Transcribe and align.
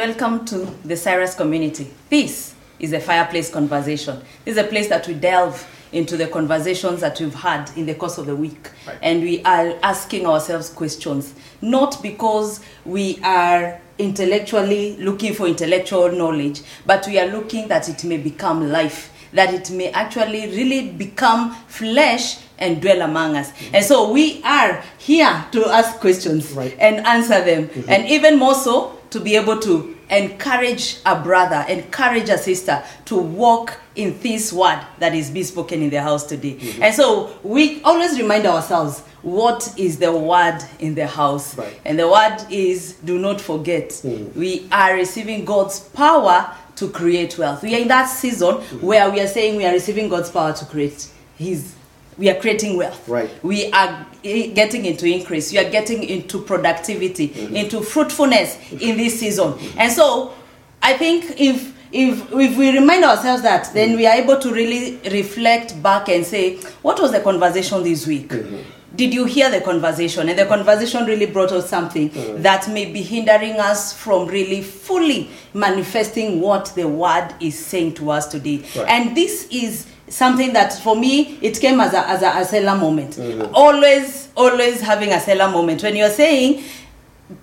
Welcome 0.00 0.46
to 0.46 0.64
the 0.82 0.96
Cyrus 0.96 1.34
community. 1.34 1.86
This 2.08 2.54
is 2.78 2.94
a 2.94 3.00
fireplace 3.00 3.50
conversation. 3.50 4.18
This 4.46 4.56
is 4.56 4.64
a 4.64 4.66
place 4.66 4.88
that 4.88 5.06
we 5.06 5.12
delve 5.12 5.68
into 5.92 6.16
the 6.16 6.26
conversations 6.26 7.02
that 7.02 7.20
we've 7.20 7.34
had 7.34 7.70
in 7.76 7.84
the 7.84 7.94
course 7.94 8.16
of 8.16 8.24
the 8.24 8.34
week. 8.34 8.70
Right. 8.86 8.96
And 9.02 9.20
we 9.20 9.44
are 9.44 9.78
asking 9.82 10.24
ourselves 10.24 10.70
questions, 10.70 11.34
not 11.60 12.02
because 12.02 12.60
we 12.86 13.18
are 13.22 13.78
intellectually 13.98 14.96
looking 14.96 15.34
for 15.34 15.46
intellectual 15.46 16.10
knowledge, 16.10 16.62
but 16.86 17.06
we 17.06 17.18
are 17.18 17.26
looking 17.28 17.68
that 17.68 17.90
it 17.90 18.02
may 18.02 18.16
become 18.16 18.70
life, 18.70 19.12
that 19.34 19.52
it 19.52 19.70
may 19.70 19.90
actually 19.90 20.46
really 20.46 20.92
become 20.92 21.52
flesh 21.68 22.38
and 22.58 22.80
dwell 22.80 23.02
among 23.02 23.36
us. 23.36 23.52
Mm-hmm. 23.52 23.74
And 23.74 23.84
so 23.84 24.10
we 24.10 24.42
are 24.44 24.82
here 24.96 25.44
to 25.52 25.66
ask 25.68 26.00
questions 26.00 26.52
Right. 26.52 26.74
and 26.80 27.06
answer 27.06 27.44
them. 27.44 27.68
Mm-hmm. 27.68 27.90
And 27.90 28.08
even 28.08 28.38
more 28.38 28.54
so, 28.54 28.96
to 29.10 29.20
be 29.20 29.36
able 29.36 29.58
to 29.60 29.96
encourage 30.10 30.98
a 31.06 31.20
brother, 31.20 31.64
encourage 31.68 32.28
a 32.28 32.38
sister 32.38 32.82
to 33.06 33.16
walk 33.16 33.78
in 33.94 34.18
this 34.20 34.52
word 34.52 34.80
that 34.98 35.14
is 35.14 35.30
being 35.30 35.44
spoken 35.44 35.82
in 35.82 35.90
the 35.90 36.02
house 36.02 36.24
today. 36.24 36.56
Mm-hmm. 36.56 36.82
And 36.82 36.94
so 36.94 37.38
we 37.42 37.82
always 37.82 38.20
remind 38.20 38.46
ourselves 38.46 39.00
what 39.22 39.74
is 39.78 39.98
the 39.98 40.12
word 40.16 40.60
in 40.78 40.94
the 40.94 41.06
house. 41.06 41.56
Right. 41.56 41.78
And 41.84 41.98
the 41.98 42.08
word 42.08 42.38
is 42.50 42.94
do 43.04 43.18
not 43.18 43.40
forget. 43.40 43.90
Mm-hmm. 43.90 44.38
We 44.38 44.68
are 44.72 44.94
receiving 44.94 45.44
God's 45.44 45.80
power 45.80 46.54
to 46.76 46.88
create 46.88 47.36
wealth. 47.36 47.62
We 47.62 47.74
are 47.74 47.80
in 47.80 47.88
that 47.88 48.06
season 48.06 48.54
mm-hmm. 48.56 48.86
where 48.86 49.10
we 49.10 49.20
are 49.20 49.26
saying 49.26 49.56
we 49.56 49.66
are 49.66 49.72
receiving 49.72 50.08
God's 50.08 50.30
power 50.30 50.52
to 50.52 50.64
create 50.64 51.10
his 51.36 51.74
we 52.20 52.28
are 52.28 52.38
creating 52.38 52.76
wealth. 52.76 53.08
Right. 53.08 53.30
We 53.42 53.72
are 53.72 54.06
getting 54.22 54.84
into 54.84 55.06
increase. 55.06 55.50
We 55.52 55.58
are 55.58 55.70
getting 55.70 56.02
into 56.04 56.42
productivity, 56.42 57.30
mm-hmm. 57.30 57.56
into 57.56 57.80
fruitfulness 57.80 58.56
mm-hmm. 58.56 58.78
in 58.78 58.96
this 58.98 59.18
season. 59.18 59.54
Mm-hmm. 59.54 59.78
And 59.78 59.90
so 59.90 60.34
I 60.82 60.98
think 60.98 61.40
if 61.40 61.74
if 61.92 62.30
if 62.30 62.58
we 62.58 62.78
remind 62.78 63.04
ourselves 63.04 63.42
that, 63.42 63.72
then 63.72 63.96
we 63.96 64.06
are 64.06 64.14
able 64.16 64.38
to 64.38 64.52
really 64.52 65.00
reflect 65.10 65.82
back 65.82 66.10
and 66.10 66.24
say, 66.24 66.58
what 66.82 67.00
was 67.00 67.10
the 67.10 67.20
conversation 67.20 67.82
this 67.82 68.06
week? 68.06 68.30
Did 68.94 69.14
you 69.14 69.24
hear 69.24 69.50
the 69.50 69.62
conversation? 69.62 70.28
And 70.28 70.38
the 70.38 70.44
conversation 70.44 71.06
really 71.06 71.26
brought 71.26 71.52
out 71.52 71.64
something 71.64 72.10
that 72.42 72.68
may 72.68 72.92
be 72.92 73.00
hindering 73.00 73.58
us 73.58 73.94
from 73.96 74.26
really 74.26 74.62
fully 74.62 75.30
manifesting 75.54 76.40
what 76.40 76.72
the 76.74 76.86
word 76.86 77.32
is 77.40 77.58
saying 77.58 77.94
to 77.94 78.10
us 78.10 78.26
today. 78.26 78.62
Right. 78.76 78.88
And 78.88 79.16
this 79.16 79.46
is 79.50 79.86
something 80.10 80.52
that 80.52 80.72
for 80.74 80.94
me 80.96 81.38
it 81.40 81.58
came 81.60 81.80
as 81.80 81.94
a 81.94 82.06
as 82.06 82.22
a, 82.22 82.40
a 82.40 82.44
Selah 82.44 82.76
moment. 82.76 83.16
Mm-hmm. 83.16 83.54
Always, 83.54 84.28
always 84.36 84.80
having 84.82 85.12
a 85.12 85.20
Selah 85.20 85.50
moment. 85.50 85.82
When 85.82 85.96
you're 85.96 86.10
saying 86.10 86.62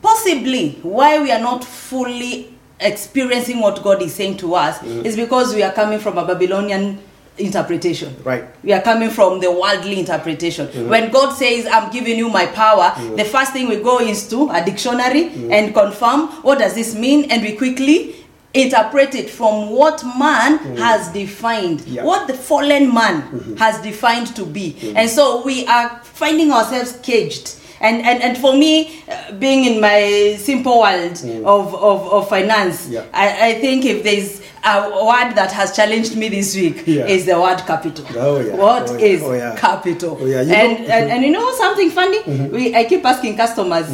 possibly 0.01 0.71
why 0.83 1.21
we 1.21 1.31
are 1.31 1.39
not 1.41 1.63
fully 1.63 2.53
experiencing 2.79 3.59
what 3.59 3.81
God 3.81 4.01
is 4.01 4.13
saying 4.13 4.37
to 4.37 4.53
us 4.53 4.77
mm-hmm. 4.79 5.05
is 5.05 5.15
because 5.15 5.55
we 5.55 5.63
are 5.63 5.71
coming 5.71 5.97
from 5.97 6.17
a 6.17 6.25
Babylonian 6.25 6.99
interpretation. 7.37 8.15
Right. 8.23 8.45
We 8.63 8.73
are 8.73 8.81
coming 8.81 9.09
from 9.09 9.39
the 9.39 9.51
worldly 9.51 9.99
interpretation. 9.99 10.67
Mm-hmm. 10.67 10.89
When 10.89 11.11
God 11.11 11.33
says, 11.33 11.67
I'm 11.71 11.91
giving 11.91 12.17
you 12.17 12.29
my 12.29 12.47
power, 12.47 12.93
the 13.15 13.25
first 13.25 13.53
thing 13.53 13.69
we 13.69 13.77
go 13.77 13.99
is 13.99 14.27
to 14.29 14.49
a 14.49 14.63
dictionary 14.65 15.29
and 15.51 15.73
confirm 15.73 16.27
what 16.43 16.59
does 16.59 16.73
this 16.73 16.95
mean, 16.95 17.31
and 17.31 17.41
we 17.43 17.55
quickly 17.55 18.16
interpret 18.63 19.15
it 19.15 19.29
from 19.29 19.69
what 19.71 20.03
man 20.17 20.57
has 20.77 21.09
defined, 21.09 21.81
Yeah. 21.87 22.03
what 22.03 22.27
the 22.27 22.33
fallen 22.33 22.93
man 22.93 23.55
has 23.57 23.81
defined 23.81 24.35
to 24.35 24.45
be. 24.45 24.75
And 24.95 25.09
so 25.09 25.43
we 25.43 25.65
are 25.67 25.99
finding 26.03 26.51
ourselves 26.51 26.97
caged. 27.03 27.55
And, 27.79 28.01
and, 28.01 28.23
and 28.23 28.37
for 28.39 28.53
me, 28.57 29.01
uh, 29.07 29.33
being 29.33 29.65
in 29.65 29.79
my 29.79 30.35
simple 30.39 30.79
world 30.79 31.11
of, 31.45 31.75
of, 31.75 32.07
of 32.11 32.27
finance, 32.27 32.87
Yeah. 32.89 33.03
I, 33.13 33.49
I 33.49 33.53
think 33.61 33.85
if 33.85 34.03
there's 34.03 34.41
a 34.65 34.89
word 35.05 35.35
that 35.35 35.51
has 35.51 35.75
challenged 35.75 36.15
me 36.17 36.27
this 36.29 36.55
week, 36.55 36.83
Yeah. 36.87 37.05
is 37.05 37.25
the 37.27 37.39
word 37.39 37.59
capital. 37.67 38.03
Oh, 38.15 38.39
yeah. 38.39 38.55
What 38.55 38.89
Oh, 38.89 38.95
is. 38.95 39.21
Oh, 39.21 39.31
yeah. 39.33 39.55
capital? 39.55 40.17
Oh, 40.19 40.25
yeah. 40.25 40.41
You 40.41 40.53
and, 40.53 40.77
Mm-hmm. 40.79 40.91
and 40.91 41.11
and 41.11 41.23
you 41.23 41.31
know 41.31 41.53
something 41.53 41.91
funny? 41.91 42.19
We 42.49 42.75
I 42.75 42.85
keep 42.85 43.05
asking 43.05 43.37
customers, 43.37 43.85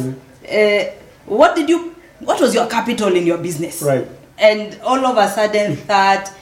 uh, 0.50 0.84
what 1.26 1.54
did 1.54 1.68
you? 1.68 1.94
What 2.20 2.40
was 2.40 2.54
your 2.54 2.66
capital 2.66 3.14
in 3.14 3.26
your 3.26 3.36
business? 3.38 3.82
Right. 3.82 4.08
And 4.38 4.78
all 4.82 5.04
of 5.06 5.16
a 5.16 5.28
sudden, 5.28 5.78
that 5.86 6.32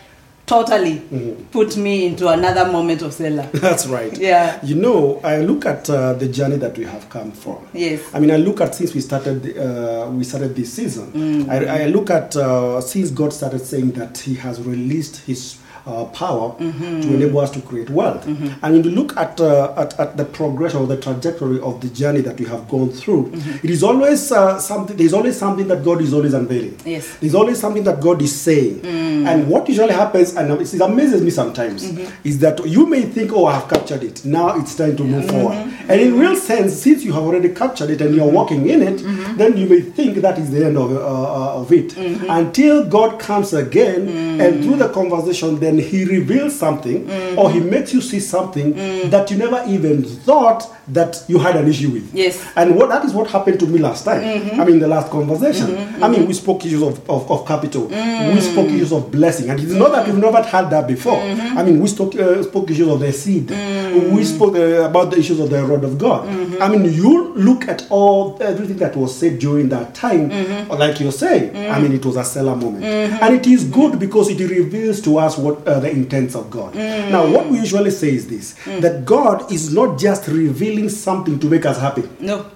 totally 0.45 0.97
Mm-hmm. 0.99 1.45
put 1.47 1.77
me 1.77 2.07
into 2.07 2.29
another 2.29 2.71
moment 2.71 3.01
of 3.03 3.13
Selah. 3.15 3.49
That's 3.53 3.87
right. 3.87 4.17
Yeah. 4.19 4.59
You 4.65 4.75
know, 4.75 5.21
I 5.23 5.39
look 5.41 5.65
at 5.67 5.89
uh, 5.89 6.15
the 6.15 6.29
journey 6.29 6.57
that 6.57 6.77
we 6.77 6.85
have 6.85 7.09
come 7.09 7.33
from. 7.33 7.67
Yes. 7.73 8.03
I 8.13 8.19
mean, 8.21 8.31
I 8.31 8.37
look 8.37 8.61
at 8.61 8.75
since 8.75 8.93
we 8.95 9.01
started, 9.01 9.57
uh, 9.57 10.11
we 10.11 10.25
started 10.25 10.57
this 10.57 10.73
season. 10.73 11.13
Mm. 11.13 11.49
I, 11.49 11.85
I 11.85 11.87
look 11.87 12.11
at 12.11 12.35
uh, 12.37 12.81
since 12.81 13.11
God 13.11 13.33
started 13.33 13.61
saying 13.65 13.93
that 13.93 14.19
He 14.19 14.35
has 14.35 14.61
released 14.61 15.19
His. 15.19 15.59
Uh, 15.85 16.05
power 16.07 16.55
Mm-hmm. 16.61 17.01
to 17.01 17.15
enable 17.15 17.41
us 17.41 17.51
to 17.51 17.61
create 17.61 17.91
wealth, 17.91 18.25
and 18.27 18.61
when 18.63 18.85
you 18.85 18.91
look 18.91 19.17
at, 19.17 19.41
uh, 19.41 19.75
at 19.77 19.99
at 19.99 20.17
the 20.17 20.25
progression 20.25 20.79
or 20.81 20.87
the 20.87 20.97
trajectory 20.97 21.59
of 21.61 21.81
the 21.81 21.89
journey 21.89 22.21
that 22.21 22.39
we 22.39 22.47
have 22.47 22.69
gone 22.69 22.89
through, 22.91 23.25
Mm-hmm. 23.33 23.67
it 23.67 23.71
is 23.71 23.83
always 23.83 24.31
uh, 24.31 24.61
something. 24.61 24.97
There 24.97 25.07
is 25.07 25.13
always 25.13 25.37
something 25.37 25.67
that 25.69 25.83
God 25.85 26.01
is 26.01 26.15
always 26.15 26.35
unveiling. 26.35 26.79
Yes. 26.85 27.05
Mm. 27.09 27.21
There's 27.21 27.35
always 27.35 27.59
something 27.59 27.83
that 27.85 28.01
God 28.01 28.23
is 28.23 28.33
saying. 28.47 28.85
And 29.31 29.49
what 29.49 29.69
usually 29.69 29.93
happens, 29.93 30.37
and 30.37 30.51
it 30.61 30.81
amazes 30.81 31.21
me 31.21 31.31
sometimes, 31.31 31.83
Mm-hmm. 31.83 32.29
is 32.29 32.39
that 32.39 32.65
you 32.65 32.87
may 32.87 33.03
think, 33.03 33.33
oh, 33.33 33.47
I 33.47 33.55
have 33.59 33.69
captured 33.69 34.05
it. 34.05 34.25
Now 34.25 34.57
it's 34.61 34.77
time 34.77 34.97
to 34.97 35.05
move 35.05 35.27
forward. 35.29 35.57
Mm-hmm. 35.57 35.91
And 35.91 36.01
in 36.01 36.19
real 36.19 36.37
sense, 36.37 36.75
since 36.81 37.03
you 37.05 37.13
have 37.13 37.25
already 37.25 37.49
captured 37.63 37.91
it 37.91 38.01
and 38.01 38.15
you're 38.15 38.31
walking 38.41 38.69
in 38.69 38.83
it, 38.83 38.99
Mm-hmm. 39.03 39.37
then 39.37 39.57
you 39.57 39.67
may 39.69 39.81
think 39.81 40.19
that 40.19 40.39
is 40.39 40.51
the 40.53 40.65
end 40.67 40.77
of, 40.79 40.93
uh, 40.93 40.99
uh, 41.01 41.61
of 41.61 41.73
it. 41.73 41.97
Until 42.41 42.85
God 42.99 43.19
comes 43.19 43.53
again, 43.53 44.01
Mm. 44.07 44.41
and 44.45 44.63
through 44.63 44.77
the 44.77 44.89
conversation, 44.89 45.59
then 45.59 45.72
He 45.79 46.05
reveals 46.05 46.59
something 46.59 47.07
Mm-hmm. 47.07 47.39
or 47.39 47.51
He 47.51 47.61
makes 47.61 47.93
you 47.95 48.01
see 48.01 48.21
something 48.21 48.73
that 49.11 49.31
you 49.31 49.37
never 49.37 49.63
even 49.67 50.03
thought 50.05 50.69
that 50.89 51.23
you 51.29 51.39
had 51.39 51.57
an 51.57 51.69
issue 51.69 51.91
with. 51.91 52.13
Yes. 52.15 52.45
And 52.57 52.77
what 52.77 52.89
that 52.89 53.05
is 53.05 53.13
what 53.15 53.31
happened 53.31 53.61
to 53.61 53.67
me 53.67 53.79
last 53.79 54.05
time. 54.05 54.21
Mm-hmm. 54.23 54.61
I 54.61 54.65
mean, 54.65 54.79
the 54.81 54.89
last 54.89 55.11
conversation. 55.11 55.77
I 56.03 56.09
mean, 56.09 56.27
we 56.27 56.35
spoke 56.35 56.65
issues 56.67 56.83
of, 56.83 57.09
of, 57.09 57.31
of 57.31 57.47
capital. 57.47 57.87
Mm. 57.89 58.35
We 58.35 58.41
spoke 58.41 58.67
issues 58.67 58.93
of 58.93 59.11
blessing. 59.11 59.49
And 59.51 59.61
it's 59.61 59.73
not 59.73 59.93
that 59.93 60.07
we've 60.07 60.17
never 60.19 60.43
had 60.43 60.71
that 60.71 60.87
before. 60.89 61.17
Mm-hmm. 61.19 61.59
I 61.59 61.63
mean, 61.63 61.81
we 61.81 61.89
spoke, 61.89 62.15
uh, 62.17 62.43
spoke 62.43 62.71
issues 62.71 62.89
of 62.89 63.01
the 63.01 63.13
seed. 63.13 63.47
Mm. 63.49 64.11
We 64.13 64.25
spoke 64.25 64.57
uh, 64.57 64.89
about 64.91 65.11
the 65.13 65.19
issues 65.19 65.39
of 65.41 65.51
the 65.51 65.63
rod 65.65 65.85
of 65.85 65.99
God. 65.99 66.27
Mm-hmm. 66.29 66.63
I 66.63 66.69
mean, 66.69 66.93
you 66.93 67.33
look 67.35 67.69
at 67.69 67.87
all 67.91 68.37
everything 68.41 68.79
that 68.79 68.97
was 68.97 69.17
said 69.17 69.39
during 69.39 69.69
that 69.71 69.95
time, 69.95 70.31
Mm-hmm. 70.31 70.73
like 70.73 70.99
you're 71.01 71.13
saying. 71.13 71.57
I 71.71 71.79
mean, 71.81 71.93
it 71.93 72.05
was 72.05 72.17
a 72.17 72.25
Selah 72.25 72.57
moment. 72.57 72.85
And 72.85 73.35
it 73.35 73.47
is 73.47 73.65
good 73.65 73.99
because 73.99 74.29
it 74.29 74.41
reveals 74.41 75.01
to 75.03 75.19
us 75.19 75.39
what 75.39 75.62
uh, 75.67 75.81
the 75.81 75.91
intents 75.91 76.35
of 76.35 76.51
God. 76.51 76.75
Mm. 76.75 77.11
Now, 77.11 77.27
what 77.31 77.49
we 77.49 77.59
usually 77.59 77.91
say 77.91 78.15
is 78.15 78.27
this 78.29 78.55
that 78.81 79.05
God 79.05 79.51
is 79.53 79.73
not 79.73 79.99
just 79.99 80.29
revealing 80.29 80.89
something 80.89 81.39
to 81.41 81.47
make 81.47 81.67
us 81.67 81.79
happy. 81.81 82.09
No. 82.21 82.51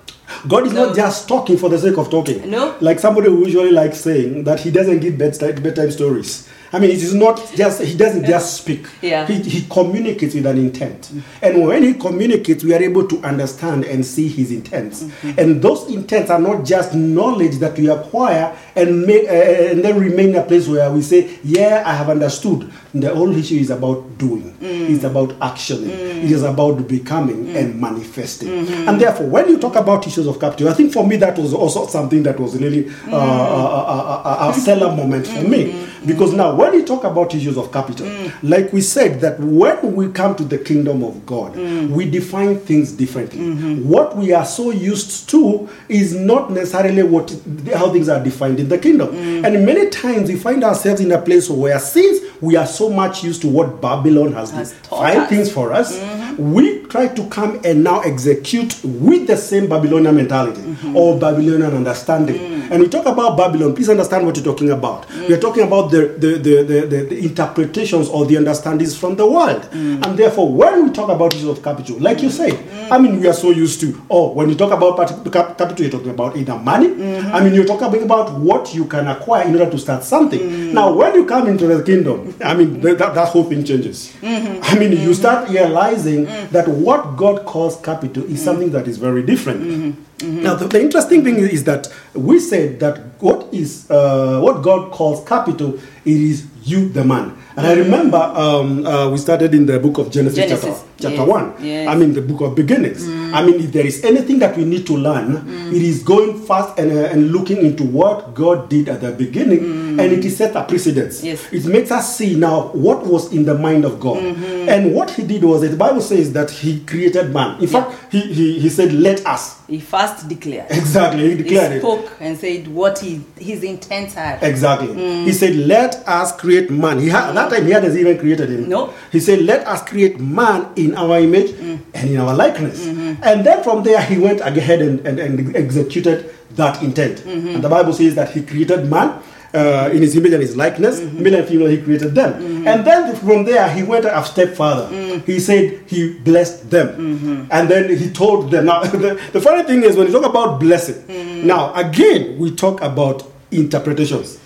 God 0.49 0.67
is 0.67 0.73
No. 0.73 0.87
not 0.87 0.97
just 0.97 1.29
talking 1.29 1.57
for 1.57 1.69
the 1.69 1.79
sake 1.79 1.97
of 1.99 2.11
talking. 2.11 2.51
No. 2.51 2.75
Like 2.81 2.99
somebody 2.99 3.29
who 3.29 3.45
usually 3.47 3.71
likes 3.71 3.99
saying 4.01 4.45
that 4.45 4.61
he 4.61 4.71
doesn't 4.71 4.99
give 5.01 5.17
bedtime, 5.17 5.63
bedtime 5.63 5.91
stories. 5.93 6.49
I 6.73 6.81
mean, 6.81 6.91
it 6.91 6.97
is 7.01 7.15
not 7.15 7.41
just, 7.55 7.81
he 7.81 7.97
doesn't 7.97 8.25
just 8.27 8.57
speak. 8.57 8.87
Yeah. 9.01 9.25
He, 9.25 9.41
he 9.41 9.67
communicates 9.71 10.35
with 10.35 10.47
an 10.47 10.59
intent. 10.59 11.13
And 11.41 11.65
when 11.65 11.85
he 11.85 11.95
communicates, 11.95 12.65
we 12.65 12.75
are 12.75 12.83
able 12.83 13.07
to 13.07 13.23
understand 13.23 13.85
and 13.85 14.05
see 14.05 14.27
his 14.27 14.51
intents. 14.51 15.05
Mm-hmm. 15.05 15.39
And 15.39 15.63
those 15.63 15.89
intents 15.89 16.29
are 16.29 16.41
not 16.41 16.65
just 16.65 16.93
knowledge 16.93 17.59
that 17.59 17.79
we 17.79 17.89
acquire 17.89 18.55
and, 18.75 19.07
make, 19.07 19.29
uh, 19.29 19.33
and 19.33 19.85
then 19.85 19.99
remain 19.99 20.31
in 20.31 20.35
a 20.35 20.43
place 20.43 20.67
where 20.67 20.91
we 20.91 21.03
say, 21.03 21.39
Yeah, 21.45 21.85
I 21.87 21.95
have 21.95 22.11
understood. 22.11 22.71
The 23.01 23.15
whole 23.15 23.35
issue 23.37 23.57
is 23.57 23.71
about 23.71 24.19
doing, 24.19 24.57
Mm. 24.61 24.91
it's 24.91 25.05
about 25.05 25.31
actioning, 25.41 25.91
mm. 25.91 26.25
it 26.25 26.31
is 26.31 26.43
about 26.43 26.87
becoming 26.89 27.47
mm. 27.47 27.57
and 27.57 27.81
manifesting. 27.81 28.49
Mm-hmm. 28.49 28.89
And 28.89 29.01
therefore, 29.01 29.27
when 29.27 29.49
you 29.49 29.59
talk 29.59 29.77
about 29.77 30.07
issues 30.07 30.27
of 30.27 30.39
capital, 30.41 30.69
I 30.69 30.75
think 30.75 30.93
for 30.93 31.07
me 31.07 31.17
that 31.17 31.39
was 31.39 31.53
also 31.53 31.87
something 31.87 32.23
that 32.23 32.39
was 32.39 32.57
really 32.61 32.89
uh, 32.89 32.91
mm. 32.91 33.13
uh, 33.13 33.17
uh, 33.17 33.21
uh 33.21 34.23
a, 34.25 34.29
a, 34.29 34.47
a, 34.47 34.51
a 34.51 34.55
Selah 34.55 34.95
moment 34.97 35.27
for 35.27 35.43
me. 35.43 35.73
Mm-hmm. 35.73 36.07
Because 36.07 36.33
now, 36.33 36.55
when 36.55 36.73
you 36.75 36.85
talk 36.85 37.03
about 37.03 37.35
issues 37.35 37.59
of 37.59 37.73
capital, 37.73 38.07
like 38.43 38.73
we 38.73 38.81
said, 38.81 39.21
that 39.23 39.41
when 39.41 39.95
we 39.97 40.13
come 40.13 40.37
to 40.37 40.45
the 40.45 40.57
kingdom 40.59 41.03
of 41.03 41.27
God, 41.27 41.57
we 41.91 42.09
define 42.09 42.61
things 42.61 42.93
differently. 42.93 43.41
Mm-hmm. 43.41 43.89
What 43.89 44.17
we 44.17 44.33
are 44.33 44.45
so 44.45 44.71
used 44.71 45.29
to 45.31 45.69
is 45.89 46.15
not 46.15 46.53
necessarily 46.53 47.03
what 47.03 47.31
how 47.75 47.91
things 47.91 48.09
are 48.09 48.23
defined 48.23 48.61
in 48.61 48.69
the 48.69 48.79
kingdom. 48.79 49.15
And 49.45 49.67
many 49.67 49.91
times 49.91 50.29
we 50.29 50.37
find 50.37 50.63
ourselves 50.63 51.01
in 51.01 51.11
a 51.11 51.21
place 51.21 51.51
where 51.51 51.79
since 51.81 52.21
we 52.41 52.57
are 52.57 52.67
so 52.67 52.86
much 52.91 53.23
used 53.25 53.43
to 53.43 53.49
what 53.49 53.81
Babylon 53.81 54.33
has, 54.33 54.51
Has 54.51 54.73
defined 54.73 55.19
us. 55.21 55.29
things 55.29 55.53
for 55.53 55.73
us, 55.73 55.97
mm-hmm. 55.99 56.26
We 56.39 56.83
try 56.87 57.09
to 57.09 57.27
come 57.29 57.61
and 57.65 57.83
now 57.85 58.01
execute 58.01 58.79
with 58.85 59.27
the 59.27 59.37
same 59.37 59.69
Babylonian 59.69 60.15
mentality 60.15 60.61
mm-hmm. 60.61 60.97
or 60.97 61.19
Babylonian 61.19 61.75
understanding. 61.75 62.37
Mm. 62.39 62.71
And 62.71 62.83
we 62.83 62.89
talk 62.89 63.07
about 63.07 63.37
Babylon, 63.37 63.75
please 63.75 63.89
understand 63.89 64.27
what 64.27 64.37
you're 64.37 64.45
talking 64.45 64.71
about. 64.71 65.07
Mm. 65.09 65.29
We're 65.29 65.41
talking 65.41 65.65
about 65.65 65.91
the, 65.91 66.15
the, 66.19 66.39
the, 66.39 66.63
the, 66.63 66.87
the, 66.87 67.19
interpretations 67.25 68.09
or 68.09 68.27
the 68.27 68.37
understandings 68.37 68.97
from 68.99 69.17
the 69.17 69.27
world. 69.27 69.63
Mm. 69.71 70.05
And 70.07 70.19
therefore, 70.19 70.53
when 70.53 70.85
we 70.87 70.93
talk 70.93 71.09
about 71.09 71.35
issues 71.35 71.49
of 71.49 71.63
capital, 71.63 71.99
like 71.99 72.23
you 72.23 72.31
said, 72.31 72.59
I 72.91 72.99
mean, 72.99 73.21
we 73.21 73.29
are 73.29 73.33
so 73.35 73.51
used 73.51 73.81
to, 73.81 74.01
oh, 74.11 74.33
when 74.33 74.49
you 74.49 74.55
talk 74.55 74.73
about 74.73 74.97
capital, 75.33 75.81
you're 75.81 75.91
talking 75.91 76.11
about 76.11 76.37
either 76.37 76.59
money. 76.59 76.89
Mm-hmm. 76.89 77.35
I 77.35 77.43
mean, 77.43 77.55
you're 77.55 77.67
talking 77.67 78.03
about 78.03 78.33
what 78.39 78.75
you 78.75 78.85
can 78.87 79.07
acquire 79.09 79.47
in 79.47 79.55
order 79.57 79.71
to 79.71 79.79
start 79.79 80.05
something. 80.05 80.73
Now, 80.75 80.93
when 80.93 81.15
you 81.15 81.27
come 81.27 81.49
into 81.49 81.67
the 81.67 81.83
kingdom, 81.83 82.35
I 82.45 82.55
mean, 82.55 82.81
that, 82.81 82.99
that 82.99 83.29
whole 83.29 83.45
thing 83.45 83.65
changes. 83.65 84.13
Mm-hmm. 84.21 84.61
I 84.63 84.79
mean, 84.79 84.93
you 84.93 85.15
start 85.15 85.49
realizing 85.49 86.26
Mm-hmm. 86.27 86.53
that 86.53 86.69
what 86.69 87.17
God 87.17 87.45
calls 87.47 87.81
capital 87.81 88.25
is 88.25 88.31
mm-hmm. 88.31 88.45
something 88.45 88.71
that 88.71 88.87
is 88.89 88.99
very 88.99 89.23
different. 89.23 89.63
Mm-hmm. 89.63 90.43
Now, 90.43 90.55
the, 90.55 90.67
the 90.67 90.81
interesting 90.81 91.23
thing 91.25 91.37
is 91.37 91.65
that 91.65 91.89
we 92.15 92.41
said 92.41 92.81
that 92.81 92.99
what 93.21 93.53
is 93.53 93.91
uh, 93.91 94.41
what 94.41 94.63
God 94.63 94.91
calls 94.91 95.27
capital, 95.29 95.75
it 96.05 96.21
is 96.33 96.47
you, 96.67 96.89
the 96.89 97.05
man. 97.05 97.37
And 97.57 97.67
I 97.67 97.73
remember 97.75 98.19
um, 98.19 98.85
uh, 98.87 99.09
we 99.11 99.17
started 99.17 99.55
in 99.55 99.65
the 99.65 99.79
book 99.81 99.97
of 99.99 100.11
Genesis, 100.11 100.37
Genesis, 100.39 100.85
chapter, 100.99 101.17
chapter 101.17 101.17
yes, 101.17 101.29
1. 101.29 101.55
yes. 101.65 101.89
I 101.89 101.95
mean, 101.95 102.13
the 102.13 102.21
book 102.21 102.43
of 102.43 102.55
beginnings. 102.55 103.09
I 103.09 103.45
mean, 103.47 103.55
if 103.61 103.73
there 103.73 103.87
is 103.87 104.05
anything 104.05 104.39
that 104.41 104.57
we 104.59 104.65
need 104.67 104.87
to 104.89 104.93
learn, 104.97 105.37
it 105.73 105.81
is 105.83 106.03
going 106.03 106.43
fast 106.45 106.79
and, 106.79 106.93
uh, 106.93 107.07
and 107.07 107.33
looking 107.33 107.59
into 107.65 107.83
what 107.85 108.35
God 108.35 108.69
did 108.69 108.89
at 108.91 109.01
the 109.01 109.13
beginning, 109.13 109.61
and 109.99 110.01
it 110.01 110.25
is 110.25 110.37
set 110.37 110.55
a 110.55 110.65
precedence. 110.65 111.25
Yes. 111.25 111.51
It 111.51 111.65
makes 111.67 111.91
us 111.91 112.17
see 112.19 112.37
now 112.37 112.69
what 112.73 113.07
was 113.07 113.33
in 113.33 113.45
the 113.47 113.55
mind 113.57 113.85
of 113.87 113.99
God. 114.01 114.19
And 114.23 114.95
what 114.95 115.11
he 115.13 115.23
did 115.27 115.43
was, 115.45 115.63
that 115.63 115.69
the 115.69 115.77
Bible 115.77 116.03
says 116.03 116.33
that 116.35 116.51
he 116.51 116.81
created 116.81 117.33
man. 117.33 117.57
In 117.63 117.69
Yeah. 117.69 117.83
fact, 117.85 118.13
he, 118.13 118.21
he, 118.21 118.59
he 118.61 118.69
said, 118.69 118.93
let 118.93 119.25
us. 119.27 119.63
He 119.67 119.81
first 119.81 120.29
declared. 120.29 120.71
Exactly, 120.71 121.23
he 121.31 121.37
He 121.37 121.43
declared 121.43 121.73
it. 121.73 121.81
spoke 121.81 122.13
and 122.21 122.39
said 122.39 122.69
what 122.69 122.99
he, 122.99 123.23
his 123.39 123.63
intents 123.65 124.17
are. 124.17 124.39
Exactly. 124.43 124.95
He 125.25 125.33
said, 125.33 125.57
"Let 125.57 125.97
us 126.07 126.35
create 126.37 126.56
man." 126.71 126.99
He 126.99 127.09
had, 127.09 127.29
at 127.29 127.35
that 127.35 127.49
mm-hmm. 127.49 127.57
time 127.57 127.67
he 127.67 127.73
hadn't 127.73 127.97
even 127.97 128.19
created 128.19 128.51
him. 128.51 128.69
No. 128.69 128.93
He 129.13 129.21
said, 129.21 129.43
"Let 129.43 129.67
us 129.67 129.83
create 129.85 130.19
man 130.21 130.69
in 130.77 130.95
our 130.97 131.19
image 131.19 131.51
mm-hmm. 131.53 131.83
and 131.95 132.11
in 132.11 132.17
our 132.19 132.35
likeness." 132.35 132.85
Mm-hmm. 132.87 133.23
And 133.23 133.45
then 133.45 133.63
from 133.63 133.83
there 133.83 134.01
he 134.03 134.19
went 134.19 134.41
ahead 134.41 134.81
and, 134.83 135.01
and, 135.07 135.19
and 135.19 135.57
executed 135.57 136.33
that 136.57 136.83
intent. 136.83 137.25
And 137.25 137.63
the 137.63 137.69
Bible 137.69 137.93
says 137.93 138.15
that 138.15 138.31
he 138.31 138.43
created 138.43 138.91
man. 138.91 139.23
Uh, 139.55 139.89
in 139.91 140.03
his 140.03 140.15
image 140.17 140.33
and 140.33 140.43
his 140.43 140.55
likeness, 140.55 141.01
male 141.01 141.37
and 141.37 141.49
female, 141.49 141.69
he 141.69 141.81
created 141.81 142.15
them. 142.15 142.35
And 142.67 142.85
then 142.85 143.17
from 143.17 143.45
there, 143.45 143.67
he 143.73 143.83
went 143.85 144.05
a 144.05 144.23
step 144.23 144.51
further. 144.55 144.87
Mm. 144.95 145.25
He 145.25 145.39
said 145.41 145.81
he 145.87 146.19
blessed 146.19 146.69
them. 146.69 147.49
And 147.51 147.71
then 147.71 147.89
he 147.97 148.11
told 148.11 148.51
them. 148.51 148.67
Now, 148.67 148.83
the, 149.05 149.19
the 149.33 149.41
funny 149.41 149.63
thing 149.63 149.83
is, 149.83 149.97
when 149.97 150.09
you 150.09 150.13
talk 150.13 150.29
about 150.29 150.61
blessing, 150.61 150.97
mm. 151.07 151.45
now 151.45 151.73
again, 151.75 152.37
we 152.39 152.55
talk 152.55 152.83
about 152.83 153.23
interpretations. 153.51 154.39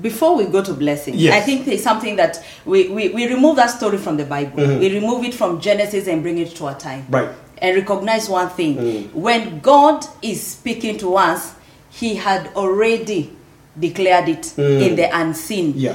Before 0.00 0.36
we 0.36 0.44
go 0.46 0.62
to 0.62 0.72
blessing, 0.72 1.14
Yes. 1.16 1.34
I 1.34 1.40
think 1.44 1.66
there's 1.66 1.82
something 1.82 2.16
that 2.16 2.42
we, 2.64 2.88
we, 2.88 3.10
we 3.10 3.26
remove 3.28 3.56
that 3.56 3.66
story 3.70 3.98
from 3.98 4.16
the 4.16 4.24
Bible. 4.24 4.58
Mhm. 4.62 4.78
We 4.80 4.94
remove 4.94 5.24
it 5.24 5.34
from 5.34 5.60
Genesis 5.60 6.08
and 6.08 6.22
bring 6.22 6.38
it 6.38 6.54
to 6.56 6.66
our 6.66 6.78
time. 6.78 7.04
Right. 7.10 7.28
And 7.58 7.76
recognize 7.76 8.28
one 8.28 8.48
thing. 8.48 8.76
Mm. 8.76 9.12
When 9.12 9.60
God 9.60 10.04
is 10.22 10.40
speaking 10.44 10.98
to 10.98 11.16
us, 11.16 11.52
He 11.90 12.14
had 12.14 12.48
already 12.56 13.30
declared 13.78 14.28
it 14.30 14.42
Mm. 14.56 14.80
in 14.88 14.96
the 14.96 15.14
unseen. 15.14 15.74
Yeah. 15.76 15.94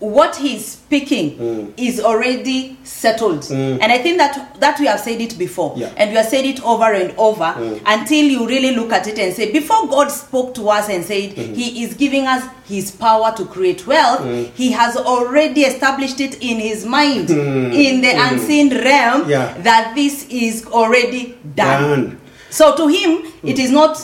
What 0.00 0.36
He's 0.36 0.64
speaking 0.64 1.36
Mm. 1.38 1.72
is 1.76 1.98
already 2.00 2.76
settled. 2.84 3.40
Mm. 3.42 3.78
And 3.82 3.90
I 3.92 3.98
think 3.98 4.18
that 4.18 4.60
that 4.60 4.78
we 4.78 4.86
have 4.86 5.00
said 5.00 5.20
it 5.20 5.36
before. 5.36 5.74
Yeah. 5.76 5.90
And 5.96 6.10
we 6.10 6.16
have 6.18 6.28
said 6.28 6.44
it 6.44 6.62
over 6.62 6.92
and 6.92 7.12
over 7.18 7.52
Mm. 7.58 7.80
until 7.84 8.24
you 8.24 8.46
really 8.46 8.76
look 8.76 8.92
at 8.92 9.08
it 9.08 9.18
and 9.18 9.34
say, 9.34 9.50
before 9.50 9.88
God 9.88 10.10
spoke 10.12 10.54
to 10.54 10.68
us 10.70 10.88
and 10.88 11.04
said 11.04 11.34
Mm-hmm. 11.34 11.54
He 11.54 11.82
is 11.82 11.94
giving 11.94 12.26
us 12.28 12.44
His 12.68 12.92
power 12.92 13.32
to 13.36 13.44
create 13.46 13.86
wealth, 13.88 14.20
Mm. 14.20 14.50
He 14.54 14.70
has 14.72 14.96
already 14.96 15.62
established 15.62 16.20
it 16.20 16.36
in 16.40 16.60
His 16.60 16.84
mind, 16.84 17.28
Mm. 17.28 17.74
in 17.74 18.00
the 18.00 18.08
Mm. 18.14 18.32
unseen 18.32 18.68
realm, 18.70 19.28
Yeah. 19.28 19.52
that 19.64 19.94
this 19.96 20.26
is 20.30 20.64
already 20.66 21.34
done. 21.56 21.82
Done. 21.82 22.18
So 22.50 22.76
to 22.76 22.86
Him, 22.86 23.24
it 23.42 23.58
is 23.58 23.70
not. 23.70 23.98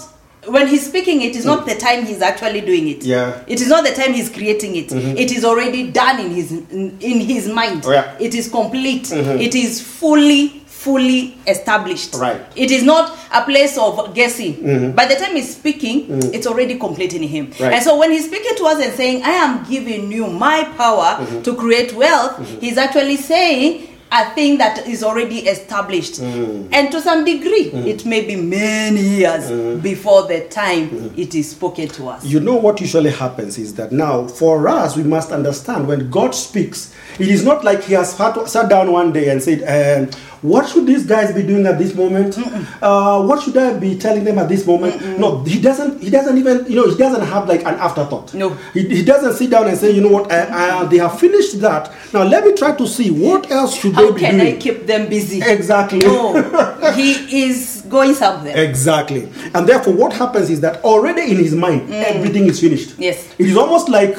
When 0.47 0.69
he's 0.69 0.87
speaking, 0.87 1.23
it 1.23 1.37
is 1.37 1.45
not 1.45 1.67
the 1.67 1.75
time 1.75 2.05
he's 2.07 2.23
actually 2.23 2.61
doing 2.61 2.89
it. 2.89 3.05
Yeah. 3.05 3.41
It 3.47 3.61
is 3.61 3.69
not 3.69 3.85
the 3.85 3.93
time 3.93 4.13
he's 4.15 4.29
creating 4.31 4.77
it. 4.77 4.89
Mhm. 4.89 5.17
It 5.19 5.33
is 5.33 5.45
already 5.45 5.89
done 5.91 6.21
in 6.21 6.31
his 6.31 6.53
in, 6.53 6.97
in 7.01 7.21
his 7.21 7.49
mind. 7.49 7.85
Oh, 7.87 7.93
yeah. 7.93 8.15
It 8.19 8.35
is 8.35 8.49
complete. 8.49 9.05
Mhm. 9.05 9.41
It 9.41 9.55
is 9.55 9.81
fully 9.81 10.61
fully 10.67 11.35
established. 11.47 12.15
Right. 12.15 12.43
It 12.57 12.71
is 12.71 12.83
not 12.83 13.17
a 13.33 13.41
place 13.43 13.79
of 13.79 14.13
guessing. 14.15 14.55
Mhm. 14.57 14.95
By 14.95 15.07
the 15.07 15.15
time 15.15 15.35
he's 15.35 15.51
speaking, 15.57 16.07
Mhm. 16.09 16.35
it's 16.35 16.47
already 16.47 16.75
complete 16.79 17.15
in 17.15 17.23
him. 17.23 17.53
Right. 17.59 17.73
And 17.73 17.83
so 17.83 17.97
when 17.97 18.11
he's 18.13 18.27
speaking 18.27 18.55
to 18.57 18.65
us 18.67 18.85
and 18.85 18.93
saying, 18.95 19.23
"I 19.25 19.31
am 19.31 19.65
giving 19.71 20.13
you 20.13 20.27
my 20.27 20.65
power 20.77 21.21
Mhm. 21.25 21.43
to 21.45 21.55
create 21.55 21.95
wealth," 21.95 22.33
he's 22.61 22.77
actually 22.77 23.17
saying 23.17 23.89
a 24.17 24.33
thing 24.35 24.59
that 24.59 24.87
is 24.87 25.03
already 25.03 25.39
established. 25.41 26.21
Mm. 26.21 26.69
And 26.73 26.91
to 26.93 27.01
some 27.01 27.25
degree, 27.25 27.73
it 27.93 28.07
may 28.07 28.21
be 28.25 28.37
many 28.37 29.01
years 29.01 29.51
Mhm. 29.51 29.83
before 29.83 30.29
the 30.29 30.41
time 30.43 31.13
it 31.17 31.35
is 31.35 31.51
spoken 31.51 31.89
to 31.89 32.09
us. 32.09 32.25
You 32.25 32.39
know 32.39 32.55
what 32.55 32.81
usually 32.81 33.11
happens 33.11 33.59
is 33.59 33.75
that 33.75 33.91
now, 33.91 34.27
for 34.29 34.69
us, 34.69 34.97
we 34.97 35.03
must 35.03 35.33
understand 35.33 35.89
when 35.89 36.11
God 36.11 36.33
speaks, 36.35 36.91
it 37.19 37.29
is 37.29 37.43
not 37.45 37.65
like 37.65 37.83
He 37.85 37.95
has 37.95 38.13
sat 38.13 38.49
sat 38.49 38.69
down 38.69 38.93
one 38.93 39.13
day 39.13 39.29
and 39.31 39.43
said, 39.43 39.63
um, 39.67 40.09
What 40.45 40.69
should 40.69 40.87
these 40.87 41.07
guys 41.07 41.33
be 41.35 41.43
doing 41.43 41.65
at 41.67 41.79
this 41.79 41.95
moment? 41.95 42.37
Uh, 42.83 43.25
what 43.25 43.43
should 43.43 43.57
I 43.57 43.79
be 43.79 43.97
telling 43.99 44.25
them 44.25 44.39
at 44.39 44.47
this 44.47 44.67
moment? 44.67 45.19
No, 45.19 45.43
He 45.43 45.59
doesn't. 45.59 46.03
He 46.03 46.11
doesn't 46.11 46.37
even. 46.37 46.67
You 46.67 46.77
know, 46.77 46.91
He 46.91 46.97
doesn't 46.99 47.27
have 47.27 47.49
like 47.49 47.61
an 47.61 47.77
afterthought. 47.87 48.35
No. 48.35 48.51
He, 48.75 48.87
he 48.97 49.03
doesn't 49.03 49.33
sit 49.35 49.49
down 49.49 49.69
and 49.69 49.79
say, 49.79 49.91
You 49.93 50.03
know 50.03 50.11
what? 50.11 50.31
I, 50.31 50.83
I, 50.83 50.85
they 50.85 50.99
have 50.99 51.19
finished 51.19 51.63
that. 51.63 51.91
Now 52.13 52.25
let 52.25 52.45
me 52.45 52.53
try 52.55 52.77
to 52.77 52.87
see 52.87 53.11
what 53.11 53.51
else 53.51 53.75
should 53.75 53.95
How 53.95 54.03
they 54.11 54.13
be 54.13 54.21
doing. 54.21 54.33
How 54.39 54.45
can. 54.45 54.57
I 54.57 54.61
keep 54.61 54.87
them 54.87 55.09
busy? 55.09 55.41
Exactly. 55.43 56.01
No, 56.01 56.93
he 56.95 57.45
is 57.47 57.83
going 57.89 58.13
somewhere. 58.13 58.55
Exactly. 58.55 59.31
And 59.55 59.67
therefore, 59.67 59.95
what 59.95 60.13
happens 60.13 60.51
is 60.51 60.61
that 60.61 60.85
already 60.85 61.23
in 61.31 61.39
his 61.39 61.55
mind, 61.55 61.91
everything 61.91 62.45
is 62.49 62.61
finished. 62.61 62.99
Yes. 62.99 63.35
It 63.39 63.47
is 63.47 63.57
almost 63.57 63.89
like 63.89 64.19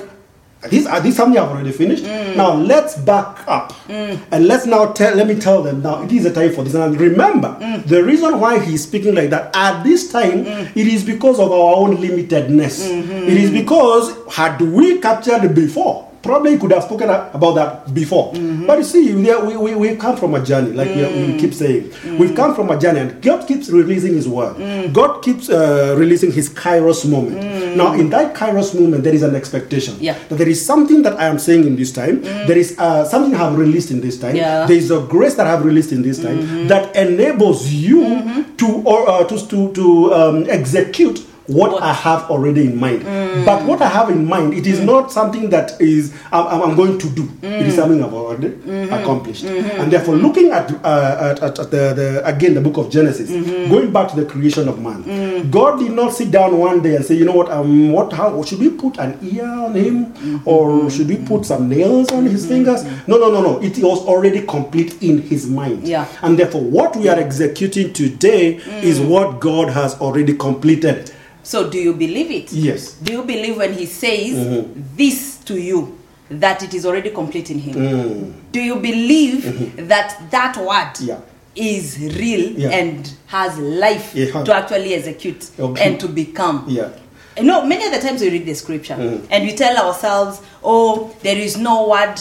this, 0.70 0.86
uh, 0.86 1.00
this 1.00 1.16
something 1.16 1.40
I've 1.40 1.50
already 1.50 1.72
finished. 1.72 2.04
Mm. 2.04 2.36
Now 2.36 2.54
let's 2.54 2.96
back 2.98 3.48
up 3.48 3.74
mm. 3.88 4.20
and 4.32 4.48
let's 4.48 4.66
now 4.66 4.92
tell. 4.94 5.16
Let 5.16 5.28
me 5.28 5.36
tell 5.36 5.64
them 5.64 5.82
now. 5.82 6.04
It 6.04 6.12
is 6.12 6.26
a 6.26 6.34
time 6.34 6.54
for 6.54 6.64
this. 6.64 6.74
And 6.74 7.00
remember, 7.00 7.58
mm. 7.60 7.86
the 7.86 8.04
reason 8.04 8.40
why 8.40 8.60
he's 8.60 8.84
speaking 8.84 9.16
like 9.16 9.30
that 9.30 9.56
at 9.56 9.84
this 9.84 10.12
time, 10.12 10.46
it 10.46 10.88
is 10.88 11.04
because 11.04 11.40
of 11.40 11.52
our 11.52 11.76
own 11.76 11.98
limitedness. 11.98 12.88
Mm-hmm. 12.88 13.12
It 13.12 13.38
is 13.38 13.52
because 13.52 14.16
had 14.34 14.62
we 14.62 15.00
captured 15.00 15.54
before. 15.54 16.12
Probably 16.26 16.54
he 16.54 16.58
could 16.58 16.72
have 16.72 16.84
spoken 16.84 17.08
about 17.08 17.54
that 17.54 17.94
before. 17.94 18.34
But 18.66 18.80
you 18.80 18.84
see, 18.84 19.14
we, 19.14 19.56
we, 19.58 19.76
we, 19.76 19.96
come 19.96 20.18
from 20.18 20.34
a 20.34 20.44
journey, 20.44 20.72
like 20.72 20.90
we, 20.90 21.34
we 21.34 21.40
keep 21.40 21.54
saying. 21.54 21.94
We've 22.18 22.36
come 22.36 22.56
from 22.56 22.72
a 22.72 22.80
journey, 22.80 23.02
and 23.02 23.22
God 23.22 23.48
keeps 23.48 23.70
releasing 23.70 24.14
His 24.16 24.28
word. 24.28 24.92
God 24.92 25.22
keeps 25.22 25.50
uh, 25.50 25.94
releasing 25.96 26.32
His 26.32 26.50
Kairos 26.50 27.08
moment. 27.08 27.38
Now, 27.78 27.94
in 27.94 28.10
that 28.10 28.34
Kairos 28.36 28.74
moment, 28.80 29.04
there 29.04 29.14
is 29.14 29.22
an 29.22 29.36
expectation 29.36 29.98
Yeah. 30.00 30.18
that 30.30 30.36
there 30.40 30.50
is 30.50 30.66
something 30.66 31.04
that 31.04 31.20
I 31.20 31.28
am 31.28 31.38
saying 31.38 31.68
in 31.68 31.76
this 31.76 31.92
time. 31.92 32.22
There 32.24 32.58
is 32.58 32.76
uh, 32.80 33.06
something 33.06 33.36
I 33.36 33.38
have 33.38 33.56
released 33.56 33.92
in 33.92 34.02
this 34.02 34.18
time. 34.20 34.36
Yeah. 34.36 34.66
There 34.66 34.78
is 34.78 34.90
a 34.90 35.02
grace 35.02 35.36
that 35.36 35.46
I 35.46 35.52
have 35.52 35.64
released 35.64 35.92
in 35.92 36.02
this 36.02 36.22
time 36.24 36.68
that 36.70 36.96
enables 36.96 37.68
you 37.72 38.46
to 38.58 38.68
or 38.84 39.08
uh, 39.08 39.24
to 39.26 39.38
to, 39.48 39.72
to 39.74 40.14
um, 40.14 40.46
execute. 40.50 41.22
What, 41.48 41.74
What- 41.74 41.84
I 41.84 41.94
have 41.94 42.24
already 42.32 42.62
in 42.66 42.80
mind, 42.80 43.04
mm. 43.04 43.46
but 43.46 43.64
what 43.66 43.82
I 43.82 43.88
have 43.88 44.10
in 44.10 44.26
mind, 44.26 44.54
it 44.56 44.66
is 44.66 44.80
mm. 44.80 44.86
not 44.86 45.12
something 45.12 45.50
that 45.52 45.80
is 45.80 46.12
I'm, 46.32 46.62
I'm- 46.62 46.76
going 46.76 46.98
to 46.98 47.10
do. 47.10 47.30
It 47.42 47.68
is 47.68 47.74
mm. 47.74 47.76
something 47.78 48.04
I've 48.04 48.14
already 48.14 48.50
mm-hmm. 48.50 48.92
accomplished, 48.94 49.46
mm-hmm. 49.46 49.80
and 49.82 49.92
therefore, 49.92 50.16
looking 50.16 50.52
at 50.52 50.72
uh, 50.84 51.38
at, 51.42 51.60
at, 51.60 51.72
the, 51.72 51.94
the 51.94 52.22
again 52.26 52.54
the 52.56 52.62
book 52.62 52.78
of 52.78 52.90
Genesis, 52.90 53.30
mm-hmm. 53.30 53.70
going 53.72 53.94
back 53.94 54.10
to 54.10 54.16
the 54.16 54.26
creation 54.26 54.68
of 54.68 54.82
man, 54.82 55.50
God 55.52 55.80
did 55.80 55.92
not 55.92 56.14
sit 56.14 56.32
down 56.32 56.58
one 56.58 56.82
day 56.82 56.96
and 56.96 57.06
say, 57.06 57.16
you 57.16 57.24
know 57.26 57.32
what, 57.34 57.50
um, 57.52 57.92
what 57.92 58.12
how 58.12 58.42
should 58.44 58.60
we 58.60 58.70
put 58.72 58.98
an 58.98 59.18
ear 59.22 59.46
on 59.48 59.74
him, 59.76 60.42
or 60.46 60.90
should 60.90 61.08
we 61.08 61.18
put 61.18 61.46
some 61.46 61.70
nails 61.70 62.12
on 62.12 62.26
his 62.26 62.46
fingers? 62.46 62.84
No, 63.08 63.18
no, 63.18 63.30
no, 63.32 63.42
no. 63.42 63.62
It 63.62 63.78
was 63.78 64.00
already 64.06 64.42
complete 64.46 65.02
in 65.02 65.22
his 65.22 65.48
mind, 65.48 65.88
Yeah. 65.88 66.08
and 66.24 66.38
therefore, 66.38 66.62
what 66.62 66.96
we 66.96 67.08
are 67.08 67.18
executing 67.20 67.94
today 67.94 68.56
is 68.82 69.00
what 69.00 69.40
God 69.40 69.70
has 69.70 69.94
already 70.02 70.36
completed. 70.36 71.12
So, 71.46 71.70
do 71.70 71.78
you 71.78 71.94
believe 71.94 72.32
it? 72.32 72.52
Yes. 72.52 72.94
Do 72.94 73.14
you 73.14 73.22
believe 73.24 73.58
when 73.58 73.74
he 73.74 73.86
says 73.86 74.32
Mhm. 74.36 74.66
this 74.98 75.38
to 75.46 75.54
you 75.62 75.96
that 76.32 76.64
it 76.64 76.74
is 76.74 76.86
already 76.88 77.12
complete 77.12 77.52
in 77.52 77.60
him? 77.60 77.76
Mm. 77.76 78.34
Do 78.52 78.60
you 78.60 78.76
believe 78.78 79.88
that 79.88 80.32
that 80.32 80.58
word 80.58 80.94
Yeah. 81.08 81.18
is 81.56 82.00
real 82.00 82.52
Yeah. 82.58 82.70
and 82.72 83.08
has 83.28 83.58
life 83.60 84.12
Yeah. 84.16 84.42
to 84.44 84.56
actually 84.56 84.96
execute 84.96 85.46
Okay. 85.60 85.84
and 85.86 86.00
to 86.00 86.08
become? 86.08 86.66
Yeah. 86.68 86.90
You 87.38 87.44
know, 87.44 87.64
many 87.64 87.86
of 87.86 87.92
the 87.92 88.00
times 88.00 88.22
we 88.22 88.30
read 88.32 88.46
the 88.48 88.56
scripture 88.56 88.96
Mhm. 88.96 89.20
and 89.30 89.46
we 89.46 89.54
tell 89.54 89.78
ourselves, 89.78 90.40
oh, 90.64 91.12
there 91.22 91.38
is 91.38 91.58
no 91.58 91.88
word. 91.90 92.20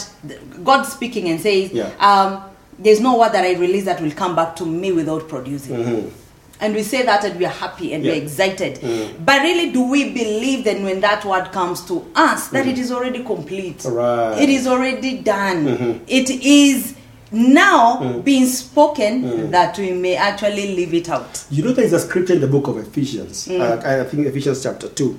God 0.63 0.85
speaking 0.85 1.29
and 1.29 1.41
says, 1.41 1.71
um, 1.99 2.41
there's 2.77 2.99
no 2.99 3.17
word 3.17 3.31
that 3.33 3.43
I 3.43 3.53
release 3.55 3.85
that 3.85 3.99
will 4.01 4.11
come 4.11 4.35
back 4.35 4.55
to 4.57 4.65
me 4.67 4.91
without 4.91 5.27
producing. 5.27 6.11
And 6.61 6.73
we 6.73 6.83
say 6.83 7.03
that 7.03 7.23
and 7.25 7.37
we 7.37 7.45
are 7.45 7.49
happy 7.49 7.93
and 7.93 8.03
Yeah. 8.03 8.13
we're 8.13 8.21
excited. 8.23 8.79
But 9.25 9.41
really, 9.41 9.71
do 9.71 9.83
we 9.83 10.11
believe 10.13 10.63
that 10.65 10.81
when 10.81 11.01
that 11.01 11.25
word 11.25 11.51
comes 11.51 11.81
to 11.85 12.05
us, 12.15 12.47
that 12.49 12.65
it 12.67 12.77
is 12.77 12.91
already 12.91 13.23
complete? 13.23 13.83
Right. 13.85 14.41
It 14.41 14.49
is 14.49 14.65
already 14.67 15.17
done. 15.17 16.01
It 16.07 16.29
is 16.29 16.93
now 17.31 18.21
being 18.23 18.47
spoken 18.47 19.51
that 19.51 19.77
we 19.77 19.91
may 19.91 20.15
actually 20.15 20.75
live 20.75 20.93
it 20.93 21.09
out. 21.09 21.43
You 21.49 21.63
know, 21.63 21.71
there 21.73 21.83
is 21.85 21.91
a 21.93 21.99
scripture 21.99 22.33
in 22.33 22.39
the 22.41 22.47
book 22.47 22.67
of 22.67 22.77
Ephesians. 22.77 23.47
Mm. 23.47 23.59
Uh, 23.59 24.01
I 24.01 24.03
think 24.05 24.25
Ephesians 24.27 24.63
chapter 24.63 24.87
2. 24.87 25.17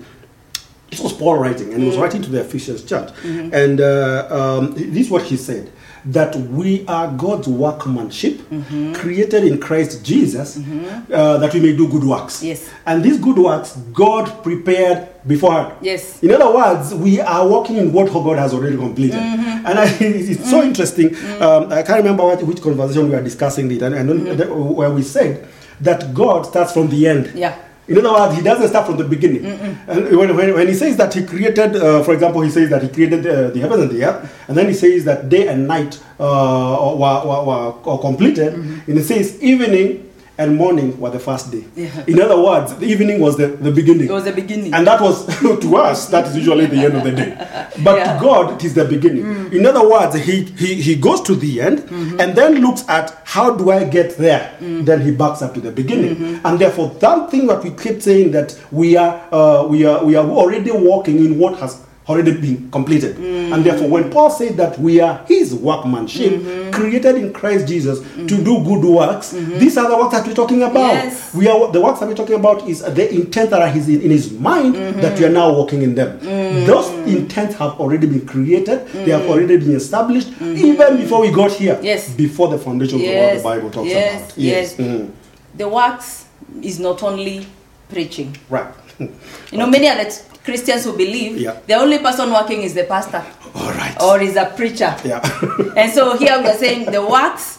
This 0.91 1.01
was 1.01 1.13
Paul 1.13 1.37
writing, 1.39 1.73
and 1.75 1.83
he 1.83 1.89
Mm. 1.89 1.91
was 1.91 1.97
writing 1.99 2.23
to 2.23 2.31
the 2.31 2.41
Ephesians 2.41 2.83
church. 2.85 3.11
Mm-hmm. 3.23 3.53
And 3.53 3.81
uh, 3.81 4.29
um, 4.31 4.73
this 4.75 5.07
is 5.07 5.11
what 5.11 5.23
he 5.25 5.37
said 5.37 5.69
that 6.07 6.37
we 6.37 6.87
are 6.87 7.09
God's 7.17 7.49
workmanship, 7.49 8.39
Mm-hmm. 8.51 8.93
created 8.95 9.45
in 9.45 9.59
Christ 9.61 10.05
Jesus, 10.05 10.57
uh, 10.57 11.39
that 11.39 11.53
we 11.53 11.61
may 11.61 11.77
do 11.77 11.89
good 11.89 12.05
works. 12.05 12.43
Yes. 12.43 12.71
And 12.87 13.03
these 13.03 13.19
good 13.19 13.37
works, 13.39 13.77
God 13.93 14.43
prepared 14.45 15.09
beforehand. 15.27 15.75
Yes. 15.83 16.23
In 16.23 16.31
other 16.31 16.55
words, 16.55 16.95
we 16.95 17.21
are 17.21 17.47
working 17.49 17.77
in 17.77 17.93
what 17.93 18.13
God 18.13 18.39
has 18.39 18.55
already 18.55 18.77
completed. 18.77 19.19
Mm-hmm. 19.19 19.67
And 19.67 19.79
I, 19.79 19.85
it's 20.01 20.49
so 20.49 20.63
interesting. 20.63 21.15
Um, 21.43 21.73
I 21.73 21.83
can't 21.83 21.99
remember 21.99 22.23
what, 22.25 22.43
which 22.45 22.63
conversation 22.63 23.09
we 23.09 23.11
were 23.17 23.23
discussing 23.23 23.71
it, 23.73 23.83
and, 23.83 23.95
and 23.95 24.09
Mm-hmm. 24.11 24.75
where 24.75 24.91
we 24.91 25.03
said 25.03 25.47
that 25.81 26.15
God 26.15 26.47
starts 26.47 26.73
from 26.73 26.89
the 26.89 27.07
end. 27.09 27.33
Yeah. 27.35 27.57
In 27.89 27.99
other 27.99 28.13
words, 28.13 28.37
He 28.37 28.43
doesn't 28.43 28.69
start 28.69 28.87
from 28.87 28.97
the 28.97 29.05
beginning. 29.05 29.45
And 29.89 30.17
when, 30.17 30.35
when, 30.37 30.55
when 30.55 30.69
He 30.69 30.75
says 30.75 30.97
that 30.97 31.15
He 31.15 31.25
created, 31.25 31.77
uh, 31.77 32.03
for 32.03 32.15
example, 32.15 32.41
He 32.41 32.51
says 32.51 32.71
that 32.71 32.83
He 32.83 32.89
created 32.89 33.27
uh, 33.27 33.51
the 33.51 33.61
heavens 33.61 33.83
and 33.83 33.91
the 33.91 34.05
earth, 34.05 34.35
and 34.49 34.57
then 34.57 34.67
He 34.69 34.75
says 34.75 35.05
that 35.05 35.29
day 35.29 35.49
and 35.49 35.69
night 35.69 36.01
uh, 36.19 36.95
were, 36.97 37.23
were, 37.25 37.45
were, 37.45 37.71
were 37.73 37.99
completed, 37.99 38.55
and 38.55 38.83
He 38.99 39.03
says 39.03 39.41
evening 39.43 40.06
and 40.39 40.57
morning 40.57 40.99
were 41.01 41.11
the 41.11 41.19
first 41.19 41.51
day. 41.51 41.65
Yeah. 41.75 42.05
In 42.07 42.21
other 42.21 42.41
words, 42.41 42.75
the 42.77 42.87
evening 42.87 43.21
was 43.21 43.37
the, 43.37 43.49
the 43.49 43.71
beginning. 43.71 44.09
It 44.09 44.13
was 44.13 44.25
the 44.25 44.33
beginning. 44.33 44.75
And 44.75 44.87
that 44.87 45.01
was 45.01 45.27
to 45.61 45.77
us, 45.77 46.09
that 46.09 46.27
is 46.29 46.37
usually 46.37 46.67
the 46.67 46.77
end 46.77 46.95
of 46.97 47.05
the 47.05 47.13
day. 47.13 47.35
But 47.83 47.97
Yeah. 47.99 48.15
to 48.15 48.21
God, 48.21 48.53
it 48.55 48.65
is 48.65 48.75
the 48.75 48.85
beginning. 48.85 49.25
Mm. 49.25 49.53
In 49.53 49.67
other 49.67 49.89
words, 49.89 50.15
he, 50.17 50.43
he, 50.45 50.75
he 50.75 50.95
goes 50.97 51.23
to 51.23 51.35
the 51.35 51.61
end 51.61 51.79
mm-hmm. 51.81 52.21
and 52.21 52.37
then 52.37 52.61
looks 52.61 52.87
at 52.89 53.19
how 53.25 53.57
do 53.57 53.71
I 53.71 53.85
get 53.85 54.17
there? 54.19 54.57
Mm. 54.61 54.85
Then 54.85 55.01
he 55.01 55.11
backs 55.11 55.41
up 55.43 55.55
to 55.55 55.61
the 55.61 55.71
beginning. 55.73 56.17
Mm-hmm. 56.17 56.47
And 56.47 56.59
therefore, 56.59 56.91
that 57.01 57.31
thing 57.31 57.47
that 57.47 57.65
we 57.65 57.71
keep 57.71 58.03
saying 58.03 58.33
that 58.33 58.59
we 58.71 58.97
are, 58.97 59.23
uh, 59.33 59.67
we 59.67 59.85
are, 59.87 60.05
we 60.05 60.17
are 60.17 60.27
already 60.29 60.71
walking 60.71 61.19
in 61.25 61.39
what 61.39 61.59
has 61.59 61.86
already 62.09 62.33
been 62.33 62.71
completed. 62.71 63.17
Mm. 63.17 63.53
And 63.53 63.65
therefore, 63.65 63.89
when 63.89 64.11
Paul 64.11 64.31
said 64.31 64.57
that 64.57 64.79
we 64.79 65.01
are 65.01 65.25
his 65.27 65.55
workmanship, 65.55 66.33
mm-hmm. 66.35 66.71
created 66.71 67.17
in 67.17 67.33
Christ 67.33 67.67
Jesus 67.67 67.99
to 68.01 68.07
mm-hmm. 68.07 68.45
do 68.45 68.65
good 68.65 68.85
works, 68.85 69.33
mm-hmm. 69.33 69.59
these 69.59 69.77
are 69.77 69.89
the 69.89 69.97
works 69.97 70.13
that 70.15 70.27
we're 70.27 70.35
talking 70.35 70.63
about. 70.63 70.95
Yes. 70.95 71.35
We 71.35 71.49
are 71.49 71.71
the 71.73 71.81
works 71.81 72.01
that 72.01 72.09
we're 72.09 72.15
talking 72.15 72.37
about 72.37 72.69
is 72.69 72.81
the 72.83 73.13
intent 73.13 73.51
that 73.51 73.77
is 73.77 73.89
in, 73.89 74.03
in 74.03 74.11
his 74.11 74.33
mind 74.33 74.77
that 74.77 75.19
we 75.19 75.25
are 75.25 75.31
now 75.31 75.53
walking 75.53 75.83
in 75.83 75.95
them. 75.95 76.21
Mm. 76.21 76.67
Those 76.67 76.89
intents 77.09 77.57
have 77.57 77.81
already 77.81 78.07
been 78.07 78.27
created, 78.27 78.87
they 78.89 79.11
have 79.11 79.23
mm. 79.23 79.31
already 79.31 79.57
been 79.57 79.75
established 79.77 80.29
even 80.41 80.97
before 80.99 81.21
we 81.21 81.31
got 81.31 81.53
here. 81.53 81.79
Yes. 81.83 82.15
Before 82.15 82.49
the 82.49 82.59
foundation 82.59 82.97
of 82.97 83.03
yes. 83.03 83.43
what 83.43 83.55
the 83.55 83.61
Bible 83.61 83.71
talks 83.71 83.89
yes. 83.89 84.25
about. 84.25 84.39
Yes. 84.39 84.77
Mhm. 84.77 85.11
The 85.57 85.69
works 85.69 86.27
is 86.63 86.79
not 86.79 87.03
only 87.03 87.47
preaching. 87.89 88.37
Right. 88.49 88.73
You 88.99 89.59
know, 89.59 89.67
many 89.67 89.89
other 89.89 90.09
Christians 90.47 90.85
who 90.85 90.93
believe 90.97 91.37
Yeah. 91.39 91.57
the 91.67 91.75
only 91.75 91.99
person 91.99 92.31
working 92.33 92.63
is 92.63 92.73
the 92.75 92.85
pastor 92.85 93.23
All 93.55 93.71
right. 93.73 93.95
or 94.03 94.21
is 94.23 94.37
a 94.37 94.47
preacher. 94.57 94.95
yeah. 95.05 95.21
And 95.77 95.93
so 95.93 96.17
here 96.17 96.39
we 96.41 96.47
are 96.49 96.57
saying 96.65 96.91
the 96.91 97.03
works 97.05 97.59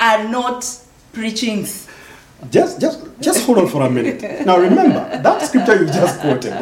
are 0.00 0.22
not 0.36 0.64
preachings. 1.12 1.86
just 2.54 2.80
just 2.80 2.98
just 3.20 3.44
hold 3.44 3.58
on 3.58 3.66
for 3.66 3.82
a 3.82 3.90
minute. 3.90 4.22
Now 4.46 4.56
remember 4.58 5.00
that 5.26 5.42
scripture 5.48 5.76
you 5.82 5.86
just 5.86 6.20
quoted. 6.20 6.54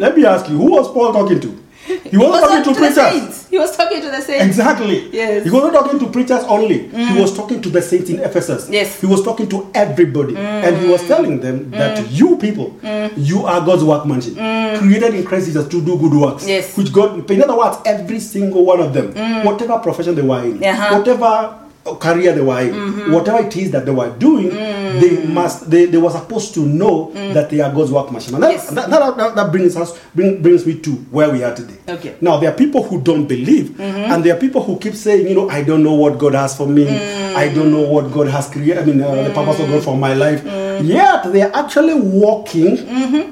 Let 0.00 0.16
me 0.16 0.24
ask 0.24 0.48
you, 0.48 0.56
who 0.56 0.70
was 0.70 0.86
Paul 0.92 1.12
talking 1.12 1.40
to? 1.40 1.63
He 2.10 2.16
wasn't 2.16 2.32
was 2.32 2.40
talking 2.40 2.64
to 2.64 2.64
to 2.64 2.74
the 2.74 2.86
preachers. 2.86 3.12
saints. 3.12 3.48
He 3.48 3.58
was 3.58 3.76
talking 3.76 4.00
to 4.00 4.10
the 4.10 4.20
saints. 4.20 4.44
Exactly. 4.44 5.10
Yes. 5.10 5.44
He 5.44 5.50
wasn't 5.50 5.74
talking 5.74 5.98
to 6.00 6.06
preachers 6.10 6.44
only. 6.44 6.88
He 6.88 6.96
mm. 6.96 7.20
was 7.20 7.34
talking 7.36 7.62
to 7.62 7.68
the 7.68 7.82
saints 7.82 8.10
in 8.10 8.18
Ephesus. 8.20 8.68
Yes. 8.68 9.00
He 9.00 9.06
was 9.06 9.22
talking 9.22 9.48
to 9.50 9.70
everybody. 9.74 10.34
Mm. 10.34 10.64
And 10.64 10.76
he 10.78 10.86
was 10.88 11.02
telling 11.06 11.40
them 11.40 11.70
that 11.70 11.98
mm. 11.98 12.06
you 12.10 12.36
people, 12.38 12.76
you 13.16 13.46
are 13.46 13.64
God's 13.64 13.84
workmanship, 13.84 14.34
created 14.78 15.14
in 15.14 15.24
Christ 15.24 15.46
Jesus 15.46 15.66
to 15.68 15.80
do 15.84 15.96
good 15.98 16.12
works. 16.14 16.46
Yes. 16.46 16.76
Which 16.76 16.92
God, 16.92 17.30
in 17.30 17.42
other 17.42 17.56
words, 17.56 17.78
every 17.86 18.20
single 18.20 18.64
one 18.64 18.80
of 18.80 18.92
them, 18.94 19.14
whatever 19.44 19.78
profession 19.78 20.14
they 20.14 20.22
were 20.22 20.42
in, 20.44 20.62
Uh-huh. 20.64 20.98
whatever 20.98 21.63
career 22.00 22.32
they 22.32 22.40
were 22.40 22.60
in, 22.60 23.12
whatever 23.12 23.38
it 23.46 23.56
is 23.56 23.70
that 23.72 23.84
they 23.84 23.90
were 23.92 24.10
doing, 24.18 24.48
they 24.48 25.26
must, 25.26 25.70
they, 25.70 25.84
they 25.86 25.98
were 25.98 26.10
supposed 26.10 26.54
to 26.54 26.60
know 26.60 27.12
that 27.34 27.50
they 27.50 27.60
are 27.60 27.72
God's 27.72 27.90
workmanship. 27.92 28.34
And 28.34 28.42
that, 28.42 28.52
Yes. 28.52 28.70
that, 28.70 28.88
that, 28.90 29.16
that, 29.16 29.34
that 29.34 29.52
brings 29.52 29.76
us, 29.76 29.98
bring, 30.14 30.40
brings 30.40 30.64
me 30.66 30.78
to 30.80 30.92
where 31.10 31.30
we 31.30 31.42
are 31.44 31.54
today. 31.54 31.76
Okay. 31.88 32.14
Now 32.20 32.38
there 32.38 32.50
are 32.50 32.56
people 32.56 32.82
who 32.82 33.00
don't 33.02 33.26
believe, 33.26 33.78
and 33.80 34.24
there 34.24 34.34
are 34.36 34.40
people 34.40 34.62
who 34.62 34.78
keep 34.78 34.94
saying, 34.94 35.26
you 35.28 35.34
know, 35.34 35.48
I 35.50 35.62
don't 35.62 35.82
know 35.82 35.94
what 35.94 36.18
God 36.18 36.34
has 36.34 36.56
for 36.56 36.66
me. 36.66 36.86
I 36.88 37.52
don't 37.52 37.70
know 37.72 37.82
what 37.82 38.12
God 38.12 38.28
has 38.28 38.48
created. 38.48 38.78
I 38.78 38.84
mean, 38.84 39.02
uh, 39.02 39.14
the 39.28 39.34
purpose 39.34 39.60
of 39.60 39.68
God 39.68 39.82
for 39.82 39.96
my 39.96 40.14
life. 40.14 40.42
Yet 40.82 41.32
they 41.32 41.42
are 41.42 41.52
actually 41.54 41.94
walking 41.94 42.78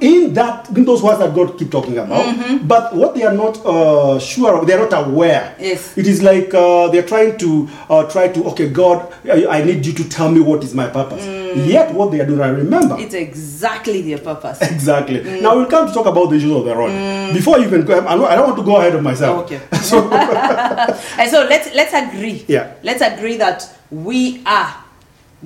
in 0.00 0.32
that 0.34 0.68
in 0.76 0.84
those 0.84 1.02
words 1.02 1.18
that 1.18 1.34
God 1.34 1.58
keep 1.58 1.70
talking 1.70 1.98
about. 1.98 2.66
But 2.66 2.94
what 2.94 3.14
they 3.14 3.22
are 3.24 3.32
not 3.32 3.64
uh, 3.64 4.18
sure 4.18 4.58
of, 4.58 4.66
they 4.66 4.74
are 4.74 4.88
not 4.88 5.06
aware. 5.08 5.54
Yes. 5.58 5.96
It 5.96 6.06
is 6.06 6.22
like 6.22 6.52
uh, 6.54 6.88
they're 6.88 7.02
trying 7.06 7.38
to 7.38 7.68
uh, 7.88 8.04
try 8.10 8.28
to 8.28 8.41
okay, 8.48 8.68
God, 8.68 9.12
I, 9.28 9.62
need 9.64 9.84
you 9.86 9.92
to 9.92 10.08
tell 10.08 10.30
me 10.30 10.40
what 10.40 10.62
is 10.64 10.74
my 10.74 10.88
purpose. 10.88 11.24
Mm. 11.24 11.68
Yet 11.68 11.94
what 11.94 12.10
they 12.10 12.20
are 12.20 12.26
doing, 12.26 12.40
I 12.40 12.48
remember. 12.48 12.96
It's 12.98 13.14
exactly 13.14 14.02
their 14.02 14.18
purpose. 14.18 14.60
Exactly. 14.72 15.20
Mm. 15.20 15.42
Now 15.42 15.56
we'll 15.56 15.66
come 15.66 15.86
to 15.86 15.92
talk 15.94 16.06
about 16.06 16.30
the 16.30 16.36
issues 16.36 16.50
of 16.52 16.64
the 16.64 16.74
road. 16.74 16.90
Mm. 16.90 17.34
Before 17.34 17.58
you 17.58 17.68
can, 17.68 17.84
go, 17.84 18.06
I 18.06 18.16
don't 18.34 18.46
want 18.46 18.56
to 18.56 18.64
go 18.64 18.76
ahead 18.76 18.94
of 18.94 19.02
myself. 19.02 19.44
Okay. 19.44 19.60
and 19.70 21.30
so 21.30 21.46
let's 21.48 21.72
let's 21.74 21.92
agree. 21.92 22.44
Yeah. 22.48 22.74
Let's 22.82 23.02
agree 23.02 23.36
that 23.36 23.68
we 23.90 24.42
are 24.44 24.81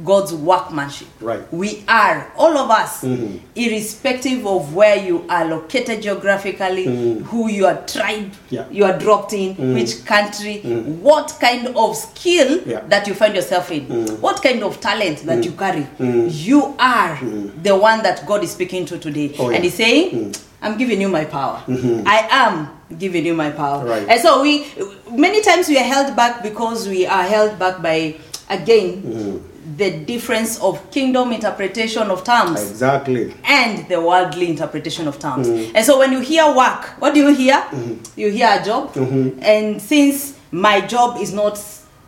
God's 0.05 0.35
workmanship. 0.35 1.09
Right. 1.21 1.41
We 1.53 1.83
are 1.89 2.31
all 2.37 2.57
of 2.59 2.71
us, 2.71 3.03
Mhm. 3.03 3.41
irrespective 3.55 4.47
of 4.47 4.75
where 4.75 4.97
you 4.97 5.25
are 5.29 5.45
located 5.47 6.03
geographically, 6.03 6.87
mm-hmm. 6.87 7.25
who 7.25 7.49
you 7.49 7.67
are 7.67 7.77
tribe, 7.87 8.31
Yeah. 8.51 8.65
you 8.71 8.85
are 8.85 8.99
dropped 8.99 9.33
in, 9.33 9.55
mm-hmm. 9.55 9.75
which 9.75 10.05
country, 10.05 10.61
mm-hmm. 10.65 11.03
what 11.03 11.35
kind 11.41 11.69
of 11.75 11.97
skill 11.97 12.61
Yeah. 12.67 12.81
that 12.89 13.07
you 13.09 13.15
find 13.15 13.35
yourself 13.35 13.71
in, 13.71 13.87
what 14.21 14.43
kind 14.43 14.63
of 14.63 14.81
talent 14.81 15.25
that 15.27 15.45
you 15.45 15.53
carry. 15.53 15.87
You 15.99 16.75
are 16.79 17.19
the 17.63 17.75
one 17.75 18.03
that 18.03 18.27
God 18.27 18.45
is 18.45 18.51
speaking 18.53 18.85
to 18.87 18.99
today, 18.99 19.33
Oh, 19.39 19.49
yeah. 19.51 19.57
and 19.57 19.65
He's 19.65 19.75
saying, 19.75 20.35
"I'm 20.61 20.77
giving 20.77 21.01
you 21.01 21.09
my 21.09 21.25
power. 21.25 21.63
I 22.07 22.27
am." 22.31 22.69
giving 23.01 23.27
you 23.27 23.35
my 23.35 23.51
power 23.51 23.85
Right. 23.85 24.07
and 24.09 24.21
so 24.21 24.43
we 24.43 24.65
many 25.11 25.43
times 25.43 25.67
we 25.67 25.77
are 25.77 25.83
held 25.83 26.15
back 26.15 26.41
because 26.45 26.87
we 26.87 27.05
are 27.05 27.25
held 27.25 27.59
back 27.59 27.83
by 27.83 28.15
again 28.49 29.43
the 29.77 29.91
difference 30.05 30.59
of 30.61 30.91
kingdom 30.91 31.33
interpretation 31.33 32.11
of 32.11 32.25
terms 32.25 32.71
Exactly. 32.71 33.35
and 33.45 33.87
the 33.89 34.01
worldly 34.01 34.49
interpretation 34.49 35.07
of 35.07 35.19
terms. 35.19 35.49
Mm-hmm. 35.49 35.77
And 35.77 35.85
so 35.85 35.99
when 35.99 36.13
you 36.13 36.21
hear 36.21 36.47
work, 36.55 36.85
what 36.99 37.15
do 37.15 37.21
you 37.21 37.35
hear? 37.35 37.57
Mm-hmm. 37.57 38.21
You 38.21 38.31
hear 38.31 38.59
a 38.61 38.65
job. 38.65 38.95
Mm-hmm. 38.95 39.41
And 39.43 39.83
since 39.83 40.39
my 40.51 40.81
job 40.81 41.19
is 41.21 41.33
not 41.33 41.63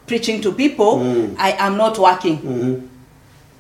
preaching 0.07 0.41
to 0.43 0.53
people, 0.53 1.01
I 1.39 1.53
am 1.53 1.77
not 1.77 1.99
working. 1.99 2.89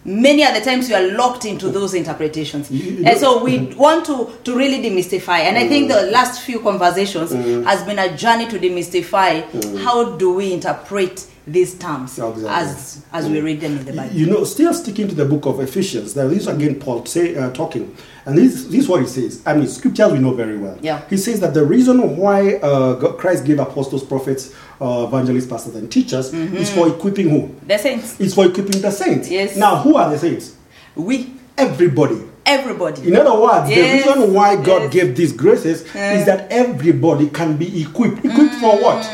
Many 0.04 0.42
other 0.42 0.60
times 0.64 0.88
you 0.88 0.94
are 0.94 1.06
locked 1.12 1.44
into 1.44 1.68
those 1.68 1.92
interpretations. 1.92 2.70
And 2.70 3.18
so 3.18 3.44
we 3.44 3.58
want 3.76 4.06
to, 4.06 4.32
to 4.44 4.56
really 4.56 4.82
demystify. 4.82 5.40
And 5.40 5.58
I 5.58 5.68
think 5.68 5.90
the 5.90 6.02
last 6.10 6.40
few 6.42 6.60
conversations 6.60 7.32
has 7.32 7.82
been 7.82 7.98
a 7.98 8.16
journey 8.16 8.48
to 8.48 8.58
demystify 8.58 9.44
how 9.84 10.16
do 10.16 10.32
we 10.32 10.54
interpret 10.54 11.26
these 11.52 11.74
terms 11.78 12.18
Exactly. 12.18 12.46
as, 12.46 13.04
as 13.12 13.28
we 13.28 13.40
read 13.40 13.60
them 13.60 13.78
in 13.78 13.84
the 13.84 13.92
Bible. 13.92 14.14
You 14.14 14.26
know, 14.26 14.44
still 14.44 14.72
sticking 14.74 15.08
to 15.08 15.14
the 15.14 15.24
book 15.24 15.46
of 15.46 15.60
Ephesians. 15.60 16.14
Now, 16.14 16.28
this 16.28 16.40
is 16.40 16.46
again 16.48 16.78
Paul 16.78 17.04
say, 17.06 17.34
uh, 17.36 17.50
talking, 17.52 17.96
and 18.26 18.36
this, 18.36 18.64
this 18.64 18.80
is 18.84 18.88
what 18.88 19.00
he 19.00 19.06
says. 19.06 19.42
I 19.46 19.54
mean, 19.54 19.66
scriptures 19.66 20.12
we 20.12 20.18
know 20.18 20.34
very 20.34 20.56
well. 20.58 20.78
Yeah. 20.82 21.02
He 21.08 21.16
says 21.16 21.40
that 21.40 21.54
the 21.54 21.64
reason 21.64 22.16
why 22.16 22.56
uh, 22.56 22.94
God, 22.94 23.18
Christ 23.18 23.44
gave 23.46 23.58
apostles, 23.58 24.04
prophets, 24.04 24.54
uh, 24.80 25.06
evangelists, 25.08 25.46
pastors, 25.46 25.74
and 25.76 25.90
teachers 25.90 26.32
is 26.34 26.70
for 26.72 26.88
equipping 26.88 27.30
who? 27.30 27.54
The 27.66 27.78
saints, 27.78 28.20
It's 28.20 28.34
for 28.34 28.46
equipping 28.46 28.80
the 28.82 28.90
saints. 28.90 29.30
Yes. 29.30 29.56
Now, 29.56 29.76
who 29.76 29.96
are 29.96 30.10
the 30.10 30.18
saints? 30.18 30.54
we, 30.94 31.32
Everybody. 31.56 32.22
everybody. 32.46 33.08
In 33.08 33.16
other 33.16 33.34
words, 33.40 33.68
Yes, 33.70 34.04
the 34.04 34.10
reason 34.12 34.32
why 34.34 34.56
God 34.56 34.82
yes. 34.84 34.92
gave 34.92 35.16
these 35.16 35.32
graces 35.32 35.82
is 35.82 36.24
that 36.26 36.50
everybody 36.52 37.28
can 37.30 37.56
be 37.56 37.82
equipped. 37.82 38.24
Equipped 38.24 38.54
for 38.56 38.76
what? 38.80 39.04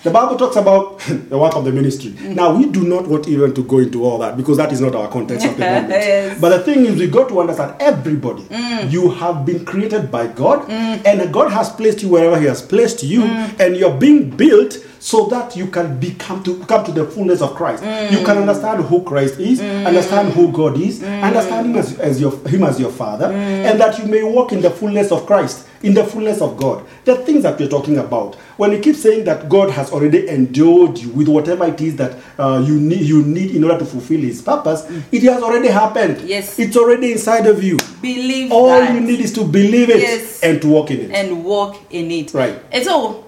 Mm. 0.00 0.04
The 0.04 0.10
Bible 0.10 0.36
talks 0.36 0.56
about 0.56 0.98
the 1.28 1.38
work 1.38 1.54
of 1.56 1.64
the 1.64 1.72
ministry. 1.72 2.14
Now, 2.34 2.54
we 2.56 2.66
do 2.66 2.82
not 2.84 3.06
want 3.06 3.28
even 3.28 3.52
to 3.54 3.62
go 3.64 3.78
into 3.78 4.04
all 4.04 4.18
that 4.18 4.36
because 4.36 4.56
that 4.56 4.72
is 4.72 4.80
not 4.80 4.94
our 4.94 5.08
context 5.08 5.46
of 5.46 5.56
the 5.56 5.64
moment. 5.64 5.90
Yes. 5.90 6.36
Mm. 6.36 6.40
But 6.40 6.48
the 6.50 6.58
thing 6.64 6.86
is, 6.86 6.96
we 6.98 7.06
got 7.06 7.28
to 7.28 7.40
understand 7.40 7.74
everybody. 7.80 8.46
You 8.88 9.10
have 9.10 9.44
been 9.44 9.64
created 9.64 10.10
by 10.10 10.26
God, 10.28 10.68
and 10.70 11.32
God 11.32 11.50
has 11.52 11.70
placed 11.70 12.02
you 12.02 12.08
wherever 12.08 12.38
He 12.40 12.46
has 12.46 12.62
placed 12.62 13.02
you, 13.02 13.20
Mm. 13.20 13.60
and 13.60 13.76
you're 13.76 13.96
being 13.96 14.30
built 14.30 14.78
so 14.98 15.26
that 15.26 15.54
you 15.56 15.66
can 15.66 15.98
become 15.98 16.42
to 16.42 16.58
come 16.64 16.84
to 16.84 16.92
the 16.92 17.04
fullness 17.04 17.40
of 17.42 17.54
Christ. 17.54 17.82
Mm. 17.82 18.12
You 18.12 18.24
can 18.24 18.38
understand 18.38 18.84
who 18.84 19.02
Christ 19.02 19.38
is, 19.38 19.60
understand 19.60 20.32
who 20.32 20.50
God 20.52 20.78
is, 20.80 21.02
understand 21.02 21.66
him 21.66 21.76
as, 21.76 21.98
as 21.98 22.20
your 22.20 22.32
him 22.48 22.64
as 22.64 22.80
your 22.80 22.90
father, 22.90 23.28
Mm. 23.28 23.70
and 23.70 23.80
that 23.80 23.98
you 23.98 24.06
may 24.06 24.22
walk 24.22 24.52
in 24.52 24.60
the 24.62 24.70
fullness 24.70 25.12
of 25.12 25.26
Christ, 25.26 25.66
in 25.82 25.94
the 25.94 26.04
fullness 26.04 26.40
of 26.40 26.56
God. 26.56 26.86
The 27.04 27.16
things 27.16 27.42
that 27.42 27.58
we're 27.58 27.68
talking 27.68 27.98
about. 27.98 28.34
When 28.56 28.72
you 28.72 28.78
keep 28.80 28.96
saying 28.96 29.24
that 29.24 29.48
God 29.48 29.70
has 29.70 29.90
already 29.90 30.28
endowed 30.28 30.98
you 30.98 31.08
with 31.10 31.28
whatever 31.28 31.64
it 31.66 31.80
is 31.80 31.96
that 31.96 32.18
uh, 32.38 32.62
you 32.66 32.78
need 32.78 33.00
you 33.00 33.22
need 33.22 33.56
in 33.56 33.64
order 33.64 33.78
to 33.78 33.84
fulfill 33.86 34.20
his 34.20 34.42
purpose, 34.42 34.84
it 35.10 35.22
has 35.22 35.42
already 35.42 35.68
happened. 35.68 36.18
Mm. 36.18 36.28
Yes. 36.28 36.58
It's 36.58 36.76
already 36.76 37.12
inside 37.12 37.46
of 37.46 37.64
you. 37.64 37.78
Believe 38.02 38.50
it. 38.50 38.52
All 38.52 38.68
that 38.68 38.92
you 38.94 39.00
need 39.00 39.20
is 39.20 39.32
to 39.34 39.44
believe 39.44 39.88
it 39.90 40.00
Yes. 40.00 40.42
and 40.42 40.60
to 40.60 40.68
walk 40.68 40.90
in 40.90 41.00
it. 41.00 41.10
and 41.12 41.44
walk 41.44 41.78
in 41.90 42.10
it. 42.10 42.34
Right. 42.34 42.60
And 42.70 42.84
so, 42.84 43.26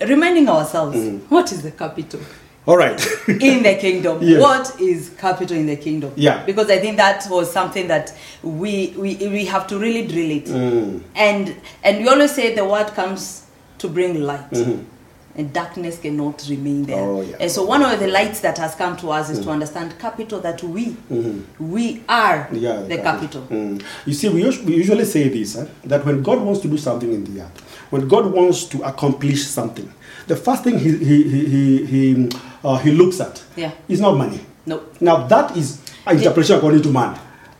reminding 0.00 0.48
ourselves, 0.48 0.96
what 1.28 1.50
is 1.52 1.62
the 1.62 1.72
capital? 1.72 2.20
All 2.66 2.76
right. 2.76 3.00
in 3.28 3.62
the 3.62 3.76
kingdom. 3.80 4.18
Yes. 4.22 4.40
What 4.40 4.80
is 4.80 5.10
capital 5.18 5.56
in 5.56 5.66
the 5.66 5.76
kingdom? 5.76 6.12
Yeah. 6.16 6.44
Because 6.44 6.70
I 6.70 6.78
think 6.78 6.98
that 6.98 7.26
was 7.30 7.50
something 7.50 7.88
that 7.88 8.12
we 8.42 8.94
we, 8.96 9.16
we 9.16 9.44
have 9.46 9.66
to 9.68 9.78
really 9.78 10.06
drill 10.06 10.30
it. 10.30 10.44
Mm. 10.46 11.02
And 11.14 11.56
and 11.82 11.98
we 11.98 12.08
always 12.08 12.34
say 12.34 12.54
the 12.54 12.64
word 12.64 12.88
comes 12.88 13.46
to 13.78 13.88
bring 13.88 14.20
light. 14.22 14.50
Mhm. 14.50 14.84
And 15.36 15.52
darkness 15.52 15.98
cannot 16.00 16.44
remain 16.50 16.82
there. 16.84 17.02
Oh, 17.04 17.20
yeah. 17.22 17.36
And 17.40 17.50
so 17.50 17.64
one 17.64 17.82
of 17.82 17.98
the 18.00 18.08
lights 18.08 18.40
that 18.40 18.58
has 18.58 18.74
come 18.74 18.96
to 18.98 19.10
us 19.10 19.30
is 19.30 19.38
to 19.38 19.48
understand 19.50 19.96
capital 19.98 20.40
that 20.40 20.62
we 20.62 20.96
Mhm. 21.10 21.44
we 21.60 22.02
are 22.08 22.48
Yeah, 22.52 22.82
the 22.82 22.98
capital. 22.98 23.42
Mm. 23.48 23.80
You 24.06 24.12
see, 24.12 24.28
we, 24.28 24.44
us- 24.46 24.58
we 24.60 24.74
usually 24.74 25.04
say 25.04 25.28
this 25.28 25.56
eh, 25.56 25.66
that 25.84 26.04
when 26.04 26.22
God 26.22 26.40
wants 26.42 26.60
to 26.62 26.68
do 26.68 26.76
something 26.76 27.10
in 27.12 27.24
the 27.24 27.42
earth, 27.42 27.62
when 27.90 28.08
God 28.08 28.26
wants 28.26 28.64
to 28.66 28.82
accomplish 28.82 29.44
something, 29.46 29.92
the 30.26 30.36
first 30.36 30.64
thing 30.64 30.78
he, 30.78 30.96
he, 30.96 31.22
he, 31.24 31.46
he, 31.46 31.84
he, 31.86 32.28
uh, 32.64 32.76
he 32.78 32.90
looks 32.92 33.20
at 33.20 33.42
Yeah. 33.56 33.72
is 33.88 34.00
not 34.00 34.16
money. 34.16 34.40
No. 34.66 34.82
Now, 35.00 35.26
that 35.26 35.56
is 35.56 35.80
an 36.06 36.16
interpretation 36.18 36.56
according 36.56 36.82
to 36.82 36.90
man. 36.90 37.18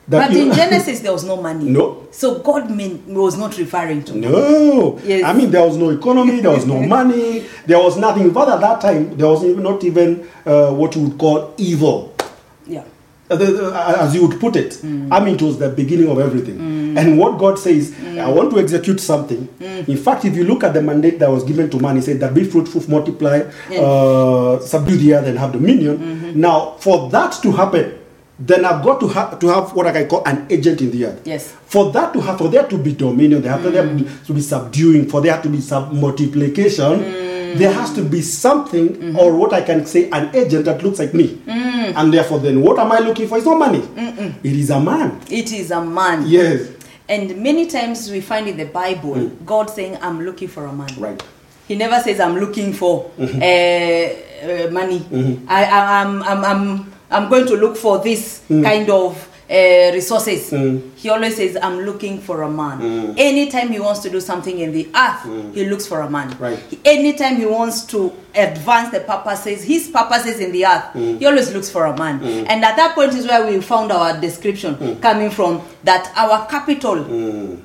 That 0.09 0.29
But 0.29 0.37
in 0.37 0.53
Genesis 0.61 1.01
there 1.01 1.13
was 1.13 1.25
no 1.25 1.41
money. 1.41 1.69
No. 1.71 2.09
So 2.11 2.41
God 2.41 2.71
mean, 2.71 3.03
was 3.15 3.37
not 3.39 3.57
referring 3.59 4.03
to 4.05 4.17
No. 4.17 4.99
Yes. 5.05 5.25
I 5.25 5.33
mean, 5.33 5.51
there 5.51 5.65
was 5.67 5.77
no 5.77 5.91
economy, 5.91 6.41
there 6.41 6.51
was 6.53 6.67
no 6.67 6.81
money, 6.97 7.45
there 7.67 7.79
was 7.79 7.97
nothing. 7.97 8.31
But 8.31 8.49
at 8.49 8.61
that 8.61 8.81
time, 8.81 9.17
there 9.17 9.29
was 9.29 9.43
not 9.45 9.85
even 9.85 10.29
uh, 10.45 10.73
what 10.73 10.95
you 10.97 11.03
would 11.03 11.19
call 11.19 11.55
evil. 11.59 12.15
Yeah. 12.67 12.81
Uh, 12.81 12.85
the- 12.85 12.85
the- 12.85 12.85
uh, 12.85 13.20
Uh, 13.31 13.37
uh, 13.37 13.97
as 14.01 14.13
you 14.13 14.27
would 14.27 14.41
put 14.41 14.57
it. 14.57 14.71
Mm. 14.83 15.07
I 15.13 15.21
mean, 15.25 15.37
it 15.37 15.43
was 15.43 15.57
the 15.57 15.69
beginning 15.69 16.09
of 16.11 16.19
everything. 16.19 16.59
Mm. 16.59 16.99
And 16.99 17.17
what 17.17 17.39
God 17.39 17.61
says, 17.61 17.93
mm. 17.93 18.19
I 18.19 18.29
want 18.29 18.51
to 18.51 18.59
execute 18.59 18.99
something. 19.01 19.49
In 19.61 19.97
fact, 19.97 20.25
if 20.25 20.35
you 20.35 20.43
look 20.43 20.65
at 20.65 20.75
the 20.75 20.83
mandate 20.83 21.21
that 21.21 21.31
was 21.31 21.45
given 21.45 21.71
to 21.71 21.79
man, 21.79 21.95
he 21.95 22.03
said 22.03 22.19
that 22.21 22.35
be 22.35 22.43
fruitful, 22.43 22.83
multiply, 22.91 23.43
Yeah. 23.71 23.83
uh, 23.83 24.59
subdue 24.59 24.97
the 24.97 25.15
earth, 25.15 25.27
and 25.29 25.39
have 25.39 25.53
dominion. 25.53 25.99
Mm-hmm. 25.99 26.41
Now, 26.41 26.75
for 26.81 27.09
that 27.11 27.35
to 27.43 27.53
happen, 27.53 27.99
then 28.41 28.65
I've 28.65 28.83
got 28.83 28.99
to 29.01 29.07
have 29.09 29.39
to 29.39 29.47
have 29.49 29.75
what 29.77 29.87
I 29.87 29.93
can 29.93 30.09
call 30.09 30.25
an 30.27 30.47
agent 30.51 30.81
in 30.81 30.91
the 30.91 31.07
earth. 31.07 31.21
Yes. 31.25 31.53
For 31.67 31.93
that 31.93 32.13
to 32.15 32.21
have, 32.23 32.39
for 32.39 32.49
there 32.49 32.67
to 32.67 32.79
be 32.79 32.95
dominion, 32.95 33.43
there 33.43 33.53
have 33.53 33.63
to, 33.63 33.71
there 33.71 33.87
to 34.27 34.33
be 34.33 34.41
subduing, 34.41 35.09
for 35.09 35.21
there 35.21 35.41
to 35.41 35.49
be 35.49 35.61
sub 35.61 35.93
multiplication, 35.93 36.99
there 37.59 37.73
has 37.73 37.93
to 37.95 38.03
be 38.05 38.21
something, 38.23 39.17
or 39.17 39.35
what 39.37 39.53
I 39.53 39.63
can 39.63 39.87
say, 39.87 40.11
an 40.11 40.35
agent 40.35 40.65
that 40.67 40.83
looks 40.83 40.99
like 40.99 41.15
me. 41.15 41.41
And 41.47 42.13
therefore, 42.13 42.39
then 42.41 42.61
what 42.63 42.79
am 42.79 42.93
I 42.93 42.99
looking 43.01 43.27
for? 43.29 43.37
It's 43.39 43.47
not 43.47 43.59
money. 43.59 43.83
It 44.43 44.57
is 44.57 44.71
a 44.71 44.81
man. 44.81 45.21
It 45.31 45.53
is 45.53 45.71
a 45.71 45.85
man. 45.85 46.25
Yes. 46.27 46.69
And 47.09 47.43
many 47.43 47.67
times 47.67 48.11
we 48.11 48.21
find 48.21 48.47
in 48.49 48.57
the 48.57 48.67
Bible 48.67 49.29
God 49.45 49.69
saying, 49.71 49.99
I'm 50.01 50.21
looking 50.25 50.47
for 50.49 50.67
a 50.67 50.73
man. 50.73 50.89
Right. 50.97 51.21
He 51.67 51.75
never 51.77 51.99
says, 52.01 52.21
I'm 52.21 52.37
looking 52.37 52.73
for 52.73 53.11
Mm-hmm. 53.19 53.43
uh, 53.43 54.67
uh, 54.67 54.71
money. 54.71 55.45
I, 55.49 55.65
I, 55.65 56.01
I'm, 56.03 56.23
I'm, 56.23 56.45
I'm, 56.45 56.93
I'm 57.11 57.29
going 57.29 57.47
to 57.47 57.57
look 57.57 57.77
for 57.77 57.99
this 57.99 58.43
Mm. 58.49 58.63
kind 58.65 58.91
of 58.91 59.29
uh, 59.51 59.91
resources. 59.93 60.51
Mm. 60.53 60.95
He 60.97 61.09
always 61.09 61.37
says, 61.37 61.57
I'm 61.61 61.81
looking 61.81 62.21
for 62.21 62.43
a 62.43 62.51
man. 62.51 63.15
Anytime 63.19 63.71
he 63.71 63.81
wants 63.81 64.01
to 64.01 64.11
do 64.11 64.21
something 64.21 64.57
in 64.59 64.71
the 64.73 64.89
earth, 64.95 65.55
he 65.55 65.65
looks 65.65 65.87
for 65.89 66.01
a 66.03 66.09
man. 66.11 66.31
Mm. 66.31 66.41
Right. 66.41 66.79
Anytime 66.85 67.37
he 67.37 67.47
wants 67.47 67.85
to 67.87 68.13
advance 68.35 68.91
the 68.93 69.01
purposes, 69.01 69.65
his 69.65 69.89
purposes 69.89 70.39
in 70.39 70.53
the 70.53 70.65
earth, 70.67 70.85
Mm. 70.95 71.19
he 71.19 71.27
always 71.27 71.53
looks 71.53 71.69
for 71.69 71.87
a 71.87 71.97
man. 71.99 72.23
And 72.47 72.65
at 72.65 72.77
that 72.77 72.95
point 72.95 73.13
is 73.15 73.27
where 73.27 73.45
we 73.45 73.61
found 73.61 73.91
our 73.91 74.21
description 74.21 74.77
Mm. 74.77 75.01
coming 75.03 75.31
from 75.31 75.63
that 75.83 76.13
our 76.17 76.47
capital, 76.47 77.05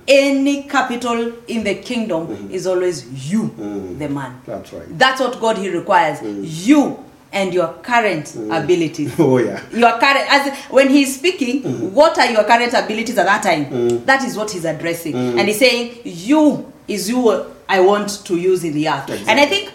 any 0.08 0.64
capital 0.64 1.34
in 1.48 1.64
the 1.64 1.76
kingdom 1.76 2.50
is 2.52 2.66
always 2.66 3.32
you, 3.32 3.54
the 4.00 4.10
man. 4.10 4.42
That's 4.48 4.74
right. 4.74 4.98
That's 4.98 5.20
what 5.22 5.40
God 5.40 5.58
He 5.60 5.70
requires. 5.70 6.20
You 6.68 6.98
and 7.36 7.54
your 7.54 7.68
current 7.84 8.26
mm. 8.28 8.64
abilities. 8.64 9.14
Oh, 9.20 9.38
yeah. 9.38 9.62
Your 9.72 10.00
current, 10.00 10.26
as 10.32 10.58
when 10.70 10.90
He's 10.90 11.18
speaking, 11.20 11.62
Mm-hmm. 11.62 11.94
what 11.94 12.18
are 12.18 12.32
your 12.32 12.44
current 12.46 12.74
abilities 12.74 13.18
at 13.18 13.26
that 13.26 13.44
time? 13.44 13.66
Mm. 13.66 14.06
That 14.06 14.24
is 14.24 14.36
what 14.38 14.50
He's 14.52 14.66
addressing, 14.66 15.14
Mm. 15.14 15.40
and 15.40 15.48
He's 15.48 15.60
saying, 15.60 15.98
"You 16.04 16.72
is 16.88 17.10
you 17.10 17.46
I 17.68 17.80
want 17.82 18.26
to 18.26 18.38
use 18.38 18.64
in 18.64 18.74
the 18.74 18.88
earth." 18.90 19.10
And 19.28 19.40
I 19.40 19.46
think 19.46 19.72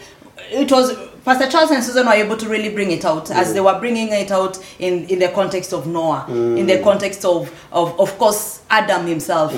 it 0.51 0.70
was 0.73 0.96
Pastor 1.25 1.49
Charles 1.51 1.70
and 1.70 1.85
Susan 1.85 2.07
were 2.07 2.14
able 2.14 2.37
to 2.38 2.49
really 2.49 2.70
bring 2.70 2.90
it 2.90 3.05
out 3.05 3.31
as 3.31 3.49
mm. 3.51 3.55
they 3.55 3.61
were 3.61 3.79
bringing 3.79 4.09
it 4.11 4.31
out 4.31 4.59
in, 4.79 5.05
in 5.09 5.18
the 5.18 5.29
context 5.29 5.73
of 5.75 5.87
Noah, 5.87 6.27
in 6.31 6.66
the 6.66 6.81
context 6.83 7.25
of, 7.27 7.51
of, 7.73 7.99
of 8.01 8.16
course, 8.18 8.62
Adam 8.70 9.07
himself. 9.07 9.55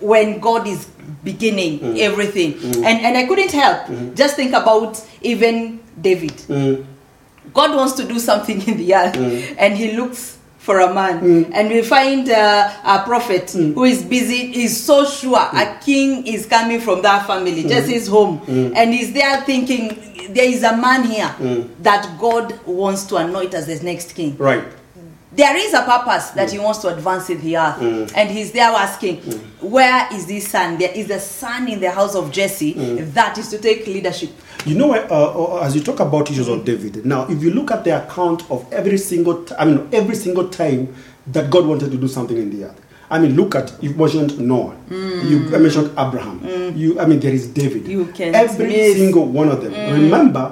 When 0.00 0.40
God 0.40 0.66
is 0.66 0.86
beginning 1.22 2.00
everything. 2.00 2.54
And, 2.84 2.86
and 3.06 3.16
I 3.16 3.26
couldn't 3.26 3.52
help 3.52 4.14
just 4.16 4.34
think 4.36 4.52
about 4.52 5.00
even 5.22 5.80
David. 6.00 6.34
Mm. 7.46 7.52
God 7.52 7.76
wants 7.76 7.94
to 7.94 8.04
do 8.04 8.18
something 8.18 8.60
in 8.68 8.76
the 8.76 8.94
earth, 8.94 9.16
and 9.58 9.74
He 9.74 9.92
looks 9.92 10.38
for 10.58 10.78
a 10.78 10.94
man. 10.94 11.20
Mm. 11.20 11.50
And 11.52 11.68
we 11.70 11.82
find 11.82 12.28
uh, 12.30 12.72
a 12.84 13.02
prophet 13.04 13.50
who 13.50 13.84
is 13.84 14.04
busy, 14.04 14.62
is 14.62 14.82
so 14.82 15.04
sure 15.04 15.36
a 15.38 15.78
king 15.84 16.24
is 16.26 16.46
coming 16.46 16.80
from 16.80 17.02
that 17.02 17.26
family, 17.26 17.64
just 17.64 17.88
his 17.88 18.06
home, 18.06 18.40
and 18.46 18.94
he's 18.94 19.12
there 19.12 19.40
thinking 19.42 19.88
there 20.32 20.44
is 20.44 20.62
a 20.62 20.76
man 20.76 21.04
here 21.04 21.34
that 21.80 22.16
God 22.20 22.64
wants 22.64 23.04
to 23.06 23.16
anoint 23.16 23.54
as 23.54 23.66
the 23.66 23.84
next 23.84 24.12
king. 24.12 24.36
Right. 24.36 24.64
There 25.34 25.56
is 25.56 25.72
a 25.72 25.82
purpose 25.82 26.30
that 26.30 26.50
he 26.52 26.58
wants 26.58 26.80
to 26.80 26.88
advance 26.88 27.30
in 27.30 27.40
the 27.40 27.56
earth, 27.56 28.12
and 28.14 28.30
he's 28.30 28.52
there 28.52 28.70
asking, 28.70 29.16
Where 29.60 30.06
is 30.12 30.26
this 30.26 30.48
son? 30.48 30.76
There 30.78 30.92
is 30.94 31.08
a 31.10 31.18
son 31.20 31.68
in 31.68 31.80
the 31.80 31.90
house 31.90 32.14
of 32.14 32.30
Jesse 32.30 32.72
that 33.00 33.38
is 33.38 33.48
to 33.48 33.58
take 33.58 33.86
leadership. 33.86 34.30
You 34.66 34.74
know, 34.76 34.92
uh, 34.94 34.98
uh, 35.58 35.64
as 35.64 35.74
you 35.74 35.82
talk 35.82 36.00
about 36.00 36.30
issues 36.30 36.48
of 36.48 36.64
David, 36.64 37.04
now 37.06 37.26
if 37.28 37.42
you 37.42 37.50
look 37.50 37.70
at 37.70 37.82
the 37.82 38.04
account 38.04 38.48
of 38.50 38.70
every 38.72 38.98
single, 38.98 39.42
t- 39.44 39.54
I 39.58 39.64
mean, 39.64 39.88
every 39.92 40.14
single 40.14 40.48
time 40.48 40.94
that 41.28 41.50
God 41.50 41.66
wanted 41.66 41.90
to 41.92 41.96
do 41.96 42.08
something 42.08 42.36
in 42.36 42.50
the 42.50 42.66
earth. 42.68 42.80
I 43.12 43.18
mean, 43.18 43.36
look 43.36 43.54
at 43.54 43.72
you 43.84 43.90
mentioned 43.94 44.38
Noah, 44.40 44.74
mm. 44.88 45.28
you 45.30 45.40
mentioned 45.60 45.90
Abraham. 45.98 46.40
Mm. 46.40 46.76
You, 46.76 46.98
I 46.98 47.04
mean, 47.04 47.20
there 47.20 47.34
is 47.34 47.46
David. 47.46 47.86
You 47.86 48.06
can 48.06 48.34
every 48.34 48.68
miss. 48.68 48.96
single 48.96 49.26
one 49.26 49.48
of 49.50 49.62
them. 49.62 49.74
Mm. 49.74 49.92
Remember, 49.92 50.44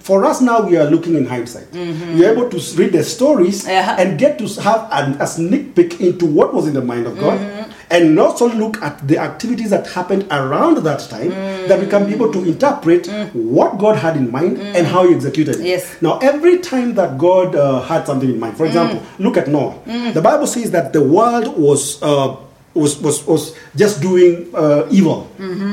for 0.00 0.24
us 0.24 0.40
now, 0.40 0.62
we 0.62 0.76
are 0.76 0.90
looking 0.90 1.14
in 1.14 1.26
hindsight. 1.26 1.70
Mm-hmm. 1.70 2.18
We're 2.18 2.32
able 2.32 2.50
to 2.50 2.58
read 2.76 2.92
the 2.92 3.04
stories 3.04 3.66
Yeah. 3.66 3.94
and 4.00 4.18
get 4.18 4.38
to 4.40 4.46
have 4.62 4.88
an, 4.90 5.20
a 5.20 5.26
sneak 5.28 5.76
peek 5.76 6.00
into 6.00 6.26
what 6.26 6.52
was 6.52 6.66
in 6.66 6.74
the 6.74 6.82
mind 6.82 7.06
of 7.06 7.16
God, 7.20 7.38
mm-hmm. 7.38 7.70
And 7.90 8.18
also 8.18 8.48
look 8.48 8.82
at 8.82 9.06
the 9.08 9.18
activities 9.18 9.70
that 9.70 9.86
happened 9.88 10.26
around 10.30 10.76
that 10.78 11.00
time, 11.08 11.30
that 11.68 11.78
we 11.80 11.86
can 11.86 12.06
be 12.06 12.12
able 12.14 12.32
to 12.32 12.44
interpret 12.44 13.08
what 13.34 13.78
God 13.78 13.96
had 13.96 14.16
in 14.16 14.30
mind 14.30 14.58
and 14.58 14.86
how 14.86 15.06
He 15.08 15.14
executed 15.14 15.56
it. 15.60 15.64
Yes. 15.66 15.96
Now, 16.02 16.18
every 16.18 16.58
time 16.58 16.94
that 16.94 17.16
God 17.18 17.54
uh, 17.56 17.80
had 17.82 18.06
something 18.06 18.28
in 18.28 18.38
mind, 18.38 18.56
for 18.56 18.66
example, 18.66 19.02
look 19.18 19.36
at 19.36 19.48
Noah. 19.48 19.74
The 20.12 20.20
Bible 20.20 20.46
says 20.46 20.70
that 20.72 20.92
the 20.92 21.02
world 21.02 21.56
was. 21.58 22.02
Uh, 22.02 22.36
was, 22.74 23.00
was, 23.00 23.26
was 23.26 23.56
just 23.74 24.00
doing 24.00 24.54
uh, 24.54 24.86
evil. 24.90 25.26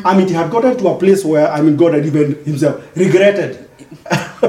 I 0.05 0.17
mean, 0.17 0.27
he 0.27 0.33
had 0.33 0.49
gotten 0.49 0.75
to 0.77 0.87
a 0.87 0.97
place 0.97 1.23
where, 1.23 1.51
I 1.51 1.61
mean, 1.61 1.75
God 1.77 1.93
had 1.93 2.03
even 2.03 2.43
himself 2.45 2.81
regretted. 2.97 3.69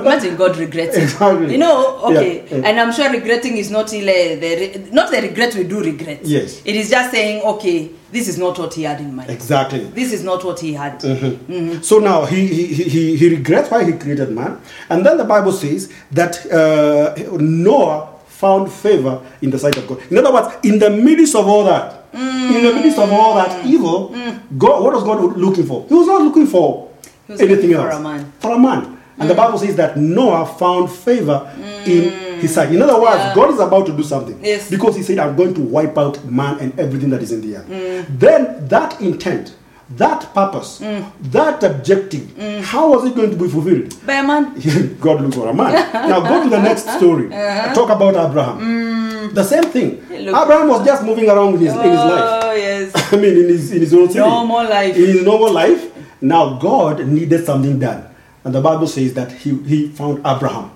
Imagine 0.03 0.37
God 0.37 0.57
regretting. 0.57 1.03
Exactly. 1.03 1.53
You 1.53 1.59
know, 1.59 1.99
okay, 2.05 2.47
Yeah, 2.51 2.69
and 2.69 2.81
I'm 2.81 2.93
sure 2.93 3.11
regretting 3.11 3.57
is 3.57 3.71
not 3.71 3.91
really 3.93 4.37
the 4.37 4.91
not 4.93 5.11
the 5.11 5.23
regret 5.23 5.55
we 5.55 5.65
do 5.65 5.83
regret. 5.83 6.21
Yes. 6.25 6.63
It 6.65 6.77
is 6.77 6.91
just 6.91 7.11
saying, 7.11 7.43
okay, 7.43 7.91
this 8.13 8.29
is 8.29 8.39
not 8.39 8.59
what 8.59 8.75
he 8.75 8.85
had 8.85 9.01
in 9.01 9.15
mind. 9.15 9.31
Exactly. 9.31 9.85
This 9.85 10.13
is 10.13 10.23
not 10.23 10.45
what 10.45 10.61
he 10.61 10.73
had. 10.73 11.01
Mm-hmm. 11.01 11.53
Mm-hmm. 11.53 11.83
So 11.83 11.99
now 11.99 12.25
he, 12.25 12.47
he, 12.47 12.67
he- 12.75 13.17
he, 13.17 13.29
regrets 13.29 13.71
why 13.71 13.85
he 13.85 13.93
created 13.93 14.31
man. 14.31 14.61
And 14.89 15.05
then 15.05 15.17
the 15.19 15.25
Bible 15.25 15.53
says 15.53 15.93
that 16.13 16.47
uh, 16.51 17.15
Noah 17.39 18.09
found 18.27 18.71
favor 18.71 19.21
in 19.43 19.51
the 19.51 19.59
sight 19.59 19.77
of 19.77 19.87
God. 19.87 20.01
In 20.11 20.19
other 20.19 20.33
words, 20.33 20.55
in 20.63 20.79
the 20.79 20.91
midst 20.91 21.35
of 21.35 21.47
all 21.47 21.65
that, 21.65 22.05
in 22.13 22.63
the 22.63 22.73
midst 22.75 22.99
of 22.99 23.11
all 23.13 23.35
that 23.35 23.51
mm. 23.51 23.67
evil, 23.67 24.11
mm. 24.11 24.41
God, 24.59 24.83
what 24.83 24.95
was 24.95 25.03
God 25.05 25.37
looking 25.37 25.67
for? 25.67 25.87
He 25.89 25.95
was 25.95 26.07
not 26.07 26.23
looking 26.23 26.47
for 26.47 26.91
anything 27.29 27.49
looking 27.49 27.75
for 27.75 27.91
else. 27.91 28.01
a 28.01 28.03
man. 28.03 28.33
For 28.41 28.53
a 28.53 28.59
man. 28.59 28.96
And 29.19 29.31
the 29.31 29.35
mm. 29.35 29.39
Bible 29.39 29.59
says 29.59 29.77
that 29.77 29.97
Noah 29.97 30.47
found 30.47 30.91
favor 30.91 31.51
in 31.87 32.11
mm. 32.11 32.39
his 32.41 32.55
sight. 32.55 32.73
In 32.73 32.83
other 32.83 33.01
words, 33.01 33.17
Yeah. 33.17 33.35
God 33.35 33.55
is 33.55 33.61
about 33.61 33.87
to 33.87 33.97
do 33.97 34.03
something. 34.03 34.39
Yes. 34.43 34.71
Because 34.71 34.97
he 34.97 35.03
said, 35.03 35.19
I'm 35.19 35.37
going 35.37 35.55
to 35.55 35.61
wipe 35.63 35.97
out 35.97 36.23
man 36.25 36.59
and 36.61 36.79
everything 36.79 37.11
that 37.11 37.23
is 37.23 37.33
in 37.33 37.41
the 37.41 37.57
earth. 37.57 37.69
Mm. 37.69 38.19
Then 38.19 38.69
that 38.69 39.01
intent 39.01 39.55
that 39.91 40.35
purpose, 40.35 40.79
that 40.79 41.63
objective, 41.63 42.37
how 42.65 42.91
was 42.91 43.05
it 43.05 43.15
going 43.15 43.31
to 43.31 43.37
be 43.37 43.49
fulfilled? 43.49 43.95
By 44.05 44.15
a 44.15 44.23
man. 44.27 44.53
God 45.01 45.21
looked 45.21 45.35
for 45.35 45.49
a 45.49 45.55
man. 45.55 45.73
now 46.09 46.21
go 46.21 46.43
to 46.43 46.51
the 46.51 46.61
next 46.61 46.91
story. 46.97 47.33
Uh-huh. 47.33 47.73
Talk 47.75 47.91
about 47.91 48.17
Abraham. 48.17 49.33
The 49.33 49.45
same 49.45 49.65
thing. 49.65 50.03
Abraham 50.11 50.69
was 50.69 50.85
just 50.85 51.05
moving 51.05 51.29
around 51.29 51.55
in 51.55 51.61
his, 51.61 51.73
in 51.73 51.83
his 51.83 51.99
life. 51.99 52.43
Oh, 52.45 52.55
yes. 52.55 52.93
I 53.13 53.17
mean, 53.17 53.37
in 53.37 53.49
his, 53.49 53.73
in 53.73 53.81
his 53.81 53.95
own 53.95 54.09
city. 54.09 54.19
Normal 54.19 54.65
life. 54.69 54.97
In 54.97 55.05
his 55.07 55.23
normal 55.23 55.53
life. 55.53 55.93
Now, 56.21 56.59
God 56.59 57.07
needed 57.07 57.45
something 57.45 57.79
done. 57.79 58.09
And 58.47 58.55
the 58.55 58.61
Bible 58.61 58.87
says 58.87 59.13
that 59.15 59.33
he, 59.33 59.59
he 59.65 59.89
found 59.89 60.21
Abraham. 60.25 60.71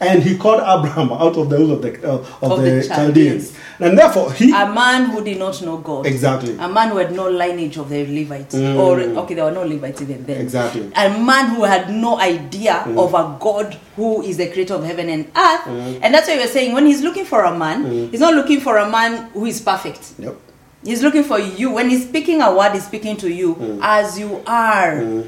And 0.00 0.22
he 0.22 0.38
called 0.38 0.60
Abraham 0.60 1.10
out 1.10 1.36
of 1.36 1.50
the 1.50 1.56
of 1.56 1.82
the, 1.82 2.08
uh, 2.08 2.18
of 2.18 2.52
Of 2.52 2.62
the, 2.62 2.70
the 2.70 2.82
Chaldeans. 2.86 2.88
Chaldeans. 2.88 3.58
And 3.80 3.98
therefore, 3.98 4.32
he. 4.32 4.52
A 4.52 4.72
man 4.72 5.06
who 5.10 5.24
did 5.24 5.40
not 5.40 5.60
know 5.62 5.78
God. 5.78 6.06
Exactly. 6.06 6.56
A 6.56 6.68
man 6.68 6.90
who 6.90 6.98
had 6.98 7.10
no 7.10 7.28
lineage 7.28 7.76
of 7.76 7.88
the 7.88 8.06
Levites. 8.06 8.54
Mm. 8.54 8.78
Or, 8.78 9.00
okay, 9.22 9.34
there 9.34 9.44
were 9.44 9.50
no 9.50 9.64
Levites 9.64 10.00
even 10.02 10.24
then. 10.24 10.40
Exactly. 10.40 10.92
A 10.94 11.18
man 11.18 11.56
who 11.56 11.64
had 11.64 11.90
no 11.90 12.20
idea 12.20 12.84
mm. 12.86 12.96
of 12.96 13.12
a 13.14 13.36
God 13.40 13.76
who 13.96 14.22
is 14.22 14.36
the 14.36 14.46
creator 14.52 14.74
of 14.74 14.84
heaven 14.84 15.08
and 15.08 15.24
earth. 15.36 15.64
Mm. 15.64 15.98
And 16.00 16.14
that's 16.14 16.28
why 16.28 16.36
we 16.36 16.44
are 16.44 16.46
saying 16.46 16.72
when 16.72 16.86
he's 16.86 17.02
looking 17.02 17.24
for 17.24 17.42
a 17.42 17.58
man, 17.58 18.10
he's 18.12 18.20
not 18.20 18.34
looking 18.34 18.60
for 18.60 18.76
a 18.76 18.88
man 18.88 19.30
who 19.30 19.46
is 19.46 19.60
perfect. 19.60 20.12
Yep. 20.20 20.36
He's 20.84 21.02
looking 21.02 21.24
for 21.24 21.40
you. 21.40 21.72
When 21.72 21.90
he's 21.90 22.06
speaking 22.06 22.40
a 22.40 22.54
word, 22.54 22.74
he's 22.74 22.86
speaking 22.86 23.16
to 23.16 23.28
you 23.28 23.80
as 23.82 24.16
you 24.16 24.44
are. 24.46 25.24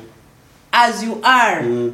As 0.83 1.03
you 1.05 1.21
are. 1.23 1.93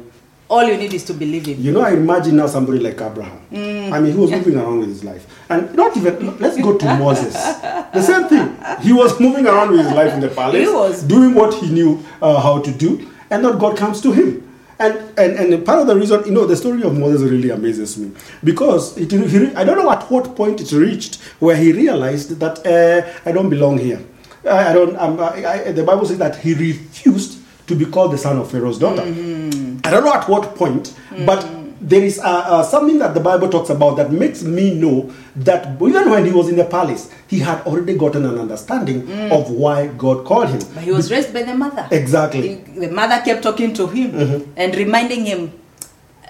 All 0.49 0.63
you 0.63 0.77
need 0.77 0.93
is 0.93 1.03
to 1.03 1.13
believe 1.13 1.45
in. 1.49 1.61
You 1.61 1.73
know, 1.73 1.81
I 1.81 1.91
imagine 1.91 2.37
now 2.37 2.47
somebody 2.47 2.79
like 2.79 3.01
Abraham. 3.01 3.41
Mm. 3.51 3.91
I 3.91 3.99
mean, 3.99 4.13
he 4.13 4.17
was 4.17 4.31
moving 4.31 4.55
around 4.55 4.79
with 4.79 4.87
his 4.87 5.03
life. 5.03 5.27
And 5.49 5.75
not 5.75 5.97
even, 5.97 6.37
let's 6.39 6.55
go 6.55 6.77
to 6.77 6.85
Moses. 7.03 7.33
The 7.33 8.01
same 8.01 8.29
thing. 8.29 8.55
He 8.81 8.93
was 8.93 9.19
moving 9.19 9.45
around 9.45 9.71
with 9.71 9.81
his 9.85 9.91
life 9.93 10.13
in 10.13 10.21
the 10.21 10.29
palace, 10.29 10.61
He 10.65 10.73
was. 10.73 11.03
doing 11.03 11.35
what 11.35 11.53
he 11.55 11.69
knew 11.69 12.01
uh, 12.21 12.39
how 12.39 12.61
to 12.61 12.71
do, 12.71 13.11
and 13.29 13.43
then 13.43 13.57
God 13.57 13.75
comes 13.77 13.99
to 14.03 14.13
him. 14.13 14.43
And, 14.79 14.93
and, 15.19 15.53
and 15.53 15.65
part 15.65 15.79
of 15.79 15.87
the 15.87 15.95
reason, 15.97 16.23
you 16.25 16.31
know, 16.31 16.45
the 16.45 16.55
story 16.55 16.81
of 16.83 16.97
Moses 16.97 17.29
really 17.29 17.49
amazes 17.49 17.97
me 17.97 18.11
because 18.41 18.95
it, 18.97 19.11
he, 19.11 19.53
I 19.55 19.65
don't 19.65 19.77
know 19.77 19.91
at 19.91 20.09
what 20.09 20.33
point 20.35 20.61
it 20.61 20.71
reached 20.71 21.15
where 21.41 21.57
he 21.57 21.73
realized 21.73 22.39
that 22.39 22.65
uh, 22.65 23.01
I 23.27 23.33
don't 23.33 23.49
belong 23.49 23.79
here. 23.79 23.99
I, 24.45 24.69
I 24.69 24.73
don't. 24.73 24.95
I'm, 24.95 25.19
I, 25.19 25.45
I, 25.45 25.71
the 25.73 25.83
Bible 25.83 26.05
says 26.05 26.19
that 26.19 26.37
he 26.37 26.53
refused 26.53 27.36
to 27.67 27.75
be 27.75 27.85
called 27.85 28.11
the 28.11 28.17
son 28.17 28.37
of 28.37 28.49
Pharaoh's 28.51 28.79
daughter. 28.79 29.01
I 29.03 29.91
don't 29.91 30.03
know 30.03 30.13
at 30.13 30.27
what 30.27 30.55
point, 30.55 30.93
but 31.25 31.47
there 31.79 32.01
is 32.03 32.17
uh, 32.19 32.23
uh, 32.23 32.63
something 32.63 32.97
that 32.99 33.13
the 33.13 33.19
Bible 33.19 33.49
talks 33.49 33.69
about 33.69 33.97
that 33.97 34.11
makes 34.11 34.41
me 34.43 34.73
know 34.73 35.13
that 35.35 35.75
even 35.81 36.09
when 36.09 36.25
he 36.25 36.31
was 36.31 36.49
in 36.49 36.55
the 36.55 36.65
palace, 36.65 37.11
he 37.27 37.39
had 37.39 37.61
already 37.67 37.95
gotten 37.95 38.25
an 38.25 38.39
understanding 38.39 39.09
of 39.31 39.51
why 39.51 39.87
God 39.87 40.25
called 40.25 40.49
him. 40.49 40.59
But 40.73 40.83
he 40.83 40.91
was 40.91 41.11
raised 41.11 41.33
by 41.33 41.43
the 41.43 41.53
mother. 41.53 41.87
Exactly. 41.91 42.55
The, 42.55 42.87
the 42.87 42.91
mother 42.91 43.21
kept 43.23 43.43
talking 43.43 43.73
to 43.75 43.87
him 43.87 44.11
Mm-hmm. 44.11 44.51
and 44.57 44.75
reminding 44.75 45.25
him, 45.25 45.51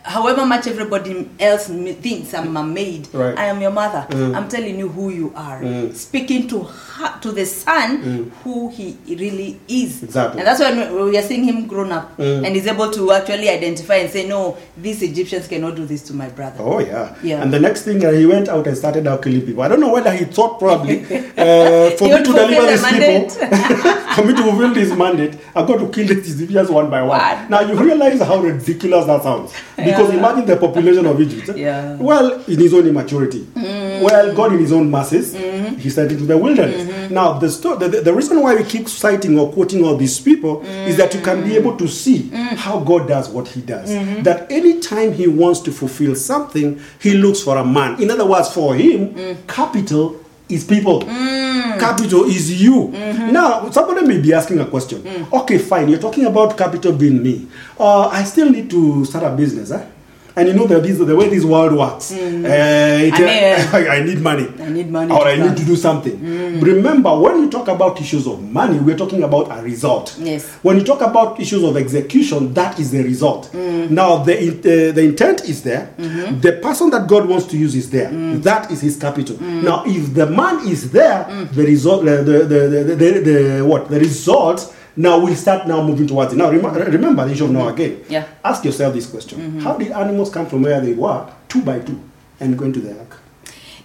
however 0.08 0.46
much 0.46 0.68
everybody 0.68 1.30
else 1.40 1.68
thinks 1.68 2.34
I'm 2.34 2.56
a 2.58 2.64
maid, 2.64 3.08
Right. 3.14 3.36
Mm. 3.36 3.40
I 3.40 3.46
am 3.46 3.62
your 3.62 3.72
mother. 3.72 4.08
I'm 4.36 4.48
telling 4.48 4.80
you 4.80 4.88
who 4.88 5.10
you 5.10 5.34
are. 5.36 5.62
Speaking 5.94 6.48
to 6.48 6.64
her, 6.64 7.20
to 7.22 7.32
the 7.32 7.46
son 7.46 8.32
who 8.44 8.70
he 8.70 8.98
really 9.08 9.60
is. 9.68 9.98
Mm. 10.02 10.04
Exactly. 10.04 10.40
And 10.40 10.48
that's 10.48 10.60
why 10.60 10.72
we- 11.04 11.18
are 11.18 11.22
seeing 11.22 11.44
him 11.44 11.68
grown 11.68 11.92
up 11.92 12.18
Mm. 12.18 12.46
and 12.46 12.56
he's 12.56 12.68
able 12.68 12.90
to 12.92 13.12
actually 13.12 13.50
identify 13.50 13.96
and 13.96 14.10
say, 14.12 14.28
no, 14.28 14.58
these 14.78 15.02
Egyptians 15.04 15.48
cannot 15.48 15.76
do 15.76 15.86
this 15.86 16.02
to 16.04 16.14
my 16.14 16.28
brother. 16.30 16.60
Oh 16.60 16.80
yeah. 16.80 17.14
Yeah. 17.24 17.42
And 17.42 17.52
the 17.54 17.60
next 17.60 17.84
thing 17.84 18.04
uh, 18.06 18.12
he 18.12 18.26
went 18.26 18.48
out 18.50 18.66
and 18.68 18.78
started 18.78 19.08
out 19.08 19.22
killing 19.24 19.42
people. 19.42 19.64
I 19.64 19.68
don't 19.68 19.80
know 19.82 19.92
whether 19.92 20.12
he 20.14 20.26
thought 20.26 20.60
probably 20.60 21.02
uh, 21.38 21.92
for 21.98 22.08
me 22.08 22.18
to 22.18 22.24
deliver 22.24 22.66
the 22.66 22.68
these 22.72 22.86
people, 22.86 23.48
for 24.18 24.26
me 24.26 24.34
to 24.34 24.42
fulfill 24.42 24.74
this 24.74 24.96
mandate, 24.98 25.38
I've 25.56 25.68
got 25.68 25.78
to 25.78 25.88
kill 25.90 26.08
these 26.08 26.42
Egyptians 26.42 26.70
one 26.72 26.90
by 26.90 27.02
one. 27.04 27.20
One. 27.20 27.50
Now 27.50 27.62
you 27.62 27.78
realize 27.80 28.20
how 28.20 28.40
ridiculous 28.40 29.06
that 29.06 29.22
sounds. 29.22 29.54
Because 29.76 30.12
Yeah. 30.12 30.20
imagine 30.20 30.46
the 30.46 30.58
population 30.58 31.06
of 31.06 31.22
Egypt. 31.22 31.56
Yeah. 31.56 31.96
Well, 31.98 32.42
in 32.48 32.60
his 32.60 32.74
own 32.74 32.88
immaturity. 32.88 33.42
Mm. 33.56 34.02
Well, 34.02 34.34
God 34.36 34.54
in 34.54 34.60
his 34.60 34.72
own 34.72 34.90
masses, 34.90 35.36
mm-hmm. 35.36 35.76
he 35.76 35.90
sent 35.92 36.12
into 36.12 36.26
the 36.26 36.38
wilderness. 36.38 36.84
Mm-hmm. 36.88 37.14
Now 37.14 37.38
the, 37.38 37.50
sto- 37.50 37.76
the, 37.76 37.88
the 37.88 38.02
the 38.02 38.14
reason 38.14 38.42
why 38.42 38.56
we 38.56 38.64
keep 38.64 38.90
citing 38.90 39.38
or 39.38 39.52
quoting 39.54 39.84
all 39.86 39.96
these 39.96 40.20
people 40.20 40.64
is 40.66 40.98
that 40.98 41.14
you 41.14 41.22
can 41.22 41.44
be 41.44 41.56
able 41.56 41.78
to 41.78 41.88
see 41.88 42.24
mm. 42.24 42.56
how 42.56 42.80
God 42.80 43.08
does 43.08 43.30
what 43.30 43.48
he 43.48 43.62
does. 43.62 43.90
Mm-hmm. 43.90 44.24
That 44.24 44.52
anytime 44.52 45.14
he 45.14 45.28
wants 45.28 45.60
to 45.62 45.72
fulfill 45.72 46.16
something, 46.16 46.80
he 47.00 47.14
looks 47.14 47.42
for 47.42 47.58
a 47.58 47.66
man. 47.66 48.02
In 48.02 48.10
other 48.10 48.26
words, 48.26 48.52
for 48.52 48.76
him, 48.76 49.14
mm. 49.14 49.48
capital 49.48 50.20
is 50.50 50.64
people. 50.64 51.02
Capital 51.80 52.26
is 52.26 52.62
you. 52.62 52.90
Now, 53.32 53.70
somebody 53.72 54.06
may 54.08 54.20
be 54.20 54.34
asking 54.34 54.60
a 54.60 54.66
question. 54.66 55.04
Okay, 55.32 55.58
fine. 55.58 55.90
You're 55.90 56.00
talking 56.00 56.26
about 56.26 56.58
capital 56.58 56.94
being 56.94 57.22
me. 57.22 57.48
Uh, 57.80 58.08
I 58.08 58.24
still 58.24 58.50
need 58.50 58.70
to 58.70 59.06
start 59.06 59.24
a 59.26 59.36
business. 59.36 59.72
Eh? 59.72 59.84
And 60.38 60.48
you 60.48 60.54
know 60.54 60.68
that 60.68 60.84
this, 60.84 60.98
the 61.00 61.16
way 61.16 61.30
this 61.30 61.44
world 61.44 61.74
works. 61.74 62.12
uh, 62.12 62.16
it- 62.16 63.14
I 63.14 63.80
mean, 63.82 63.90
I 63.96 64.04
need 64.04 64.22
money. 64.22 64.48
I 64.60 64.70
need 64.70 64.90
money 64.92 65.12
Or 65.12 65.28
I 65.28 65.36
need 65.36 65.58
to 65.58 65.66
do 65.66 65.76
something. 65.76 66.16
Mm. 66.18 66.62
Remember, 66.62 67.18
when 67.20 67.40
you 67.40 67.50
talk 67.50 67.68
about 67.68 68.00
issues 68.00 68.28
of 68.28 68.42
money, 68.44 68.78
we're 68.80 68.96
talking 68.98 69.24
about 69.24 69.48
a 69.58 69.62
result. 69.64 70.16
Yes. 70.20 70.46
When 70.62 70.78
you 70.78 70.84
talk 70.84 71.02
about 71.02 71.40
issues 71.40 71.64
of 71.64 71.76
execution, 71.76 72.54
that 72.54 72.80
is 72.80 72.92
the 72.92 73.02
result. 73.04 73.50
Mm. 73.52 73.90
Now, 73.90 74.18
the, 74.24 74.36
uh, 74.38 74.94
the 74.94 75.02
intent 75.04 75.50
is 75.50 75.64
there. 75.64 75.90
Mm-hmm. 75.98 76.40
The 76.42 76.54
person 76.54 76.92
that 76.92 77.08
God 77.08 77.28
wants 77.28 77.48
to 77.48 77.58
use 77.58 77.74
is 77.76 77.90
there. 77.90 78.10
That 78.40 78.70
is 78.72 78.82
his 78.82 78.96
capital. 78.98 79.38
Now, 79.42 79.84
if 79.88 80.14
the 80.14 80.28
man 80.28 80.68
is 80.68 80.92
there, 80.92 81.26
the 81.52 81.64
result, 81.64 82.08
eh, 82.08 82.18
the, 82.18 82.22
the, 82.24 82.44
the, 82.46 82.84
the, 82.84 82.96
the, 82.96 83.20
the- 83.20 83.66
what? 83.66 83.90
The 83.90 84.00
result. 84.00 84.74
Now 84.98 85.20
we 85.20 85.36
start 85.36 85.68
now 85.68 85.84
moving 85.84 86.08
towards 86.08 86.34
it. 86.34 86.38
Now 86.38 86.50
rem- 86.50 86.66
remember 86.92 87.26
the 87.26 87.32
issue 87.34 87.46
of 87.46 87.52
Noah 87.52 87.72
mm-hmm. 87.72 87.82
again. 87.82 88.06
Yeah. 88.10 88.28
Ask 88.44 88.66
yourself 88.66 88.96
this 88.96 89.06
question: 89.06 89.40
mm-hmm. 89.40 89.60
How 89.60 89.78
did 89.78 89.92
animals 89.92 90.32
come 90.32 90.48
from 90.48 90.64
where 90.64 90.82
they 90.82 90.94
were, 90.94 91.32
two 91.48 91.62
by 91.62 91.80
two, 91.80 92.02
and 92.40 92.58
go 92.58 92.66
into 92.66 92.80
the 92.80 92.98
ark? 92.98 93.20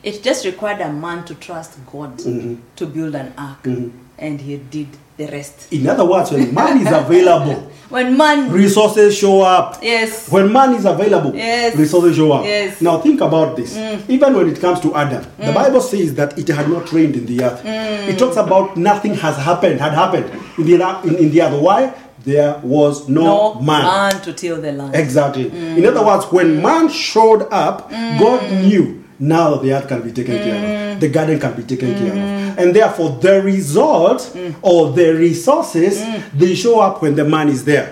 It 0.03 0.22
just 0.22 0.46
required 0.46 0.81
a 0.81 0.90
man 0.90 1.25
to 1.27 1.35
trust 1.35 1.79
God 1.87 2.16
Mm-hmm. 2.18 2.55
to 2.77 2.87
build 2.87 3.14
an 3.14 3.35
ark, 3.37 3.62
mm-hmm. 3.62 3.96
and 4.18 4.40
he 4.40 4.57
did 4.57 4.88
the 5.18 5.27
rest. 5.27 5.70
In 5.70 5.87
other 5.87 6.05
words, 6.07 6.33
when 6.33 6.55
man 6.55 6.79
is 6.81 6.90
available, 6.90 7.70
When 7.90 8.16
man, 8.16 8.51
resources 8.51 9.14
show 9.14 9.42
up. 9.42 9.79
yes, 9.83 10.31
When 10.31 10.51
man 10.51 10.72
is 10.75 10.87
available, 10.87 11.35
Yes. 11.37 11.77
resources 11.77 12.16
show 12.16 12.33
up. 12.33 12.44
Yes. 12.46 12.81
Now 12.81 12.98
think 13.01 13.20
about 13.20 13.55
this. 13.55 13.77
Mm. 13.77 14.09
Even 14.09 14.35
when 14.35 14.48
it 14.48 14.59
comes 14.59 14.81
to 14.81 14.94
Adam, 14.94 15.22
the 15.37 15.53
mm. 15.53 15.55
Bible 15.55 15.83
says 15.83 16.14
that 16.14 16.38
it 16.38 16.48
had 16.48 16.70
not 16.70 16.90
rained 16.90 17.16
in 17.16 17.27
the 17.27 17.44
earth. 17.44 17.62
Mm. 17.62 18.09
It 18.09 18.18
talks 18.18 18.38
about 18.38 18.79
nothing 18.79 19.12
has 19.16 19.37
happened, 19.37 19.79
had 19.79 19.92
happened 19.92 20.25
in 20.59 20.65
the 20.67 21.01
in, 21.05 21.15
in 21.17 21.31
the 21.31 21.43
earth. 21.43 21.61
Why? 21.61 21.95
There 22.25 22.61
was 22.62 23.09
no, 23.09 23.55
no 23.55 23.61
man. 23.61 23.83
man 23.83 24.23
to 24.23 24.33
till 24.33 24.61
the 24.61 24.71
land. 24.73 24.95
Exactly. 24.95 25.51
Mm. 25.51 25.79
In 25.79 25.87
other 25.87 26.05
words, 26.05 26.27
when 26.27 26.62
man 26.62 26.88
showed 26.88 27.43
up, 27.51 27.91
mm. 27.91 28.19
God 28.21 28.49
knew 28.65 29.05
now 29.19 29.57
the 29.57 29.73
earth 29.73 29.88
can 29.88 30.03
be 30.03 30.12
taken 30.12 30.37
care 30.37 30.55
of, 30.55 30.97
mm. 30.97 31.01
the 31.01 31.09
garden 31.09 31.41
can 31.41 31.55
be 31.55 31.65
taken 31.65 31.95
care 31.95 32.12
of, 32.12 32.59
and 32.59 32.75
therefore 32.77 33.11
the 33.21 33.43
result 33.43 34.37
or 34.62 34.93
the 34.93 35.15
resources 35.15 36.01
they 36.33 36.55
show 36.55 36.81
up 36.81 37.03
when 37.03 37.17
the 37.17 37.25
man 37.25 37.49
is 37.49 37.65
there. 37.65 37.91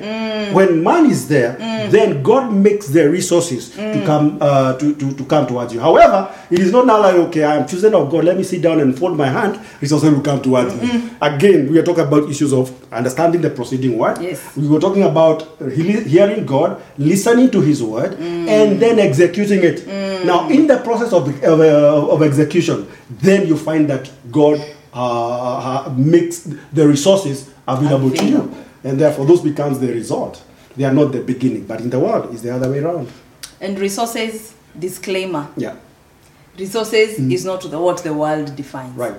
When 0.53 0.83
man 0.83 1.07
is 1.07 1.29
there, 1.29 1.57
then 1.88 2.23
God 2.23 2.53
makes 2.53 2.87
the 2.88 3.09
resources 3.09 3.71
to 3.71 4.03
come 4.05 4.38
uh, 4.40 4.77
to, 4.79 4.95
to, 4.95 5.14
to 5.14 5.25
come 5.25 5.47
towards 5.47 5.73
you. 5.73 5.81
However, 5.81 6.35
it 6.51 6.59
is 6.59 6.73
not 6.73 6.87
now 6.87 7.01
like 7.01 7.14
okay, 7.14 7.45
I 7.45 7.57
am 7.57 7.66
chosen 7.69 7.95
of 7.95 8.11
God. 8.11 8.25
Let 8.25 8.37
me 8.37 8.43
sit 8.43 8.61
down 8.62 8.81
and 8.81 8.99
fold 8.99 9.16
my 9.16 9.27
hand. 9.29 9.59
Resources 9.81 10.11
will 10.12 10.21
come 10.23 10.40
towards 10.43 10.75
me. 10.81 11.11
Again, 11.21 11.71
we 11.73 11.79
are 11.79 11.83
talking 11.83 12.05
about 12.05 12.29
issues 12.29 12.53
of 12.53 12.71
understanding 12.93 13.40
the 13.40 13.51
proceeding 13.51 13.97
word. 13.99 14.21
Yes. 14.21 14.57
We 14.57 14.69
were 14.69 14.81
talking 14.81 15.03
about 15.05 15.47
hearing 15.61 16.45
God, 16.47 16.83
listening 16.99 17.51
to 17.53 17.61
His 17.61 17.83
word, 17.83 18.14
and 18.21 18.81
then 18.81 18.99
executing 18.99 19.62
it. 19.62 19.87
Now, 20.25 20.49
in 20.51 20.66
the 20.66 20.79
process 20.79 21.12
of, 21.12 21.29
of, 21.43 21.61
uh, 21.61 22.09
of 22.12 22.23
execution, 22.23 22.87
then 23.09 23.47
you 23.47 23.57
find 23.57 23.88
that 23.88 24.11
God 24.31 24.61
uh, 24.93 25.87
uh, 25.87 25.95
makes 25.97 26.40
the 26.73 26.87
resources 26.87 27.51
available 27.66 28.11
to 28.11 28.25
you, 28.27 28.55
and 28.85 28.99
therefore 29.01 29.25
those 29.25 29.40
becomes 29.40 29.79
the 29.79 29.87
result. 29.93 30.43
They 30.76 30.85
are 30.85 30.92
not 30.92 31.12
the 31.12 31.20
beginning, 31.20 31.66
but 31.66 31.80
in 31.80 31.90
the 31.90 31.98
world, 31.98 32.33
it's 32.33 32.42
the 32.42 32.54
other 32.54 32.70
way 32.70 32.78
around. 32.78 33.09
And 33.61 33.78
resources, 33.78 34.54
disclaimer, 34.78 35.48
Yeah, 35.56 35.74
resources 36.59 37.18
mm. 37.18 37.33
is 37.33 37.44
not 37.44 37.62
the, 37.70 37.78
what 37.78 37.98
the 38.02 38.12
world 38.14 38.54
defines. 38.56 38.96
right. 38.96 39.14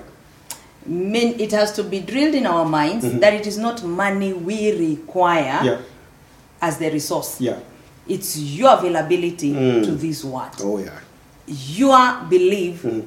Mean 0.84 1.38
it 1.38 1.52
has 1.52 1.70
to 1.74 1.84
be 1.84 2.00
drilled 2.00 2.34
in 2.34 2.44
our 2.44 2.64
minds 2.64 3.04
mm-hmm. 3.04 3.20
that 3.20 3.34
it 3.34 3.46
is 3.46 3.56
not 3.56 3.84
money 3.84 4.32
we 4.32 4.72
require 4.90 5.60
Yeah, 5.62 5.78
as 6.60 6.78
the 6.78 6.90
resource. 6.90 7.40
yeah. 7.40 7.58
It's 8.08 8.36
your 8.36 8.72
availability 8.76 9.52
Mm. 9.52 9.84
to 9.84 9.92
this 9.92 10.24
world. 10.24 10.56
Oh, 10.60 10.78
yeah. 10.78 10.98
your 11.46 12.24
belief 12.28 12.82
mm. 12.82 13.06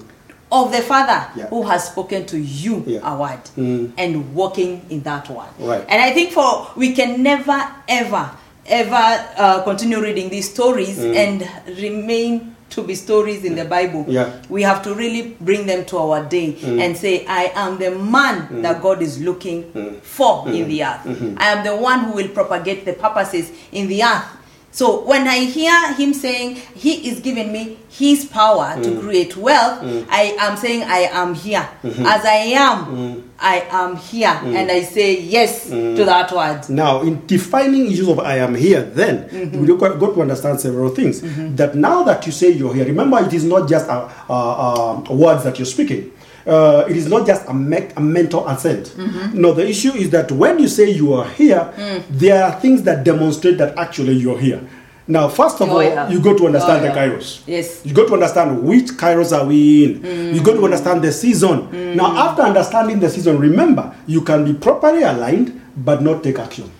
Of 0.63 0.71
the 0.71 0.81
Father 0.81 1.27
Yeah. 1.35 1.47
who 1.47 1.63
has 1.63 1.87
spoken 1.87 2.25
to 2.27 2.37
you 2.37 2.83
Yeah. 2.87 2.99
a 3.03 3.17
word 3.17 3.39
Mm. 3.57 3.91
and 3.97 4.33
walking 4.35 4.81
in 4.89 5.01
that 5.03 5.29
word. 5.29 5.47
Right. 5.59 5.83
And 5.89 6.01
I 6.01 6.11
think 6.13 6.31
for 6.31 6.67
we 6.75 6.93
can 6.93 7.21
never 7.23 7.67
ever 7.87 8.29
ever 8.67 9.25
uh, 9.37 9.61
continue 9.63 10.01
reading 10.01 10.29
these 10.29 10.49
stories 10.49 10.97
Mm. 10.97 11.15
and 11.15 11.49
remain 11.77 12.55
to 12.71 12.81
be 12.81 12.95
stories 12.95 13.43
in 13.45 13.55
the 13.55 13.63
Bible. 13.63 14.05
Yeah. 14.07 14.31
We 14.49 14.63
have 14.63 14.81
to 14.83 14.95
really 14.95 15.35
bring 15.39 15.67
them 15.67 15.85
to 15.85 15.97
our 15.99 16.23
day 16.23 16.57
and 16.63 16.97
say, 16.97 17.23
I 17.27 17.51
am 17.55 17.77
the 17.77 17.91
man 17.91 18.63
that 18.63 18.81
God 18.81 19.03
is 19.03 19.21
looking 19.21 20.01
for 20.01 20.47
in 20.49 20.67
the 20.67 20.83
earth. 20.83 21.05
I 21.37 21.51
am 21.51 21.63
the 21.63 21.75
one 21.75 21.99
who 22.05 22.13
will 22.13 22.29
propagate 22.29 22.85
the 22.85 22.93
purposes 22.93 23.51
in 23.71 23.87
the 23.87 24.03
earth. 24.03 24.25
So 24.75 24.99
when 25.05 25.25
I 25.25 25.37
hear 25.45 25.93
him 25.93 26.13
saying 26.13 26.55
he 26.75 27.07
is 27.09 27.21
giving 27.21 27.49
me 27.53 27.77
his 27.87 28.25
power 28.25 28.75
to 28.83 28.99
create 28.99 29.37
wealth, 29.37 29.79
I 30.11 30.35
am 30.37 30.57
saying 30.57 30.83
I 30.83 31.07
am 31.13 31.33
here. 31.33 31.65
As 31.81 32.25
I 32.25 32.51
am, 32.59 33.31
I 33.39 33.65
am 33.71 33.95
here. 33.95 34.37
And 34.43 34.69
I 34.69 34.81
say 34.81 35.21
yes 35.21 35.69
to 35.69 36.03
that 36.03 36.29
word. 36.33 36.67
Now, 36.69 37.03
in 37.03 37.25
defining 37.25 37.89
issues 37.89 38.09
of 38.09 38.19
I 38.19 38.39
am 38.39 38.53
here, 38.53 38.81
then 38.81 39.15
Mm-hmm. 39.29 39.61
we 39.65 39.77
got 39.77 39.97
to 39.99 40.21
understand 40.21 40.59
several 40.59 40.89
things. 40.89 41.21
That 41.55 41.75
now 41.75 42.03
that 42.03 42.25
you 42.25 42.33
say 42.33 42.49
you're 42.51 42.73
here, 42.73 42.85
remember 42.85 43.19
it 43.25 43.33
is 43.33 43.45
not 43.45 43.69
just 43.69 43.87
uh, 43.89 44.09
uh, 44.29 45.03
uh, 45.09 45.13
words 45.13 45.45
that 45.45 45.57
you're 45.57 45.65
speaking. 45.65 46.11
Uh, 46.47 46.85
it 46.87 46.95
is 46.95 47.07
not 47.07 47.25
just 47.25 47.47
a, 47.47 47.53
me- 47.53 47.89
a 47.95 48.01
mental 48.01 48.47
assent. 48.47 48.87
Mm-hmm. 48.89 49.41
No, 49.41 49.53
the 49.53 49.67
issue 49.67 49.93
is 49.93 50.09
that 50.11 50.31
when 50.31 50.59
you 50.59 50.67
say 50.67 50.89
you 50.91 51.13
are 51.13 51.27
here, 51.29 51.73
Mm. 51.77 52.03
there 52.09 52.43
are 52.43 52.59
things 52.59 52.83
that 52.83 53.03
demonstrate 53.03 53.57
that 53.57 53.77
actually 53.77 54.13
you're 54.13 54.37
here. 54.39 54.61
Now, 55.07 55.27
first 55.27 55.61
of 55.61 55.69
Oh, 55.69 55.75
all, 55.77 55.83
yeah. 55.83 56.09
you 56.09 56.19
got 56.19 56.37
to 56.37 56.45
understand 56.47 56.79
Oh, 56.83 56.87
the 56.87 56.93
yeah. 56.93 57.07
kairos. 57.07 57.41
Yes. 57.47 57.81
You 57.85 57.93
got 57.93 58.07
to 58.07 58.13
understand 58.13 58.63
which 58.63 58.87
kairos 58.97 59.35
are 59.37 59.45
we 59.45 59.85
in. 59.85 60.33
You 60.35 60.41
got 60.41 60.53
to 60.53 60.65
understand 60.65 61.01
the 61.03 61.11
season. 61.11 61.95
Now, 61.95 62.15
after 62.29 62.41
understanding 62.43 62.99
the 62.99 63.09
season, 63.09 63.37
remember, 63.39 63.93
you 64.07 64.21
can 64.21 64.43
be 64.45 64.53
properly 64.53 65.03
aligned 65.03 65.61
but 65.77 66.01
not 66.01 66.23
take 66.23 66.39
action. 66.39 66.71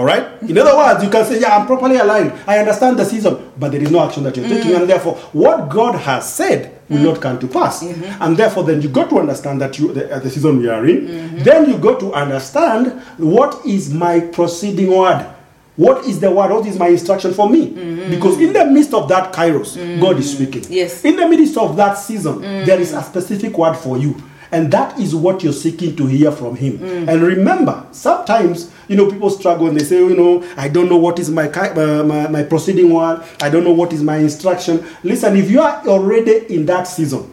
All 0.00 0.06
right? 0.06 0.42
In 0.44 0.56
other 0.56 0.74
words, 0.74 1.04
you 1.04 1.10
can 1.10 1.26
say, 1.26 1.42
Yeah, 1.42 1.58
I'm 1.58 1.66
properly 1.66 1.96
aligned. 1.96 2.32
I 2.46 2.58
understand 2.58 2.98
the 2.98 3.04
season, 3.04 3.52
but 3.58 3.70
there 3.70 3.82
is 3.82 3.90
no 3.90 4.02
action 4.02 4.22
that 4.22 4.34
you're 4.34 4.46
mm. 4.46 4.56
taking. 4.56 4.74
And 4.74 4.88
therefore, 4.88 5.16
what 5.34 5.68
God 5.68 5.94
has 5.94 6.32
said 6.32 6.80
will 6.88 7.00
mm. 7.00 7.04
not 7.04 7.20
come 7.20 7.38
to 7.38 7.46
pass. 7.46 7.84
Mm-hmm. 7.84 8.22
And 8.22 8.34
therefore, 8.34 8.64
then 8.64 8.80
you 8.80 8.88
got 8.88 9.10
to 9.10 9.18
understand 9.18 9.60
that 9.60 9.78
you, 9.78 9.92
the, 9.92 10.10
uh, 10.10 10.18
the 10.18 10.30
season 10.30 10.56
we 10.56 10.70
are 10.70 10.86
in. 10.86 11.06
Mm-hmm. 11.06 11.42
Then 11.42 11.68
you 11.68 11.76
got 11.76 12.00
to 12.00 12.14
understand 12.14 12.98
what 13.18 13.66
is 13.66 13.92
my 13.92 14.20
proceeding 14.20 14.90
word. 14.96 15.34
What 15.76 16.06
is 16.06 16.18
the 16.18 16.30
word? 16.30 16.50
What 16.50 16.64
is 16.64 16.78
my 16.78 16.88
instruction 16.88 17.34
for 17.34 17.50
me? 17.50 17.68
Mm-hmm. 17.68 18.10
Because 18.10 18.40
in 18.40 18.54
the 18.54 18.64
midst 18.64 18.94
of 18.94 19.06
that 19.10 19.34
kairos, 19.34 20.00
God 20.00 20.18
is 20.18 20.32
speaking. 20.32 20.64
Yes. 20.70 21.04
In 21.04 21.16
the 21.16 21.28
midst 21.28 21.58
of 21.58 21.76
that 21.76 21.98
season, 21.98 22.40
there 22.40 22.80
is 22.80 22.94
a 22.94 23.02
specific 23.02 23.58
word 23.58 23.74
for 23.74 23.98
you. 23.98 24.16
And 24.52 24.70
that 24.72 24.98
is 24.98 25.14
what 25.14 25.42
you're 25.42 25.52
seeking 25.52 25.94
to 25.96 26.06
hear 26.06 26.32
from 26.32 26.56
Him. 26.56 26.82
And 27.08 27.22
remember, 27.22 27.84
sometimes, 27.92 28.70
you 28.88 28.96
know, 28.96 29.10
people 29.10 29.30
struggle 29.30 29.68
and 29.68 29.78
they 29.78 29.84
say, 29.84 29.96
you 29.96 30.16
know, 30.16 30.44
I 30.56 30.68
don't 30.68 30.88
know 30.88 30.96
what 30.96 31.18
is 31.18 31.30
my, 31.30 31.48
uh, 31.48 32.04
my, 32.04 32.28
my 32.28 32.42
proceeding 32.42 32.90
one, 32.90 33.22
I 33.40 33.48
don't 33.50 33.64
know 33.64 33.72
what 33.72 33.92
is 33.92 34.02
my 34.02 34.16
instruction. 34.16 34.84
Listen, 35.04 35.36
if 35.36 35.50
you 35.50 35.60
are 35.60 35.86
already 35.86 36.52
in 36.54 36.66
that 36.66 36.84
season, 36.84 37.30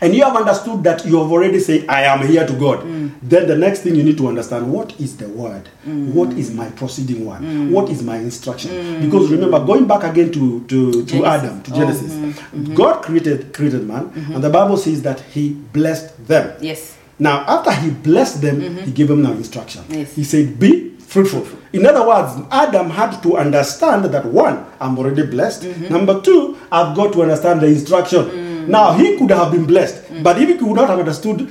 and 0.00 0.14
you 0.14 0.24
have 0.24 0.36
understood 0.36 0.82
that 0.84 1.04
you 1.04 1.18
have 1.18 1.30
already 1.30 1.58
said, 1.60 1.86
I 1.88 2.02
am 2.02 2.26
here 2.26 2.46
to 2.46 2.52
God, 2.54 2.80
mm. 2.80 3.12
then 3.22 3.46
the 3.48 3.56
next 3.56 3.80
thing 3.80 3.94
you 3.94 4.02
need 4.02 4.18
to 4.18 4.28
understand 4.28 4.72
what 4.72 4.98
is 5.00 5.16
the 5.16 5.28
word? 5.28 5.68
Mm. 5.86 6.12
What 6.12 6.32
is 6.34 6.52
my 6.52 6.68
proceeding 6.70 7.24
word? 7.26 7.42
Mm. 7.42 7.70
What 7.70 7.88
is 7.90 8.02
my 8.02 8.16
instruction? 8.16 9.02
Because 9.04 9.30
remember, 9.30 9.64
going 9.64 9.86
back 9.86 10.04
again 10.04 10.32
to, 10.32 10.60
to, 10.64 10.92
to 10.92 11.04
Genesis. 11.04 11.24
Adam, 11.24 11.62
to 11.62 11.72
Oh, 11.72 11.76
Genesis, 11.76 12.74
God 12.74 13.02
created, 13.02 13.54
created 13.54 13.86
man, 13.86 14.10
mm-hmm. 14.10 14.34
and 14.34 14.44
the 14.44 14.50
Bible 14.50 14.76
says 14.76 15.02
that 15.02 15.20
he 15.20 15.50
blessed 15.54 16.26
them. 16.26 16.56
Yes. 16.60 16.96
Now, 17.18 17.44
after 17.46 17.72
he 17.72 17.90
blessed 17.90 18.42
them, 18.42 18.76
he 18.78 18.90
gave 18.90 19.08
them 19.08 19.22
now 19.22 19.32
instruction. 19.32 19.84
Yes. 19.88 20.14
He 20.14 20.24
said, 20.24 20.58
Be 20.58 20.90
fruitful. 20.98 21.46
In 21.72 21.86
other 21.86 22.06
words, 22.06 22.40
Adam 22.50 22.90
had 22.90 23.22
to 23.22 23.36
understand 23.36 24.04
that 24.06 24.24
one, 24.26 24.66
I'm 24.80 24.98
already 24.98 25.26
blessed. 25.26 25.64
Number 25.90 26.20
two, 26.20 26.58
I've 26.70 26.96
got 26.96 27.12
to 27.14 27.22
understand 27.22 27.60
the 27.60 27.66
instruction. 27.66 28.51
Now, 28.68 28.92
he 28.92 29.16
could 29.18 29.30
have 29.30 29.52
been 29.52 29.66
blessed, 29.66 30.22
but 30.22 30.40
if 30.40 30.48
he 30.48 30.54
could 30.56 30.74
not 30.74 30.88
have 30.88 30.98
understood 30.98 31.50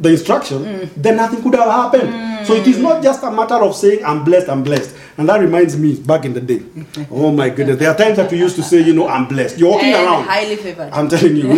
the 0.00 0.10
instruction, 0.10 0.88
then 0.96 1.16
nothing 1.16 1.42
could 1.42 1.54
have 1.54 1.70
happened. 1.70 2.46
So 2.46 2.54
it 2.54 2.66
is 2.68 2.78
not 2.78 3.02
just 3.02 3.22
a 3.24 3.30
matter 3.32 3.56
of 3.56 3.74
saying, 3.74 4.04
I'm 4.04 4.22
blessed, 4.24 4.48
I'm 4.48 4.62
blessed. 4.62 4.94
And 5.18 5.28
that 5.28 5.40
reminds 5.40 5.76
me 5.76 5.96
back 5.96 6.24
in 6.24 6.32
the 6.34 6.40
day. 6.40 6.62
Oh 7.10 7.32
my 7.32 7.48
goodness. 7.50 7.78
There 7.78 7.90
are 7.90 7.96
times 7.96 8.16
that 8.18 8.30
we 8.30 8.38
used 8.38 8.54
to 8.56 8.62
say, 8.62 8.80
you 8.80 8.94
know, 8.94 9.08
I'm 9.08 9.26
blessed. 9.26 9.58
You're 9.58 9.70
walking 9.72 9.92
And 9.92 10.06
around. 10.06 10.24
highly 10.24 10.54
favored. 10.54 10.90
I'm 10.92 11.08
telling 11.08 11.34
you, 11.34 11.52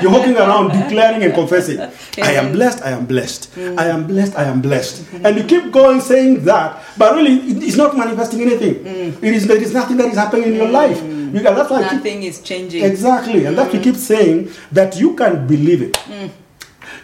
you're 0.00 0.10
walking 0.10 0.34
around 0.36 0.68
declaring 0.82 1.22
and 1.22 1.34
confessing, 1.34 1.76
mm. 1.76 2.22
I 2.22 2.32
am 2.32 2.52
blessed, 2.52 2.82
I 2.82 2.90
am 2.92 3.04
blessed, 3.04 3.50
I 3.58 3.86
am 3.88 4.06
blessed, 4.06 4.38
I 4.38 4.44
am 4.44 4.62
blessed. 4.62 5.04
And 5.22 5.36
you 5.36 5.44
keep 5.44 5.70
going 5.70 6.00
saying 6.00 6.44
that, 6.46 6.82
but 6.96 7.14
really 7.14 7.34
it's 7.66 7.76
not 7.76 7.94
manifesting 7.94 8.40
anything. 8.40 8.76
Mm. 8.76 9.22
It 9.22 9.34
is 9.34 9.46
there 9.46 9.60
is 9.60 9.74
nothing 9.74 9.98
that 9.98 10.08
is 10.08 10.16
happening 10.16 10.44
in 10.48 10.54
your 10.54 10.68
life. 10.70 10.98
Mm. 10.98 11.21
You 11.32 11.40
can, 11.40 11.54
that's 11.54 11.70
why 11.70 11.78
I 11.78 11.82
keep, 11.84 11.92
Nothing 11.98 12.22
is 12.24 12.40
changing. 12.40 12.84
exactly, 12.84 13.44
and 13.46 13.56
that's 13.56 13.68
why 13.72 13.78
we 13.78 13.84
mm-hmm. 13.84 13.92
keep 13.92 14.00
saying 14.00 14.50
that 14.72 14.96
you 14.98 15.14
can 15.14 15.46
believe 15.46 15.82
it. 15.82 15.94
Mm. 15.94 16.30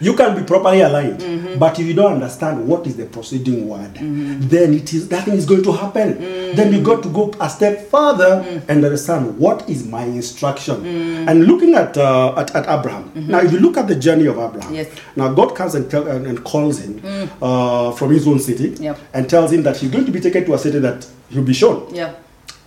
You 0.01 0.13
can 0.15 0.37
be 0.39 0.43
properly 0.45 0.79
aligned, 0.81 1.19
mm-hmm. 1.19 1.59
but 1.59 1.77
if 1.77 1.85
you 1.85 1.93
don't 1.93 2.13
understand 2.13 2.65
what 2.65 2.87
is 2.87 2.95
the 2.95 3.05
proceeding 3.05 3.67
word, 3.67 3.95
mm-hmm. 3.95 4.47
then 4.47 4.73
it 4.73 4.93
is 4.93 5.09
nothing 5.11 5.33
is 5.33 5.45
going 5.45 5.63
to 5.63 5.73
happen. 5.73 6.13
Mm. 6.13 6.55
Then 6.55 6.71
you 6.73 6.81
got 6.81 7.03
to 7.03 7.09
go 7.09 7.33
a 7.39 7.49
step 7.49 7.89
further 7.89 8.43
mm. 8.43 8.63
and 8.69 8.85
understand 8.85 9.37
what 9.37 9.67
is 9.69 9.85
my 9.85 10.03
instruction. 10.03 10.85
And 11.27 11.45
looking 11.45 11.75
at, 11.75 11.97
uh, 11.97 12.33
at 12.37 12.55
at 12.55 12.69
Abraham, 12.69 13.11
now 13.27 13.39
if 13.39 13.51
you 13.51 13.59
look 13.59 13.75
at 13.77 13.87
the 13.87 13.95
journey 13.95 14.27
of 14.27 14.37
Abraham, 14.37 14.73
Yes. 14.73 14.87
now 15.17 15.33
God 15.33 15.53
comes 15.55 15.75
and, 15.75 15.89
tell, 15.91 16.07
and, 16.07 16.25
and 16.27 16.43
calls 16.45 16.79
him 16.79 17.01
uh, 17.41 17.91
from 17.91 18.11
his 18.11 18.25
own 18.27 18.39
city 18.39 18.75
Yep. 18.79 18.97
and 19.13 19.29
tells 19.29 19.51
him 19.51 19.63
that 19.63 19.77
he's 19.77 19.91
going 19.91 20.05
to 20.05 20.11
be 20.11 20.21
taken 20.21 20.45
to 20.45 20.53
a 20.53 20.57
city 20.57 20.79
that 20.79 21.05
he'll 21.29 21.43
be 21.43 21.53
shown. 21.53 21.93
Yeah. 21.93 22.13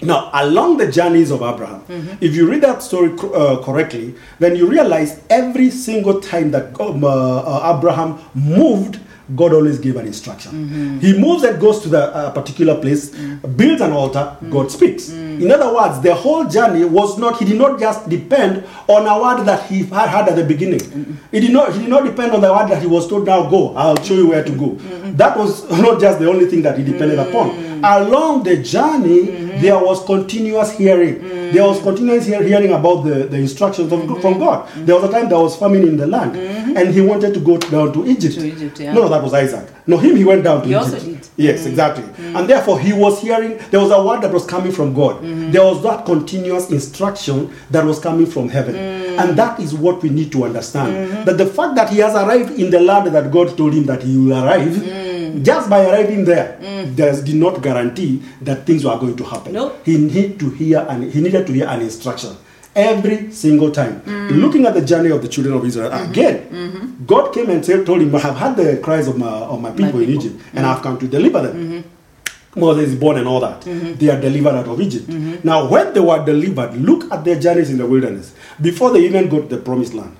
Now, 0.02 0.30
along 0.34 0.78
the 0.78 0.90
journeys 0.90 1.30
of 1.30 1.42
Abraham, 1.42 1.82
if 2.20 2.34
you 2.34 2.48
read 2.50 2.62
that 2.62 2.82
story 2.82 3.10
uh, 3.34 3.62
correctly, 3.62 4.14
then 4.38 4.56
you 4.56 4.66
realize 4.68 5.20
every 5.30 5.70
single 5.70 6.20
time 6.20 6.50
that 6.50 6.78
um, 6.80 7.04
uh, 7.04 7.08
uh, 7.08 7.76
Abraham 7.76 8.18
moved, 8.34 8.98
God 9.36 9.52
always 9.54 9.78
gave 9.78 9.96
an 9.96 10.06
instruction. 10.06 10.98
He 11.00 11.16
moves 11.16 11.42
and 11.44 11.60
goes 11.60 11.80
to 11.80 11.88
the 11.88 12.14
uh, 12.14 12.30
particular 12.32 12.74
place, 12.80 13.10
builds 13.56 13.80
an 13.80 13.92
altar, 13.92 14.36
God 14.50 14.70
speaks. 14.70 15.10
In 15.44 15.50
other 15.50 15.74
words, 15.74 16.00
the 16.00 16.14
whole 16.14 16.44
journey 16.46 16.84
was 16.84 17.18
not, 17.18 17.38
he 17.38 17.44
did 17.44 17.58
not 17.58 17.78
just 17.78 18.08
depend 18.08 18.64
on 18.88 19.06
a 19.06 19.20
word 19.22 19.44
that 19.44 19.68
he 19.68 19.84
had 19.84 20.08
had 20.08 20.28
at 20.28 20.36
the 20.36 20.44
beginning. 20.44 21.18
He 21.30 21.40
did 21.40 21.52
not, 21.52 21.72
he 21.72 21.80
did 21.80 21.88
not 21.88 22.04
depend 22.04 22.32
on 22.32 22.40
the 22.40 22.52
word 22.52 22.68
that 22.68 22.80
he 22.80 22.86
was 22.86 23.08
told, 23.08 23.26
now 23.26 23.48
go, 23.50 23.74
I'll 23.74 24.00
show 24.02 24.14
you 24.14 24.28
where 24.28 24.44
to 24.44 24.52
go. 24.52 24.74
That 25.12 25.36
was 25.36 25.68
not 25.82 26.00
just 26.00 26.18
the 26.18 26.28
only 26.28 26.46
thing 26.46 26.62
that 26.62 26.78
he 26.78 26.84
depended 26.84 27.18
upon. 27.18 27.50
Mm. 27.50 28.06
Along 28.06 28.42
the 28.44 28.62
journey, 28.62 29.26
mm-hmm. 29.26 29.60
there 29.60 29.78
was 29.78 30.04
continuous 30.04 30.70
hearing. 30.72 31.41
There 31.52 31.64
was 31.64 31.80
continuous 31.82 32.26
hearing 32.26 32.72
about 32.72 33.02
the, 33.02 33.26
the 33.26 33.36
instructions 33.36 33.92
of, 33.92 34.00
mm-hmm. 34.00 34.20
from 34.20 34.38
God. 34.38 34.68
There 34.86 34.94
was 34.94 35.04
a 35.04 35.12
time 35.12 35.28
there 35.28 35.38
was 35.38 35.56
famine 35.56 35.86
in 35.86 35.96
the 35.96 36.06
land, 36.06 36.34
mm-hmm. 36.34 36.76
and 36.76 36.94
he 36.94 37.00
wanted 37.00 37.34
to 37.34 37.40
go 37.40 37.58
down 37.58 37.92
to 37.92 38.06
Egypt. 38.06 38.34
To 38.34 38.46
Egypt, 38.46 38.80
yeah. 38.80 38.92
No, 38.92 39.08
that 39.08 39.22
was 39.22 39.34
Isaac. 39.34 39.68
No, 39.86 39.98
him, 39.98 40.16
he 40.16 40.24
went 40.24 40.44
down 40.44 40.62
to 40.62 40.68
He 40.68 40.74
Egypt. 40.74 41.30
Yes, 41.36 41.60
mm-hmm. 41.60 41.68
exactly. 41.70 42.04
And 42.34 42.48
therefore, 42.48 42.78
he 42.78 42.92
was 42.92 43.20
hearing, 43.20 43.58
there 43.70 43.80
was 43.80 43.90
a 43.90 44.02
word 44.02 44.20
that 44.22 44.32
was 44.32 44.44
coming 44.46 44.72
from 44.72 44.94
God. 44.94 45.22
There 45.52 45.64
was 45.64 45.82
that 45.82 46.04
continuous 46.04 46.70
instruction 46.70 47.52
that 47.70 47.84
was 47.84 47.98
coming 47.98 48.26
from 48.26 48.48
heaven. 48.48 48.74
Mm. 48.74 49.18
And 49.18 49.38
that 49.38 49.60
is 49.60 49.74
what 49.74 50.02
we 50.02 50.08
need 50.08 50.32
to 50.32 50.44
understand. 50.44 51.26
That 51.26 51.36
the 51.38 51.46
fact 51.46 51.74
that 51.76 51.90
he 51.90 51.98
has 51.98 52.14
arrived 52.14 52.52
in 52.58 52.70
the 52.70 52.80
land 52.80 53.08
that 53.08 53.30
God 53.30 53.56
told 53.56 53.74
him 53.74 53.84
that 53.86 54.02
he 54.02 54.16
will 54.16 54.44
arrive, 54.44 54.68
mm. 54.72 55.11
Mm. 55.32 55.44
just 55.44 55.70
by 55.70 55.84
arriving 55.84 56.24
there, 56.24 56.58
mm. 56.60 56.94
does 56.96 57.22
did 57.22 57.36
not 57.36 57.62
guarantee 57.62 58.22
that 58.42 58.66
things 58.66 58.84
were 58.84 58.96
going 58.98 59.16
to 59.16 59.24
happen. 59.24 59.52
No. 59.52 59.72
He 59.84 59.96
needed 59.98 60.38
to 60.40 60.50
hear 60.50 60.86
and 60.88 61.12
he 61.12 61.20
needed 61.20 61.46
to 61.46 61.52
hear 61.52 61.66
an 61.68 61.80
instruction 61.80 62.36
every 62.74 63.30
single 63.32 63.70
time. 63.70 64.00
Mm. 64.02 64.40
Looking 64.40 64.66
at 64.66 64.74
the 64.74 64.82
journey 64.82 65.10
of 65.10 65.22
the 65.22 65.28
children 65.28 65.54
of 65.54 65.64
Israel 65.64 65.90
mm-hmm. 65.90 66.10
again, 66.10 66.48
mm-hmm. 66.48 67.04
God 67.06 67.32
came 67.32 67.50
and 67.50 67.64
said, 67.64 67.84
told 67.86 68.00
him, 68.00 68.14
"I 68.14 68.18
have 68.18 68.36
heard 68.36 68.56
the 68.56 68.78
cries 68.78 69.08
of 69.08 69.18
my 69.18 69.26
of 69.26 69.60
my 69.60 69.70
people, 69.70 70.00
in 70.00 70.06
people. 70.06 70.24
Egypt, 70.24 70.42
and 70.54 70.66
I've 70.66 70.82
come 70.82 70.98
to 70.98 71.06
deliver 71.08 71.42
them." 71.42 71.56
Mm-hmm. 71.56 72.60
Moses 72.60 72.90
is 72.90 72.94
born 72.96 73.16
and 73.16 73.26
all 73.26 73.40
that. 73.40 73.62
They 73.98 74.10
are 74.10 74.20
delivered 74.20 74.54
out 74.54 74.68
of 74.68 74.78
Egypt. 74.78 75.08
Now, 75.42 75.68
when 75.68 75.94
they 75.94 76.00
were 76.00 76.22
delivered, 76.22 76.76
look 76.76 77.10
at 77.10 77.24
their 77.24 77.40
journeys 77.40 77.70
in 77.70 77.78
the 77.78 77.86
wilderness. 77.86 78.34
Before 78.60 78.90
they 78.92 79.06
even 79.06 79.30
got 79.30 79.48
to 79.48 79.56
the 79.56 79.62
promised 79.62 79.94
land, 79.94 80.14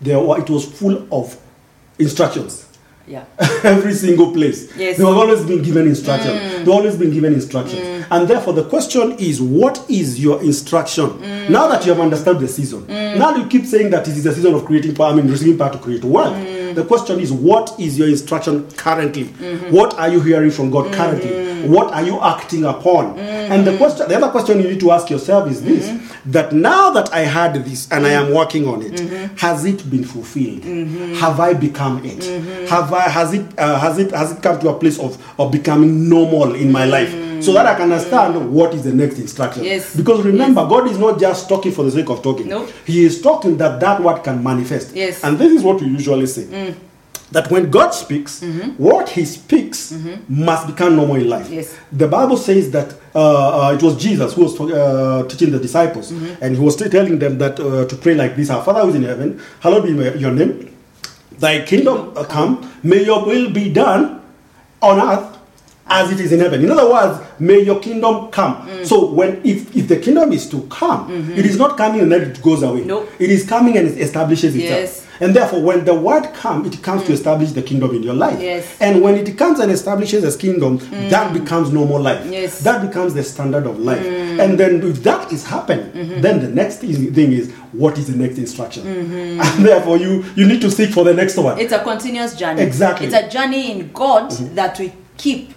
there 0.00 0.18
were, 0.18 0.38
it 0.40 0.48
was 0.48 0.64
full 0.64 1.06
of 1.12 1.36
instructions. 1.98 2.67
Yeah. 3.08 3.24
Every 3.64 3.94
single 3.94 4.32
place. 4.32 4.74
Yes. 4.76 4.98
They 4.98 5.04
have 5.04 5.16
always 5.16 5.42
been 5.44 5.62
given 5.62 5.86
instruction. 5.86 6.32
Mm. 6.32 6.58
They've 6.58 6.68
always 6.68 6.96
been 6.96 7.10
given 7.10 7.32
instructions. 7.32 7.80
Mm. 7.82 8.06
And 8.10 8.28
therefore, 8.28 8.52
the 8.52 8.64
question 8.64 9.12
is, 9.18 9.40
what 9.40 9.84
is 9.88 10.20
your 10.20 10.42
instruction? 10.42 11.06
Mm. 11.10 11.50
Now 11.50 11.68
that 11.68 11.84
you 11.86 11.92
have 11.92 12.00
understood 12.00 12.38
the 12.40 12.48
season, 12.48 12.86
now 12.86 13.34
you 13.34 13.46
keep 13.46 13.64
saying 13.64 13.90
that 13.90 14.06
it 14.06 14.16
is 14.16 14.26
a 14.26 14.34
season 14.34 14.54
of 14.54 14.64
creating 14.64 14.94
power, 14.94 15.12
I 15.12 15.14
mean, 15.14 15.28
receiving 15.28 15.56
power 15.58 15.72
to 15.72 15.78
create 15.78 16.04
wealth. 16.04 16.36
The 16.78 16.84
question 16.84 17.18
is, 17.18 17.32
what 17.32 17.74
is 17.80 17.98
your 17.98 18.08
instruction 18.08 18.70
currently? 18.76 19.24
Mm-hmm. 19.24 19.74
What 19.74 19.94
are 19.94 20.08
you 20.08 20.20
hearing 20.20 20.52
from 20.52 20.70
God 20.70 20.94
currently? 20.94 21.28
Mm-hmm. 21.28 21.72
What 21.72 21.92
are 21.92 22.04
you 22.04 22.20
acting 22.20 22.64
upon? 22.64 23.16
Mm-hmm. 23.16 23.52
And 23.52 23.66
the 23.66 23.76
question, 23.76 24.08
the 24.08 24.14
other 24.16 24.30
question 24.30 24.60
you 24.62 24.68
need 24.68 24.78
to 24.78 24.92
ask 24.92 25.10
yourself 25.10 25.50
is 25.50 25.60
this: 25.60 25.90
that 26.26 26.52
now 26.52 26.92
that 26.92 27.12
I 27.12 27.22
had 27.22 27.64
this 27.64 27.90
and 27.90 28.06
I 28.06 28.10
am 28.10 28.32
working 28.32 28.68
on 28.68 28.82
it, 28.82 29.00
has 29.40 29.64
it 29.64 29.90
been 29.90 30.04
fulfilled? 30.04 30.62
Have 31.16 31.40
I 31.40 31.52
become 31.52 32.00
it? 32.04 32.22
Have 32.68 32.92
I? 32.92 33.08
Has 33.08 33.34
it? 33.34 33.44
Uh, 33.58 33.76
has 33.80 33.98
it? 33.98 34.12
Has 34.12 34.30
it 34.30 34.40
come 34.40 34.60
to 34.60 34.68
a 34.68 34.78
place 34.78 35.00
of 35.00 35.18
of 35.36 35.50
becoming 35.50 36.08
normal 36.08 36.54
in 36.54 36.70
my 36.70 36.84
life? 36.84 37.12
So 37.40 37.52
that 37.52 37.66
I 37.66 37.74
can 37.74 37.90
understand 37.92 38.52
what 38.52 38.74
is 38.74 38.84
the 38.84 38.92
next 38.92 39.18
instruction. 39.18 39.64
Yes. 39.64 39.96
Because 39.96 40.24
remember, 40.24 40.66
God 40.66 40.88
is 40.90 40.98
not 40.98 41.18
just 41.20 41.48
talking 41.48 41.72
for 41.72 41.84
the 41.84 41.90
sake 41.90 42.08
of 42.10 42.22
talking. 42.22 42.48
Nope. 42.48 42.70
He 42.86 43.04
is 43.04 43.20
talking 43.20 43.56
that 43.58 43.80
that 43.80 44.02
word 44.02 44.22
can 44.22 44.42
manifest. 44.42 44.94
Yes. 44.94 45.22
And 45.24 45.38
this 45.38 45.52
is 45.52 45.62
what 45.62 45.80
we 45.80 45.88
usually 45.88 46.26
say. 46.26 46.74
That 47.30 47.50
when 47.50 47.70
God 47.70 47.90
speaks, 47.90 48.42
what 48.78 49.10
He 49.10 49.24
speaks 49.26 49.92
must 50.28 50.66
become 50.66 50.96
normal 50.96 51.16
in 51.16 51.28
life. 51.28 51.50
Yes. 51.50 51.76
The 51.92 52.08
Bible 52.08 52.38
says 52.38 52.70
that 52.70 52.94
uh, 53.14 53.68
uh, 53.68 53.74
it 53.74 53.82
was 53.82 53.96
Jesus 53.96 54.32
who 54.34 54.44
was 54.44 54.58
uh, 54.60 55.26
teaching 55.28 55.50
the 55.50 55.58
disciples, 55.58 56.10
and 56.10 56.56
He 56.56 56.60
was 56.60 56.76
telling 56.76 57.18
them 57.18 57.36
that 57.38 57.60
uh, 57.60 57.84
to 57.86 57.96
pray 57.96 58.14
like 58.14 58.34
this: 58.34 58.48
Our 58.50 58.62
Father 58.64 58.80
who 58.80 58.88
is 58.90 58.94
in 58.94 59.02
heaven, 59.02 59.40
hallowed 59.60 59.84
be 59.84 60.18
your 60.18 60.30
name. 60.32 60.74
Thy 61.38 61.64
kingdom 61.64 62.14
come. 62.24 62.72
May 62.82 63.04
your 63.04 63.24
will 63.26 63.50
be 63.50 63.72
done 63.72 64.22
on 64.80 64.98
earth 65.00 65.37
as 65.88 66.10
it 66.12 66.20
is 66.20 66.32
in 66.32 66.40
heaven. 66.40 66.62
In 66.62 66.70
other 66.70 66.90
words, 66.90 67.20
may 67.38 67.60
your 67.60 67.80
kingdom 67.80 68.30
come. 68.30 68.66
Mm. 68.68 68.86
So 68.86 69.10
when 69.10 69.40
if, 69.44 69.74
if 69.76 69.88
the 69.88 69.96
kingdom 69.96 70.32
is 70.32 70.48
to 70.50 70.62
come, 70.68 71.08
mm-hmm. 71.08 71.32
it 71.32 71.46
is 71.46 71.56
not 71.56 71.76
coming 71.76 72.00
and 72.00 72.12
then 72.12 72.30
it 72.30 72.42
goes 72.42 72.62
away. 72.62 72.84
Nope. 72.84 73.10
It 73.18 73.30
is 73.30 73.48
coming 73.48 73.76
and 73.76 73.88
it 73.88 73.98
establishes 73.98 74.54
itself. 74.54 74.80
Yes. 74.80 75.08
And 75.20 75.34
therefore, 75.34 75.62
when 75.62 75.84
the 75.84 75.94
word 75.94 76.32
comes, 76.34 76.72
it 76.72 76.80
comes 76.82 77.02
to 77.04 77.08
mm. 77.08 77.14
establish 77.14 77.50
the 77.50 77.62
kingdom 77.62 77.94
in 77.94 78.02
your 78.04 78.14
life. 78.14 78.40
Yes. 78.40 78.80
And 78.80 79.02
when 79.02 79.16
it 79.16 79.36
comes 79.36 79.58
and 79.58 79.70
establishes 79.72 80.22
a 80.22 80.38
kingdom, 80.38 80.78
mm. 80.78 81.10
that 81.10 81.32
becomes 81.32 81.72
normal 81.72 82.00
life. 82.00 82.24
Yes. 82.30 82.60
That 82.60 82.86
becomes 82.86 83.14
the 83.14 83.24
standard 83.24 83.66
of 83.66 83.80
life. 83.80 84.04
And 84.06 84.58
then 84.58 84.82
if 84.82 85.02
that 85.02 85.32
is 85.32 85.44
happening, 85.44 85.90
mm-hmm. 85.90 86.20
then 86.20 86.40
the 86.40 86.48
next 86.48 86.78
thing 86.78 87.12
thing 87.12 87.32
is 87.32 87.52
what 87.72 87.98
is 87.98 88.06
the 88.06 88.16
next 88.16 88.38
instruction? 88.38 88.84
Mm-hmm. 88.84 89.40
And 89.58 89.66
therefore, 89.66 89.96
you 89.96 90.24
you 90.36 90.46
need 90.46 90.60
to 90.60 90.70
seek 90.70 90.90
for 90.90 91.04
the 91.04 91.14
next 91.14 91.36
one. 91.36 91.58
It's 91.58 91.72
a 91.72 91.82
continuous 91.82 92.36
journey. 92.36 92.62
Exactly. 92.62 93.06
It's 93.06 93.16
a 93.16 93.28
journey 93.28 93.72
in 93.72 93.90
God 93.92 94.30
that 94.54 94.78
we 94.78 94.92
keep 95.16 95.52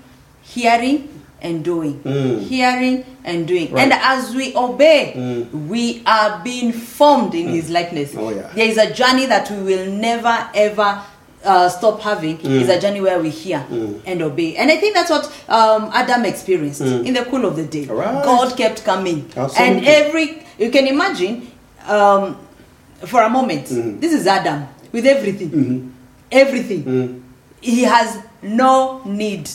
hearing 0.54 1.08
and 1.42 1.64
doing. 1.64 2.02
Hearing 2.48 3.04
and 3.24 3.48
doing. 3.48 3.68
Mm. 3.70 3.74
Right. 3.74 3.90
Mm. 3.90 3.92
And 3.92 3.94
as 3.94 4.36
we 4.36 4.56
obey, 4.56 5.48
we 5.68 6.04
are 6.06 6.40
being 6.44 6.72
formed 6.72 7.34
in 7.36 7.48
His 7.50 7.70
likeness. 7.70 8.14
Oh, 8.18 8.30
yeah. 8.30 8.52
There 8.54 8.68
is 8.68 8.78
a 8.78 8.94
journey 8.94 9.26
that 9.28 9.50
we 9.52 9.64
will 9.64 9.92
never 9.92 10.50
ever. 10.54 11.02
Uh, 11.44 11.68
stop 11.68 12.00
having 12.02 12.38
Mm. 12.38 12.62
is 12.62 12.70
a 12.70 12.80
journey 12.80 13.02
where 13.02 13.20
we 13.20 13.32
hear 13.32 13.66
and 14.06 14.22
obey, 14.22 14.56
and 14.58 14.70
I 14.70 14.78
think 14.78 14.94
that's 14.94 15.10
what 15.10 15.26
um, 15.50 15.90
Adam 15.92 16.24
experienced 16.26 16.82
in 16.82 17.16
the 17.16 17.26
cool 17.26 17.46
of 17.46 17.56
the 17.56 17.66
day. 17.66 17.86
Mm. 17.88 17.98
Right. 17.98 18.24
God 18.24 18.56
kept 18.56 18.84
coming, 18.86 19.26
and 19.58 19.84
every 19.84 20.44
you 20.60 20.70
can 20.70 20.86
imagine 20.86 21.50
um, 21.88 22.38
for 23.08 23.24
a 23.24 23.30
moment. 23.30 23.66
Mm. 23.74 24.00
This 24.00 24.14
is 24.14 24.28
Adam 24.28 24.68
with 24.92 25.08
everything, 25.08 25.50
Mm-hmm. 25.50 25.90
everything. 26.32 27.24
He 27.60 27.86
has 27.90 28.20
no 28.44 29.02
need. 29.06 29.50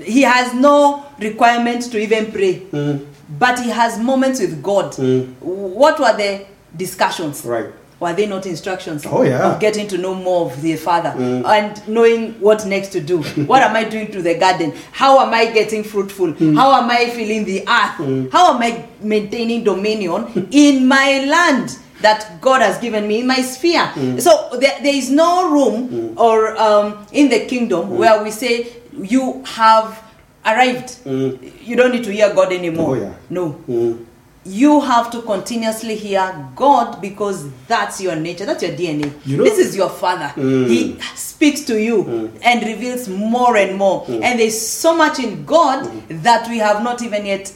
Mm. 0.00 0.04
He 0.04 0.22
has 0.22 0.54
no 0.54 1.04
requirement 1.18 1.82
to 1.92 1.98
even 1.98 2.32
pray, 2.32 2.62
Mm. 2.72 3.06
but 3.38 3.58
he 3.60 3.70
has 3.70 3.98
moments 3.98 4.40
with 4.40 4.62
God. 4.62 4.94
What 5.40 5.98
were 6.00 6.16
the 6.16 6.44
discussions? 6.76 7.44
Right. 7.44 7.66
Were 8.00 8.14
they 8.14 8.24
not 8.26 8.46
instructions 8.46 9.04
Oh, 9.04 9.20
yeah. 9.22 9.40
Mm. 9.40 9.54
of 9.54 9.60
getting 9.60 9.86
to 9.88 9.98
know 9.98 10.14
more 10.14 10.46
of 10.50 10.62
the 10.62 10.74
Father 10.76 11.10
and 11.10 11.86
knowing 11.86 12.32
what 12.40 12.64
next 12.64 12.88
to 12.92 13.00
do? 13.00 13.18
what 13.46 13.62
am 13.62 13.76
I 13.76 13.84
doing 13.84 14.10
to 14.12 14.22
the 14.22 14.34
garden? 14.38 14.72
How 14.92 15.20
am 15.20 15.34
I 15.34 15.52
getting 15.52 15.84
fruitful? 15.84 16.32
Mm. 16.32 16.56
How 16.56 16.80
am 16.80 16.88
I 16.90 17.10
filling 17.10 17.44
the 17.44 17.60
earth? 17.68 18.32
How 18.32 18.54
am 18.54 18.62
I 18.62 18.86
maintaining 19.02 19.64
dominion 19.64 20.48
in 20.50 20.88
my 20.88 21.26
land? 21.28 21.76
That 22.00 22.40
God 22.40 22.62
has 22.62 22.78
given 22.78 23.06
me 23.06 23.20
in 23.20 23.26
my 23.26 23.42
sphere. 23.42 23.82
Mm. 23.94 24.18
So 24.22 24.56
there, 24.58 24.78
there 24.82 24.94
is 24.94 25.10
no 25.10 25.50
room 25.50 26.14
or 26.16 26.56
um, 26.56 27.04
in 27.12 27.28
the 27.28 27.40
kingdom 27.44 27.98
where 27.98 28.24
we 28.24 28.30
say 28.30 28.72
you 29.02 29.42
have 29.46 30.02
arrived. 30.44 30.96
You 31.06 31.76
don't 31.76 31.92
need 31.92 32.04
to 32.04 32.12
hear 32.12 32.32
God 32.34 32.52
anymore. 32.52 32.96
Mm. 32.96 32.98
Oh, 32.98 33.02
yeah. 33.02 33.14
No 33.30 33.52
Mm. 33.68 34.06
you 34.44 34.80
have 34.80 35.10
to 35.10 35.20
continuously 35.22 35.94
hear 35.96 36.48
God 36.56 37.00
because 37.02 37.46
that's 37.68 38.00
your 38.00 38.16
nature, 38.16 38.46
that's 38.46 38.62
your 38.62 38.72
DNA. 38.72 39.12
You 39.26 39.36
know- 39.36 39.44
this 39.44 39.58
is 39.58 39.76
your 39.76 39.90
father. 39.90 40.32
Mm. 40.36 40.66
He 40.68 40.98
speaks 41.14 41.60
to 41.66 41.78
you 41.80 42.30
and 42.42 42.62
reveals 42.64 43.06
more 43.08 43.56
and 43.58 43.76
more. 43.76 44.04
Mm. 44.06 44.22
And 44.22 44.40
there's 44.40 44.58
so 44.60 44.96
much 44.96 45.18
in 45.18 45.44
God 45.44 45.90
that 46.08 46.48
we 46.48 46.58
have 46.58 46.82
not 46.82 47.02
even 47.02 47.26
yet 47.26 47.52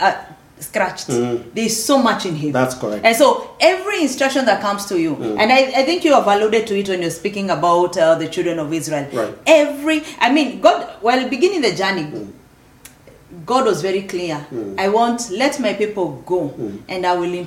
uh, 0.00 0.14
scratched. 0.62 1.08
There's 1.08 1.76
so 1.84 1.98
much 1.98 2.26
in 2.26 2.34
Him. 2.36 2.50
Mm. 2.50 2.52
That's 2.52 2.74
correct. 2.74 3.02
Mm. 3.02 3.08
And 3.08 3.16
so 3.16 3.50
every 3.60 4.00
instruction 4.02 4.44
that 4.46 4.60
comes 4.60 4.86
to 4.86 4.98
you, 5.00 5.14
and 5.16 5.52
I, 5.52 5.58
I 5.80 5.84
think 5.84 6.04
you 6.04 6.14
have 6.14 6.26
alluded 6.26 6.66
to 6.68 6.78
it 6.78 6.88
when 6.88 7.02
you're 7.02 7.10
speaking 7.10 7.50
about 7.50 7.96
uh, 7.98 8.14
the 8.16 8.28
children 8.28 8.58
of 8.58 8.72
Israel. 8.72 9.08
Right. 9.12 9.34
Every, 9.46 10.02
I 10.18 10.32
mean, 10.32 10.60
God, 10.60 10.88
while 11.00 11.28
beginning 11.28 11.62
the 11.62 11.74
journey, 11.74 12.02
Mm. 12.04 12.32
God 13.46 13.64
was 13.64 13.80
very 13.82 14.02
clear. 14.02 14.46
I 14.78 14.88
want 14.88 15.30
let 15.30 15.58
my 15.58 15.72
people 15.72 16.22
go, 16.26 16.52
and 16.88 17.06
I 17.06 17.16
will. 17.16 17.46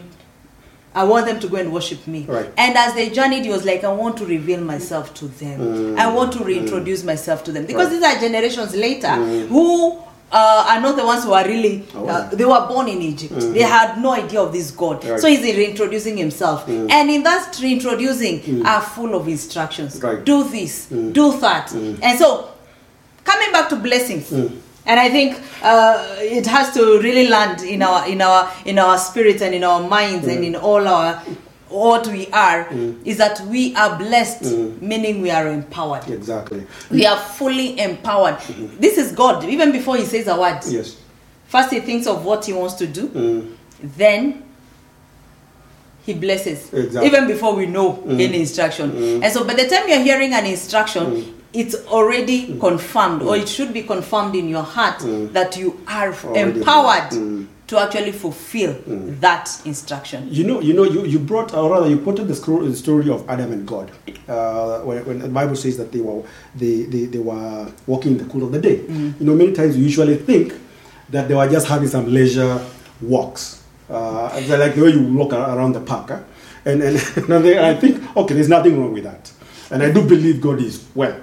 I 0.95 1.03
want 1.03 1.25
them 1.27 1.39
to 1.41 1.47
go 1.49 1.57
and 1.57 1.71
worship 1.71 2.07
me. 2.07 2.23
Right. 2.25 2.49
And 2.57 2.75
as 2.77 2.93
they 2.95 3.09
journeyed, 3.09 3.43
he 3.43 3.51
was 3.51 3.65
like, 3.65 3.83
I 3.83 3.93
want 3.93 4.17
to 4.17 4.25
reveal 4.25 4.61
myself 4.61 5.13
to 5.15 5.27
them. 5.27 5.97
I 5.99 6.07
want 6.11 6.33
to 6.33 6.43
reintroduce 6.43 7.03
myself 7.03 7.43
to 7.45 7.51
them 7.51 7.65
because 7.65 7.89
Right. 7.89 7.99
these 7.99 8.03
are 8.03 8.19
generations 8.19 8.75
later 8.75 9.13
who. 9.47 10.01
Uh, 10.31 10.65
are 10.69 10.81
not 10.81 10.97
the 10.97 11.05
ones 11.05 11.23
who 11.23 11.31
are 11.31 11.45
really 11.45 11.85
Oh, 11.93 12.07
uh, 12.07 12.29
they 12.29 12.43
were 12.43 12.67
born 12.67 12.89
in 12.89 13.01
egypt. 13.01 13.33
Mm. 13.33 13.53
They 13.53 13.61
had 13.61 14.01
no 14.01 14.11
idea 14.11 14.41
of 14.41 14.51
this 14.51 14.71
god. 14.71 15.05
Right. 15.05 15.19
so 15.19 15.27
he's 15.27 15.41
reintroducing 15.41 16.17
himself. 16.17 16.65
Mm. 16.65 16.91
And 16.91 17.09
in 17.09 17.23
that 17.23 17.57
reintroducing 17.61 18.39
mm. 18.39 18.65
are 18.65 18.81
full 18.81 19.15
of 19.15 19.27
instructions. 19.27 20.01
Right. 20.01 20.23
do 20.23 20.43
this 20.43 20.87
do 20.87 21.39
that. 21.39 21.71
And 21.73 22.19
so 22.19 22.49
coming 23.23 23.51
back 23.51 23.69
to 23.69 23.75
blessings. 23.75 24.31
And 24.87 24.99
i 24.99 25.09
think 25.09 25.41
uh, 25.63 26.17
it 26.19 26.45
has 26.45 26.73
to 26.73 26.99
really 26.99 27.27
land 27.27 27.61
in 27.63 27.81
our 27.81 28.07
in 28.07 28.21
our 28.21 28.51
in 28.65 28.77
our 28.77 28.97
spirit 28.97 29.41
and 29.41 29.55
in 29.55 29.63
our 29.63 29.87
minds 29.87 30.27
and 30.27 30.43
in 30.43 30.55
all 30.55 30.87
our 30.87 31.21
what 31.69 32.07
we 32.07 32.27
are 32.27 32.65
mm. 32.65 33.05
is 33.05 33.17
that 33.17 33.39
we 33.41 33.75
are 33.75 33.97
blessed 33.97 34.43
mm. 34.43 34.81
meaning 34.81 35.21
we 35.21 35.31
are 35.31 35.47
empowered. 35.47 36.07
Exactly. 36.09 36.65
we 36.91 37.05
are 37.05 37.17
fully 37.17 37.79
empowered. 37.79 38.35
Mm-hmm. 38.35 38.77
This 38.79 38.97
is 38.97 39.11
god. 39.11 39.43
Even 39.45 39.71
before 39.71 39.97
he 39.97 40.05
says 40.05 40.27
a 40.27 40.39
word. 40.39 40.59
Yes. 40.67 40.97
first 41.47 41.71
he 41.71 41.79
thinks 41.79 42.07
of 42.07 42.23
what 42.25 42.45
he 42.45 42.53
wants 42.53 42.75
to 42.75 42.87
do. 42.87 43.07
Mm. 43.09 43.55
then 43.81 44.43
he 46.05 46.13
blesses. 46.13 46.71
Exactly. 46.71 47.07
even 47.07 47.27
before 47.27 47.55
we 47.55 47.65
know 47.65 47.93
mm. 47.93 48.13
any 48.21 48.41
instruction. 48.41 49.23
And 49.23 49.33
so 49.33 49.43
by 49.43 49.55
the 49.55 49.67
time 49.67 49.89
you're 49.89 50.03
hearing 50.03 50.33
an 50.33 50.45
instruction 50.45 51.33
it's 51.55 51.75
already 51.87 52.59
confirmed 52.59 53.21
or 53.21 53.37
it 53.37 53.47
should 53.47 53.73
be 53.73 53.81
confirmed 53.81 54.35
in 54.35 54.49
your 54.49 54.63
heart 54.63 54.99
that 55.33 55.55
you 55.57 55.79
are 55.87 56.13
Already. 56.13 56.59
empowered. 56.59 57.11
Mm. 57.11 57.47
To 57.67 57.79
actually 57.79 58.11
fulfill 58.11 58.75
that 59.19 59.49
instruction 59.65 60.27
You 60.29 60.43
know, 60.43 60.61
you 60.61 60.73
know, 60.73 60.83
you, 60.83 61.05
you 61.05 61.19
brought, 61.19 61.53
or 61.53 61.71
rather, 61.71 61.89
you 61.89 61.99
quoted 61.99 62.27
the, 62.27 62.33
the 62.33 62.75
story 62.75 63.09
of 63.09 63.27
Adam 63.27 63.51
and 63.51 63.67
God, 63.67 63.91
uh, 64.27 64.79
when, 64.81 65.03
when 65.05 65.19
the 65.19 65.27
Bible 65.29 65.55
says 65.55 65.77
that 65.77 65.91
they 65.91 65.99
were 65.99 66.23
they, 66.55 66.83
they, 66.83 67.05
they 67.05 67.17
were 67.19 67.71
walking 67.87 68.13
in 68.13 68.17
the 68.19 68.25
cool 68.25 68.43
of 68.43 68.51
the 68.51 68.59
day. 68.59 68.81
You 68.87 69.15
know, 69.19 69.33
many 69.35 69.51
times 69.53 69.75
you 69.77 69.83
usually 69.83 70.15
think 70.17 70.53
that 71.09 71.27
they 71.27 71.33
were 71.33 71.49
just 71.49 71.67
having 71.67 71.87
some 71.87 72.11
leisure 72.11 72.63
walks, 73.01 73.63
uh, 73.89 74.23
like 74.47 74.75
the 74.75 74.81
way 74.83 74.89
you 74.89 75.13
walk 75.13 75.33
around 75.33 75.73
the 75.73 75.81
park, 75.81 76.09
huh? 76.09 76.19
and 76.65 76.81
and, 76.83 76.97
and 77.31 77.59
I 77.59 77.73
think 77.75 78.15
okay, 78.15 78.33
there's 78.35 78.49
nothing 78.49 78.79
wrong 78.79 78.93
with 78.93 79.03
that, 79.05 79.31
and 79.71 79.81
I 79.81 79.91
do 79.91 80.07
believe 80.07 80.39
God 80.41 80.61
is 80.61 80.85
well. 80.93 81.19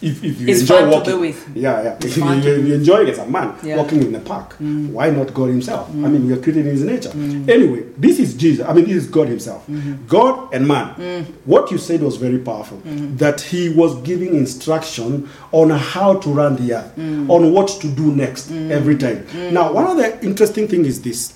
If, 0.00 0.22
if 0.24 0.40
you 0.40 0.48
It's 0.48 0.60
enjoy 0.60 0.90
fun 0.90 1.04
to 1.04 1.16
walking, 1.16 1.34
yeah, 1.54 1.82
yeah. 1.82 1.96
If 2.00 2.16
you, 2.16 2.22
to 2.22 2.60
if 2.60 2.66
you 2.66 2.74
enjoy 2.74 3.02
it 3.02 3.08
as 3.10 3.18
a 3.18 3.26
man 3.26 3.54
Yeah. 3.62 3.76
walking 3.76 4.02
in 4.02 4.12
the 4.12 4.20
park, 4.20 4.56
mm. 4.58 4.90
why 4.90 5.10
not 5.10 5.34
God 5.34 5.48
Himself? 5.48 5.88
I 5.90 5.92
mm. 5.92 6.12
mean, 6.12 6.26
we 6.26 6.32
are 6.32 6.40
created 6.40 6.66
in 6.66 6.72
His 6.72 6.84
nature. 6.84 7.10
Mm. 7.10 7.48
Anyway, 7.48 7.84
this 7.96 8.18
is 8.18 8.34
Jesus. 8.34 8.66
I 8.66 8.72
mean, 8.72 8.84
this 8.84 8.94
is 8.96 9.06
God 9.08 9.28
Himself. 9.28 9.66
Mm-hmm. 9.66 10.06
God 10.06 10.54
and 10.54 10.66
man. 10.68 11.24
What 11.44 11.70
you 11.70 11.78
said 11.78 12.00
was 12.02 12.16
very 12.16 12.38
powerful. 12.38 12.78
Mm-hmm. 12.78 13.16
That 13.16 13.40
He 13.40 13.68
was 13.70 13.96
giving 14.02 14.34
instruction 14.34 15.28
on 15.52 15.70
how 15.70 16.18
to 16.20 16.28
run 16.30 16.56
the 16.56 16.74
earth, 16.74 16.98
on 17.30 17.52
what 17.52 17.68
to 17.80 17.88
do 17.88 18.14
next 18.14 18.50
every 18.52 18.96
time. 18.96 19.26
Now, 19.52 19.72
one 19.72 19.86
of 19.86 19.96
the 19.96 20.24
interesting 20.24 20.68
things 20.68 20.86
is 20.86 21.02
this. 21.02 21.34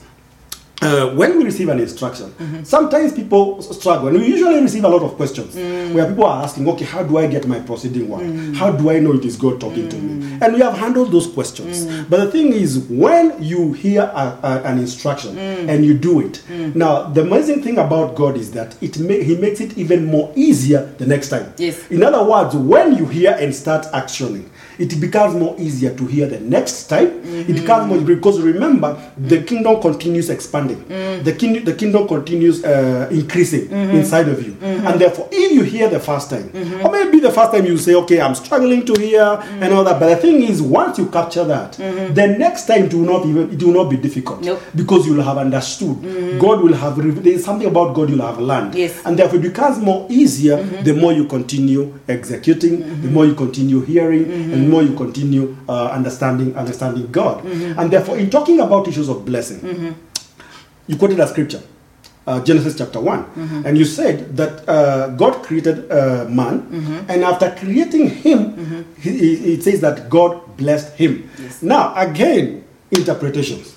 Uh, 0.83 1.15
when 1.15 1.39
we 1.39 1.45
receive 1.45 1.69
an 1.69 1.79
instruction, 1.79 2.27
mm-hmm. 2.33 2.65
sometimes 2.65 3.13
people 3.13 3.63
struggle, 3.63 4.09
and 4.09 4.19
we 4.19 4.27
usually 4.27 4.61
receive 4.61 4.83
a 4.85 4.89
lot 4.89 5.03
of 5.03 5.15
questions 5.15 5.55
mm. 5.55 5.95
where 5.95 6.07
people 6.09 6.25
are 6.25 6.43
asking, 6.43 6.69
"Okay, 6.69 6.85
how 6.85 7.05
do 7.05 7.19
I 7.19 7.27
get 7.29 7.47
my 7.47 7.61
proceeding 7.61 8.09
one? 8.09 8.25
Mm. 8.33 8.55
How 8.57 8.73
do 8.73 8.91
I 8.91 8.99
know 8.99 9.13
it 9.13 9.25
is 9.25 9.37
God 9.37 9.61
talking 9.61 9.89
to 9.89 9.97
me?" 9.97 10.27
Mm. 10.27 10.43
And 10.43 10.55
we 10.55 10.61
have 10.61 10.77
handled 10.77 11.13
those 11.13 11.29
questions. 11.29 11.87
But 12.11 12.19
the 12.25 12.31
thing 12.33 12.53
is, 12.53 12.79
when 12.91 13.41
you 13.41 13.73
hear 13.75 14.03
a, 14.03 14.39
a- 14.43 14.63
an 14.65 14.79
instruction 14.81 15.39
and 15.39 15.85
you 15.85 15.95
do 15.95 16.21
it, 16.21 16.43
now 16.75 17.05
the 17.05 17.23
amazing 17.23 17.63
thing 17.63 17.79
about 17.79 18.17
God 18.17 18.37
is 18.37 18.51
that 18.53 18.75
it 18.83 18.99
ma- 18.99 19.23
He 19.29 19.37
makes 19.37 19.61
it 19.61 19.79
even 19.79 20.07
more 20.07 20.33
easier 20.35 20.93
the 20.99 21.07
next 21.07 21.29
time. 21.29 21.53
Yes. 21.59 21.77
In 21.91 22.03
other 22.03 22.25
words, 22.25 22.57
when 22.57 22.97
you 22.99 23.07
hear 23.07 23.37
and 23.39 23.55
start 23.55 23.87
actioning, 23.93 24.47
it 24.79 25.01
becomes 25.01 25.35
more 25.35 25.55
easier 25.59 25.95
to 25.95 26.07
hear 26.07 26.27
the 26.27 26.41
next 26.41 26.85
time. 26.89 27.09
Mm-hmm. 27.09 27.51
It 27.51 27.55
becomes 27.61 27.89
more 27.89 28.01
because 28.01 28.41
remember 28.41 28.97
the 29.17 29.43
kingdom 29.43 29.81
continues 29.81 30.31
expanding. 30.31 30.83
Mm. 30.85 31.25
The 31.25 31.33
king, 31.33 31.65
the 31.65 31.75
kingdom 31.75 32.07
continues 32.09 32.65
uh, 32.65 33.09
increasing 33.11 33.69
Mm-hmm. 33.69 33.97
inside 33.97 34.29
of 34.29 34.43
you, 34.47 34.57
and 34.63 35.01
therefore, 35.01 35.29
if 35.31 35.53
you 35.53 35.63
hear 35.63 35.89
the 35.89 36.01
first 36.01 36.31
time, 36.31 36.49
Mm-hmm. 36.51 36.85
or 36.87 36.91
maybe 36.93 37.21
the 37.21 37.31
first 37.31 37.53
time 37.53 37.65
you 37.67 37.77
say, 37.79 37.95
"Okay, 37.95 38.21
I'm 38.21 38.35
struggling 38.35 38.85
to 38.87 38.95
hear," 39.01 39.23
and 39.61 39.73
all 39.73 39.85
that. 39.85 39.99
But 40.01 40.09
the 40.09 40.17
thing 40.17 40.43
is, 40.43 40.61
once 40.63 40.99
you 40.99 41.07
capture 41.07 41.45
that, 41.45 41.73
the 41.73 42.27
next 42.39 42.67
time 42.67 42.85
it 42.85 42.95
will 42.95 43.05
not 43.05 43.27
even 43.27 43.53
it 43.53 43.63
will 43.63 43.73
not 43.75 43.91
be 43.91 43.97
difficult 43.97 44.41
Mm-hmm. 44.41 44.47
Nope. 44.47 44.61
because 44.75 45.07
you'll 45.07 45.23
have 45.23 45.39
understood. 45.39 45.97
God 46.41 46.61
will 46.63 46.75
have 46.75 46.97
there 47.23 47.33
is 47.35 47.45
something 47.45 47.69
about 47.69 47.95
God 47.95 48.11
you'll 48.11 48.27
have 48.27 48.39
learned, 48.41 48.75
Yes. 48.75 49.01
and 49.05 49.19
therefore 49.19 49.39
it 49.39 49.43
becomes 49.43 49.79
more 49.79 50.07
easier 50.11 50.57
the 50.83 50.93
more 50.95 51.13
you 51.13 51.25
continue 51.27 51.93
executing, 52.09 52.81
the 53.03 53.09
more 53.09 53.27
you 53.27 53.35
continue 53.35 53.81
hearing, 53.83 54.25
and 54.53 54.62
the 54.63 54.69
more 54.71 54.83
you 54.83 54.95
continue 54.97 55.57
uh, 55.69 55.87
understanding 55.99 56.55
understanding 56.57 57.09
God. 57.13 57.45
And 57.79 57.91
therefore, 57.91 58.19
in 58.19 58.31
talking 58.31 58.61
about 58.61 58.89
issues 58.89 59.09
of 59.09 59.25
blessing, 59.25 59.61
you 60.89 60.97
quoted 60.97 61.21
a 61.21 61.27
scripture. 61.27 61.61
Uh, 62.25 62.39
Genesis 62.45 62.77
chapter 62.79 63.01
one, 63.01 63.25
and 63.67 63.77
you 63.77 63.85
said 63.85 64.37
that 64.37 64.63
uh, 64.69 65.09
God 65.19 65.43
created 65.43 65.91
uh, 65.91 66.25
man, 66.31 66.63
and 67.09 67.25
after 67.25 67.51
creating 67.59 68.11
him, 68.11 68.85
he, 69.01 69.11
he- 69.11 69.55
it 69.55 69.63
says 69.65 69.81
that 69.81 70.09
God 70.09 70.39
blessed 70.57 70.95
him. 70.95 71.29
Now, 71.63 71.93
again, 71.97 72.63
interpretations 72.93 73.75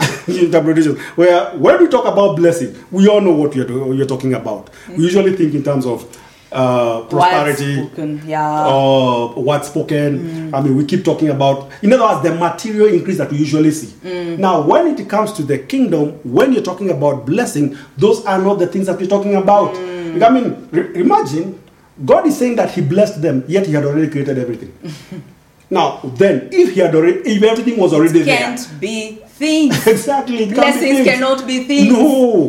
interpretation. 0.26 0.96
Where 1.16 1.50
when 1.58 1.78
we 1.82 1.88
talk 1.88 2.06
about 2.06 2.36
blessing, 2.36 2.74
we 2.90 3.08
all 3.08 3.20
know 3.20 3.32
what 3.32 3.54
you're, 3.54 3.92
you're 3.94 4.06
talking 4.06 4.32
about. 4.34 4.70
We 4.96 5.04
usually 5.04 5.36
think 5.36 5.54
in 5.54 5.62
terms 5.62 5.84
of 5.84 6.04
uh, 6.52 7.02
prosperity 7.02 7.76
spoken, 7.76 8.22
yeah. 8.26 8.66
or 8.66 9.30
what's 9.34 9.68
spoken. 9.68 10.50
Mm. 10.50 10.54
I 10.54 10.60
mean, 10.60 10.76
we 10.76 10.84
keep 10.84 11.04
talking 11.04 11.28
about, 11.28 11.70
in 11.82 11.92
other 11.92 12.02
words, 12.02 12.22
the 12.22 12.34
material 12.34 12.92
increase 12.92 13.18
that 13.18 13.30
we 13.30 13.38
usually 13.38 13.70
see. 13.70 13.88
Mm. 13.88 14.38
Now, 14.38 14.60
when 14.62 14.86
it 14.88 15.08
comes 15.08 15.32
to 15.34 15.42
the 15.42 15.58
kingdom, 15.58 16.12
when 16.24 16.52
you're 16.52 16.62
talking 16.62 16.90
about 16.90 17.26
blessing, 17.26 17.76
those 17.96 18.24
are 18.26 18.38
not 18.40 18.58
the 18.58 18.66
things 18.66 18.86
that 18.86 18.98
we're 18.98 19.06
talking 19.08 19.36
about. 19.36 19.74
Mm. 19.74 20.22
I 20.22 20.30
mean, 20.30 20.68
re- 20.70 20.94
imagine 21.00 21.60
God 22.04 22.26
is 22.26 22.36
saying 22.38 22.56
that 22.56 22.70
He 22.72 22.80
blessed 22.80 23.22
them, 23.22 23.44
yet 23.46 23.66
He 23.66 23.72
had 23.72 23.84
already 23.84 24.10
created 24.10 24.38
everything. 24.38 24.72
now, 25.70 26.00
then, 26.02 26.48
if 26.50 26.74
He 26.74 26.80
had 26.80 26.94
already, 26.94 27.20
if 27.20 27.42
everything 27.42 27.78
was 27.78 27.92
already 27.92 28.22
there, 28.22 28.36
Can't 28.36 28.80
be 28.80 29.12
things. 29.28 29.86
exactly. 29.86 30.42
it 30.42 30.48
be 30.50 30.54
Blessings 30.54 30.98
things. 30.98 31.06
cannot 31.08 31.46
be 31.46 31.64
things. 31.64 31.92
No, 31.92 32.48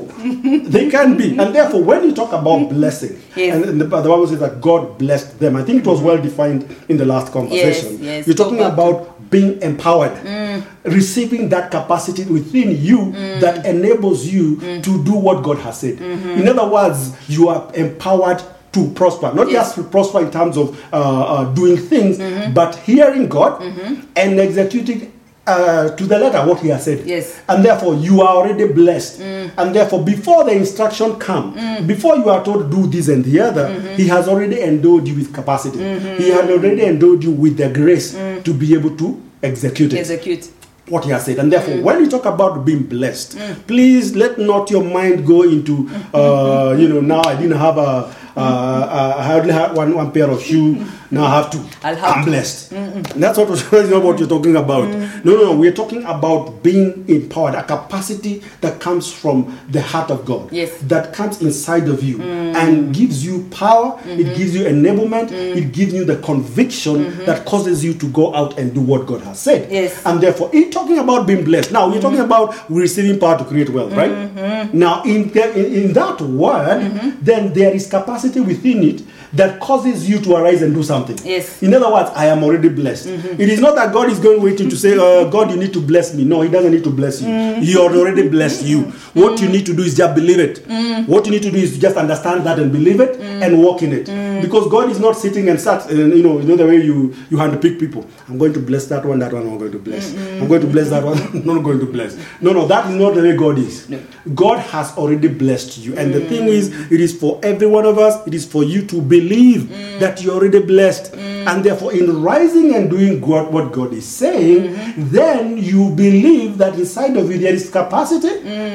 they 0.69 0.89
can 0.89 1.15
be. 1.17 1.38
And 1.38 1.53
therefore, 1.55 1.84
when 1.84 2.03
you 2.03 2.13
talk 2.15 2.34
about 2.34 2.69
blessing, 2.69 3.22
Yes. 3.36 3.55
and 3.55 3.80
the, 3.80 3.86
the 3.86 3.88
Bible 3.88 4.28
says 4.28 4.39
that 4.39 4.59
God 4.59 4.97
blessed 4.97 5.39
them, 5.39 5.55
I 5.55 5.63
think 5.63 5.82
it 5.82 5.88
was 5.88 6.01
well 6.01 6.17
defined 6.22 6.76
in 6.89 6.97
the 6.97 7.05
last 7.05 7.32
conversation. 7.32 8.03
yes. 8.03 8.26
You're 8.28 8.36
talking 8.36 8.57
Go 8.57 8.69
back 8.69 8.76
to- 8.76 8.82
about 8.82 9.30
being 9.30 9.61
empowered, 9.61 10.11
mm. 10.26 10.61
receiving 10.84 11.47
that 11.49 11.72
capacity 11.72 12.26
within 12.26 12.76
you 12.84 12.97
mm. 12.97 13.39
that 13.39 13.65
enables 13.65 14.28
you 14.28 14.57
mm. 14.57 14.84
to 14.84 15.03
do 15.05 15.13
what 15.13 15.41
God 15.41 15.57
has 15.59 15.80
said. 15.80 15.97
Mm-hmm. 15.97 16.41
In 16.41 16.47
other 16.49 16.67
words, 16.69 17.15
you 17.30 17.47
are 17.47 17.72
empowered 17.74 18.43
to 18.72 18.89
prosper, 18.91 19.32
not 19.34 19.47
Yes. 19.49 19.53
just 19.53 19.76
to 19.76 19.84
prosper 19.84 20.22
in 20.22 20.32
terms 20.32 20.57
of 20.57 20.80
uh, 20.93 20.97
uh, 20.97 21.53
doing 21.53 21.78
things, 21.78 22.17
mm-hmm. 22.17 22.53
but 22.53 22.76
hearing 22.76 23.28
God 23.28 23.61
mm-hmm. 23.61 24.01
and 24.15 24.39
executing 24.39 25.11
uh, 25.47 25.89
to 25.95 26.05
the 26.05 26.17
letter 26.17 26.47
what 26.47 26.59
He 26.59 26.69
has 26.69 26.86
said. 26.86 27.05
Yes. 27.05 27.41
and 27.49 27.65
therefore 27.65 27.95
you 27.95 28.22
are 28.22 28.36
already 28.38 28.67
blessed. 28.67 29.19
Mm. 29.19 29.51
And 29.57 29.76
therefore 29.76 30.03
before 30.03 30.43
the 30.45 30.51
instruction 30.51 31.15
come 31.19 31.55
mm. 31.55 31.86
before 31.88 32.15
you 32.15 32.30
are 32.30 32.43
told 32.43 32.69
to 32.69 32.76
do 32.76 32.88
this 32.88 33.07
and 33.09 33.26
the 33.26 33.39
other 33.39 33.67
mm-hmm. 33.67 33.95
he 33.95 34.07
has 34.07 34.28
already 34.28 34.61
endowed 34.61 35.07
you 35.07 35.15
with 35.15 35.34
capacity. 35.34 35.80
He 36.17 36.30
has 36.30 36.49
already 36.49 36.84
endowed 36.84 37.24
you 37.24 37.32
with 37.32 37.57
the 37.57 37.69
grace 37.69 38.13
mm. 38.13 38.43
to 38.43 38.53
be 38.53 38.74
able 38.74 38.95
to 38.97 39.22
execute 39.43 39.93
it. 39.93 39.99
Execute. 39.99 40.49
what 40.88 41.05
he 41.05 41.11
has 41.11 41.26
said. 41.26 41.39
And 41.39 41.51
therefore 41.51 41.82
when 41.82 41.99
you 42.01 42.09
talk 42.09 42.26
about 42.26 42.65
being 42.65 42.84
blessed 42.84 43.38
please 43.67 44.15
let 44.15 44.38
not 44.38 44.69
your 44.69 44.84
mind 44.84 45.26
go 45.26 45.43
into 45.43 45.89
uh, 46.13 46.76
you 46.78 46.88
know 46.88 46.99
now 47.01 47.22
i 47.24 47.36
didn't 47.36 47.57
have 47.57 47.78
a 47.78 48.13
uh, 48.36 48.39
uh, 48.39 49.15
I 49.17 49.23
hardly 49.23 49.51
had 49.51 49.75
one, 49.75 49.93
one 49.93 50.11
pair 50.11 50.29
of 50.29 50.41
shoe. 50.41 50.86
Now 51.09 51.25
I 51.25 51.41
have 51.41 51.51
two. 51.51 51.63
I'll 51.84 51.95
have 51.95 52.17
I'm 52.17 52.23
two. 52.23 52.32
blessed. 52.32 52.71
And 52.71 53.05
that's 53.05 53.38
what 53.38 53.49
that's 53.49 53.89
not 53.89 54.03
what 54.03 54.19
you're 54.19 54.29
talking 54.29 54.55
about. 54.55 54.86
Mm. 54.86 55.25
No, 55.25 55.36
no, 55.36 55.43
no. 55.51 55.57
We're 55.57 55.73
talking 55.73 56.03
about 56.03 56.63
being 56.63 57.05
empowered, 57.09 57.55
a 57.55 57.63
capacity 57.63 58.41
that 58.61 58.79
comes 58.79 59.11
from 59.11 59.59
the 59.69 59.82
heart 59.82 60.09
of 60.09 60.25
God. 60.25 60.51
Yes. 60.51 60.77
That 60.84 61.13
comes 61.13 61.41
inside 61.41 61.89
of 61.89 62.01
you 62.01 62.19
mm. 62.19 62.55
and 62.55 62.95
gives 62.95 63.25
you 63.25 63.47
power. 63.51 63.99
It 63.99 64.03
mm-hmm. 64.03 64.36
gives 64.36 64.55
you 64.55 64.63
enablement. 64.63 65.29
Mm. 65.29 65.57
It 65.57 65.73
gives 65.73 65.93
you 65.93 66.05
the 66.05 66.17
conviction 66.17 67.05
mm-hmm. 67.05 67.25
that 67.25 67.45
causes 67.45 67.84
you 67.84 67.93
to 67.95 68.07
go 68.09 68.34
out 68.34 68.57
and 68.57 68.73
do 68.73 68.79
what 68.79 69.05
God 69.05 69.21
has 69.21 69.39
said. 69.39 69.69
Yes. 69.69 70.05
And 70.05 70.21
therefore, 70.21 70.49
in 70.53 70.71
talking 70.71 70.99
about 70.99 71.27
being 71.27 71.43
blessed, 71.43 71.73
now 71.73 71.89
we're 71.89 71.99
talking 71.99 72.19
mm-hmm. 72.19 72.32
about 72.32 72.69
receiving 72.69 73.19
power 73.19 73.38
to 73.38 73.43
create 73.43 73.69
wealth, 73.69 73.93
right? 73.93 74.32
Now, 74.73 75.03
in, 75.03 75.29
the, 75.29 75.75
in 75.75 75.82
in 75.82 75.93
that 75.93 76.21
word, 76.21 76.91
then 77.21 77.53
there 77.53 77.73
is 77.73 77.88
capacity 77.88 78.20
within 78.24 78.84
it 78.84 79.03
that 79.34 79.59
causes 79.59 80.09
you 80.09 80.19
to 80.19 80.36
arise 80.36 80.61
and 80.61 80.74
do 80.74 80.84
something. 80.84 81.17
Yes. 81.24 81.63
In 81.63 81.74
other 81.74 81.91
words, 81.91 82.09
I 82.15 82.26
am 82.26 82.43
already 82.43 82.69
blessed. 82.69 83.07
Mm-hmm. 83.07 83.41
It 83.41 83.49
is 83.49 83.59
not 83.61 83.76
that 83.76 83.93
God 83.93 84.09
is 84.09 84.19
going 84.19 84.41
waiting 84.41 84.69
to 84.69 84.76
say, 84.76 84.97
uh, 84.97 85.30
God, 85.30 85.51
you 85.51 85.57
need 85.57 85.72
to 85.74 85.82
bless 85.82 86.13
me. 86.13 86.26
No, 86.26 86.41
He 86.41 86.49
doesn't 86.49 86.72
need 86.72 86.84
to 86.84 86.89
bless 86.89 87.22
you. 87.22 87.30
Mm-hmm. 87.30 87.61
He 87.61 87.78
already 87.78 88.28
blessed 88.28 88.65
you. 88.65 88.84
Mm-hmm. 88.84 89.19
What 89.22 89.41
you 89.41 89.47
need 89.47 89.65
to 89.67 89.74
do 89.76 89.84
is 89.84 89.95
just 89.95 90.15
believe 90.15 90.39
it. 90.39 90.65
What 91.07 91.26
you 91.26 91.32
need 91.32 91.43
to 91.43 91.51
do 91.51 91.57
is 91.57 91.78
just 91.78 91.97
understand 91.97 92.45
that 92.45 92.59
and 92.59 92.72
believe 92.72 92.99
it 92.99 93.19
and 93.19 93.61
walk 93.61 93.82
in 93.82 93.93
it. 93.93 94.41
Because 94.41 94.69
God 94.69 94.89
is 94.89 94.99
not 94.99 95.15
sitting 95.15 95.49
and 95.49 95.59
sat, 95.59 95.89
and 95.89 96.13
you 96.13 96.24
know, 96.24 96.39
you 96.39 96.47
know 96.47 96.55
the 96.55 96.67
way 96.67 96.78
you 96.78 97.15
you 97.30 97.38
handpick 97.38 97.80
people. 97.80 98.07
I'm 98.28 98.38
going 98.38 98.53
to 98.53 98.59
bless 98.59 98.88
that 98.88 99.05
one, 99.05 99.19
that 99.19 99.34
one 99.34 99.47
I'm 99.47 99.57
going 99.57 99.72
to 99.72 99.80
bless. 99.80 100.13
I'm 100.15 100.47
going 100.47 100.61
to 100.61 100.67
bless 100.67 100.89
that 100.89 101.03
one, 101.03 101.17
I'm 101.34 101.45
not 101.45 101.63
going 101.63 101.80
to 101.80 101.86
bless. 101.86 102.17
No, 102.41 102.51
no, 102.53 102.67
that 102.67 102.89
is 102.89 102.95
not 102.95 103.15
the 103.15 103.22
way 103.22 103.36
God 103.36 103.57
is. 103.57 103.88
God 104.36 104.59
has 104.59 104.91
already 104.97 105.28
blessed 105.28 105.78
you. 105.80 105.95
And 105.97 106.13
the 106.13 106.19
mm. 106.19 106.30
thing 106.30 106.47
is, 106.47 106.69
it 106.91 106.99
is 106.99 107.17
for 107.17 107.39
every 107.43 107.67
one 107.67 107.86
of 107.86 107.97
us, 107.97 108.11
it 108.28 108.34
is 108.34 108.45
for 108.45 108.64
you 108.64 108.86
to 108.88 109.01
believe 109.01 109.70
that 109.99 110.22
you're 110.24 110.36
already 110.36 110.59
blessed. 110.59 111.14
And 111.16 111.64
therefore, 111.64 111.93
in 111.93 112.22
rising 112.22 112.76
and 112.76 112.89
doing 112.89 113.20
God, 113.20 113.51
what 113.51 113.72
God 113.72 113.93
is 113.93 114.05
saying, 114.05 114.76
then 115.12 115.57
you 115.57 115.89
believe 115.89 116.57
that 116.59 116.76
inside 116.76 117.18
of 117.18 117.32
you 117.32 117.38
there 117.39 117.53
is 117.53 117.70
capacity 117.70 118.30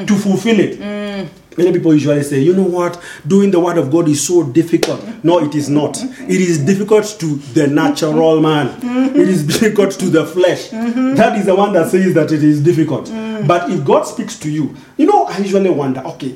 to 0.06 0.14
fulfill 0.16 0.58
it. 0.60 0.80
Many 1.58 1.72
people 1.72 1.94
usually 1.94 2.22
say, 2.22 2.40
you 2.40 2.54
know 2.54 2.64
what, 2.64 3.00
doing 3.26 3.50
the 3.50 3.58
word 3.58 3.78
of 3.78 3.90
God 3.90 4.08
is 4.08 4.26
so 4.26 4.42
difficult. 4.42 5.02
No, 5.24 5.38
it 5.42 5.54
is 5.54 5.70
not. 5.70 5.96
It 6.02 6.40
is 6.40 6.58
difficult 6.58 7.06
to 7.18 7.26
the 7.54 7.66
natural 7.66 8.40
man, 8.42 8.78
it 9.16 9.26
is 9.28 9.46
difficult 9.54 9.92
to 9.92 10.06
the 10.06 10.26
flesh. 10.26 10.68
That 10.68 11.38
is 11.38 11.46
the 11.46 11.54
one 11.54 11.72
that 11.72 11.90
says 11.90 12.12
that 12.14 12.30
it 12.30 12.44
is 12.44 12.62
difficult. 12.62 13.06
But 13.46 13.70
if 13.70 13.84
God 13.84 14.02
speaks 14.02 14.38
to 14.40 14.50
you, 14.50 14.74
you 14.98 15.06
know, 15.06 15.24
I 15.24 15.38
usually 15.38 15.70
wonder, 15.70 16.00
okay, 16.00 16.34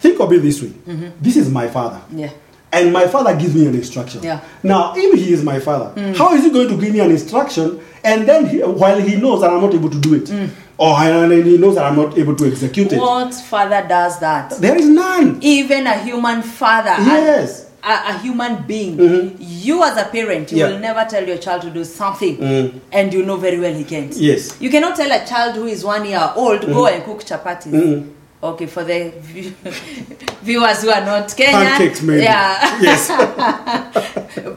think 0.00 0.18
of 0.20 0.32
it 0.32 0.42
this 0.42 0.62
way 0.62 0.68
mm-hmm. 0.68 1.08
this 1.20 1.36
is 1.36 1.50
my 1.50 1.68
father. 1.68 2.00
Yeah. 2.10 2.30
And 2.72 2.92
my 2.92 3.06
father 3.08 3.34
gives 3.36 3.54
me 3.54 3.66
an 3.66 3.74
instruction. 3.74 4.22
Yeah. 4.22 4.40
Now, 4.62 4.94
if 4.96 5.18
he 5.18 5.32
is 5.32 5.42
my 5.42 5.58
father, 5.58 5.92
mm. 6.00 6.16
how 6.16 6.34
is 6.34 6.44
he 6.44 6.50
going 6.50 6.68
to 6.68 6.76
give 6.80 6.92
me 6.92 7.00
an 7.00 7.10
instruction 7.10 7.80
and 8.04 8.28
then 8.28 8.46
he, 8.46 8.58
while 8.62 9.00
he 9.00 9.16
knows 9.16 9.40
that 9.40 9.50
I'm 9.50 9.60
not 9.60 9.74
able 9.74 9.90
to 9.90 9.98
do 9.98 10.14
it, 10.14 10.24
mm. 10.24 10.48
or 10.78 10.96
and 10.96 11.32
he 11.46 11.58
knows 11.58 11.74
that 11.74 11.84
I'm 11.84 11.96
not 11.96 12.16
able 12.16 12.36
to 12.36 12.46
execute 12.46 12.92
it? 12.92 12.98
What 13.00 13.34
father 13.34 13.86
does 13.88 14.20
that? 14.20 14.50
There 14.60 14.76
is 14.76 14.88
none. 14.88 15.38
Even 15.42 15.86
a 15.86 15.98
human 15.98 16.42
father. 16.42 16.94
Yes. 17.02 17.68
A, 17.82 18.10
a 18.14 18.18
human 18.18 18.62
being. 18.66 18.96
Mm-hmm. 18.98 19.36
You 19.40 19.82
as 19.82 19.96
a 19.96 20.04
parent, 20.04 20.52
you 20.52 20.58
Yeah. 20.58 20.68
will 20.68 20.78
never 20.78 21.04
tell 21.10 21.26
your 21.26 21.38
child 21.38 21.62
to 21.62 21.70
do 21.70 21.82
something 21.82 22.36
mm. 22.36 22.80
and 22.92 23.12
you 23.12 23.24
know 23.24 23.36
very 23.36 23.58
well 23.58 23.74
he 23.74 23.84
can't. 23.84 24.14
Yes. 24.14 24.60
You 24.60 24.70
cannot 24.70 24.96
tell 24.96 25.10
a 25.10 25.26
child 25.26 25.56
who 25.56 25.66
is 25.66 25.82
one 25.84 26.04
year 26.04 26.30
old, 26.36 26.60
mm-hmm. 26.60 26.72
go 26.72 26.86
and 26.86 27.02
cook 27.02 27.24
chapatis. 27.24 28.06
Okay, 28.42 28.66
for 28.66 28.84
the 28.84 29.10
viewers 30.42 30.80
who 30.82 30.88
are 30.90 31.04
not 31.04 31.28
Kenyan. 31.28 31.76
Pancakes, 31.76 32.00
maybe. 32.02 32.22
Yeah. 32.22 32.80
Yes. 32.80 33.10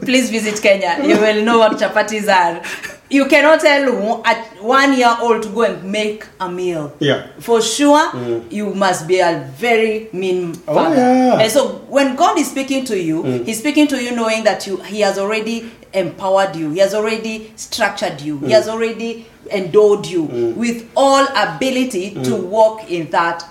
Please 0.00 0.30
visit 0.30 0.60
Kenya. 0.62 1.06
You 1.06 1.20
will 1.20 1.44
know 1.44 1.58
what 1.58 1.72
chapatis 1.72 2.26
are. 2.32 2.62
You 3.10 3.26
cannot 3.26 3.60
tell 3.60 3.86
a 4.24 4.34
one 4.62 4.96
year 4.96 5.14
old 5.20 5.42
to 5.42 5.50
go 5.50 5.62
and 5.64 5.84
make 5.84 6.24
a 6.40 6.50
meal. 6.50 6.96
Yeah. 6.98 7.26
For 7.40 7.60
sure, 7.60 8.10
mm. 8.12 8.50
you 8.50 8.72
must 8.74 9.06
be 9.06 9.20
a 9.20 9.52
very 9.56 10.08
mean 10.14 10.52
Oh, 10.66 10.74
father. 10.74 10.96
yeah. 10.96 11.38
And 11.40 11.52
so 11.52 11.84
when 11.88 12.16
God 12.16 12.38
is 12.38 12.50
speaking 12.50 12.86
to 12.86 12.98
you, 12.98 13.22
mm. 13.22 13.44
He's 13.44 13.58
speaking 13.58 13.86
to 13.88 14.02
you 14.02 14.16
knowing 14.16 14.44
that 14.44 14.66
you 14.66 14.78
He 14.78 15.00
has 15.00 15.18
already 15.18 15.70
empowered 15.92 16.56
you, 16.56 16.70
He 16.70 16.78
has 16.78 16.94
already 16.94 17.52
structured 17.56 18.22
you, 18.22 18.38
He 18.38 18.46
mm. 18.46 18.50
has 18.52 18.66
already 18.66 19.26
endowed 19.50 20.06
you 20.06 20.22
with 20.56 20.90
all 20.96 21.26
ability 21.36 22.14
to 22.24 22.34
walk 22.34 22.90
in 22.90 23.10
that 23.10 23.44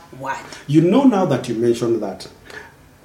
You 0.67 0.81
know, 0.81 1.03
now 1.03 1.25
that 1.25 1.47
you 1.49 1.55
mentioned 1.55 2.01
that, 2.01 2.27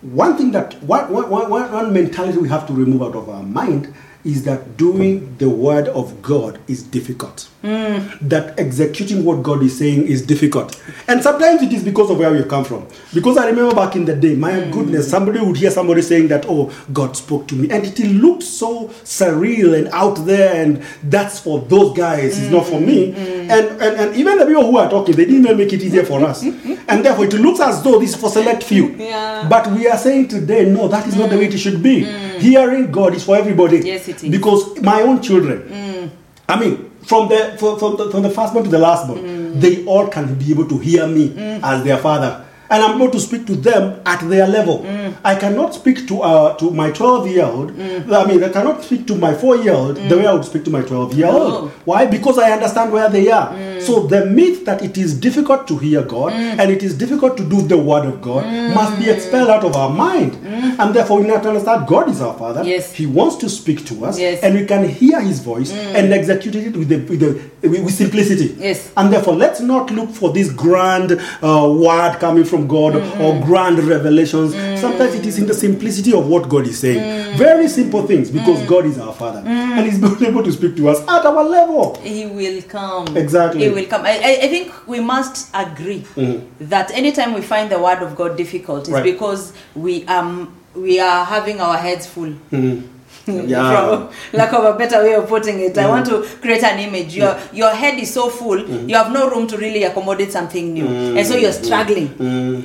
one 0.01 0.37
thing 0.37 0.53
that 0.53 0.75
one 0.83 1.93
mentality 1.93 2.39
we 2.39 2.49
have 2.49 2.67
to 2.69 2.73
remove 2.73 3.03
out 3.03 3.17
of 3.17 3.29
our 3.29 3.43
mind 3.43 3.93
is 4.25 4.45
that 4.45 4.77
doing 4.77 5.37
the 5.39 5.49
word 5.49 5.89
of 5.89 6.23
God 6.23 6.61
is 6.69 6.83
difficult. 6.83 7.49
Mm. 7.63 8.21
That 8.29 8.59
executing 8.59 9.25
what 9.25 9.43
God 9.43 9.63
is 9.65 9.77
saying 9.77 10.07
is 10.07 10.25
difficult. 10.25 10.81
And 11.09 11.21
sometimes 11.23 11.61
it 11.61 11.73
is 11.73 11.83
because 11.83 12.09
of 12.09 12.19
where 12.19 12.31
we 12.31 12.45
come 12.45 12.65
from. 12.65 12.87
Because 13.13 13.37
I 13.37 13.47
remember 13.49 13.75
back 13.75 13.97
in 13.97 14.05
the 14.05 14.15
day, 14.15 14.37
my 14.37 14.53
mm. 14.53 14.71
goodness, 14.73 15.11
somebody 15.11 15.41
would 15.41 15.57
hear 15.57 15.71
somebody 15.73 16.03
saying 16.03 16.29
that, 16.29 16.47
oh, 16.49 16.73
God 16.93 17.17
spoke 17.17 17.49
to 17.49 17.57
me. 17.57 17.69
And 17.69 17.85
it 17.85 17.99
looked 17.99 18.45
so 18.45 18.89
surreal 19.03 19.77
and 19.77 19.89
out 19.89 20.25
there, 20.25 20.63
and 20.63 20.83
that's 21.03 21.41
for 21.41 21.59
those 21.61 21.97
guys, 21.97 22.39
it's 22.39 22.51
not 22.51 22.65
for 22.67 22.81
me. 22.81 23.13
Mm. 23.13 23.51
And, 23.51 23.83
and, 23.83 23.97
and 24.01 24.17
even 24.17 24.39
the 24.39 24.47
people 24.47 24.71
who 24.71 24.79
are 24.79 24.89
talking, 24.89 25.17
they 25.17 25.25
didn't 25.25 25.45
even 25.45 25.57
make 25.57 25.73
it 25.73 25.83
easier 25.83 26.05
for 26.05 26.25
us. 26.25 26.43
and 26.89 27.05
therefore, 27.05 27.25
it 27.25 27.33
looks 27.35 27.59
as 27.59 27.83
though 27.83 27.99
this 27.99 28.11
is 28.11 28.17
for 28.17 28.31
select 28.31 28.63
few. 28.63 28.95
Yeah. 28.95 29.49
But 29.49 29.67
we 29.73 29.89
are 29.89 29.99
saying 29.99 30.29
today, 30.29 30.65
no, 30.65 30.87
that 30.87 31.09
is 31.09 31.17
not 31.17 31.31
the 31.31 31.37
way 31.37 31.47
it 31.47 31.59
should 31.59 31.83
be. 31.83 32.05
Hearing 32.39 32.93
God 32.93 33.15
is 33.15 33.25
for 33.25 33.37
everybody. 33.37 33.79
Yes, 33.79 34.07
it 34.07 34.23
is. 34.23 34.31
Because 34.31 34.81
my 34.81 35.03
own 35.03 35.21
children, 35.21 36.13
I 36.49 36.59
mean, 36.59 36.88
from 37.09 37.29
the 37.29 37.57
from, 37.59 37.79
from 37.79 37.97
the 37.97 38.11
from 38.11 38.23
the 38.23 38.31
firstborn 38.31 38.65
to 38.65 38.71
the 38.71 38.79
lastborn, 38.79 39.21
mm. 39.23 39.61
they 39.61 39.85
all 39.87 40.09
can 40.09 40.35
be 40.39 40.51
able 40.51 40.69
to 40.69 40.79
hear 40.79 41.07
me 41.07 41.31
mm. 41.31 41.61
as 41.63 41.83
their 41.83 41.97
father. 41.99 42.45
And 42.71 42.83
I'm 42.83 43.01
able 43.01 43.11
to 43.13 43.19
speak 43.19 43.47
to 43.47 43.57
them 43.57 44.03
at 44.05 44.21
their 44.29 44.47
level. 44.47 44.81
Mm. 44.81 45.17
I 45.25 45.37
cannot 45.37 45.73
speak 45.75 46.07
to 46.09 46.21
uh, 46.21 46.55
to 46.59 46.71
my 46.71 46.91
12 46.91 47.29
year 47.29 47.47
old. 47.47 47.71
I 47.81 48.27
mean, 48.27 48.45
I 48.45 48.51
cannot 48.51 48.85
speak 48.85 49.07
to 49.07 49.15
my 49.17 49.33
4 49.33 49.57
year 49.57 49.73
old 49.73 49.97
the 49.97 50.19
way 50.19 50.27
I 50.27 50.35
would 50.35 50.45
speak 50.45 50.65
to 50.67 50.71
my 50.71 50.83
12 50.83 51.15
year 51.15 51.29
old. 51.29 51.71
Why? 51.87 52.05
Because 52.05 52.37
I 52.39 52.51
understand 52.53 52.93
where 52.93 53.09
they 53.09 53.31
are. 53.31 53.57
So 53.81 54.07
the 54.07 54.27
myth 54.27 54.67
that 54.67 54.83
it 54.83 54.99
is 54.99 55.15
difficult 55.19 55.67
to 55.69 55.79
hear 55.79 56.03
God 56.03 56.35
and 56.35 56.71
it 56.71 56.83
is 56.83 56.93
difficult 56.95 57.39
to 57.39 57.45
do 57.49 57.63
the 57.63 57.79
word 57.79 58.05
of 58.05 58.21
God 58.21 58.45
must 58.75 58.99
be 58.99 59.09
expelled 59.09 59.49
out 59.49 59.65
of 59.65 59.75
our 59.75 59.89
mind. 59.89 60.37
And 60.89 60.95
therefore, 60.95 61.21
we 61.21 61.27
need 61.27 61.43
to 61.43 61.49
understand 61.49 61.87
God 61.89 62.09
is 62.09 62.21
our 62.21 62.37
Father. 62.39 62.63
Yes. 62.65 62.95
He 62.95 63.07
wants 63.07 63.37
to 63.37 63.49
speak 63.49 63.85
to 63.87 64.05
us, 64.05 64.19
Yes. 64.19 64.43
and 64.43 64.55
we 64.55 64.65
can 64.65 64.89
hear 64.89 65.21
His 65.21 65.41
voice 65.41 65.73
mm. 65.73 65.95
and 65.95 66.13
execute 66.13 66.55
it 66.55 66.77
with, 66.77 66.89
the, 66.89 66.99
with, 66.99 67.21
the, 67.21 67.69
with, 67.69 67.93
simplicity. 67.93 68.55
Yes. 68.59 68.93
And 68.97 69.13
therefore, 69.13 69.35
let's 69.35 69.61
not 69.61 69.91
look 69.91 70.11
for 70.11 70.33
this 70.33 70.53
grand 70.53 71.13
uh, 71.43 71.75
word 71.77 72.19
coming 72.21 72.45
from 72.45 72.69
God 72.69 72.95
or 73.21 73.45
grand 73.45 73.81
revelations. 73.81 74.55
Mm. 74.55 74.79
Sometimes 74.79 75.15
it 75.15 75.27
is 75.27 75.39
in 75.39 75.47
the 75.47 75.55
simplicity 75.55 76.13
of 76.13 76.29
what 76.29 76.49
God 76.49 76.67
is 76.67 76.79
saying. 76.79 77.01
Mm. 77.01 77.37
Very 77.37 77.69
simple 77.69 78.07
things 78.07 78.31
because 78.31 78.63
God 78.69 78.87
is 78.87 78.99
our 78.99 79.13
Father 79.13 79.43
and 79.47 79.85
He's 79.87 80.03
able 80.23 80.43
to 80.43 80.53
speak 80.53 80.77
to 80.77 80.89
us 80.89 81.01
at 81.03 81.27
our 81.27 81.45
level. 81.45 82.01
He 82.03 82.27
will 82.27 82.63
come. 82.63 83.17
Exactly. 83.17 83.65
He 83.65 83.69
will 83.71 83.87
come. 83.87 84.03
I, 84.05 84.39
I, 84.43 84.49
think 84.49 84.73
we 84.87 85.01
must 85.01 85.51
agree 85.55 86.01
mm-hmm. 86.15 86.47
that 86.69 86.91
anytime 86.93 87.35
we 87.35 87.43
find 87.43 87.71
the 87.71 87.79
word 87.79 88.03
of 88.03 88.17
God 88.17 88.37
difficult, 88.37 88.83
it's 88.83 88.91
Right. 88.91 89.05
because 89.05 89.53
we 89.75 90.05
um 90.07 90.55
we 90.75 91.01
are 91.01 91.25
having 91.25 91.61
our 91.61 91.77
heads 91.77 92.07
full. 92.07 92.31
Mm-hmm. 92.51 92.98
Yeah. 93.49 93.87
From 93.87 94.11
lack 94.33 94.53
of 94.53 94.65
a 94.65 94.77
better 94.77 95.03
way 95.03 95.15
of 95.15 95.29
putting 95.29 95.61
it, 95.61 95.77
I 95.79 95.85
mm. 95.85 95.89
want 95.89 96.07
to 96.07 96.23
create 96.41 96.63
an 96.65 96.79
image. 96.81 97.17
Your 97.17 97.35
mm. 97.35 97.57
your 97.57 97.71
head 97.71 97.99
is 97.99 98.13
so 98.13 98.29
full, 98.29 98.59
mm. 98.59 98.89
you 98.89 98.95
have 98.95 99.13
no 99.13 99.31
room 99.31 99.47
to 99.49 99.57
really 99.57 99.85
accommodate 99.85 100.33
something 100.33 100.73
new, 100.73 100.87
and 100.87 101.27
so 101.27 101.37
you're 101.37 101.53
struggling. 101.53 102.15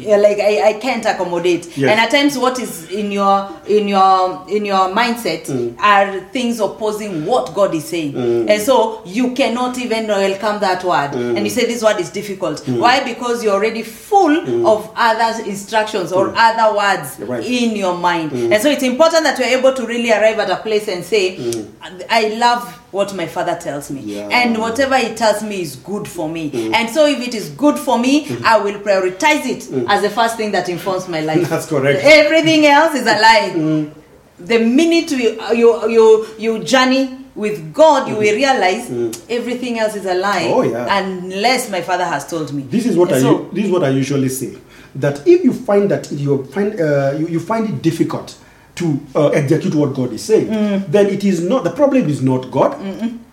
You're 0.01 0.17
like, 0.17 0.39
I, 0.39 0.69
I 0.69 0.73
can't 0.73 1.05
accommodate. 1.05 1.77
Yes. 1.77 1.91
And 1.91 1.99
at 1.99 2.11
times, 2.11 2.37
what 2.37 2.59
is 2.59 2.89
in 2.91 3.11
your 3.11 3.49
in 3.67 3.87
your 3.87 4.45
in 4.49 4.65
your 4.65 4.89
mindset 4.93 5.47
are 5.79 6.19
things 6.31 6.59
opposing 6.59 7.25
what 7.25 7.53
God 7.53 7.73
is 7.75 7.85
saying, 7.85 8.15
and 8.49 8.61
so 8.61 9.03
you 9.05 9.33
cannot 9.33 9.77
even 9.77 10.07
welcome 10.07 10.59
that 10.59 10.83
word. 10.83 11.13
And 11.15 11.39
you 11.39 11.49
say 11.49 11.65
this 11.65 11.83
word 11.83 11.99
is 11.99 12.09
difficult. 12.09 12.67
Why? 12.67 13.03
Because 13.03 13.43
you're 13.43 13.53
already 13.53 13.83
full 13.83 14.67
of 14.67 14.91
other 14.95 15.43
instructions 15.49 16.11
or 16.11 16.33
other 16.35 16.75
words 16.75 17.19
right. 17.19 17.43
in 17.45 17.75
your 17.75 17.97
mind. 17.97 18.31
And 18.31 18.61
so 18.61 18.69
it's 18.69 18.83
important 18.83 19.23
that 19.23 19.37
you're 19.39 19.59
able 19.59 19.73
to 19.73 19.85
really 19.85 20.11
arrive 20.11 20.39
at 20.39 20.49
a 20.53 20.61
place 20.61 20.87
and 20.87 21.03
say, 21.03 21.37
mm. 21.37 21.71
I 22.09 22.29
love 22.35 22.63
what 22.91 23.13
my 23.15 23.25
father 23.27 23.57
tells 23.59 23.89
me. 23.91 24.01
Yeah. 24.01 24.29
And 24.31 24.57
whatever 24.57 24.97
he 24.97 25.13
tells 25.15 25.43
me 25.43 25.61
is 25.61 25.75
good 25.77 26.07
for 26.07 26.29
me. 26.29 26.51
Mm. 26.51 26.73
And 26.73 26.89
so 26.89 27.05
if 27.07 27.19
it 27.27 27.33
is 27.33 27.49
good 27.49 27.77
for 27.77 27.97
me, 27.99 28.25
mm. 28.25 28.43
I 28.43 28.59
will 28.59 28.79
prioritize 28.79 29.45
it 29.45 29.87
as 29.89 30.01
the 30.01 30.09
first 30.09 30.37
thing 30.37 30.51
that 30.51 30.69
informs 30.69 31.07
my 31.07 31.21
life. 31.21 31.49
That's 31.49 31.65
correct. 31.65 32.01
Everything 32.03 32.65
else 32.65 32.95
is 32.95 33.03
a 33.07 33.19
lie. 33.19 33.91
The 34.39 34.59
minute 34.59 35.11
we, 35.11 35.57
you, 35.57 35.89
you, 35.89 36.27
you 36.37 36.63
journey 36.63 37.23
with 37.35 37.73
God, 37.73 38.07
you 38.07 38.15
mm-hmm. 38.15 38.23
will 38.23 38.35
realize 38.35 39.27
everything 39.29 39.79
else 39.79 39.95
is 39.95 40.05
a 40.05 40.13
lie. 40.13 40.51
Oh, 40.53 40.61
yeah. 40.61 40.99
Unless 40.99 41.69
my 41.69 41.81
father 41.81 42.05
has 42.05 42.27
told 42.29 42.53
me. 42.53 42.63
This 42.63 42.85
is 42.85 42.95
what 42.97 43.11
And 43.11 43.25
I 43.25 43.43
this 43.53 43.65
is 43.65 43.71
what 43.71 43.83
I 43.83 43.89
usually 43.89 44.29
say. 44.29 44.57
That 44.95 45.27
if 45.27 45.43
you 45.43 45.53
find 45.53 45.89
that 45.89 46.11
you 46.11 46.45
find 46.45 46.79
uh, 46.79 47.15
you, 47.17 47.27
you 47.27 47.39
find 47.39 47.67
it 47.67 47.81
difficult 47.81 48.37
to 48.75 48.99
uh, 49.15 49.27
execute 49.29 49.75
what 49.75 49.93
God 49.93 50.11
is 50.13 50.23
saying, 50.23 50.47
Mm. 50.47 50.91
then 50.91 51.05
it 51.07 51.23
is 51.23 51.41
not 51.43 51.63
the 51.63 51.69
problem 51.69 52.09
is 52.09 52.21
not 52.21 52.49
God. 52.51 52.73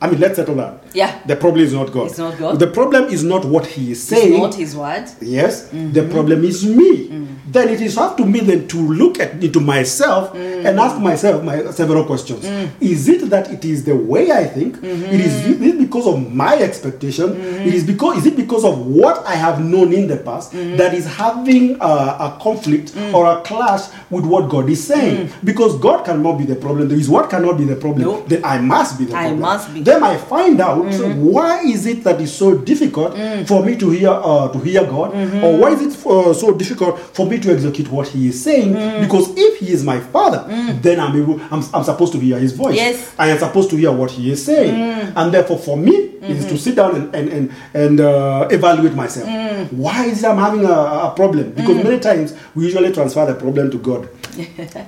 I 0.02 0.08
mean, 0.10 0.20
let's 0.20 0.36
settle 0.36 0.54
that. 0.56 0.82
Yeah. 0.92 1.20
The 1.26 1.36
problem 1.36 1.64
is 1.64 1.72
not 1.72 1.92
God. 1.92 2.08
It's 2.08 2.18
not 2.18 2.38
God. 2.38 2.58
The 2.58 2.66
problem 2.66 3.04
is 3.04 3.22
not 3.22 3.44
what 3.44 3.66
He 3.66 3.92
is 3.92 4.02
saying. 4.02 4.32
it's 4.34 4.42
not 4.42 4.54
his 4.54 4.76
word. 4.76 5.04
Yes, 5.20 5.68
the 5.68 5.76
Mm-hmm. 5.76 6.10
problem 6.12 6.44
is 6.44 6.64
me. 6.66 7.08
Mm. 7.08 7.26
Then 7.52 7.68
it 7.68 7.80
is 7.80 7.96
up 7.98 8.16
to 8.18 8.24
me 8.26 8.40
then 8.40 8.68
to 8.68 8.76
look 8.78 9.18
at 9.20 9.42
into 9.42 9.60
myself 9.60 10.32
Mm. 10.34 10.64
and 10.66 10.78
ask 10.80 10.98
myself 11.00 11.42
my 11.44 11.70
several 11.70 12.04
questions. 12.04 12.44
Is 12.80 13.08
it 13.08 13.28
that 13.30 13.50
it 13.52 13.64
is 13.64 13.84
the 13.84 13.94
way 13.96 14.30
I 14.32 14.44
think? 14.46 14.76
Mm-hmm. 14.78 15.04
It 15.14 15.20
is 15.20 15.46
is 15.46 15.60
it 15.62 15.78
because 15.78 16.06
of 16.06 16.32
my 16.34 16.54
expectation? 16.56 17.36
It 17.66 17.74
is 17.74 17.84
because 17.84 18.18
is 18.18 18.26
it 18.26 18.36
because 18.36 18.64
of 18.64 18.86
what 18.86 19.24
I 19.26 19.34
have 19.34 19.64
known 19.64 19.92
in 19.92 20.06
the 20.08 20.16
past 20.16 20.52
Mm-hmm. 20.52 20.76
that 20.76 20.94
is 20.94 21.06
having 21.06 21.76
a, 21.80 21.86
a 22.26 22.38
conflict 22.42 22.92
Mm. 22.94 23.14
or 23.14 23.26
a 23.26 23.40
clash 23.42 23.82
with 24.10 24.24
what 24.24 24.48
God 24.48 24.68
is 24.68 24.84
saying? 24.84 25.30
Because 25.44 25.76
God 25.78 26.04
cannot 26.04 26.38
be 26.38 26.44
the 26.44 26.56
problem. 26.56 26.88
There 26.88 26.98
is 26.98 27.08
what 27.08 27.30
cannot 27.30 27.58
be 27.58 27.64
the 27.64 27.76
problem. 27.76 28.02
Nope. 28.08 28.28
Then 28.28 28.44
I 28.44 28.58
must 28.60 28.98
be 28.98 29.04
the 29.04 29.14
I 29.14 29.20
problem. 29.22 29.40
must 29.40 29.72
be. 29.74 29.82
Then 29.82 30.02
I 30.02 30.16
find 30.16 30.60
out 30.60 30.79
Mm-hmm. 30.84 31.24
why 31.24 31.60
is 31.62 31.86
it 31.86 32.04
that 32.04 32.20
is 32.20 32.32
so 32.32 32.56
difficult 32.56 33.14
mm. 33.14 33.46
for 33.46 33.64
me 33.64 33.76
to 33.76 33.90
hear 33.90 34.10
uh, 34.10 34.48
to 34.52 34.58
hear 34.58 34.84
God, 34.84 35.12
mm-hmm. 35.12 35.44
or 35.44 35.58
why 35.58 35.70
is 35.70 35.80
it 35.82 36.06
uh, 36.06 36.32
so 36.32 36.56
difficult 36.56 36.98
for 36.98 37.26
me 37.26 37.38
to 37.40 37.52
execute 37.52 37.88
what 37.90 38.08
He 38.08 38.28
is 38.28 38.42
saying? 38.42 38.74
Mm. 38.74 39.02
Because 39.02 39.32
if 39.36 39.58
He 39.58 39.72
is 39.72 39.84
my 39.84 40.00
Father, 40.00 40.44
mm. 40.48 40.80
then 40.82 41.00
I'm 41.00 41.16
able, 41.16 41.40
I'm, 41.50 41.62
I'm 41.74 41.84
supposed 41.84 42.12
to 42.12 42.18
hear 42.18 42.38
His 42.38 42.52
voice. 42.52 42.76
Yes. 42.76 43.14
I 43.18 43.28
am 43.28 43.38
supposed 43.38 43.70
to 43.70 43.76
hear 43.76 43.92
what 43.92 44.10
He 44.10 44.30
is 44.30 44.44
saying, 44.44 44.74
and 45.16 45.32
therefore 45.32 45.58
for 45.58 45.76
me 45.76 46.10
is 46.22 46.44
to 46.44 46.52
mm-hmm. 46.52 46.56
sit 46.56 46.76
down 46.76 46.96
and 46.96 47.14
and 47.14 47.28
and, 47.28 47.52
and 47.74 48.00
uh, 48.00 48.48
evaluate 48.50 48.94
myself. 48.94 49.28
Why 49.72 50.06
is 50.06 50.22
it 50.22 50.26
I'm 50.26 50.38
having 50.38 50.64
a, 50.64 50.72
a 50.72 51.12
problem? 51.16 51.52
Because 51.52 51.76
many 51.82 51.98
times 51.98 52.34
we 52.54 52.64
usually 52.64 52.92
transfer 52.92 53.26
the 53.26 53.34
problem 53.34 53.70
to 53.70 53.78
God. 53.78 54.08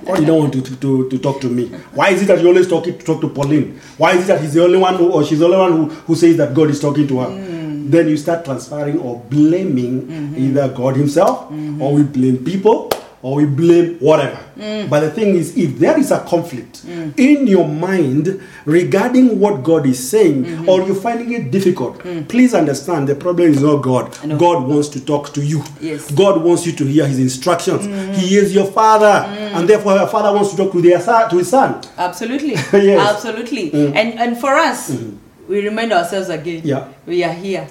God, 0.05 0.19
you 0.19 0.25
don't 0.25 0.39
want 0.39 0.53
to, 0.53 0.61
to, 0.77 1.09
to 1.09 1.17
talk 1.19 1.41
to 1.41 1.49
me. 1.49 1.67
Why 1.93 2.09
is 2.09 2.21
it 2.21 2.25
that 2.25 2.41
you 2.41 2.47
always 2.47 2.67
talk, 2.67 2.83
to 2.85 2.93
talk 2.93 3.21
to 3.21 3.29
Pauline? 3.29 3.79
Why 3.97 4.13
is 4.13 4.23
it 4.23 4.27
that 4.27 4.41
he's 4.41 4.53
the 4.53 4.63
only 4.63 4.77
one 4.77 4.95
who, 4.95 5.11
or 5.11 5.23
she's 5.23 5.39
the 5.39 5.45
only 5.45 5.57
one 5.57 5.71
who, 5.71 5.85
who 6.05 6.15
says 6.15 6.37
that 6.37 6.53
God 6.53 6.69
is 6.69 6.79
talking 6.79 7.07
to 7.07 7.19
her? 7.19 7.27
Mm. 7.27 7.91
Then 7.91 8.07
you 8.07 8.17
start 8.17 8.45
transferring 8.45 8.99
or 8.99 9.19
blaming 9.29 10.07
mm-hmm. 10.07 10.37
either 10.37 10.69
God 10.69 10.95
Himself, 10.95 11.49
mm-hmm. 11.49 11.81
or 11.81 11.93
we 11.93 12.03
blame 12.03 12.43
people, 12.43 12.89
or 13.23 13.37
we 13.37 13.45
blame 13.45 13.97
whatever. 13.99 14.37
Mm. 14.57 14.89
But 14.89 14.99
the 14.99 15.09
thing 15.09 15.35
is, 15.35 15.57
if 15.57 15.79
there 15.79 15.97
is 15.97 16.11
a 16.11 16.19
conflict 16.19 16.85
mm. 16.85 17.17
in 17.17 17.47
your 17.47 17.65
mind 17.67 18.39
regarding 18.65 19.39
what 19.39 19.63
God 19.63 19.85
is 19.85 20.09
saying, 20.09 20.43
mm-hmm. 20.43 20.69
or 20.69 20.83
you're 20.83 20.93
finding 20.93 21.31
it 21.31 21.49
difficult, 21.49 21.99
mm. 21.99 22.27
please 22.27 22.53
understand 22.53 23.07
the 23.07 23.15
problem 23.15 23.49
is 23.49 23.61
not 23.61 23.77
God. 23.77 24.11
God 24.37 24.67
wants 24.67 24.89
to 24.89 25.03
talk 25.03 25.33
to 25.33 25.43
you. 25.43 25.63
Yes. 25.79 26.11
God 26.11 26.43
wants 26.43 26.65
you 26.65 26.73
to 26.73 26.85
hear 26.85 27.07
His 27.07 27.17
instructions. 27.17 27.85
He 28.19 28.35
is 28.35 28.53
your 28.53 28.67
Father, 28.67 29.25
and 29.55 29.67
therefore 29.67 29.95
your 29.95 30.07
Father 30.07 30.35
wants 30.35 30.51
to 30.51 30.57
talk 30.57 30.73
to 30.73 30.81
their 30.81 30.99
son, 30.99 31.29
to 31.29 31.37
His 31.37 31.49
Son. 31.49 31.81
Absolutely. 31.97 32.55
Yes. 32.83 33.15
Absolutely. 33.15 33.71
And 33.71 34.19
and 34.19 34.37
for 34.37 34.55
us, 34.55 34.91
mm-hmm. 34.91 35.15
we 35.47 35.63
remind 35.63 35.93
ourselves 35.93 36.27
again. 36.27 36.61
Yeah. 36.65 36.89
We 37.05 37.23
are 37.23 37.31
here 37.31 37.67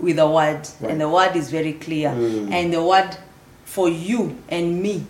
with 0.00 0.16
the 0.16 0.28
word. 0.28 0.66
And 0.82 1.00
the 1.00 1.08
word 1.08 1.36
is 1.36 1.50
very 1.50 1.74
clear. 1.74 2.08
And 2.10 2.72
the 2.72 2.82
word 2.82 3.16
for 3.66 3.90
you 3.90 4.38
and 4.48 4.82
me 4.82 5.04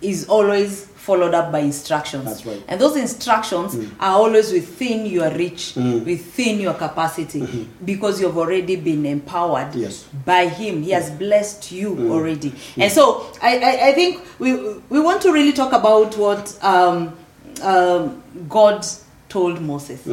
is 0.00 0.28
always 0.28 0.86
followed 0.86 1.34
up 1.34 1.50
by 1.50 1.60
instructions. 1.60 2.24
That's 2.24 2.46
right. 2.46 2.62
And 2.68 2.80
those 2.80 2.94
instructions 2.96 3.74
mm. 3.74 3.90
are 3.98 4.12
always 4.12 4.52
within 4.52 5.06
your 5.06 5.30
reach, 5.30 5.74
mm. 5.74 6.04
within 6.04 6.60
your 6.60 6.74
capacity, 6.74 7.40
mm-hmm. 7.40 7.84
because 7.84 8.20
you've 8.20 8.36
already 8.36 8.76
been 8.76 9.06
empowered 9.06 9.74
Yes. 9.74 10.04
by 10.24 10.46
Him. 10.46 10.82
He 10.82 10.90
has 10.90 11.10
mm. 11.10 11.18
blessed 11.18 11.72
you 11.72 12.12
already. 12.12 12.52
And 12.76 12.92
so 12.92 13.32
I, 13.42 13.58
I, 13.58 13.88
I 13.88 13.92
think 13.94 14.22
we, 14.38 14.54
we 14.90 15.00
want 15.00 15.22
to 15.22 15.32
really 15.32 15.52
talk 15.52 15.72
about 15.72 16.16
what 16.16 16.56
um, 16.62 17.16
um, 17.62 18.22
God 18.48 18.86
told 19.28 19.60
Moses. 19.60 20.06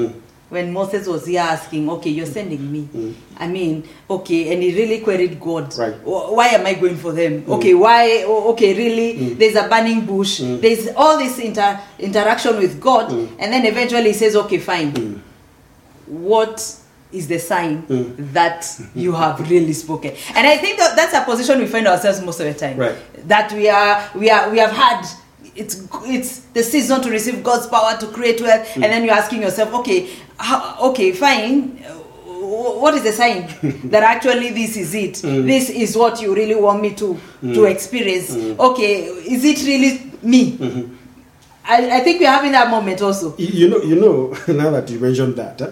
When 0.55 0.71
Moses 0.71 1.05
was 1.05 1.25
here 1.27 1.41
asking, 1.41 1.89
okay, 1.89 2.11
you're 2.11 2.25
sending 2.25 2.71
me. 2.71 2.87
Mm. 2.93 3.13
I 3.35 3.47
mean, 3.49 3.83
okay, 4.09 4.53
and 4.53 4.63
he 4.63 4.73
really 4.73 5.01
queried 5.01 5.37
God. 5.37 5.77
Right. 5.77 5.95
Why 6.01 6.47
am 6.47 6.65
I 6.65 6.75
going 6.75 6.95
for 6.95 7.11
them? 7.11 7.41
Mm. 7.41 7.57
Okay, 7.57 7.73
why? 7.73 8.23
Okay, 8.23 8.73
really? 8.73 9.19
Mm. 9.19 9.37
There's 9.37 9.57
a 9.57 9.67
burning 9.67 10.05
bush. 10.05 10.39
There's 10.39 10.87
all 10.95 11.17
this 11.17 11.39
inter- 11.39 11.77
interaction 11.99 12.55
with 12.55 12.79
God, 12.79 13.11
and 13.11 13.51
then 13.51 13.65
eventually 13.65 14.07
he 14.07 14.13
says, 14.13 14.37
okay, 14.37 14.59
fine. 14.59 15.21
What 16.07 16.61
is 17.11 17.27
the 17.27 17.37
sign 17.37 17.83
that 18.31 18.65
you 18.95 19.11
have 19.11 19.49
really 19.51 19.73
spoken? 19.73 20.11
And 20.35 20.47
I 20.47 20.55
think 20.55 20.79
that 20.79 20.95
that's 20.95 21.13
a 21.13 21.25
position 21.25 21.59
we 21.59 21.67
find 21.67 21.85
ourselves 21.85 22.21
most 22.21 22.39
of 22.39 22.45
the 22.45 22.53
time. 22.53 22.77
Right. 22.77 22.95
That 23.27 23.51
we 23.51 23.67
are, 23.67 24.09
we 24.15 24.29
are, 24.29 24.49
we 24.49 24.59
have 24.59 24.71
had 24.71 25.05
it's 25.55 25.87
it's 26.03 26.39
the 26.53 26.63
season 26.63 27.01
to 27.01 27.09
receive 27.09 27.43
God's 27.43 27.67
power 27.67 27.97
to 27.97 28.07
create 28.07 28.41
wealth, 28.41 28.67
and 28.75 28.85
hmm. 28.85 28.91
then 28.91 29.03
you're 29.05 29.13
asking 29.13 29.41
yourself, 29.41 29.73
okay, 29.75 30.09
how, 30.37 30.77
okay, 30.89 31.11
fine. 31.11 31.77
What 32.45 32.93
is 32.93 33.03
the 33.03 33.11
sign 33.11 33.47
that 33.89 34.03
actually 34.03 34.51
this 34.51 34.77
is 34.77 34.93
it? 34.93 35.19
Hmm. 35.19 35.45
This 35.47 35.69
is 35.69 35.97
what 35.97 36.21
you 36.21 36.35
really 36.35 36.55
want 36.55 36.81
me 36.81 36.93
to 36.95 37.19
to 37.41 37.61
hmm. 37.61 37.65
experience. 37.65 38.35
Okay, 38.35 39.03
is 39.05 39.43
it 39.43 39.65
really 39.65 40.11
me? 40.21 40.91
I, 41.67 41.97
I 41.97 41.99
think 42.01 42.19
we're 42.21 42.29
having 42.29 42.51
that 42.51 42.69
moment 42.69 43.01
also. 43.01 43.35
You- 43.37 43.47
You 43.65 43.69
know, 43.69 43.81
you 43.81 43.95
know. 43.95 44.35
Now 44.55 44.69
that 44.71 44.89
you 44.89 44.99
mentioned 44.99 45.35
that, 45.35 45.61
uh, 45.61 45.67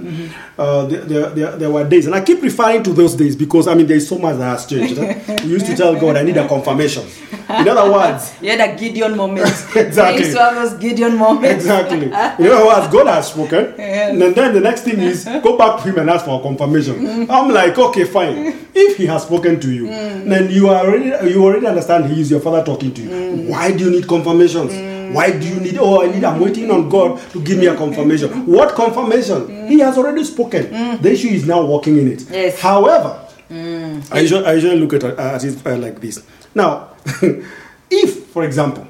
uh, 0.61 0.85
there, 0.87 1.01
there, 1.01 1.29
there, 1.29 1.51
there 1.57 1.71
were 1.71 1.87
days, 1.87 2.05
and 2.07 2.15
I 2.15 2.21
keep 2.21 2.41
referring 2.41 2.83
to 2.83 2.91
those 2.93 3.13
days 3.15 3.35
because 3.35 3.67
I 3.67 3.75
mean, 3.75 3.87
there 3.87 3.97
is 3.97 4.07
so 4.07 4.17
much 4.17 4.37
that 4.37 4.45
has 4.45 4.65
changed. 4.65 4.97
Eh. 4.97 5.37
we 5.43 5.51
used 5.51 5.65
to 5.67 5.75
tell 5.75 5.95
God, 5.99 6.17
"I 6.17 6.23
need 6.23 6.37
a 6.37 6.47
confirmation." 6.47 7.03
In 7.49 7.67
other 7.67 7.91
words, 7.91 8.33
You 8.41 8.49
had 8.51 8.61
a 8.61 8.75
Gideon 8.77 9.15
moment. 9.15 9.47
Exactly. 9.75 10.31
To 10.31 10.39
have 10.39 10.55
those 10.55 10.73
Gideon 10.79 11.17
moments. 11.17 11.63
exactly. 11.65 12.07
In 12.07 12.13
other 12.51 12.65
words, 12.65 12.87
God 12.91 13.07
has 13.07 13.27
spoken, 13.29 13.73
and 13.79 14.21
then 14.21 14.53
the 14.53 14.59
next 14.59 14.81
thing 14.81 14.99
is 14.99 15.25
go 15.25 15.57
back 15.57 15.77
to 15.83 15.89
Him 15.89 15.99
and 15.99 16.09
ask 16.09 16.25
for 16.25 16.39
a 16.39 16.43
confirmation. 16.43 16.95
Mm-hmm. 16.95 17.31
I'm 17.31 17.49
like, 17.51 17.77
okay, 17.77 18.05
fine. 18.05 18.55
If 18.73 18.97
He 18.97 19.05
has 19.05 19.23
spoken 19.23 19.59
to 19.59 19.71
you, 19.71 19.85
mm. 19.85 20.27
then 20.29 20.49
you 20.49 20.69
are 20.69 20.85
already 20.85 21.29
you 21.31 21.43
already 21.43 21.67
understand 21.67 22.05
He 22.05 22.21
is 22.21 22.31
your 22.31 22.39
Father 22.39 22.63
talking 22.63 22.93
to 22.93 23.01
you. 23.01 23.09
Mm. 23.09 23.49
Why 23.49 23.71
do 23.71 23.83
you 23.85 23.91
need 23.91 24.07
confirmations? 24.07 24.71
Mm. 24.71 24.92
Why 25.13 25.31
do 25.31 25.47
you 25.47 25.59
need? 25.59 25.77
Oh, 25.77 26.03
I 26.03 26.11
need. 26.11 26.23
I'm 26.23 26.39
waiting 26.39 26.69
on 26.71 26.89
God 26.89 27.19
to 27.31 27.41
give 27.41 27.57
me 27.57 27.67
a 27.67 27.75
confirmation. 27.75 28.45
What 28.45 28.75
confirmation? 28.75 29.67
He 29.67 29.79
has 29.79 29.97
already 29.97 30.23
spoken. 30.23 30.71
The 31.01 31.11
issue 31.11 31.29
is 31.29 31.45
now 31.45 31.63
walking 31.65 31.97
in 31.97 32.07
it. 32.11 32.25
Yes. 32.29 32.59
However, 32.59 33.19
I, 33.49 34.19
usually, 34.21 34.45
I 34.45 34.53
usually 34.53 34.79
look 34.79 34.93
at, 34.93 35.03
at 35.03 35.43
it 35.43 35.65
uh, 35.65 35.77
like 35.77 35.99
this. 36.01 36.23
Now, 36.55 36.89
if, 37.89 38.25
for 38.27 38.43
example, 38.43 38.87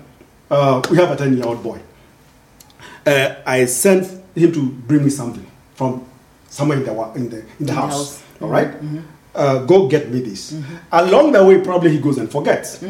uh, 0.50 0.82
we 0.90 0.98
have 0.98 1.12
a 1.12 1.16
10 1.16 1.38
year 1.38 1.46
old 1.46 1.62
boy, 1.64 1.80
uh, 3.06 3.36
I 3.46 3.66
send 3.66 4.06
him 4.36 4.52
to 4.54 4.70
bring 4.70 5.04
me 5.04 5.10
something 5.10 5.46
from 5.76 6.06
somewhere 6.50 6.78
in 6.78 6.86
the, 6.86 7.12
in 7.16 7.30
the, 7.30 7.40
in 7.60 7.66
the, 7.66 7.74
house, 7.74 7.92
house. 7.92 8.24
all 8.42 8.50
right? 8.50 8.74
Uh, 9.36 9.66
go 9.66 9.88
get 9.88 10.10
me 10.12 10.22
this. 10.22 10.56
Along 10.92 11.32
the 11.32 11.44
way, 11.44 11.60
probably 11.62 11.92
he 11.92 12.00
goes 12.00 12.18
and 12.18 12.30
forgets. 12.32 12.82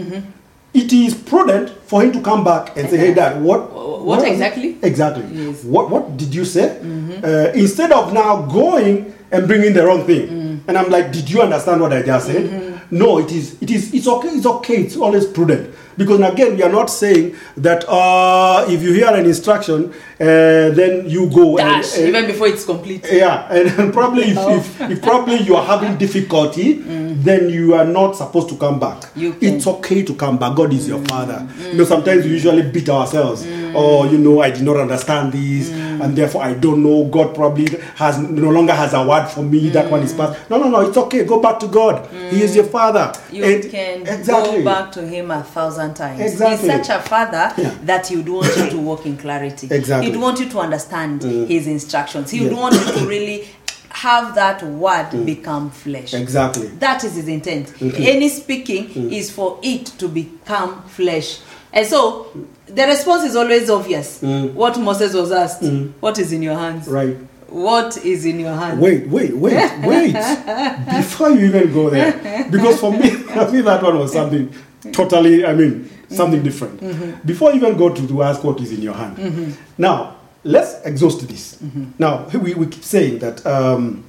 It 0.74 0.92
is 0.92 1.14
prudent 1.14 1.70
for 1.86 2.02
him 2.02 2.12
to 2.14 2.22
come 2.22 2.44
back 2.44 2.76
and 2.76 2.90
say, 2.90 2.98
"Hey, 2.98 3.14
Dad, 3.14 3.42
what? 3.42 3.72
What 4.04 4.26
it?" 4.26 4.32
exactly? 4.32 4.78
Exactly. 4.82 5.26
Yes. 5.32 5.64
What 5.64 5.90
What 5.90 6.18
did 6.18 6.34
you 6.34 6.46
say? 6.46 6.80
Mm-hmm. 6.82 7.24
Uh, 7.24 7.52
instead 7.54 7.92
of 7.92 8.12
now 8.14 8.42
going 8.42 9.14
and 9.32 9.48
bringing 9.48 9.74
the 9.74 9.86
wrong 9.86 10.06
thing, 10.06 10.28
mm. 10.28 10.60
and 10.68 10.78
I'm 10.78 10.90
like, 10.90 11.12
"Did 11.12 11.30
you 11.30 11.42
understand 11.42 11.80
what 11.82 11.94
I 11.94 12.02
just 12.02 12.26
said?" 12.28 12.46
Mm-hmm. 12.50 12.98
No, 12.98 13.20
it 13.20 13.32
is. 13.32 13.62
It 13.62 13.70
is. 13.72 13.94
It's 13.94 14.08
okay. 14.08 14.30
It's 14.30 14.46
okay. 14.46 14.78
It's 14.84 14.98
always 14.98 15.26
prudent 15.28 15.74
because 15.98 16.20
again, 16.22 16.56
we 16.56 16.64
are 16.64 16.72
not 16.72 16.90
saying 16.90 17.36
that 17.58 17.88
uh, 17.88 18.66
if 18.68 18.82
you 18.82 18.94
hear 18.94 19.08
an 19.14 19.26
instruction, 19.26 19.92
uh, 20.20 20.26
then 20.72 21.10
you 21.10 21.30
go 21.30 21.58
Dash, 21.58 21.98
and, 21.98 22.08
even 22.10 22.26
before 22.28 22.48
it's 22.48 22.66
complete. 22.66 23.06
yeah, 23.12 23.52
and, 23.54 23.94
probably 23.98 24.24
if, 24.32 24.38
Oh. 24.38 24.56
if, 24.58 24.82
if 24.82 25.02
probably 25.02 25.38
you 25.38 25.56
are 25.56 25.66
having 25.66 25.98
difficulty, 25.98 26.76
mm. 26.80 27.22
then 27.24 27.50
you 27.50 27.74
are 27.76 27.86
not 27.86 28.16
supposed 28.16 28.50
to 28.50 28.58
come 28.58 28.80
back. 28.80 29.04
You 29.16 29.34
can- 29.34 29.56
It's 29.56 29.68
okay 29.68 30.04
to 30.04 30.14
come 30.16 30.38
back. 30.38 30.56
God 30.56 30.74
is 30.74 30.88
your 30.88 31.00
mm. 31.00 31.10
father. 31.10 31.46
Mm. 31.58 31.72
You 31.72 31.78
know, 31.80 31.84
sometimes 31.86 32.26
we 32.26 32.32
usually 32.32 32.62
beat 32.64 32.90
ourselves. 32.90 33.46
Oh, 33.76 34.10
you 34.10 34.20
know, 34.20 34.40
I 34.42 34.52
did 34.52 34.62
not 34.64 34.78
understand 34.78 35.34
this, 35.34 35.70
and 35.72 36.16
therefore 36.16 36.44
I 36.44 36.54
don't 36.54 36.84
know. 36.84 37.06
God 37.06 37.34
probably 37.34 37.68
has 37.96 38.20
no 38.20 38.50
longer 38.52 38.74
has 38.74 38.94
a 38.94 39.06
word 39.06 39.28
for 39.28 39.42
me. 39.42 39.70
That 39.70 39.90
one 39.90 40.02
is 40.04 40.14
past. 40.14 40.48
No, 40.50 40.58
no, 40.60 40.70
no. 40.70 40.82
It's 40.88 40.96
okay. 40.98 41.26
Go 41.26 41.40
back 41.42 41.60
to 41.60 41.68
God. 41.68 42.08
He 42.32 42.44
is 42.44 42.56
your 42.56 42.66
father. 42.66 43.12
You 43.32 43.44
And- 43.44 43.70
can 43.72 44.02
exactly. 44.08 44.60
go 44.60 44.64
back 44.66 44.92
to 44.94 45.08
him 45.08 45.32
a 45.32 45.44
thousand 45.44 45.83
times. 45.94 46.20
Exactly. 46.22 46.68
He's 46.70 46.86
such 46.88 46.96
a 46.96 47.02
father 47.02 47.52
Yeah. 47.58 47.74
that 47.86 48.08
he 48.08 48.18
would 48.18 48.30
want 48.30 48.56
you 48.58 48.70
to 48.70 48.78
walk 48.78 49.06
in 49.06 49.18
clarity. 49.26 49.68
Exactly. 49.72 50.12
He'd 50.12 50.20
want 50.20 50.40
you 50.40 50.48
to 50.50 50.60
understand 50.60 51.26
uh, 51.26 51.28
his 51.28 51.68
instructions. 51.68 52.32
He 52.32 52.42
would 52.42 52.52
Yeah. 52.54 52.60
want 52.60 52.76
you 52.76 52.94
to 53.00 53.06
really 53.08 53.48
have 53.90 54.36
that 54.36 54.64
word 54.64 55.08
uh, 55.14 55.18
become 55.24 55.70
flesh. 55.72 56.14
Exactly. 56.14 56.68
That 56.80 57.04
is 57.04 57.16
his 57.16 57.28
intent. 57.28 57.74
Uh, 57.82 57.88
Any 57.98 58.30
speaking 58.30 59.12
is 59.12 59.32
for 59.32 59.60
it 59.64 59.86
to 60.00 60.08
become 60.08 60.84
flesh. 60.84 61.40
And 61.74 61.86
so 61.88 62.28
the 62.68 62.84
response 62.86 63.24
is 63.24 63.36
always 63.36 63.70
obvious. 63.70 64.22
What 64.22 64.80
Moses 64.80 65.14
was 65.16 65.32
asked, 65.32 65.64
what 66.00 66.20
is 66.20 66.32
in 66.32 66.44
your 66.44 66.56
hands? 66.56 66.88
Right. 66.88 67.18
What 67.48 67.98
is 68.04 68.26
in 68.26 68.40
your 68.40 68.54
hands? 68.56 68.80
Wait, 68.80 69.08
wait, 69.08 69.32
wait, 69.38 69.80
wait. 69.84 70.14
Before 70.98 71.30
you 71.30 71.46
even 71.46 71.72
go 71.72 71.90
there, 71.92 72.48
because 72.52 72.80
for 72.80 72.92
me, 72.92 73.00
I 73.30 73.46
think 73.46 73.66
that 73.66 73.82
one 73.84 74.00
was 74.00 74.12
something 74.14 74.52
totally, 74.92 75.46
I 75.46 75.54
mean, 75.54 75.90
something 76.10 76.44
different. 76.44 77.26
Before 77.26 77.52
you 77.52 77.58
even 77.58 77.78
go 77.78 77.90
to, 77.90 78.08
to 78.08 78.24
ask 78.24 78.44
what 78.44 78.60
is 78.62 78.72
in 78.72 78.82
your 78.82 78.94
hand. 78.96 79.56
Now, 79.78 80.18
let's 80.44 80.82
exhaust 80.86 81.28
this. 81.28 81.58
Now, 82.00 82.28
we, 82.34 82.54
we 82.54 82.66
keep 82.68 82.84
saying 82.84 83.20
that 83.20 83.46
um, 83.46 84.04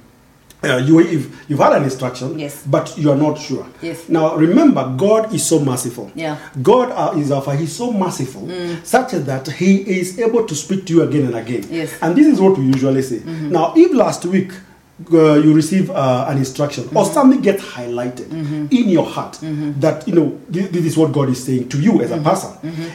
uh, 0.63 0.77
you, 0.77 0.99
if 0.99 1.49
you've 1.49 1.59
had 1.59 1.73
an 1.73 1.83
instruction, 1.83 2.39
Yes. 2.39 2.63
but 2.65 2.97
you 2.97 3.11
are 3.11 3.15
not 3.17 3.37
sure. 3.37 3.67
Yes. 3.81 4.09
Now, 4.09 4.35
remember, 4.35 4.93
God 4.97 5.33
is 5.33 5.45
so 5.45 5.59
merciful. 5.59 6.11
Yeah. 6.15 6.37
God 6.61 6.89
uh, 6.91 7.17
is 7.19 7.31
our, 7.31 7.55
He's 7.55 7.75
so 7.75 7.91
merciful, 7.91 8.49
such 8.83 9.11
that 9.11 9.47
He 9.47 9.99
is 9.99 10.17
able 10.19 10.45
to 10.47 10.55
speak 10.55 10.85
to 10.87 10.93
you 10.93 11.03
again 11.03 11.27
and 11.27 11.35
again. 11.35 11.65
Yes. 11.69 11.93
And 12.01 12.15
this 12.15 12.25
is 12.27 12.41
what 12.41 12.57
we 12.57 12.65
usually 12.65 13.01
say. 13.03 13.19
Now, 13.25 13.73
if 13.75 13.93
last 13.93 14.25
week 14.25 14.51
uh, 15.11 15.33
you 15.35 15.53
receive 15.53 15.91
uh, 15.91 16.25
an 16.29 16.37
instruction 16.37 16.85
or 16.85 17.03
mm-hmm. 17.03 17.13
something 17.13 17.41
gets 17.41 17.61
highlighted 17.63 18.27
mm-hmm. 18.27 18.67
in 18.71 18.89
your 18.89 19.05
heart 19.05 19.33
mm-hmm. 19.33 19.77
that 19.79 20.07
you 20.07 20.13
know 20.15 20.39
this, 20.47 20.69
this 20.69 20.85
is 20.85 20.97
what 20.97 21.11
God 21.11 21.29
is 21.29 21.43
saying 21.43 21.67
to 21.69 21.81
you 21.81 22.01
as 22.01 22.11
a 22.11 22.17
person, 22.17 22.51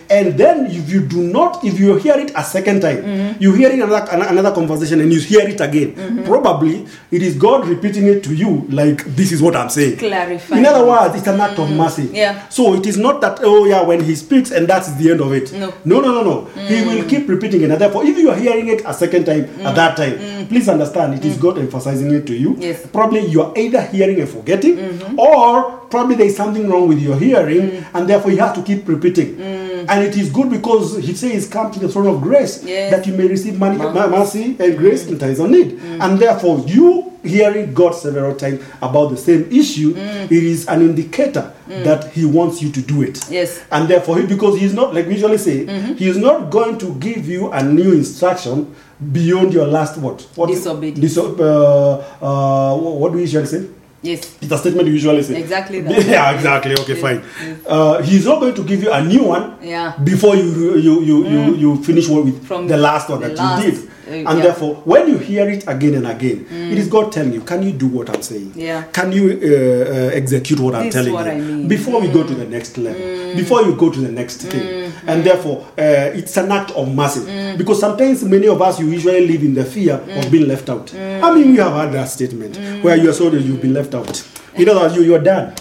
and 0.09 0.39
then 0.39 0.67
if 0.67 0.91
you 0.91 1.01
do 1.01 1.23
not, 1.23 1.63
if 1.63 1.79
you 1.79 1.97
hear 1.97 2.15
it 2.19 2.33
a 2.35 2.43
second 2.43 2.81
time, 2.81 3.37
you 3.39 3.53
hear 3.53 3.71
it 3.71 3.81
another 3.81 4.07
another 4.11 4.53
conversation 4.55 5.01
and 5.01 5.13
you 5.13 5.21
hear 5.21 5.47
it 5.47 5.61
again, 5.61 6.25
probably 6.25 6.87
it 7.11 7.23
is 7.23 7.37
God 7.37 7.69
repeating 7.69 8.07
it 8.07 8.25
to 8.25 8.35
you 8.35 8.67
like 8.71 9.05
this 9.05 9.31
is 9.33 9.43
what 9.43 9.55
I'm 9.55 9.69
saying. 9.69 9.99
Clarifying. 9.99 10.61
In 10.61 10.67
other 10.67 10.87
words, 10.87 11.15
it's 11.17 11.27
an 11.27 11.41
act 11.41 11.59
of 11.59 11.71
mercy. 11.71 12.09
Yeah. 12.13 12.49
So 12.49 12.75
it 12.75 12.87
is 12.87 12.97
not 12.97 13.21
that 13.21 13.41
oh 13.43 13.67
yeah 13.67 13.83
when 13.83 14.03
he 14.03 14.15
speaks 14.15 14.51
and 14.51 14.67
that's 14.67 14.93
the 14.95 15.11
end 15.11 15.21
of 15.21 15.33
it. 15.33 15.53
No. 15.53 15.75
No, 15.85 16.01
no, 16.01 16.13
no, 16.13 16.23
no. 16.23 16.45
He 16.67 16.83
will 16.83 17.03
mm. 17.03 17.09
keep 17.09 17.29
repeating 17.29 17.63
it. 17.63 17.71
And 17.71 17.81
therefore, 17.81 18.05
if 18.05 18.17
you 18.17 18.31
are 18.31 18.37
hearing 18.37 18.69
it 18.69 18.83
a 18.87 18.95
second 18.95 19.25
time 19.27 19.45
at 19.45 19.51
mm. 19.51 19.75
that 19.75 19.97
time, 19.97 20.19
mm. 20.19 20.49
please 20.49 20.69
understand 20.69 21.15
it 21.15 21.25
is 21.25 21.37
God 21.37 21.59
emphasizing 21.59 21.90
it 21.99 22.27
to 22.27 22.35
you. 22.35 22.57
Yes. 22.59 22.87
Probably 22.87 23.27
you 23.27 23.43
are 23.43 23.53
either 23.57 23.83
hearing 23.83 24.21
and 24.21 24.29
forgetting, 24.29 24.77
mm-hmm. 24.77 25.19
or 25.19 25.79
probably 25.91 26.17
there 26.17 26.27
is 26.27 26.37
something 26.37 26.69
wrong 26.69 26.89
with 26.89 27.01
your 27.01 27.17
hearing, 27.19 27.71
mm. 27.71 27.85
and 27.95 28.09
therefore 28.09 28.31
you 28.31 28.39
have 28.39 28.55
to 28.55 28.63
keep 28.63 28.87
repeating. 28.89 29.37
Mm. 29.37 29.87
And 29.89 30.05
it 30.05 30.17
is 30.17 30.31
good 30.31 30.51
because 30.51 30.99
he 30.99 31.15
says, 31.15 31.49
"Come 31.49 31.71
to 31.73 31.81
the 31.81 31.89
throne 31.89 32.07
of 32.07 32.21
grace, 32.21 32.63
Yes. 32.65 32.91
that 32.93 33.07
you 33.07 33.15
may 33.15 33.27
receive 33.27 33.59
money, 33.59 33.77
mercy 33.77 34.57
and 34.59 34.79
grace 34.79 35.07
in 35.07 35.19
times 35.19 35.39
of 35.41 35.51
need." 35.51 35.81
And 36.01 36.19
therefore, 36.19 36.65
you 36.67 37.10
hearing 37.23 37.73
God 37.75 37.93
several 37.95 38.35
times 38.35 38.63
about 38.81 39.11
the 39.11 39.17
same 39.17 39.51
issue, 39.53 39.95
it 39.97 40.31
is 40.33 40.67
an 40.69 40.83
indicator 40.83 41.53
that 41.69 42.11
He 42.13 42.25
wants 42.25 42.61
you 42.63 42.71
to 42.73 42.81
do 42.83 43.03
it. 43.03 43.21
Yes. 43.31 43.63
And 43.71 43.89
therefore, 43.89 44.19
he, 44.19 44.27
because 44.27 44.59
he's 44.59 44.75
not, 44.75 44.95
like 44.95 45.07
we 45.07 45.13
usually 45.15 45.39
say, 45.39 45.67
Mm-hmm. 45.67 45.95
he 45.95 46.09
is 46.09 46.17
not 46.17 46.51
going 46.51 46.79
to 46.79 46.95
give 46.95 47.29
you 47.29 47.51
a 47.53 47.63
new 47.63 47.93
instruction 47.93 48.75
beyond 49.13 49.53
your 49.53 49.67
last 49.67 49.97
what? 49.99 50.23
what 50.35 50.49
Disobedience. 50.49 51.15
Diso- 51.17 51.39
uh, 51.39 52.73
uh, 52.73 52.77
what 52.77 53.11
do 53.13 53.17
we 53.17 53.23
usually 53.23 53.47
say? 53.47 53.67
Yes. 54.03 54.37
It's 54.41 54.51
a 54.51 54.57
statement 54.59 54.87
we 54.89 54.93
usually 54.95 55.23
say. 55.23 55.39
Exactly 55.41 55.81
that. 55.83 56.05
Yeah, 56.07 56.33
exactly. 56.35 56.73
Okay, 56.73 56.95
Yes, 56.95 57.01
fine. 57.03 57.23
yes. 57.43 57.59
Uh, 57.67 58.03
he's 58.03 58.25
not 58.25 58.41
going 58.41 58.55
to 58.55 58.65
give 58.65 58.83
you 58.83 58.91
a 58.91 59.05
new 59.05 59.25
one 59.25 59.59
Yeah. 59.63 59.95
before 60.03 60.37
you 60.37 60.77
you 60.77 61.01
you 61.03 61.29
you, 61.29 61.55
you 61.57 61.85
finish 61.85 62.09
one 62.09 62.25
with 62.25 62.47
From 62.47 62.67
the 62.67 62.79
last 62.79 63.09
one 63.11 63.21
the 63.21 63.29
that 63.29 63.37
last, 63.37 63.65
you 63.65 63.71
did. 63.73 63.90
Uh, 64.11 64.13
and 64.13 64.25
yeah. 64.25 64.35
Mm. 64.35 64.43
therefore, 64.43 64.75
when 64.85 65.09
you 65.09 65.19
hear 65.19 65.49
it 65.49 65.65
again 65.69 65.95
and 65.95 66.07
again, 66.07 66.47
it 66.51 66.79
is 66.79 66.89
God 66.89 67.13
telling 67.13 67.33
you, 67.33 67.41
"Can 67.43 67.63
you 67.63 67.73
do 67.73 67.87
what 67.87 68.11
I'm 68.11 68.23
saying? 68.23 68.53
Yeah. 68.57 68.83
Can 68.93 69.13
you 69.13 69.25
uh, 69.31 69.91
uh, 69.95 70.11
execute 70.21 70.59
what 70.61 70.75
I'm 70.75 70.85
This 70.87 70.95
telling 70.95 71.13
what 71.13 71.27
you 71.27 71.33
I 71.33 71.35
mean. 71.41 71.65
Mm. 71.65 71.69
before 71.69 72.01
we 72.01 72.09
go 72.09 72.23
to 72.25 72.35
the 72.35 72.47
next 72.47 72.77
level? 72.79 73.01
Before 73.37 73.63
you 73.63 73.75
go 73.77 73.91
to 73.91 74.01
the 74.01 74.11
next 74.13 74.43
thing?" 74.43 74.93
And 75.07 75.25
therefore, 75.25 75.67
uh, 75.79 76.19
it's 76.19 76.37
an 76.37 76.51
act 76.53 76.71
of 76.73 76.93
mercy 76.95 77.21
Mm. 77.21 77.57
because 77.59 77.79
sometimes 77.81 78.23
many 78.25 78.49
of 78.49 78.61
us 78.61 78.81
you 78.81 78.87
usually 78.89 79.27
live 79.27 79.43
in 79.43 79.55
the 79.55 79.65
fear 79.65 79.95
of 80.19 80.31
being 80.31 80.47
left 80.49 80.69
out. 80.69 80.87
Mm. 80.89 81.23
I 81.23 81.35
mean, 81.35 81.53
we 81.53 81.57
have 81.59 81.73
had 81.73 81.93
that 81.93 82.09
statement 82.09 82.59
where 82.83 82.97
you 82.97 83.09
are 83.11 83.15
told 83.15 83.33
that 83.35 83.43
you've 83.43 83.63
been 83.63 83.75
left 83.75 83.95
out. 83.95 84.23
you 84.59 84.65
know 84.67 84.75
words, 84.81 84.97
you 84.97 85.03
you're 85.03 85.23
done. 85.23 85.53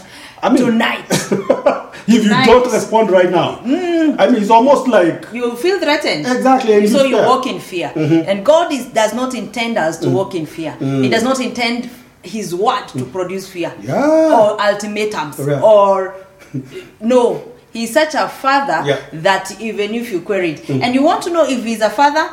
I 0.41 0.50
mean, 0.50 0.66
Tonight, 0.66 1.06
if 2.10 2.24
you 2.24 2.30
don't 2.30 2.72
respond 2.72 3.12
right 3.12 3.30
now, 3.30 3.60
I 3.64 4.28
mean, 4.30 4.41
it's 4.41 4.49
almost 4.49 4.88
like 4.88 5.28
you 5.34 5.55
feel 5.55 5.80
threatened. 5.80 6.26
Exactly, 6.26 6.74
and 6.74 6.89
So 6.89 7.03
you 7.03 7.18
fear. 7.18 7.26
walk 7.26 7.47
in 7.47 7.60
fear. 7.60 7.91
Mm-hmm. 7.95 8.30
And 8.30 8.45
God 8.45 8.72
is, 8.74 8.86
does 8.88 9.14
not 9.14 9.34
intend 9.36 9.78
us 9.78 9.97
to 9.99 10.07
mm. 10.07 10.14
walk 10.14 10.36
in 10.36 10.45
fear. 10.45 10.76
Mm. 10.80 11.03
He 11.03 11.10
does 11.10 11.24
not 11.24 11.39
intend 11.39 11.89
His 12.24 12.53
word 12.53 12.88
to 12.89 12.99
mm. 12.99 13.12
produce 13.12 13.47
fear 13.49 13.74
Yeah. 13.82 14.34
or 14.34 14.62
ultimatums 14.62 15.39
or 15.39 16.16
no. 17.01 17.53
He's 17.72 17.93
such 17.93 18.16
a 18.16 18.28
father 18.28 18.82
Yeah. 18.84 18.99
that 19.14 19.62
even 19.62 19.93
if 19.93 20.12
you 20.12 20.22
query 20.22 20.53
it, 20.53 20.70
and 20.70 20.95
you 20.95 21.03
want 21.03 21.22
to 21.24 21.30
know 21.30 21.45
if 21.47 21.64
he's 21.64 21.82
a 21.82 21.89
father, 21.91 22.26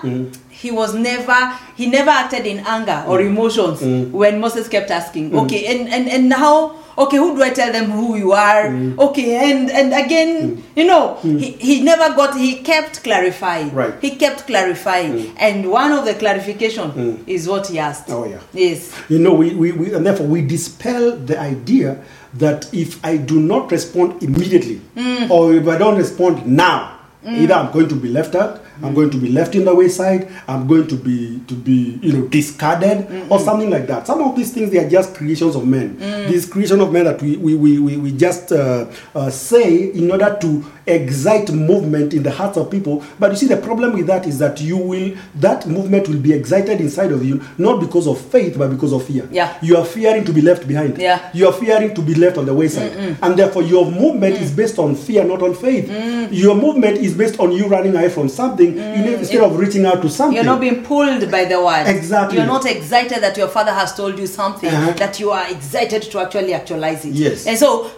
he 0.49 0.71
was 0.71 0.95
never 0.95 1.59
he 1.77 1.87
never 1.91 2.09
acted 2.11 2.47
in 2.47 2.61
anger 2.61 3.05
or 3.07 3.21
emotions 3.21 3.83
when 4.13 4.41
Moses 4.41 4.67
kept 4.69 4.91
asking. 4.91 5.37
Okay, 5.37 5.67
and 5.67 5.89
and 5.93 6.09
and 6.09 6.33
how 6.33 6.75
okay 6.99 7.17
who 7.19 7.37
do 7.37 7.43
i 7.43 7.51
tell 7.51 7.71
them 7.73 7.91
who 7.91 8.17
you 8.17 8.33
are 8.33 8.65
Mm. 8.69 8.99
okay 8.99 9.51
and 9.51 9.71
and 9.71 9.93
again 9.93 10.63
you 10.75 10.85
know 10.87 11.17
he, 11.23 11.53
he 11.53 11.83
never 11.83 12.15
got 12.17 12.37
he 12.37 12.57
kept 12.63 13.03
clarifying 13.05 13.73
Right. 13.75 13.95
Mm. 13.95 14.01
he 14.01 14.11
kept 14.17 14.47
clarifying 14.47 15.33
and 15.39 15.71
one 15.71 15.93
of 15.93 16.05
the 16.05 16.15
clarification 16.15 17.23
is 17.27 17.47
what 17.49 17.67
he 17.69 17.79
asked 17.79 18.09
Oh, 18.09 18.25
yeah. 18.25 18.41
yes 18.53 18.93
You 19.09 19.19
know, 19.19 19.35
we, 19.35 19.55
we, 19.55 19.73
we, 19.73 19.95
and 19.95 20.05
therefore 20.07 20.27
we 20.27 20.41
dispel 20.43 21.17
the 21.17 21.39
idea 21.39 22.03
that 22.35 22.73
if 22.73 22.99
I 23.05 23.17
do 23.19 23.41
not 23.41 23.71
respond 23.71 24.23
immediately, 24.23 24.81
Mm. 24.97 25.31
or 25.31 25.55
if 25.55 25.67
I 25.69 25.79
don't 25.79 25.97
respond 25.97 26.47
now, 26.47 26.99
either 27.25 27.55
I'm 27.55 27.73
going 27.73 27.89
to 27.89 27.95
be 27.97 28.09
left 28.09 28.35
out, 28.35 28.61
I'm 28.83 28.95
going 28.95 29.11
to 29.11 29.17
be 29.19 29.29
left 29.31 29.55
in 29.55 29.65
the 29.65 29.75
wayside, 29.75 30.29
I'm 30.49 30.67
going 30.67 30.87
to 30.89 30.97
be 30.97 31.41
to 31.49 31.55
be 31.55 31.99
you 32.03 32.13
know 32.13 32.27
discarded 32.29 33.31
or 33.31 33.39
something 33.41 33.71
like 33.71 33.87
that. 33.87 34.07
Some 34.07 34.21
of 34.23 34.37
these 34.37 34.53
things 34.53 34.71
they 34.71 34.79
are 34.85 34.89
just 34.89 35.15
creations 35.15 35.57
of 35.57 35.67
men. 35.67 35.97
Mm. 35.97 36.29
These 36.29 36.47
creation 36.47 36.81
of 36.81 36.93
men 36.93 37.05
that 37.05 37.21
we 37.23 37.37
we, 37.37 37.55
we, 37.55 37.79
we, 37.79 37.97
we 37.97 38.13
just 38.13 38.53
uh, 38.53 38.87
uh, 39.15 39.31
say 39.31 39.91
in 39.91 40.11
order 40.11 40.37
to 40.41 40.65
excite 40.87 41.51
movement 41.51 42.15
in 42.15 42.23
the 42.23 42.31
hearts 42.31 42.57
of 42.57 42.71
people. 42.71 43.03
But 43.19 43.33
you 43.33 43.37
see, 43.37 43.47
the 43.49 43.57
problem 43.57 43.95
with 43.95 44.07
that 44.07 44.27
is 44.27 44.39
that 44.39 44.61
you 44.61 44.77
will 44.77 45.17
that 45.37 45.67
movement 45.67 46.09
will 46.09 46.21
be 46.21 46.33
excited 46.33 46.81
inside 46.81 47.13
of 47.13 47.25
you 47.25 47.43
not 47.59 47.81
because 47.81 48.07
of 48.07 48.21
faith 48.21 48.57
but 48.59 48.69
because 48.71 48.93
of 48.93 49.05
fear. 49.05 49.29
Yeah. 49.33 49.57
You 49.63 49.77
are 49.79 49.85
fearing 49.85 50.25
to 50.25 50.33
be 50.33 50.41
left 50.43 50.67
behind. 50.69 50.99
Yeah. 50.99 51.31
You 51.35 51.49
are 51.49 51.53
fearing 51.53 51.95
to 51.95 52.03
be 52.03 52.15
left 52.15 52.39
on 52.39 52.47
the 52.47 52.55
wayside. 52.55 52.93
And 53.23 53.37
therefore 53.39 53.63
your 53.63 53.85
movement 53.91 54.27
Mm. 54.37 54.43
is 54.43 54.51
based 54.51 54.79
on 54.79 54.95
fear, 54.97 55.25
not 55.25 55.41
on 55.43 55.55
faith. 55.55 55.89
Your 56.33 56.55
movement 56.55 56.99
is 56.99 57.15
based 57.15 57.39
on 57.39 57.53
you 57.53 57.67
running 57.69 57.95
away 57.95 58.09
from 58.09 58.29
something 58.29 58.66
in- 58.69 59.15
instead 59.19 59.41
of 59.43 59.57
reaching 59.59 59.85
out 59.87 60.03
to 60.03 60.09
something. 60.09 60.33
Mm. 60.33 60.45
You're 60.45 60.53
not 60.53 60.61
being 60.61 60.83
pulled 60.85 61.31
by 61.31 61.45
the 61.45 61.63
word. 61.63 61.87
Exactly. 61.87 62.39
You're 62.39 62.47
not 62.47 62.65
excited 62.67 63.23
that 63.23 63.37
your 63.37 63.49
father 63.49 63.73
has 63.73 63.95
told 63.95 64.19
you 64.19 64.27
something 64.27 64.69
Uh-huh. 64.71 64.93
that 64.95 65.21
you 65.21 65.31
are 65.31 65.47
excited 65.51 66.03
to 66.03 66.19
actually 66.21 66.55
actualize 66.55 67.05
it. 67.05 67.15
Yes. 67.15 67.47
And 67.47 67.57
so 67.59 67.91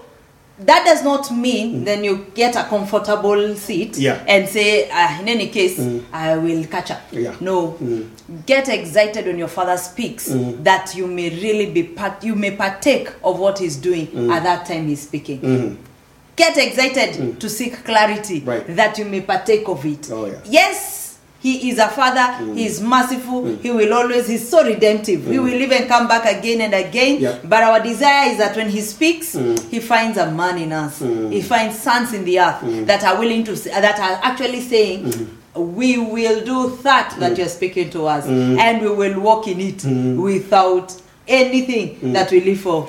that 0.61 0.85
does 0.85 1.05
not 1.05 1.31
mean 1.31 1.85
then 1.85 2.03
you 2.03 2.27
get 2.35 2.57
a 2.57 2.65
comfortable 2.65 3.55
seat 3.55 3.97
Yeah. 3.97 4.19
and 4.27 4.49
say, 4.49 4.89
ah, 4.93 5.21
in 5.21 5.29
any 5.29 5.47
case, 5.49 5.79
I 6.13 6.37
will 6.37 6.65
catch 6.65 6.91
up. 6.91 7.01
Yeah. 7.13 7.35
No. 7.41 7.77
Get 8.45 8.69
excited 8.69 9.27
when 9.27 9.39
your 9.39 9.47
father 9.49 9.77
speaks 9.77 10.29
that 10.65 10.95
you 10.97 11.07
may 11.07 11.31
really 11.31 11.67
be 11.71 11.85
part, 11.85 12.25
you 12.25 12.35
may 12.35 12.51
partake 12.57 13.09
of 13.23 13.39
what 13.39 13.61
he's 13.61 13.77
doing 13.77 14.09
at 14.33 14.43
that 14.43 14.67
time 14.67 14.89
he's 14.89 15.03
speaking. 15.03 15.79
Get 16.39 16.57
excited 16.57 17.15
mm. 17.17 17.39
to 17.41 17.49
seek 17.51 17.85
clarity 17.85 18.41
Right. 18.41 18.65
that 18.77 18.97
you 18.97 19.05
may 19.05 19.23
partake 19.23 19.67
of 19.69 19.85
it. 19.85 20.09
Oh, 20.13 20.27
yeah. 20.27 20.39
Yes, 20.45 21.19
he 21.41 21.69
is 21.71 21.79
a 21.81 21.89
father, 21.89 22.45
mm. 22.45 22.57
he 22.57 22.65
is 22.67 22.81
merciful, 22.81 23.43
mm. 23.43 23.61
he 23.61 23.73
will 23.73 23.93
always, 23.93 24.29
he's 24.29 24.49
so 24.49 24.65
redemptive. 24.65 25.27
He 25.27 25.41
will 25.41 25.49
even 25.53 25.89
come 25.89 26.07
back 26.07 26.25
again 26.39 26.61
and 26.61 26.75
again. 26.75 27.21
Yeah. 27.21 27.41
But 27.43 27.65
our 27.65 27.81
desire 27.81 28.31
is 28.31 28.39
that 28.39 28.55
when 28.57 28.69
he 28.69 28.81
speaks, 28.83 29.33
he 29.33 29.81
finds 29.81 30.17
a 30.17 30.31
man 30.31 30.59
in 30.59 30.73
us. 30.73 31.01
He 31.01 31.43
finds 31.43 31.77
sons 31.77 32.13
in 32.13 32.25
the 32.25 32.39
earth 32.39 32.87
that 32.87 33.03
are 33.03 33.19
willing 33.19 33.43
to, 33.43 33.55
that 33.57 33.99
are 33.99 34.21
actually 34.23 34.61
saying, 34.61 35.37
we 35.57 35.99
will 35.99 36.45
do 36.45 36.77
that 36.83 37.17
that 37.19 37.37
you're 37.37 37.49
speaking 37.49 37.91
to 37.91 38.07
us, 38.07 38.27
and 38.27 38.81
we 38.81 38.91
will 38.91 39.19
walk 39.21 39.49
in 39.49 39.61
it 39.61 39.85
without 40.17 40.95
anything 41.27 42.13
that 42.13 42.31
we 42.31 42.41
live 42.43 42.61
for 42.61 42.89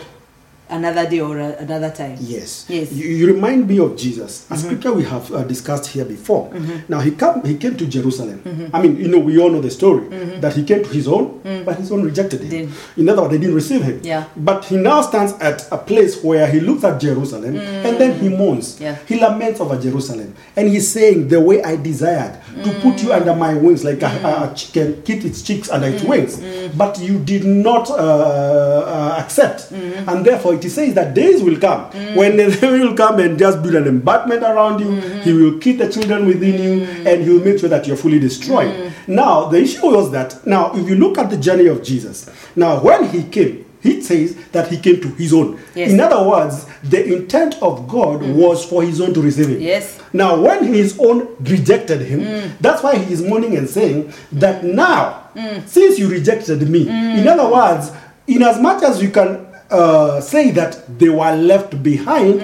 another 0.69 1.09
day 1.09 1.19
or 1.19 1.37
a- 1.39 1.57
another 1.57 1.91
time. 1.91 2.17
Yes. 2.21 2.65
Yes. 2.69 2.91
You, 2.91 3.07
you 3.09 3.27
remind 3.33 3.67
me 3.67 3.79
of 3.79 3.97
Jesus. 3.97 4.45
A 4.49 4.53
mm-hmm. 4.53 4.65
scripture 4.65 4.93
we 4.93 5.03
have 5.03 5.31
uh, 5.33 5.43
discussed 5.43 5.87
here 5.87 6.05
before. 6.05 6.49
Mm-hmm. 6.49 6.91
Now 6.91 6.99
he 6.99 7.11
come, 7.11 7.43
he 7.43 7.57
came 7.57 7.75
to 7.77 7.85
Jerusalem. 7.85 8.39
Mm-hmm. 8.43 8.75
I 8.75 8.81
mean, 8.81 8.97
you 8.97 9.07
know, 9.07 9.19
we 9.19 9.39
all 9.39 9.49
know 9.49 9.61
the 9.61 9.71
story 9.71 10.07
that 10.39 10.53
he 10.53 10.63
came 10.63 10.83
to 10.83 10.89
his 10.89 11.07
own, 11.07 11.39
mm. 11.41 11.65
but 11.65 11.77
his 11.77 11.91
own 11.91 12.03
rejected 12.03 12.41
him. 12.41 12.49
Didn't. 12.49 12.73
In 12.97 13.09
other 13.09 13.21
words, 13.23 13.33
they 13.33 13.39
didn't 13.39 13.55
receive 13.55 13.81
him. 13.81 13.99
Yeah. 14.03 14.25
But 14.35 14.65
he 14.65 14.77
now 14.77 15.01
stands 15.01 15.33
at 15.33 15.67
a 15.71 15.77
place 15.77 16.23
where 16.23 16.47
he 16.47 16.59
looks 16.59 16.83
at 16.83 16.99
Jerusalem 17.01 17.55
and 17.57 17.97
then 17.97 18.19
he 18.19 18.29
mm. 18.29 18.37
mourns. 18.37 18.79
Yeah. 18.79 18.97
He 19.07 19.19
laments 19.19 19.59
over 19.59 19.79
Jerusalem, 19.79 20.35
and 20.55 20.67
he's 20.67 20.87
saying, 20.91 21.27
"The 21.29 21.39
way 21.39 21.63
I 21.63 21.75
desired 21.75 22.39
to 22.63 22.71
put 22.81 23.01
you 23.01 23.09
mm. 23.09 23.15
under 23.21 23.35
my 23.35 23.53
wings, 23.55 23.83
like 23.83 24.01
a, 24.01 24.07
a 24.07 24.53
chicken 24.55 25.01
keep 25.03 25.23
its 25.25 25.41
chicks 25.41 25.69
under 25.69 25.87
its 25.87 26.03
wings, 26.03 26.39
but 26.75 26.99
you 26.99 27.19
did 27.19 27.45
not 27.45 27.89
uh, 27.89 27.93
uh, 27.93 29.15
accept, 29.19 29.71
and 29.71 30.25
therefore." 30.25 30.58
It 30.63 30.69
says 30.69 30.93
that 30.95 31.13
days 31.13 31.41
will 31.41 31.59
come 31.59 31.89
mm. 31.91 32.15
when 32.15 32.37
the 32.37 32.49
devil 32.51 32.79
will 32.79 32.95
come 32.95 33.19
and 33.19 33.37
just 33.37 33.61
build 33.61 33.75
an 33.75 33.87
embankment 33.87 34.43
around 34.43 34.79
you. 34.79 34.87
Mm-hmm. 34.87 35.21
He 35.21 35.33
will 35.33 35.59
keep 35.59 35.77
the 35.77 35.91
children 35.91 36.25
within 36.25 36.61
you, 36.61 36.85
mm. 36.87 37.05
and 37.05 37.23
he 37.23 37.29
will 37.29 37.43
make 37.43 37.59
sure 37.59 37.69
that 37.69 37.87
you're 37.87 37.97
fully 37.97 38.19
destroyed. 38.19 38.73
Mm. 38.73 38.91
Now, 39.07 39.45
the 39.45 39.57
issue 39.61 39.85
was 39.85 40.11
that 40.11 40.45
now, 40.45 40.73
if 40.75 40.87
you 40.87 40.95
look 40.95 41.17
at 41.17 41.29
the 41.29 41.37
journey 41.37 41.67
of 41.67 41.83
Jesus, 41.83 42.29
now 42.55 42.79
when 42.81 43.09
he 43.09 43.23
came, 43.23 43.65
he 43.81 44.01
says 44.01 44.35
that 44.51 44.67
he 44.67 44.77
came 44.77 45.01
to 45.01 45.07
his 45.09 45.33
own. 45.33 45.59
Yes. 45.73 45.91
In 45.91 45.99
other 45.99 46.27
words, 46.27 46.65
the 46.83 47.15
intent 47.15 47.55
of 47.61 47.87
God 47.87 48.21
was 48.21 48.65
for 48.65 48.83
his 48.83 48.99
own 48.99 49.13
to 49.13 49.21
receive 49.21 49.47
him. 49.47 49.61
Yes. 49.61 50.01
Now, 50.11 50.41
when 50.41 50.65
his 50.65 50.99
own 50.99 51.33
rejected 51.39 52.01
him, 52.01 52.55
that's 52.59 52.83
why 52.83 52.97
he 52.97 53.13
is 53.13 53.21
mourning 53.21 53.55
and 53.55 53.69
saying 53.69 54.13
that 54.33 54.63
now, 54.65 55.29
since 55.65 55.97
you 55.97 56.09
rejected 56.09 56.67
me, 56.69 56.89
in 56.89 57.27
other 57.27 57.49
words, 57.49 57.91
in 58.27 58.43
as 58.43 58.59
much 58.59 58.83
as 58.83 59.01
you 59.01 59.09
can 59.09 59.47
uh, 59.71 60.21
say 60.21 60.51
that 60.51 60.99
they 60.99 61.09
were 61.09 61.35
left 61.35 61.81
behind, 61.83 62.41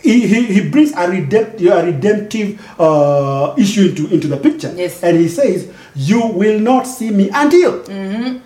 he, 0.00 0.26
he, 0.26 0.46
he 0.46 0.68
brings 0.68 0.92
a, 0.92 1.04
a 1.04 1.84
redemptive 1.84 2.80
uh, 2.80 3.54
issue 3.58 3.88
into, 3.88 4.08
into 4.12 4.28
the 4.28 4.36
picture. 4.36 4.72
Yes. 4.76 5.02
And 5.02 5.16
he 5.18 5.28
says, 5.28 5.72
You 5.94 6.26
will 6.28 6.60
not 6.60 6.84
see 6.86 7.10
me 7.10 7.30
until. 7.32 7.82
Mm-hmm. 7.82 8.38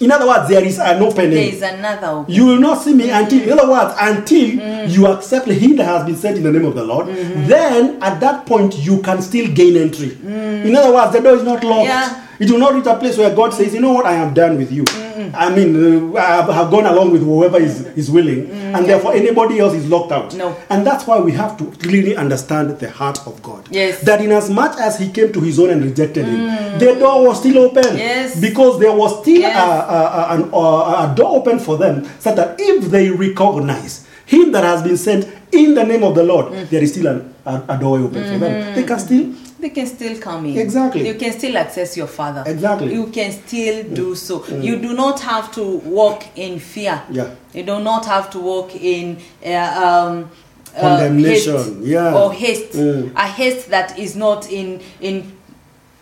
In 0.00 0.10
other 0.10 0.26
words, 0.26 0.48
there 0.48 0.64
is 0.64 0.80
an 0.80 1.00
opening. 1.02 1.30
There 1.30 1.54
is 1.54 1.62
another 1.62 2.08
opening. 2.08 2.36
You 2.36 2.46
will 2.46 2.58
not 2.58 2.82
see 2.82 2.94
me 2.94 3.06
mm-hmm. 3.06 3.22
until, 3.24 3.42
in 3.44 3.58
other 3.58 3.70
words, 3.70 3.94
until 4.00 4.50
mm-hmm. 4.50 4.90
you 4.90 5.06
accept 5.06 5.46
him 5.46 5.76
that 5.76 5.84
has 5.84 6.04
been 6.04 6.16
sent 6.16 6.36
in 6.36 6.42
the 6.42 6.50
name 6.50 6.64
of 6.64 6.74
the 6.74 6.84
Lord. 6.84 7.06
Then 7.06 8.02
at 8.02 8.18
that 8.18 8.44
point 8.44 8.76
you 8.78 9.00
can 9.02 9.22
still 9.22 9.46
gain 9.54 9.76
entry. 9.76 10.10
Mm. 10.10 10.66
In 10.66 10.74
other 10.74 10.92
words, 10.92 11.12
the 11.12 11.20
door 11.20 11.36
is 11.36 11.44
not 11.44 11.62
locked. 11.62 11.86
Yeah. 11.86 12.26
It 12.40 12.50
will 12.50 12.58
not 12.58 12.74
reach 12.74 12.86
a 12.86 12.96
place 12.96 13.16
where 13.16 13.32
God 13.34 13.54
says, 13.54 13.72
you 13.72 13.80
know 13.80 13.92
what, 13.92 14.04
I 14.06 14.14
am 14.14 14.34
done 14.34 14.56
with 14.58 14.72
you. 14.72 14.82
Mm. 14.82 15.03
I 15.34 15.54
mean, 15.54 16.14
uh, 16.16 16.18
I 16.18 16.52
have- 16.52 16.70
gone 16.70 16.86
along 16.86 17.12
with 17.12 17.22
whoever 17.22 17.58
is, 17.60 17.86
is 17.96 18.10
willing, 18.10 18.46
mm, 18.48 18.74
and 18.76 18.86
therefore 18.86 19.12
anybody 19.14 19.58
else 19.60 19.74
is 19.74 19.86
locked 19.88 20.12
out. 20.12 20.34
No. 20.34 20.56
And 20.70 20.84
that's 20.86 21.06
why 21.06 21.18
we 21.20 21.32
have 21.32 21.56
to 21.58 21.64
really 21.88 22.16
understand 22.16 22.78
the 22.78 22.90
heart 22.90 23.18
of 23.26 23.40
God. 23.42 23.68
Yes. 23.70 24.00
That 24.00 24.20
in 24.20 24.32
as 24.32 24.50
much 24.50 24.76
as 24.78 24.98
he 24.98 25.10
came 25.10 25.32
to 25.32 25.40
his 25.40 25.58
own 25.58 25.70
and 25.70 25.84
rejected 25.84 26.24
him, 26.26 26.40
mm. 26.48 26.78
the 26.78 26.94
door 26.98 27.26
was 27.28 27.38
still 27.38 27.58
open. 27.58 27.96
Yes. 27.96 28.40
Because 28.40 28.80
there 28.80 28.92
was 28.92 29.20
still 29.20 29.40
Yes. 29.40 29.56
a, 29.56 29.70
a, 29.96 30.00
a, 30.20 30.34
an, 30.34 31.10
a 31.12 31.14
door 31.14 31.36
open 31.38 31.58
for 31.58 31.76
them, 31.76 32.04
so 32.18 32.34
that 32.34 32.56
if 32.58 32.90
they 32.90 33.10
recognize 33.10 34.06
him 34.26 34.52
that 34.52 34.64
has 34.64 34.82
been 34.82 34.96
sent 34.96 35.28
in 35.52 35.74
the 35.74 35.84
name 35.84 36.02
of 36.02 36.14
the 36.14 36.22
Lord, 36.24 36.46
mm. 36.46 36.68
there 36.70 36.82
is 36.82 36.92
still 36.92 37.06
an, 37.06 37.34
a, 37.46 37.62
a 37.68 37.78
door 37.78 37.98
open 37.98 38.22
for 38.24 38.38
them. 38.38 38.52
Mm-hmm. 38.52 38.74
They 38.74 38.82
can 38.84 38.98
still 38.98 39.26
they 39.64 39.70
can 39.70 39.86
still 39.86 40.18
come 40.20 40.44
in. 40.44 40.58
Exactly. 40.58 41.06
You 41.06 41.14
can 41.14 41.32
still 41.32 41.56
access 41.56 41.96
your 41.96 42.06
father. 42.06 42.44
Exactly. 42.46 42.92
You 42.92 43.06
can 43.06 43.32
still 43.32 43.82
do 43.94 44.14
so. 44.14 44.46
You 44.46 44.78
do 44.78 44.92
not 44.92 45.20
have 45.20 45.50
to 45.52 45.78
walk 45.78 46.22
in 46.36 46.58
fear. 46.58 47.02
Yeah. 47.10 47.34
You 47.54 47.62
do 47.62 47.80
not 47.82 48.04
have 48.04 48.28
to 48.32 48.40
walk 48.40 48.74
in 48.76 49.18
uh, 49.42 49.48
um, 49.48 50.30
uh, 50.76 50.80
Condemnation, 50.80 51.54
haste 51.56 51.72
yeah. 51.80 52.14
Or 52.14 52.32
haste. 52.32 52.72
Mm. 52.72 53.12
A 53.16 53.26
haste 53.26 53.70
that 53.70 53.98
is 53.98 54.14
not 54.16 54.50
in 54.50 54.82
in 55.00 55.32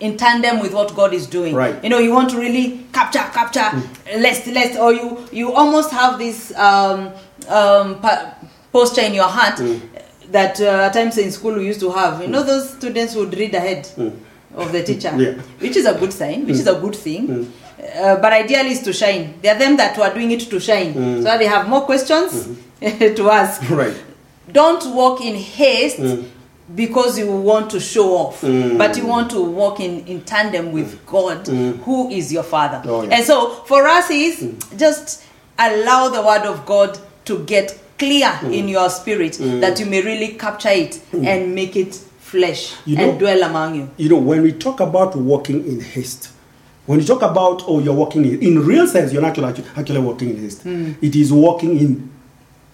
in 0.00 0.16
tandem 0.16 0.58
with 0.58 0.74
what 0.74 0.92
God 0.96 1.14
is 1.14 1.28
doing. 1.28 1.54
Right. 1.54 1.76
You 1.84 1.90
know, 1.90 1.98
you 1.98 2.10
want 2.12 2.30
to 2.30 2.38
really 2.40 2.84
capture, 2.92 3.20
capture, 3.32 3.70
lest, 4.18 4.48
lest, 4.48 4.76
or 4.76 4.92
you 4.92 5.24
you 5.30 5.52
almost 5.52 5.92
have 5.92 6.18
this 6.18 6.52
um, 6.56 7.12
um, 7.48 8.00
posture 8.72 9.02
in 9.02 9.14
your 9.14 9.28
heart 9.28 9.60
that 10.32 10.60
uh, 10.60 10.86
at 10.86 10.94
times 10.94 11.18
in 11.18 11.30
school 11.30 11.54
we 11.54 11.66
used 11.66 11.80
to 11.80 11.90
have. 11.90 12.20
You 12.20 12.28
know, 12.28 12.42
mm. 12.42 12.46
those 12.46 12.70
students 12.70 13.14
would 13.14 13.36
read 13.36 13.54
ahead 13.54 13.84
mm. 13.96 14.16
of 14.54 14.72
the 14.72 14.82
teacher, 14.82 15.12
Yeah. 15.16 15.34
which 15.60 15.76
is 15.76 15.86
a 15.86 15.94
good 15.98 16.12
sign, 16.12 16.46
which 16.46 16.56
is 16.56 16.66
a 16.66 16.74
mm. 16.74 16.80
good 16.80 16.96
thing. 16.96 17.52
Uh, 17.96 18.16
but 18.16 18.32
ideally 18.32 18.70
is 18.70 18.82
to 18.82 18.92
shine. 18.92 19.34
They 19.42 19.48
are 19.48 19.58
them 19.58 19.76
that 19.76 19.96
were 19.98 20.12
doing 20.12 20.30
it 20.30 20.40
to 20.40 20.60
shine, 20.60 20.94
so 21.22 21.36
they 21.36 21.46
have 21.46 21.68
more 21.68 21.82
questions 21.82 22.46
mm-hmm. 22.46 23.14
to 23.16 23.30
ask. 23.30 23.68
Right. 23.68 23.96
Don't 24.50 24.94
walk 24.94 25.20
in 25.20 25.34
haste 25.34 26.00
because 26.74 27.18
you 27.18 27.30
want 27.30 27.70
to 27.70 27.80
show 27.80 28.16
off, 28.16 28.42
but 28.42 28.96
you 28.96 29.06
want 29.06 29.30
to 29.32 29.42
walk 29.42 29.80
in, 29.80 30.06
in 30.06 30.22
tandem 30.22 30.70
with 30.72 31.04
God, 31.06 31.46
who 31.48 32.08
is 32.10 32.32
your 32.32 32.44
Father. 32.44 32.82
Oh, 32.84 33.02
yeah. 33.02 33.16
And 33.16 33.24
so 33.24 33.50
for 33.66 33.86
us 33.86 34.10
is 34.10 34.54
just 34.76 35.24
allow 35.58 36.08
the 36.08 36.22
Word 36.22 36.42
of 36.46 36.64
God 36.66 36.98
to 37.24 37.44
get 37.44 37.78
clear 38.02 38.26
mm. 38.26 38.52
in 38.52 38.68
your 38.68 38.90
spirit 38.90 39.34
mm. 39.34 39.60
that 39.60 39.78
you 39.78 39.86
may 39.86 40.02
really 40.02 40.34
capture 40.34 40.70
it 40.70 41.00
mm. 41.12 41.24
and 41.24 41.54
make 41.54 41.76
it 41.76 41.94
flesh 41.94 42.74
You 42.84 42.96
and 42.96 43.12
know- 43.12 43.18
dwell 43.18 43.42
among 43.44 43.76
you. 43.76 43.90
You 43.96 44.08
know, 44.08 44.18
when 44.18 44.42
we 44.42 44.52
talk 44.52 44.80
about 44.80 45.14
walking 45.14 45.64
in 45.66 45.80
haste, 45.80 46.30
when 46.86 46.98
you 46.98 47.06
talk 47.06 47.22
about, 47.22 47.62
oh, 47.68 47.78
you're 47.78 47.94
walking 47.94 48.24
in, 48.24 48.42
in 48.42 48.58
real 48.66 48.88
sense, 48.88 49.12
you're 49.12 49.22
not 49.22 49.38
actually, 49.38 49.64
actually 49.76 50.00
walking 50.00 50.30
in 50.30 50.36
haste. 50.38 50.66
It 50.66 51.14
is 51.14 51.32
walking 51.32 51.78
in 51.78 52.10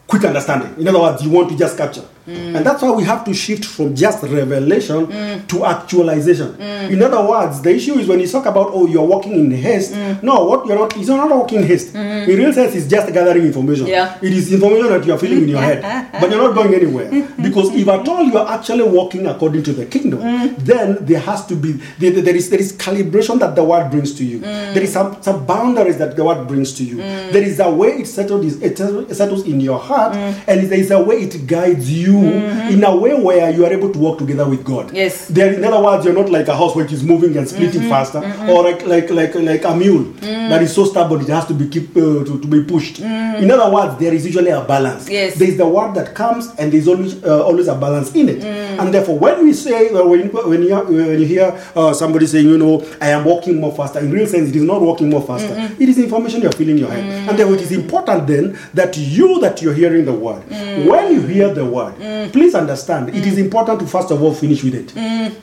quick 0.07 0.25
understanding. 0.25 0.75
In 0.81 0.89
other 0.89 0.99
words, 0.99 1.23
you 1.23 1.31
want 1.31 1.51
to 1.51 1.57
just 1.59 1.77
capture. 1.77 2.05
Mm. 2.29 2.57
And 2.57 2.67
that's 2.67 2.83
why 2.83 2.91
we 2.91 3.05
have 3.05 3.25
to 3.25 3.33
shift 3.33 3.65
from 3.65 3.95
just 3.95 4.23
revelation 4.23 5.07
mm. 5.07 5.47
to 5.49 5.65
actualization. 5.65 6.53
Mm. 6.53 6.91
In 6.91 7.03
other 7.03 7.27
words, 7.27 7.63
the 7.63 7.75
issue 7.75 7.99
is 7.99 8.07
when 8.07 8.21
you 8.21 8.29
talk 8.29 8.45
about, 8.47 8.69
oh, 8.73 8.87
you're 8.87 9.05
walking 9.07 9.33
in 9.33 9.51
haste. 9.51 9.95
No, 10.23 10.45
what 10.45 10.67
you're 10.67 10.79
not, 10.79 10.97
it's 10.97 11.09
not 11.09 11.31
walking 11.31 11.61
in 11.63 11.67
haste. 11.67 11.95
Mm-hmm. 11.95 12.31
In 12.31 12.39
real 12.39 12.53
sense, 12.53 12.75
it's 12.75 12.87
just 12.87 13.13
gathering 13.13 13.47
information. 13.47 13.87
Yeah. 13.87 14.19
It 14.21 14.33
is 14.33 14.53
information 14.53 14.89
that 14.89 15.07
you're 15.07 15.19
feeling 15.19 15.45
in 15.45 15.49
your 15.49 15.61
head, 15.61 16.13
but 16.21 16.31
you're 16.31 16.43
not 16.43 16.55
going 16.55 16.75
anywhere. 16.75 17.09
Because 17.49 17.75
if 17.75 17.89
at 17.89 18.07
all 18.07 18.25
you're 18.25 18.49
actually 18.49 18.83
walking 18.83 19.27
according 19.27 19.63
to 19.65 19.73
the 19.73 19.87
kingdom, 19.87 20.21
then 20.59 20.99
there 21.01 21.21
has 21.21 21.47
to 21.47 21.55
be, 21.57 21.73
there, 21.99 22.11
there 22.21 22.37
is, 22.37 22.51
there 22.51 22.61
is 22.61 22.73
calibration 22.73 23.39
that 23.39 23.55
the 23.55 23.65
word 23.65 23.91
brings 23.91 24.13
to 24.15 24.25
you. 24.25 24.41
There 24.41 24.83
is 24.83 24.93
some, 24.93 25.23
some 25.23 25.47
boundaries 25.47 25.97
that 25.99 26.17
the 26.17 26.25
word 26.25 26.47
brings 26.47 26.75
to 26.75 26.85
you. 26.85 26.97
There 26.97 27.43
is 27.43 27.59
a 27.61 27.71
way 27.71 27.89
it 28.01 28.07
settles, 28.07 28.61
it 28.61 28.77
settles- 28.77 29.11
it 29.11 29.15
settles 29.15 29.47
in 29.47 29.61
your 29.61 29.79
heart, 29.79 30.15
and 30.15 30.69
there 30.69 30.79
is 30.79 30.91
a 30.91 31.01
way 31.03 31.17
it 31.23 31.47
guides 31.47 31.91
you 31.91 32.18
Mm-hmm. 32.23 32.69
in 32.75 32.85
a 32.85 32.97
way 32.97 33.15
where 33.15 33.51
you 33.51 33.65
are 33.65 33.73
able 33.73 33.93
to 33.93 33.99
work 33.99 34.19
together 34.19 34.49
with 34.49 34.65
God. 34.65 34.95
Yes. 34.95 35.29
There, 35.29 35.53
in 35.53 35.65
other 35.65 35.83
words, 35.83 36.05
you're 36.05 36.15
not 36.15 36.31
like 36.31 36.49
a 36.49 36.55
horse 36.55 36.75
which 36.75 36.93
is 36.93 37.03
moving 37.03 37.37
and 37.37 37.49
splitting 37.49 37.81
mm-hmm. 37.83 37.91
faster, 37.91 38.21
mm-hmm. 38.21 38.49
or 38.51 38.63
like 38.63 38.85
like 38.87 39.11
like 39.11 39.35
like 39.35 39.65
a 39.65 39.75
mule 39.77 40.05
mm. 40.05 40.49
that 40.49 40.63
is 40.63 40.75
so 40.75 40.85
stubborn 40.85 41.21
it 41.21 41.29
has 41.29 41.47
to 41.47 41.55
be 41.55 41.69
keep 41.69 41.97
uh, 41.97 42.25
to, 42.25 42.39
to 42.41 42.47
be 42.47 42.65
pushed. 42.65 42.97
Mm. 42.97 43.43
In 43.43 43.51
other 43.51 43.73
words, 43.73 43.99
there 43.99 44.15
is 44.15 44.25
usually 44.27 44.51
a 44.51 44.63
balance. 44.65 45.09
Yes. 45.09 45.37
There 45.37 45.49
is 45.49 45.57
the 45.57 45.67
word 45.67 45.95
that 45.95 46.15
comes, 46.15 46.49
and 46.59 46.73
there's 46.73 46.89
always 46.89 47.23
uh, 47.25 47.45
always 47.45 47.69
a 47.69 47.75
balance 47.75 48.15
in 48.15 48.29
it. 48.29 48.41
Mm. 48.41 48.79
And 48.81 48.95
therefore, 48.95 49.19
when 49.19 49.45
we 49.45 49.53
say 49.53 49.91
uh, 49.91 50.05
when 50.05 50.21
you, 50.25 50.29
when 50.29 50.63
you 50.63 50.77
when 50.77 51.21
you 51.21 51.27
hear 51.27 51.53
uh, 51.75 51.93
somebody 51.93 52.27
saying, 52.27 52.47
you 52.49 52.59
know, 52.59 52.87
I 53.01 53.11
am 53.11 53.25
walking 53.25 53.61
more 53.61 53.75
faster, 53.75 54.01
in 54.01 54.11
real 54.11 54.27
sense, 54.27 54.49
it 54.51 54.57
is 54.57 54.63
not 54.63 54.81
walking 54.81 55.11
more 55.11 55.23
faster. 55.23 55.55
It 55.79 55.89
is 55.89 55.99
information 55.99 56.43
you're 56.43 56.53
feeling 56.53 56.77
in 56.77 56.83
your 56.83 56.91
head, 56.91 57.05
and 57.29 57.39
therefore, 57.39 57.55
it 57.57 57.63
is 57.63 57.73
important 57.73 58.27
then 58.27 58.59
that 58.75 58.97
you 58.97 59.41
that 59.41 59.63
you're 59.63 59.75
hearing 59.75 60.05
the 60.05 60.13
word, 60.13 60.43
when 60.87 61.13
you 61.15 61.23
hear 61.23 61.53
the 61.53 61.65
word, 61.65 61.95
Mm, 62.09 62.33
please 62.33 62.55
understand, 62.55 63.11
it 63.11 63.27
is 63.27 63.35
mm. 63.35 63.45
important 63.45 63.81
to 63.81 63.87
first 63.87 64.11
of 64.11 64.23
all 64.23 64.33
finish 64.35 64.65
with 64.65 64.75
it. 64.75 64.89
Mm. 64.89 65.35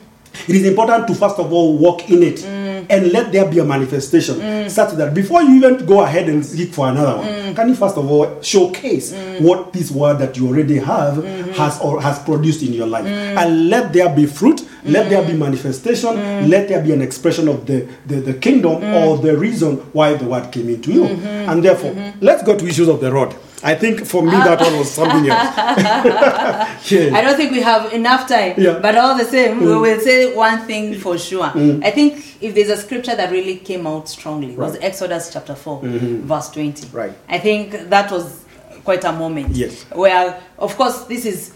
It 0.47 0.55
is 0.55 0.65
important 0.65 1.07
to 1.07 1.15
first 1.15 1.39
of 1.39 1.51
all 1.53 1.77
walk 1.77 2.09
in 2.09 2.21
it 2.21 2.43
and 2.43 3.11
let 3.11 3.31
there 3.31 3.45
be 3.49 3.59
a 3.59 3.63
manifestation 3.65 4.69
such 4.69 4.93
that 4.95 5.13
before 5.13 5.41
you 5.41 5.55
even 5.55 5.85
go 5.85 6.01
ahead 6.01 6.27
and 6.27 6.45
seek 6.45 6.73
for 6.73 6.89
another 6.89 7.17
one, 7.17 7.55
can 7.55 7.69
you 7.69 7.75
first 7.75 7.97
of 7.97 8.09
all 8.11 8.41
showcase 8.41 9.13
what 9.39 9.71
this 9.71 9.91
word 9.91 10.19
that 10.19 10.35
you 10.37 10.47
already 10.47 10.77
have 10.77 11.15
mm-hmm. 11.15 11.51
has 11.51 11.79
or 11.79 12.01
has 12.01 12.19
produced 12.19 12.61
in 12.63 12.73
your 12.73 12.85
life? 12.87 13.05
And 13.05 13.69
let 13.69 13.93
there 13.93 14.13
be 14.13 14.25
fruit, 14.25 14.67
let 14.83 15.09
there 15.09 15.25
be 15.25 15.33
manifestation, 15.33 16.49
let 16.49 16.67
there 16.67 16.83
be 16.83 16.91
an 16.91 17.01
expression 17.01 17.47
of 17.47 17.65
the, 17.65 17.87
the, 18.05 18.15
the 18.15 18.33
kingdom 18.33 18.83
or 18.83 19.17
the 19.17 19.37
reason 19.37 19.77
why 19.93 20.15
the 20.15 20.25
word 20.25 20.51
came 20.51 20.69
into 20.69 20.91
you. 20.91 21.03
Mm-hmm. 21.05 21.49
And 21.49 21.63
therefore, 21.63 21.91
mm-hmm. 21.93 22.19
let's 22.23 22.43
go 22.43 22.57
to 22.57 22.67
issues 22.67 22.89
of 22.89 22.99
the 22.99 23.11
rod. 23.11 23.35
I 23.65 23.73
think 23.73 24.05
for 24.05 24.21
me 24.21 24.29
that 24.31 24.59
one 24.61 24.77
was 24.77 24.91
something 24.91 25.27
else. 25.27 25.55
Yeah. 26.91 27.15
I 27.17 27.21
don't 27.21 27.35
think 27.35 27.51
we 27.51 27.61
have 27.61 27.91
enough 27.93 28.27
time, 28.29 28.53
Yeah. 28.57 28.77
but 28.79 28.95
all 28.95 29.17
the 29.17 29.25
same, 29.25 29.59
we 29.59 29.65
Mm. 29.65 29.81
will 29.81 29.99
say 29.99 30.33
one 30.35 30.59
thing 30.67 30.99
for 30.99 31.17
sure. 31.17 31.51
I 31.83 31.89
think 31.91 32.23
if 32.41 32.53
there's 32.53 32.69
a 32.69 32.77
scripture 32.77 33.15
that 33.15 33.31
really 33.31 33.55
came 33.57 33.87
out 33.87 34.07
strongly, 34.07 34.53
it 34.53 34.57
was 34.59 34.77
Exodus 34.81 35.31
chapter 35.33 35.55
4, 35.55 35.79
verse 35.83 36.49
20. 36.51 36.87
Right. 36.93 37.13
I 37.27 37.39
think 37.39 37.89
that 37.89 38.11
was 38.11 38.43
quite 38.83 39.03
a 39.03 39.11
moment. 39.11 39.55
Yes. 39.55 39.83
Where, 39.93 40.39
of 40.59 40.77
course, 40.77 41.05
this 41.05 41.25
is, 41.25 41.51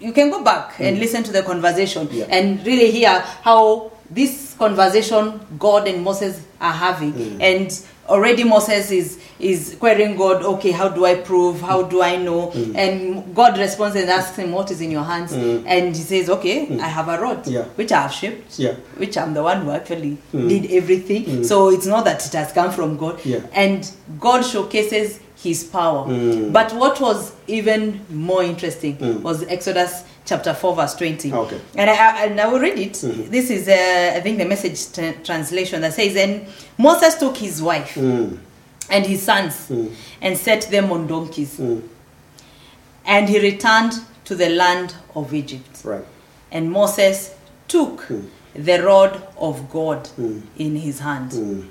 you 0.00 0.12
can 0.12 0.30
go 0.30 0.44
back 0.44 0.74
and 0.80 0.98
listen 0.98 1.22
to 1.22 1.32
the 1.32 1.42
conversation 1.42 2.08
Mm. 2.08 2.12
Yeah. 2.12 2.24
and 2.28 2.66
really 2.66 2.90
hear 2.90 3.24
how 3.42 3.92
this 4.10 4.54
conversation 4.58 5.40
God 5.58 5.88
and 5.88 6.04
Moses 6.04 6.38
are 6.60 6.72
having. 6.74 7.12
Mm. 7.14 7.40
And 7.40 7.80
already 8.08 8.44
Moses 8.44 8.90
is 8.90 9.18
is 9.38 9.76
querying 9.78 10.16
God, 10.16 10.42
okay, 10.44 10.70
how 10.70 10.88
do 10.88 11.04
I 11.04 11.16
prove? 11.16 11.60
How 11.60 11.82
do 11.82 12.00
I 12.02 12.16
know? 12.16 12.48
Mm. 12.48 12.76
And 12.76 13.34
God 13.34 13.58
responds 13.58 13.96
and 13.96 14.08
asks 14.08 14.36
him, 14.36 14.52
What 14.52 14.70
is 14.70 14.80
in 14.80 14.90
your 14.90 15.02
hands? 15.02 15.32
Mm. 15.32 15.64
And 15.66 15.96
he 15.96 16.02
says, 16.02 16.30
Okay, 16.30 16.66
mm. 16.66 16.80
I 16.80 16.86
have 16.88 17.08
a 17.08 17.20
rod, 17.20 17.44
Mm. 17.44 17.52
Yeah. 17.52 17.64
which 17.74 17.90
I 17.92 18.02
have 18.02 18.12
shaped, 18.12 18.58
Yeah. 18.58 18.74
which 18.96 19.16
I'm 19.18 19.34
the 19.34 19.42
one 19.42 19.62
who 19.62 19.70
actually 19.70 20.18
mm. 20.32 20.48
did 20.48 20.70
everything. 20.70 21.44
So 21.44 21.70
it's 21.70 21.86
not 21.86 22.04
that 22.04 22.24
it 22.24 22.32
has 22.34 22.52
come 22.52 22.70
from 22.70 22.96
God. 22.96 23.20
Yeah. 23.24 23.40
And 23.52 23.90
God 24.20 24.42
showcases 24.42 25.18
his 25.42 25.64
power. 25.64 26.06
But 26.52 26.72
what 26.74 27.00
was 27.00 27.32
even 27.48 28.04
more 28.10 28.44
interesting 28.44 29.22
was 29.24 29.42
Exodus 29.44 30.04
chapter 30.24 30.54
4, 30.54 30.76
verse 30.76 30.94
20. 30.94 31.32
Ah, 31.32 31.36
okay. 31.38 31.60
And 31.74 31.90
I, 31.90 32.24
and 32.24 32.40
I 32.40 32.46
will 32.46 32.60
read 32.60 32.78
it. 32.78 32.92
Mm-hmm. 32.92 33.30
This 33.30 33.50
is, 33.50 33.68
uh, 33.68 34.16
I 34.16 34.20
think, 34.20 34.38
the 34.38 34.44
message 34.44 34.92
t- 34.92 35.14
translation 35.24 35.80
that 35.82 35.94
says, 35.94 36.16
And 36.16 36.46
Moses 36.78 37.16
took 37.16 37.36
his 37.36 37.62
wife 37.62 37.94
mm. 37.94 38.38
and 38.90 39.06
his 39.06 39.22
sons 39.22 39.68
mm. 39.68 39.92
and 40.20 40.36
set 40.36 40.62
them 40.70 40.92
on 40.92 41.06
donkeys. 41.06 41.58
Mm. 41.58 41.88
And 43.04 43.28
he 43.28 43.40
returned 43.40 43.94
to 44.24 44.34
the 44.34 44.48
land 44.48 44.94
of 45.14 45.34
Egypt. 45.34 45.82
Right. 45.84 46.04
And 46.50 46.70
Moses 46.70 47.34
took 47.66 48.06
the 48.54 48.82
rod 48.82 49.26
of 49.36 49.70
God 49.70 50.08
in 50.18 50.76
his 50.76 51.00
hand. 51.00 51.68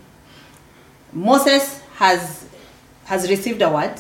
Moses 1.13 1.81
has 1.95 2.47
has 3.05 3.29
received 3.29 3.61
a 3.61 3.69
word. 3.69 3.99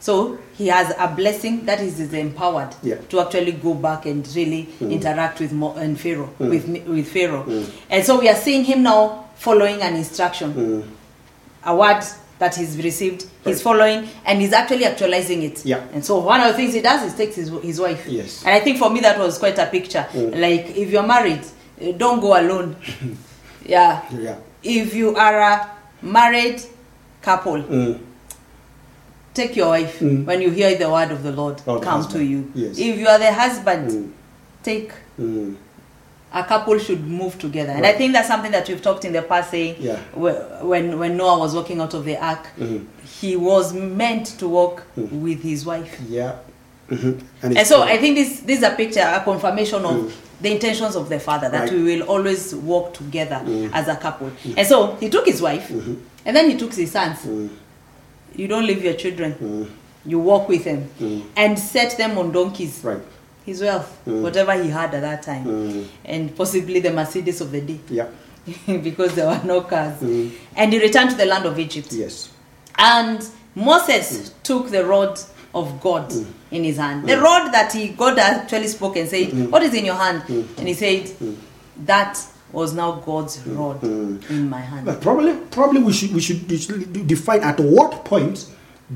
So 0.00 0.38
he 0.56 0.68
has 0.68 0.94
a 0.98 1.08
blessing 1.14 1.66
that 1.66 1.80
is, 1.80 2.00
is 2.00 2.14
empowered 2.14 2.74
Yeah. 2.82 2.96
to 3.10 3.20
actually 3.20 3.52
go 3.52 3.74
back 3.74 4.06
and 4.06 4.26
really 4.34 4.68
mm. 4.80 4.90
interact 4.90 5.40
with 5.40 5.52
Mo, 5.52 5.74
and 5.74 6.00
Pharaoh 6.00 6.30
mm. 6.40 6.48
with 6.48 6.86
with 6.88 7.08
Pharaoh. 7.08 7.44
Mm. 7.44 7.70
And 7.90 8.04
so 8.04 8.18
we 8.18 8.28
are 8.28 8.34
seeing 8.34 8.64
him 8.64 8.82
now 8.82 9.26
following 9.36 9.80
an 9.82 9.96
instruction, 9.96 10.90
a 11.64 11.76
word 11.76 12.02
that 12.38 12.56
he's 12.56 12.82
received. 12.82 13.26
He's 13.44 13.60
following 13.62 14.08
and 14.24 14.40
he's 14.40 14.54
actually 14.54 14.86
actualizing 14.86 15.42
it. 15.42 15.64
Yeah. 15.64 15.86
And 15.92 16.04
so 16.04 16.18
one 16.20 16.40
of 16.40 16.48
the 16.48 16.54
things 16.54 16.72
he 16.72 16.80
does 16.80 17.02
is 17.12 17.14
takes 17.14 17.36
his, 17.36 17.50
his 17.62 17.78
wife. 17.78 18.06
Yes. 18.06 18.42
And 18.44 18.54
I 18.54 18.60
think 18.60 18.78
for 18.78 18.88
me 18.88 19.00
that 19.00 19.18
was 19.18 19.38
quite 19.38 19.58
a 19.58 19.66
picture. 19.66 20.06
Like 20.14 20.70
if 20.76 20.90
you're 20.90 21.06
married, 21.06 21.44
eh, 21.80 21.92
don't 21.92 22.20
go 22.20 22.40
alone. 22.40 22.76
yeah. 23.66 24.02
Yeah. 24.10 24.38
If 24.62 24.94
you 24.94 25.14
are 25.16 25.38
a 25.38 25.70
married 26.02 26.62
couple, 27.20 27.62
take 29.34 29.56
your 29.56 29.68
wife 29.68 30.00
when 30.02 30.40
you 30.42 30.50
hear 30.50 30.76
the 30.76 30.90
word 30.90 31.10
of 31.10 31.22
the 31.22 31.32
Lord 31.32 31.60
Or 31.66 31.80
come 31.80 32.02
husband. 32.02 32.14
to 32.20 32.24
you. 32.24 32.50
Yes. 32.54 32.78
If 32.78 32.98
you 32.98 33.06
are 33.08 33.18
the 33.18 33.32
husband, 33.32 34.12
take 34.62 34.92
Mm. 35.18 35.54
a 36.32 36.44
couple 36.44 36.78
should 36.78 37.06
move 37.06 37.38
together. 37.38 37.72
And 37.72 37.84
I 37.86 37.92
think 37.92 38.12
that's 38.12 38.28
something 38.28 38.52
that 38.52 38.68
we've 38.68 38.80
talked 38.82 39.04
in 39.04 39.12
the 39.12 39.22
past 39.22 39.50
saying 39.50 39.76
Yeah. 39.78 39.96
when 40.14 40.98
when 40.98 41.16
Noah 41.16 41.38
was 41.38 41.54
walking 41.54 41.80
out 41.80 41.94
of 41.94 42.04
the 42.04 42.16
ark, 42.16 42.46
Mhm. 42.58 42.86
he 43.20 43.36
was 43.36 43.72
meant 43.72 44.26
to 44.38 44.48
walk 44.48 44.82
with 44.96 45.42
his 45.42 45.64
wife. 45.66 45.98
Yeah. 46.08 46.32
hmm 46.88 47.12
And 47.42 47.66
so 47.66 47.82
I 47.82 47.98
think 47.98 48.16
this 48.16 48.40
this 48.40 48.58
is 48.58 48.64
a 48.64 48.70
picture, 48.70 49.00
a 49.00 49.20
confirmation 49.24 49.84
of 49.84 50.12
the 50.42 50.50
intentions 50.52 50.96
of 50.96 51.08
the 51.08 51.20
father 51.20 51.48
that 51.50 51.60
Right. 51.62 51.72
Mm. 51.72 51.84
we 51.84 51.96
will 51.98 52.02
always 52.08 52.54
walk 52.54 52.94
together 52.94 53.40
as 53.72 53.88
a 53.88 53.94
couple. 53.96 54.30
And 54.56 54.66
so 54.66 54.96
he 55.00 55.08
took 55.08 55.26
his 55.26 55.40
wife, 55.42 55.68
Mm-hmm. 55.68 55.94
and 56.26 56.36
then 56.36 56.50
he 56.50 56.56
took 56.56 56.72
his 56.74 56.90
sons. 56.90 57.18
You 58.36 58.48
don't 58.48 58.66
leave 58.66 58.82
your 58.82 58.94
children. 58.94 59.34
Mm. 59.34 59.70
You 60.06 60.18
walk 60.18 60.48
with 60.48 60.64
them 60.64 60.88
mm. 60.98 61.24
and 61.36 61.58
set 61.58 61.96
them 61.98 62.16
on 62.18 62.32
donkeys. 62.32 62.80
Right. 62.82 63.00
His 63.44 63.60
wealth, 63.62 64.00
Mm. 64.06 64.22
whatever 64.22 64.62
he 64.62 64.68
had 64.70 64.94
at 64.94 65.00
that 65.00 65.22
time, 65.22 65.44
mm. 65.44 65.86
and 66.04 66.34
possibly 66.36 66.80
the 66.80 66.90
Mercedes 66.90 67.40
of 67.40 67.50
the 67.52 67.60
day, 67.60 67.80
Yeah. 67.88 68.08
because 68.66 69.14
there 69.14 69.26
were 69.26 69.40
no 69.44 69.62
cars. 69.62 70.00
Mm. 70.00 70.30
And 70.56 70.72
he 70.72 70.80
returned 70.80 71.10
to 71.10 71.16
the 71.16 71.26
land 71.26 71.46
of 71.46 71.58
Egypt. 71.58 71.92
Yes. 71.92 72.30
And 72.78 73.26
Moses 73.54 74.30
mm. 74.30 74.42
took 74.42 74.70
the 74.70 74.84
rod 74.84 75.18
of 75.54 75.80
God 75.80 76.12
in 76.50 76.64
his 76.64 76.76
hand. 76.76 77.08
The 77.08 77.18
rod 77.18 77.52
that 77.52 77.72
he 77.72 77.88
God 77.88 78.18
actually 78.18 78.68
spoke 78.68 78.96
and 78.96 79.08
said, 79.08 79.50
What 79.50 79.62
is 79.62 79.74
in 79.74 79.84
your 79.84 79.96
hand? 79.96 80.22
And 80.28 80.68
he 80.68 80.74
said, 80.74 81.10
That 81.84 82.18
was 82.52 82.72
now 82.74 82.92
God's 83.06 83.38
rod 83.46 83.82
in 83.82 84.48
my 84.48 84.60
hand. 84.60 84.86
But 84.86 85.00
probably, 85.00 85.34
probably 85.50 85.82
we 85.82 85.92
should 85.92 86.12
we 86.12 86.20
should, 86.20 86.48
we 86.50 86.58
should 86.58 87.06
define 87.06 87.40
at 87.42 87.58
what 87.60 88.04
point 88.04 88.46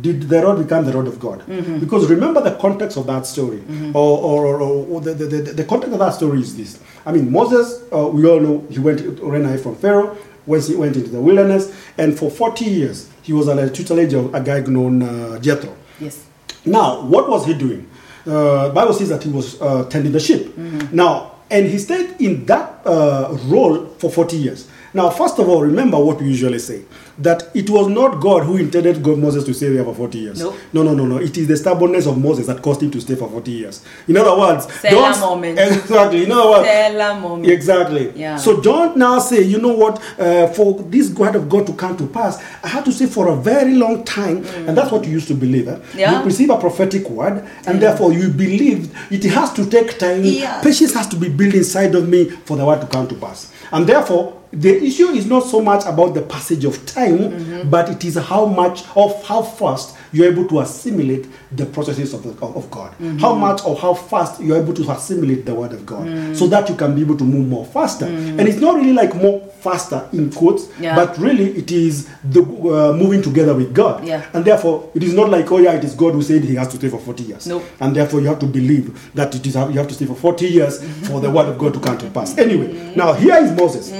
did 0.01 0.23
the 0.23 0.43
rod 0.43 0.59
become 0.59 0.85
the 0.85 0.93
rod 0.93 1.07
of 1.07 1.21
God? 1.21 1.45
Because 1.81 2.11
remember 2.11 2.41
the 2.43 2.57
context 2.57 2.97
of 2.97 3.07
that 3.07 3.27
story, 3.27 3.63
or, 3.95 4.19
or, 4.19 4.61
or, 4.61 4.87
or 4.87 5.01
the, 5.01 5.15
the, 5.15 5.27
the, 5.27 5.53
the 5.53 5.65
context 5.65 5.93
of 5.93 6.01
that 6.01 6.15
story 6.15 6.41
is 6.41 6.57
this. 6.57 6.81
I 7.07 7.13
mean, 7.13 7.31
Moses, 7.31 7.85
uh, 7.93 8.09
we 8.09 8.27
all 8.27 8.41
know 8.41 8.67
he 8.71 8.81
went 8.81 9.01
ran 9.21 9.45
away 9.45 9.57
from 9.59 9.77
Pharaoh 9.77 10.17
when 10.47 10.61
he 10.61 10.75
went 10.75 10.97
into 10.97 11.11
the 11.11 11.21
wilderness, 11.21 11.73
and 11.97 12.19
for 12.19 12.29
forty 12.31 12.65
years 12.65 13.09
he 13.23 13.33
was 13.33 13.49
under 13.49 13.67
the 13.67 13.73
tutelage 13.73 14.15
of 14.15 14.35
a 14.35 14.41
guy 14.41 14.61
known 14.61 15.03
uh, 15.03 15.39
Jethro. 15.39 15.75
Yes. 16.01 16.27
Now, 16.67 17.03
what 17.03 17.29
was 17.31 17.47
he 17.47 17.55
doing? 17.55 17.89
Uh, 18.27 18.71
Bible 18.71 18.95
says 18.95 19.11
that 19.11 19.23
he 19.23 19.31
was 19.31 19.61
uh, 19.61 19.85
tending 19.85 20.11
the 20.13 20.19
sheep. 20.19 20.57
Now, 20.93 21.34
and 21.55 21.67
he 21.69 21.79
stayed 21.79 22.21
in 22.21 22.45
that 22.47 22.81
uh, 22.85 23.29
role 23.45 23.87
for 23.99 24.11
40 24.11 24.37
years. 24.37 24.69
Now, 24.95 25.11
first 25.11 25.39
of 25.41 25.49
all, 25.49 25.61
remember 25.63 25.99
what 25.99 26.21
we 26.21 26.29
usually 26.29 26.61
say 26.61 26.83
that 27.19 27.49
it 27.55 27.71
was 27.71 27.87
not 27.89 28.21
God 28.21 28.43
who 28.45 28.57
intended 28.57 29.03
God 29.03 29.19
Moses 29.19 29.45
to 29.45 29.55
stay 29.55 29.69
there 29.69 29.85
for 29.85 29.95
40 29.95 30.19
years. 30.19 30.41
No. 30.41 30.55
no, 30.73 30.83
no, 30.83 30.95
no, 30.95 31.07
no. 31.07 31.19
It 31.19 31.37
is 31.37 31.47
the 31.47 31.57
stubbornness 31.57 32.07
of 32.07 32.19
Moses 32.19 32.47
that 32.49 32.61
caused 32.63 32.83
him 32.83 32.91
to 32.91 33.01
stay 33.01 33.15
for 33.15 33.29
40 33.29 33.51
years. 33.51 33.85
In 34.09 34.17
other 34.17 34.37
words, 34.37 34.67
don't- 34.83 35.21
moment. 35.21 35.59
Exactly. 35.85 36.25
In 36.25 36.33
other 36.33 36.51
words, 36.51 37.23
moment. 37.23 37.49
Exactly. 37.49 38.11
Yeah. 38.17 38.37
So 38.37 38.61
don't 38.61 38.97
now 38.97 39.19
say, 39.19 39.43
you 39.43 39.59
know 39.59 39.73
what, 39.75 40.03
uh, 40.19 40.49
for 40.49 40.75
this 40.83 41.11
word 41.11 41.37
of 41.37 41.49
God 41.49 41.67
to 41.67 41.73
come 41.75 41.97
to 41.97 42.07
pass, 42.07 42.43
I 42.63 42.69
had 42.69 42.85
to 42.85 42.93
say 42.93 43.07
for 43.07 43.29
a 43.29 43.37
very 43.37 43.75
long 43.75 44.05
time, 44.05 44.45
and 44.67 44.77
that's 44.77 44.91
what 44.91 45.05
you 45.05 45.13
used 45.13 45.29
to 45.29 45.35
believe. 45.35 45.69
Eh? 45.69 45.79
Yeah. 45.95 46.19
You 46.19 46.25
receive 46.25 46.51
a 46.51 46.59
prophetic 46.59 47.09
word, 47.09 47.45
and 47.67 47.81
therefore 47.81 48.13
you 48.13 48.29
believe 48.29 48.95
it 49.13 49.23
has 49.25 49.53
to 49.55 49.69
take 49.69 49.99
time. 49.99 50.25
Yeah. 50.25 50.61
Patience 50.63 50.95
has 50.95 51.07
to 51.09 51.17
be 51.17 51.29
built 51.29 51.55
inside 51.55 51.95
of 51.95 52.09
me 52.09 52.31
for 52.31 52.57
the 52.57 52.65
word 52.65 52.81
to 52.81 52.87
come 52.87 53.07
to 53.09 53.15
pass. 53.15 53.53
And 53.75 53.87
therefore, 53.87 54.41
the 54.53 54.73
issue 54.85 55.09
is 55.09 55.27
not 55.27 55.41
so 55.45 55.61
much 55.61 55.85
about 55.85 56.15
the 56.15 56.23
passage 56.23 56.65
of 56.65 56.87
time, 56.87 57.19
Mm-hmm. 57.19 57.71
but 57.71 57.89
it 57.91 58.05
is 58.05 58.15
how 58.17 58.47
much 58.47 58.85
of 58.95 59.11
how 59.27 59.43
fast 59.43 59.97
you're 60.15 60.31
able 60.33 60.47
to 60.49 60.61
assimilate 60.61 61.27
the 61.53 61.67
processes 61.67 62.15
of, 62.15 62.23
the, 62.23 62.31
of, 62.47 62.71
God. 62.71 62.93
Mm-hmm. 62.93 63.19
How 63.19 63.35
much 63.35 63.65
or 63.65 63.77
how 63.77 63.95
fast 63.95 64.41
you're 64.41 64.57
able 64.57 64.73
to 64.75 64.91
assimilate 64.91 65.45
the 65.45 65.55
word 65.55 65.73
of 65.73 65.85
God, 65.85 66.07
Mm. 66.07 66.37
so 66.37 66.47
that 66.49 66.69
you 66.69 66.77
can 66.77 66.95
be 66.95 67.01
able 67.03 67.17
to 67.17 67.25
move 67.25 67.49
more 67.49 67.65
faster. 67.67 68.07
And 68.07 68.41
it's 68.41 68.61
not 68.61 68.77
really 68.77 68.93
like 68.93 69.15
more 69.15 69.41
faster 69.61 70.09
in 70.13 70.31
quotes, 70.31 70.69
Yeah. 70.81 70.95
but 70.95 71.19
really 71.19 71.51
it 71.57 71.71
is 71.73 72.09
the 72.23 72.43
uh, 72.43 72.93
moving 72.97 73.23
together 73.23 73.55
with 73.55 73.75
God. 73.75 74.05
Yeah. 74.05 74.23
And 74.33 74.45
therefore, 74.45 74.91
it 74.95 75.03
is 75.03 75.15
not 75.15 75.31
like 75.31 75.51
oh 75.51 75.59
yeah, 75.59 75.73
it 75.73 75.85
is 75.85 75.95
God 75.95 76.13
who 76.15 76.23
said 76.23 76.45
he 76.45 76.55
has 76.57 76.69
to 76.69 76.77
stay 76.77 76.89
for 76.91 76.99
40 77.01 77.23
years. 77.25 77.47
Nope. 77.47 77.65
And 77.81 77.97
therefore, 77.97 78.21
you 78.21 78.29
have 78.29 78.39
to 78.41 78.47
believe 78.47 79.11
that 79.15 79.35
it 79.35 79.45
is 79.47 79.55
you 79.55 79.79
have 79.79 79.89
to 79.89 79.95
stay 79.95 80.07
for 80.07 80.15
40 80.17 80.47
years 80.47 80.83
for 81.09 81.21
the 81.21 81.31
word 81.31 81.49
of 81.49 81.59
God 81.59 81.75
to 81.75 81.81
come 81.81 81.99
to 81.99 82.11
pass. 82.11 82.37
Anyway, 82.39 82.93
now 82.95 83.13
here 83.15 83.37
is 83.37 83.51
Moses. 83.53 83.91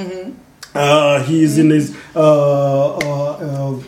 Uh, 0.75 1.23
he 1.23 1.45
is 1.45 1.57
in 1.59 1.71
his 1.71 1.97
uh, 2.17 2.97
uh, 2.97 2.99
uh, 2.99 3.81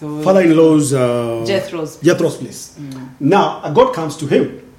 so. 0.00 0.22
father-in-law's 0.22 0.94
uh, 0.94 1.44
Jethro's. 1.46 1.96
Jethro's 1.98 2.36
place. 2.38 2.78
Now 3.20 3.60
uh, 3.62 3.70
God 3.72 3.94
comes 3.94 4.16
to 4.16 4.26
him. 4.26 4.72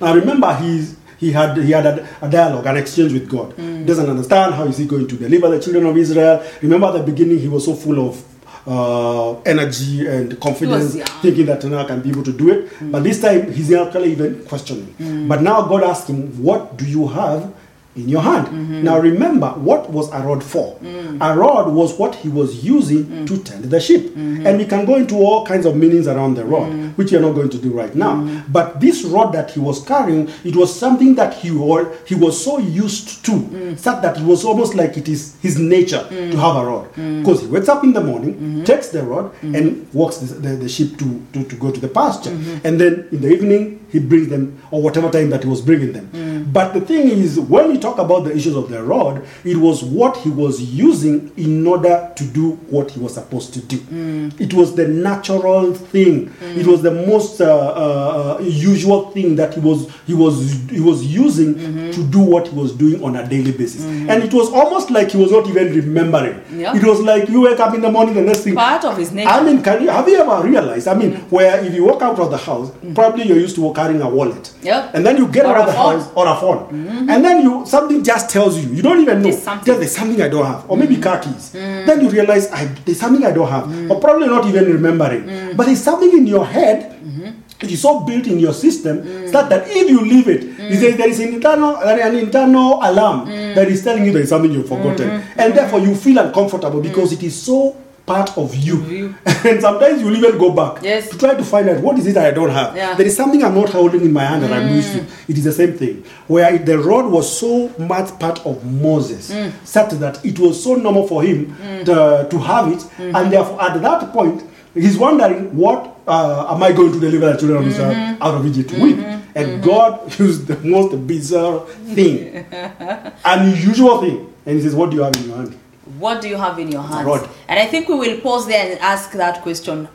Now 0.00 0.14
remember, 0.14 0.54
he's 0.54 0.96
he 1.18 1.32
had 1.32 1.56
he 1.58 1.72
had 1.72 1.86
a, 1.86 2.08
a 2.22 2.30
dialogue, 2.30 2.66
an 2.66 2.76
exchange 2.76 3.12
with 3.12 3.28
God. 3.28 3.56
Doesn't 3.86 4.08
understand 4.08 4.54
how 4.54 4.64
is 4.66 4.78
he 4.78 4.86
going 4.86 5.08
to 5.08 5.16
deliver 5.16 5.48
the 5.50 5.60
children 5.60 5.86
of 5.86 5.96
Israel. 5.96 6.44
Remember, 6.62 6.86
at 6.88 6.92
the 6.92 7.02
beginning, 7.02 7.38
he 7.38 7.48
was 7.48 7.64
so 7.64 7.74
full 7.74 8.08
of 8.08 8.24
uh, 8.66 9.40
energy 9.42 10.06
and 10.06 10.38
confidence, 10.40 10.94
thinking 11.22 11.46
that 11.46 11.64
now 11.64 11.78
I 11.78 11.84
can 11.84 12.00
be 12.02 12.10
able 12.10 12.24
to 12.24 12.32
do 12.32 12.50
it. 12.50 12.72
But 12.80 13.02
this 13.04 13.20
time, 13.20 13.52
he's 13.52 13.72
actually 13.72 14.12
even 14.12 14.44
questioning. 14.44 14.94
But 15.28 15.42
now 15.42 15.62
God 15.62 15.82
asks 15.84 16.08
him, 16.08 16.42
"What 16.42 16.76
do 16.76 16.84
you 16.86 17.08
have?" 17.08 17.53
In 17.96 18.08
your 18.08 18.22
hand. 18.22 18.48
Mm-hmm. 18.48 18.82
Now 18.82 18.98
remember, 18.98 19.50
what 19.50 19.88
was 19.88 20.10
a 20.12 20.18
rod 20.18 20.42
for? 20.42 20.76
Mm. 20.80 21.18
A 21.20 21.38
rod 21.38 21.72
was 21.72 21.96
what 21.96 22.16
he 22.16 22.28
was 22.28 22.64
using 22.64 23.04
mm. 23.04 23.26
to 23.28 23.38
tend 23.38 23.64
the 23.64 23.78
sheep. 23.78 24.02
Mm-hmm. 24.06 24.44
And 24.44 24.58
we 24.58 24.64
can 24.64 24.84
go 24.84 24.96
into 24.96 25.14
all 25.14 25.46
kinds 25.46 25.64
of 25.64 25.76
meanings 25.76 26.08
around 26.08 26.34
the 26.34 26.44
rod, 26.44 26.72
mm-hmm. 26.72 26.88
which 26.96 27.12
we 27.12 27.18
are 27.18 27.20
not 27.20 27.34
going 27.36 27.50
to 27.50 27.58
do 27.58 27.70
right 27.70 27.94
now. 27.94 28.42
But 28.48 28.80
this 28.80 29.04
rod 29.04 29.32
that 29.34 29.52
he 29.52 29.60
was 29.60 29.84
carrying, 29.84 30.28
it 30.42 30.56
was 30.56 30.76
something 30.76 31.14
that 31.14 31.34
he 31.34 31.50
he 31.50 32.14
was 32.16 32.44
so 32.44 32.58
used 32.58 33.24
to, 33.26 33.30
mm. 33.30 33.78
such 33.78 34.02
that 34.02 34.18
it 34.18 34.24
was 34.24 34.44
almost 34.44 34.74
like 34.74 34.96
it 34.96 35.08
is 35.08 35.36
his 35.40 35.56
nature 35.56 36.04
to 36.08 36.36
have 36.36 36.56
a 36.56 36.64
rod. 36.66 36.88
Because 36.94 37.42
he 37.42 37.46
wakes 37.46 37.68
up 37.68 37.84
in 37.84 37.92
the 37.92 38.02
morning, 38.02 38.64
takes 38.64 38.88
the 38.88 39.04
rod, 39.04 39.30
and 39.42 39.86
walks 39.92 40.16
the, 40.16 40.34
the, 40.34 40.56
the 40.56 40.68
sheep 40.68 40.98
to, 40.98 41.22
to, 41.32 41.44
to 41.44 41.54
go 41.54 41.70
to 41.70 41.78
the 41.78 41.88
pasture. 41.88 42.30
And 42.64 42.80
then 42.80 43.06
in 43.12 43.20
the 43.20 43.28
evening, 43.28 43.86
he 43.92 44.00
brings 44.00 44.28
them, 44.28 44.60
or 44.72 44.82
whatever 44.82 45.08
time 45.10 45.30
that 45.30 45.44
he 45.44 45.48
was 45.48 45.60
bringing 45.60 45.92
them. 45.92 46.50
But 46.52 46.74
the 46.74 46.80
thing 46.80 47.08
is, 47.08 47.38
when 47.38 47.70
we 47.70 47.78
talk 47.84 47.98
about 47.98 48.24
the 48.24 48.32
issues 48.38 48.56
of 48.56 48.66
the 48.70 48.82
rod, 48.82 49.14
it 49.44 49.56
was 49.66 49.84
what 49.84 50.16
he 50.24 50.30
was 50.30 50.60
using 50.60 51.16
in 51.36 51.66
order 51.66 51.96
to 52.16 52.24
do 52.38 52.52
what 52.74 52.90
he 52.90 52.98
was 53.04 53.14
supposed 53.14 53.52
to 53.54 53.60
do. 53.60 53.78
Mm. 53.78 54.40
It 54.40 54.52
was 54.54 54.74
the 54.74 54.88
natural 54.88 55.74
thing. 55.74 56.30
Mm. 56.30 56.56
It 56.60 56.66
was 56.66 56.80
the 56.82 56.90
most 56.90 57.40
uh, 57.40 57.46
uh, 57.46 58.36
uh, 58.38 58.42
usual 58.42 59.10
thing 59.10 59.36
that 59.36 59.54
he 59.54 59.60
was 59.60 59.78
he 60.06 60.14
was 60.14 60.34
he 60.70 60.80
was 60.80 61.04
using 61.04 61.54
mm-hmm. 61.54 61.90
to 61.96 62.00
do 62.16 62.20
what 62.20 62.48
he 62.48 62.54
was 62.62 62.72
doing 62.72 63.02
on 63.04 63.16
a 63.16 63.28
daily 63.28 63.52
basis. 63.52 63.82
Mm-hmm. 63.82 64.10
And 64.10 64.22
it 64.22 64.32
was 64.32 64.48
almost 64.50 64.90
like 64.90 65.10
he 65.10 65.18
was 65.18 65.30
not 65.30 65.46
even 65.46 65.66
remembering. 65.74 66.36
Yeah. 66.58 66.76
It 66.76 66.84
was 66.84 67.00
like 67.00 67.28
you 67.28 67.42
wake 67.42 67.60
up 67.60 67.74
in 67.74 67.82
the 67.82 67.90
morning, 67.90 68.14
the 68.14 68.22
next 68.22 68.40
thing. 68.44 68.54
Part 68.54 68.84
of 68.84 68.96
his 68.96 69.12
nature. 69.12 69.28
I 69.28 69.42
mean, 69.42 69.62
can 69.62 69.82
you 69.82 69.90
have 69.90 70.08
you 70.08 70.16
ever 70.16 70.46
realized? 70.46 70.88
I 70.88 70.94
mean, 70.94 71.12
mm. 71.12 71.30
where 71.30 71.62
if 71.64 71.74
you 71.74 71.84
walk 71.84 72.02
out 72.02 72.18
of 72.18 72.30
the 72.30 72.38
house, 72.38 72.70
probably 72.94 73.24
you're 73.28 73.38
used 73.46 73.56
to 73.56 73.72
carrying 73.74 74.00
a 74.00 74.08
wallet, 74.08 74.52
Yep. 74.62 74.94
and 74.94 75.04
then 75.04 75.16
you 75.16 75.26
get 75.28 75.44
Or 75.44 75.50
out 75.56 75.60
of 75.62 75.66
the 75.66 75.72
phone. 75.72 76.00
house 76.00 76.10
or 76.14 76.26
a 76.28 76.36
phone, 76.36 76.60
mm-hmm. 76.68 77.10
and 77.10 77.24
then 77.24 77.42
you 77.42 77.66
something 77.74 78.02
just 78.04 78.30
tells 78.30 78.54
you. 78.58 78.66
You 78.76 78.82
don't 78.82 79.00
even 79.00 79.18
know. 79.18 79.30
There's 79.30 79.42
something. 79.42 79.66
Just 79.66 79.80
there's 79.80 79.96
something 79.96 80.20
I 80.22 80.28
don't 80.28 80.46
have, 80.46 80.70
or 80.70 80.76
maybe 80.76 80.96
mm. 80.96 81.02
car 81.02 81.18
keys. 81.18 81.52
Mm. 81.52 81.86
Then 81.86 82.00
you 82.02 82.08
realize 82.10 82.50
I, 82.50 82.64
there's 82.84 83.00
something 83.00 83.24
I 83.24 83.32
don't 83.32 83.48
have, 83.48 83.64
mm. 83.64 83.90
or 83.90 84.00
probably 84.00 84.28
not 84.28 84.46
even 84.46 84.64
remembering, 84.72 85.56
but 85.56 85.66
there's 85.66 85.82
something 85.82 86.12
in 86.12 86.26
your 86.26 86.46
head. 86.46 86.78
Mm-hmm. 87.02 87.30
It 87.64 87.70
is 87.70 87.82
so 87.82 88.00
built 88.00 88.26
in 88.26 88.38
your 88.38 88.52
system 88.52 89.04
that, 89.30 89.48
that 89.48 89.62
if 89.68 89.88
you 89.88 90.00
leave 90.00 90.28
it, 90.28 90.42
says 90.78 90.96
there 90.96 91.08
is 91.08 91.20
an 91.20 91.34
internal 91.34 91.76
an 91.76 92.16
internal 92.16 92.80
alarm 92.82 93.26
that 93.28 93.68
is 93.68 93.82
telling 93.82 94.04
you 94.04 94.12
there 94.12 94.22
is 94.22 94.28
something 94.28 94.52
you've 94.52 94.68
forgotten, 94.68 95.08
mm-hmm. 95.08 95.40
and 95.40 95.54
therefore 95.54 95.80
you 95.80 95.90
mm-hmm. 95.90 96.04
feel 96.06 96.18
uncomfortable 96.18 96.80
because 96.80 97.12
it 97.12 97.22
is 97.22 97.34
so 97.40 97.76
part 98.06 98.36
of 98.36 98.54
you. 98.54 98.82
you. 98.84 99.14
and 99.26 99.60
sometimes 99.60 100.00
you'll 100.02 100.16
even 100.16 100.38
go 100.38 100.50
back 100.50 100.82
Yes. 100.82 101.08
to 101.10 101.18
try 101.18 101.34
to 101.34 101.44
find 101.44 101.68
out 101.68 101.80
what 101.80 101.98
is 101.98 102.06
it 102.06 102.16
I 102.16 102.30
don't 102.30 102.50
have. 102.50 102.76
Yeah. 102.76 102.94
There 102.94 103.06
is 103.06 103.16
something 103.16 103.42
I'm 103.42 103.54
not 103.54 103.70
holding 103.70 104.02
in 104.02 104.12
my 104.12 104.24
hand 104.24 104.42
that 104.42 104.52
I'm 104.52 104.68
mm. 104.68 104.76
used 104.76 104.92
to. 104.92 105.06
It 105.28 105.38
is 105.38 105.44
the 105.44 105.52
same 105.52 105.72
thing. 105.74 106.04
Where 106.26 106.58
the 106.58 106.78
rod 106.78 107.10
was 107.10 107.38
so 107.38 107.68
much 107.78 108.18
part 108.18 108.44
of 108.44 108.64
Moses, 108.64 109.30
mm. 109.30 109.52
such 109.64 109.90
that 109.92 110.24
it 110.24 110.38
was 110.38 110.62
so 110.62 110.74
normal 110.74 111.06
for 111.08 111.22
him 111.22 111.56
mm. 111.56 111.84
to, 111.86 112.28
to 112.28 112.38
have 112.38 112.68
it, 112.68 112.78
mm-hmm. 112.78 113.16
and 113.16 113.32
therefore 113.32 113.62
at 113.62 113.80
that 113.80 114.12
point 114.12 114.42
he's 114.74 114.98
wondering 114.98 115.56
what 115.56 115.96
uh, 116.06 116.54
am 116.54 116.62
I 116.62 116.72
going 116.72 116.92
to 116.92 117.00
deliver 117.00 117.32
the 117.32 117.38
children 117.38 117.62
of 117.62 117.66
Israel 117.66 117.92
mm-hmm. 117.92 118.22
out 118.22 118.34
of 118.34 118.46
Egypt 118.46 118.70
mm-hmm. 118.70 118.82
with? 118.82 119.22
And 119.36 119.62
God 119.62 120.18
used 120.18 120.46
the 120.46 120.56
most 120.58 121.06
bizarre 121.06 121.60
thing, 121.94 122.46
unusual 123.24 124.00
thing, 124.00 124.32
and 124.44 124.56
he 124.56 124.62
says, 124.62 124.74
"What 124.74 124.90
do 124.90 124.96
you 124.96 125.02
have 125.02 125.16
in 125.16 125.28
your 125.28 125.36
hand?" 125.38 125.58
What 125.98 126.22
do 126.22 126.28
you 126.28 126.36
have 126.36 126.58
in 126.58 126.70
your 126.72 126.82
hands? 126.82 127.06
rod. 127.06 127.28
And 127.48 127.58
I 127.58 127.66
think 127.66 127.88
we 127.88 127.94
will 127.96 128.20
pause 128.20 128.46
there 128.46 128.70
and 128.70 128.80
ask 128.80 129.12
that 129.12 129.42
question 129.42 129.88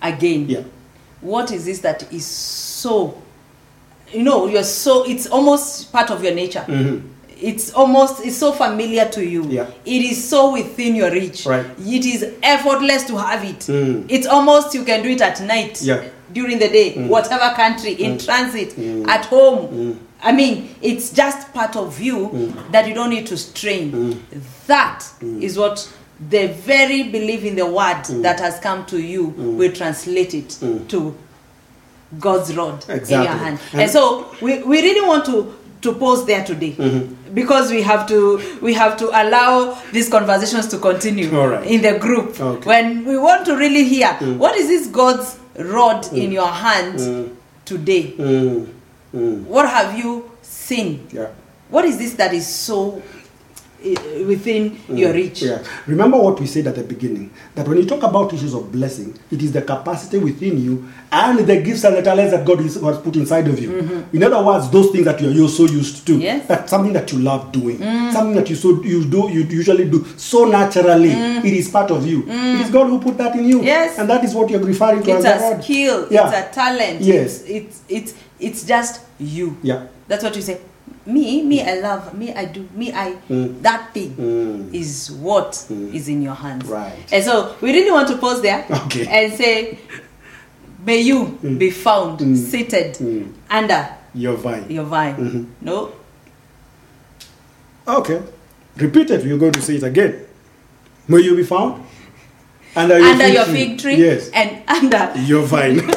again. 0.00 0.48
Yeah. 0.48 0.62
What 1.20 1.50
is 1.50 1.66
this 1.66 1.80
that 1.80 2.10
is 2.12 2.24
so, 2.26 3.20
you 4.12 4.22
know, 4.22 4.46
you're 4.46 4.62
so, 4.62 5.04
it's 5.04 5.26
almost 5.26 5.92
part 5.92 6.10
of 6.10 6.24
your 6.24 6.34
nature. 6.34 6.64
It's 7.28 7.72
almost, 7.72 8.24
it's 8.24 8.36
so 8.36 8.52
familiar 8.52 9.08
to 9.10 9.24
you. 9.24 9.42
Mm-hmm. 9.42 9.52
Yeah. 9.52 9.70
It 9.84 10.02
is 10.02 10.28
so 10.28 10.52
within 10.52 10.94
your 10.94 11.10
reach. 11.10 11.46
Right. 11.46 11.66
It 11.78 12.04
is 12.06 12.34
effortless 12.42 13.04
to 13.04 13.16
have 13.16 13.44
it. 13.44 13.60
Mm. 13.60 14.06
It's 14.08 14.26
almost, 14.26 14.74
you 14.74 14.84
can 14.84 15.02
do 15.02 15.10
it 15.10 15.20
at 15.22 15.40
night. 15.42 15.80
Yeah. 15.82 15.98
Mm. 15.98 16.10
During 16.32 16.58
the 16.58 16.68
day, 16.68 17.06
whatever 17.08 17.54
country, 17.56 17.92
in 17.92 18.16
transit, 18.18 18.78
at 19.08 19.24
home. 19.26 19.98
I 20.22 20.32
mean, 20.32 20.74
it's 20.82 21.10
just 21.12 21.52
part 21.54 21.76
of 21.76 22.00
you 22.00 22.28
Mm. 22.28 22.72
that 22.72 22.86
you 22.86 22.94
don't 22.94 23.10
need 23.10 23.26
to 23.28 23.36
strain. 23.36 23.92
Mm. 23.92 24.40
That 24.66 25.00
mm. 25.20 25.42
is 25.42 25.56
what 25.58 25.88
the 26.28 26.48
very 26.48 27.04
belief 27.04 27.44
in 27.44 27.56
the 27.56 27.64
word 27.66 28.04
Mm. 28.08 28.22
that 28.22 28.40
has 28.40 28.58
come 28.60 28.84
to 28.86 28.98
you 29.00 29.28
mm. 29.28 29.56
will 29.56 29.72
translate 29.72 30.34
it 30.34 30.56
to 30.88 31.14
God's 32.18 32.54
rod 32.56 32.84
in 32.88 33.08
your 33.08 33.24
hand. 33.26 33.58
And- 33.72 33.82
And 33.82 33.90
so 33.90 34.26
we, 34.42 34.62
we 34.62 34.82
really 34.82 35.06
want 35.06 35.24
to 35.26 35.54
to 35.82 35.92
pause 35.94 36.26
there 36.26 36.44
today 36.44 36.72
Mm-hmm. 36.78 37.32
because 37.34 37.70
we 37.70 37.80
have 37.80 38.06
to 38.08 38.38
we 38.60 38.74
have 38.74 38.98
to 38.98 39.06
allow 39.08 39.78
these 39.92 40.10
conversations 40.10 40.66
to 40.68 40.78
continue 40.78 41.30
right. 41.30 41.64
in 41.66 41.80
the 41.80 41.98
group 41.98 42.38
Okay. 42.38 42.68
when 42.68 43.04
we 43.06 43.16
want 43.16 43.46
to 43.46 43.56
really 43.56 43.84
hear 43.84 44.12
what 44.36 44.56
is 44.56 44.68
this 44.68 44.88
God's 44.88 45.38
rod 45.58 46.06
in 46.12 46.32
your 46.32 46.48
hand 46.48 47.30
today 47.64 48.14
Mm, 49.14 49.20
mm, 49.20 49.44
what 49.44 49.68
have 49.68 49.98
you 49.98 50.30
seen 50.42 51.06
yeah. 51.12 51.28
what 51.68 51.84
is 51.84 51.98
this 51.98 52.14
that 52.14 52.32
is 52.32 52.46
so 52.46 53.02
uh, 53.82 54.24
within 54.26 54.78
your 54.88 55.12
reach 55.12 55.40
Mm. 55.40 55.46
Yeah. 55.48 55.58
Remember 55.86 56.18
what 56.18 56.38
we 56.38 56.46
said 56.46 56.66
at 56.66 56.74
the 56.74 56.82
beginning 56.84 57.30
that 57.54 57.66
when 57.66 57.78
you 57.78 57.86
talk 57.86 58.02
about 58.02 58.30
issues 58.32 58.52
of 58.54 58.70
blessing, 58.70 59.18
it 59.30 59.42
is 59.42 59.52
the 59.52 59.62
capacity 59.62 60.18
within 60.18 60.62
you 60.62 60.86
and 61.10 61.38
the 61.38 61.62
gifts 61.62 61.84
and 61.84 61.96
the 61.96 62.02
talents 62.02 62.32
that 62.32 62.44
God 62.46 62.60
is, 62.60 62.74
has 62.74 62.98
put 62.98 63.16
inside 63.16 63.48
of 63.48 63.58
you. 63.58 64.06
In 64.12 64.22
other 64.22 64.44
words, 64.44 64.68
those 64.70 64.90
things 64.90 65.06
that 65.06 65.18
you're, 65.20 65.30
you're 65.32 65.48
so 65.48 65.64
used 65.64 66.06
to. 66.06 66.12
Mm-hmm. 66.12 66.20
Yes. 66.22 66.44
Mm. 66.44 66.48
That's 66.48 66.70
something 66.70 66.92
that 66.92 67.10
you 67.10 67.20
love 67.20 67.52
doing. 67.52 67.78
Something 68.12 68.34
that 68.34 68.50
you 68.50 68.56
so 68.56 68.82
you 68.82 69.04
do 69.06 69.30
you 69.30 69.42
usually 69.44 69.88
do 69.88 70.04
so 70.18 70.44
naturally. 70.44 71.10
It 71.10 71.44
is 71.54 71.68
part 71.70 71.90
of 71.90 72.06
you. 72.06 72.24
It 72.28 72.60
is 72.60 72.70
God 72.70 72.86
who 72.88 73.00
put 73.00 73.16
that 73.18 73.34
in 73.34 73.44
you. 73.48 73.60
Mm. 73.60 73.64
Yes. 73.64 73.98
And 73.98 74.10
that 74.10 74.22
is 74.24 74.34
what 74.34 74.50
you're 74.50 74.60
referring 74.60 75.02
to 75.04 75.10
it's 75.16 75.24
as 75.24 75.40
a 75.42 75.54
rod. 75.54 75.64
skill 75.64 76.06
Yeah. 76.10 76.28
it's 76.28 76.36
a 76.50 76.54
talent 76.54 77.00
Yes. 77.00 77.42
it's, 77.44 77.82
it's 77.88 78.10
it's 78.12 78.14
it's 78.40 78.64
just 78.64 79.00
you 79.18 79.56
Yeah. 79.62 79.86
that's 80.08 80.24
what 80.24 80.34
you 80.36 80.42
say 80.42 80.58
me 81.06 81.42
me 81.42 81.62
i 81.62 81.74
love 81.80 82.14
me 82.14 82.32
i 82.34 82.44
do 82.44 82.66
me 82.74 82.92
i 82.92 83.14
Mm. 83.28 83.62
that 83.62 83.92
thing 83.94 84.14
Mm. 84.16 84.74
is 84.74 85.10
what 85.10 85.66
is 85.92 86.08
in 86.08 86.22
your 86.22 86.34
hands 86.34 86.64
Right. 86.66 86.92
and 87.12 87.24
so 87.24 87.54
we 87.60 87.72
really 87.72 87.90
want 87.90 88.08
to 88.08 88.16
pause 88.18 88.42
there 88.42 88.64
Okay. 88.86 89.06
and 89.06 89.32
say 89.32 89.78
may 90.86 91.00
you 91.00 91.38
be 91.58 91.70
found 91.70 92.20
Mm. 92.20 92.36
seated 92.36 92.94
Mm. 92.98 93.32
under 93.50 93.88
Your 94.14 94.36
vine. 94.36 94.64
your 94.68 94.84
vine 94.84 95.16
Mhm. 95.16 95.46
no 95.62 95.92
Okay. 97.88 98.20
Repeat 98.76 99.10
it. 99.10 99.24
You're 99.24 99.38
going 99.38 99.52
to 99.52 99.60
say 99.62 99.74
it 99.76 99.82
again. 99.82 100.14
May 101.08 101.20
you 101.20 101.34
be 101.34 101.42
found 101.42 101.82
under 102.76 102.98
your, 102.98 103.08
under 103.08 103.24
fig, 103.24 103.34
your 103.34 103.44
tree. 103.44 103.54
fig 103.54 103.78
tree 103.78 103.96
Yes. 103.96 104.30
and 104.32 104.62
under 104.68 105.12
Your 105.20 105.42
vine. 105.44 105.80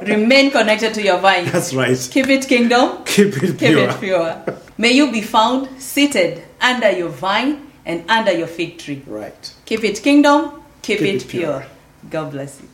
remain 0.06 0.50
connected 0.50 0.94
to 0.94 1.02
your 1.02 1.18
vine. 1.18 1.46
That's 1.46 1.74
right. 1.74 1.96
Keep 2.10 2.28
it 2.28 2.48
kingdom. 2.48 3.04
Keep 3.04 3.36
it 3.42 3.58
Keep 3.58 3.58
pure. 3.58 3.88
it 3.90 4.00
pure. 4.00 4.44
May 4.78 4.92
you 4.92 5.10
be 5.12 5.20
found 5.20 5.68
seated 5.80 6.42
under 6.60 6.90
your 6.90 7.08
vine 7.08 7.70
and 7.86 8.04
under 8.10 8.32
your 8.32 8.46
fig 8.46 8.78
tree. 8.78 9.02
Right. 9.06 9.52
Keep 9.64 9.84
it 9.84 10.02
kingdom. 10.02 10.62
Keep, 10.82 10.98
Keep 10.98 11.08
it, 11.08 11.24
it 11.24 11.28
pure. 11.28 11.60
pure. 11.60 11.66
God 12.10 12.30
bless 12.32 12.60
you. 12.60 12.68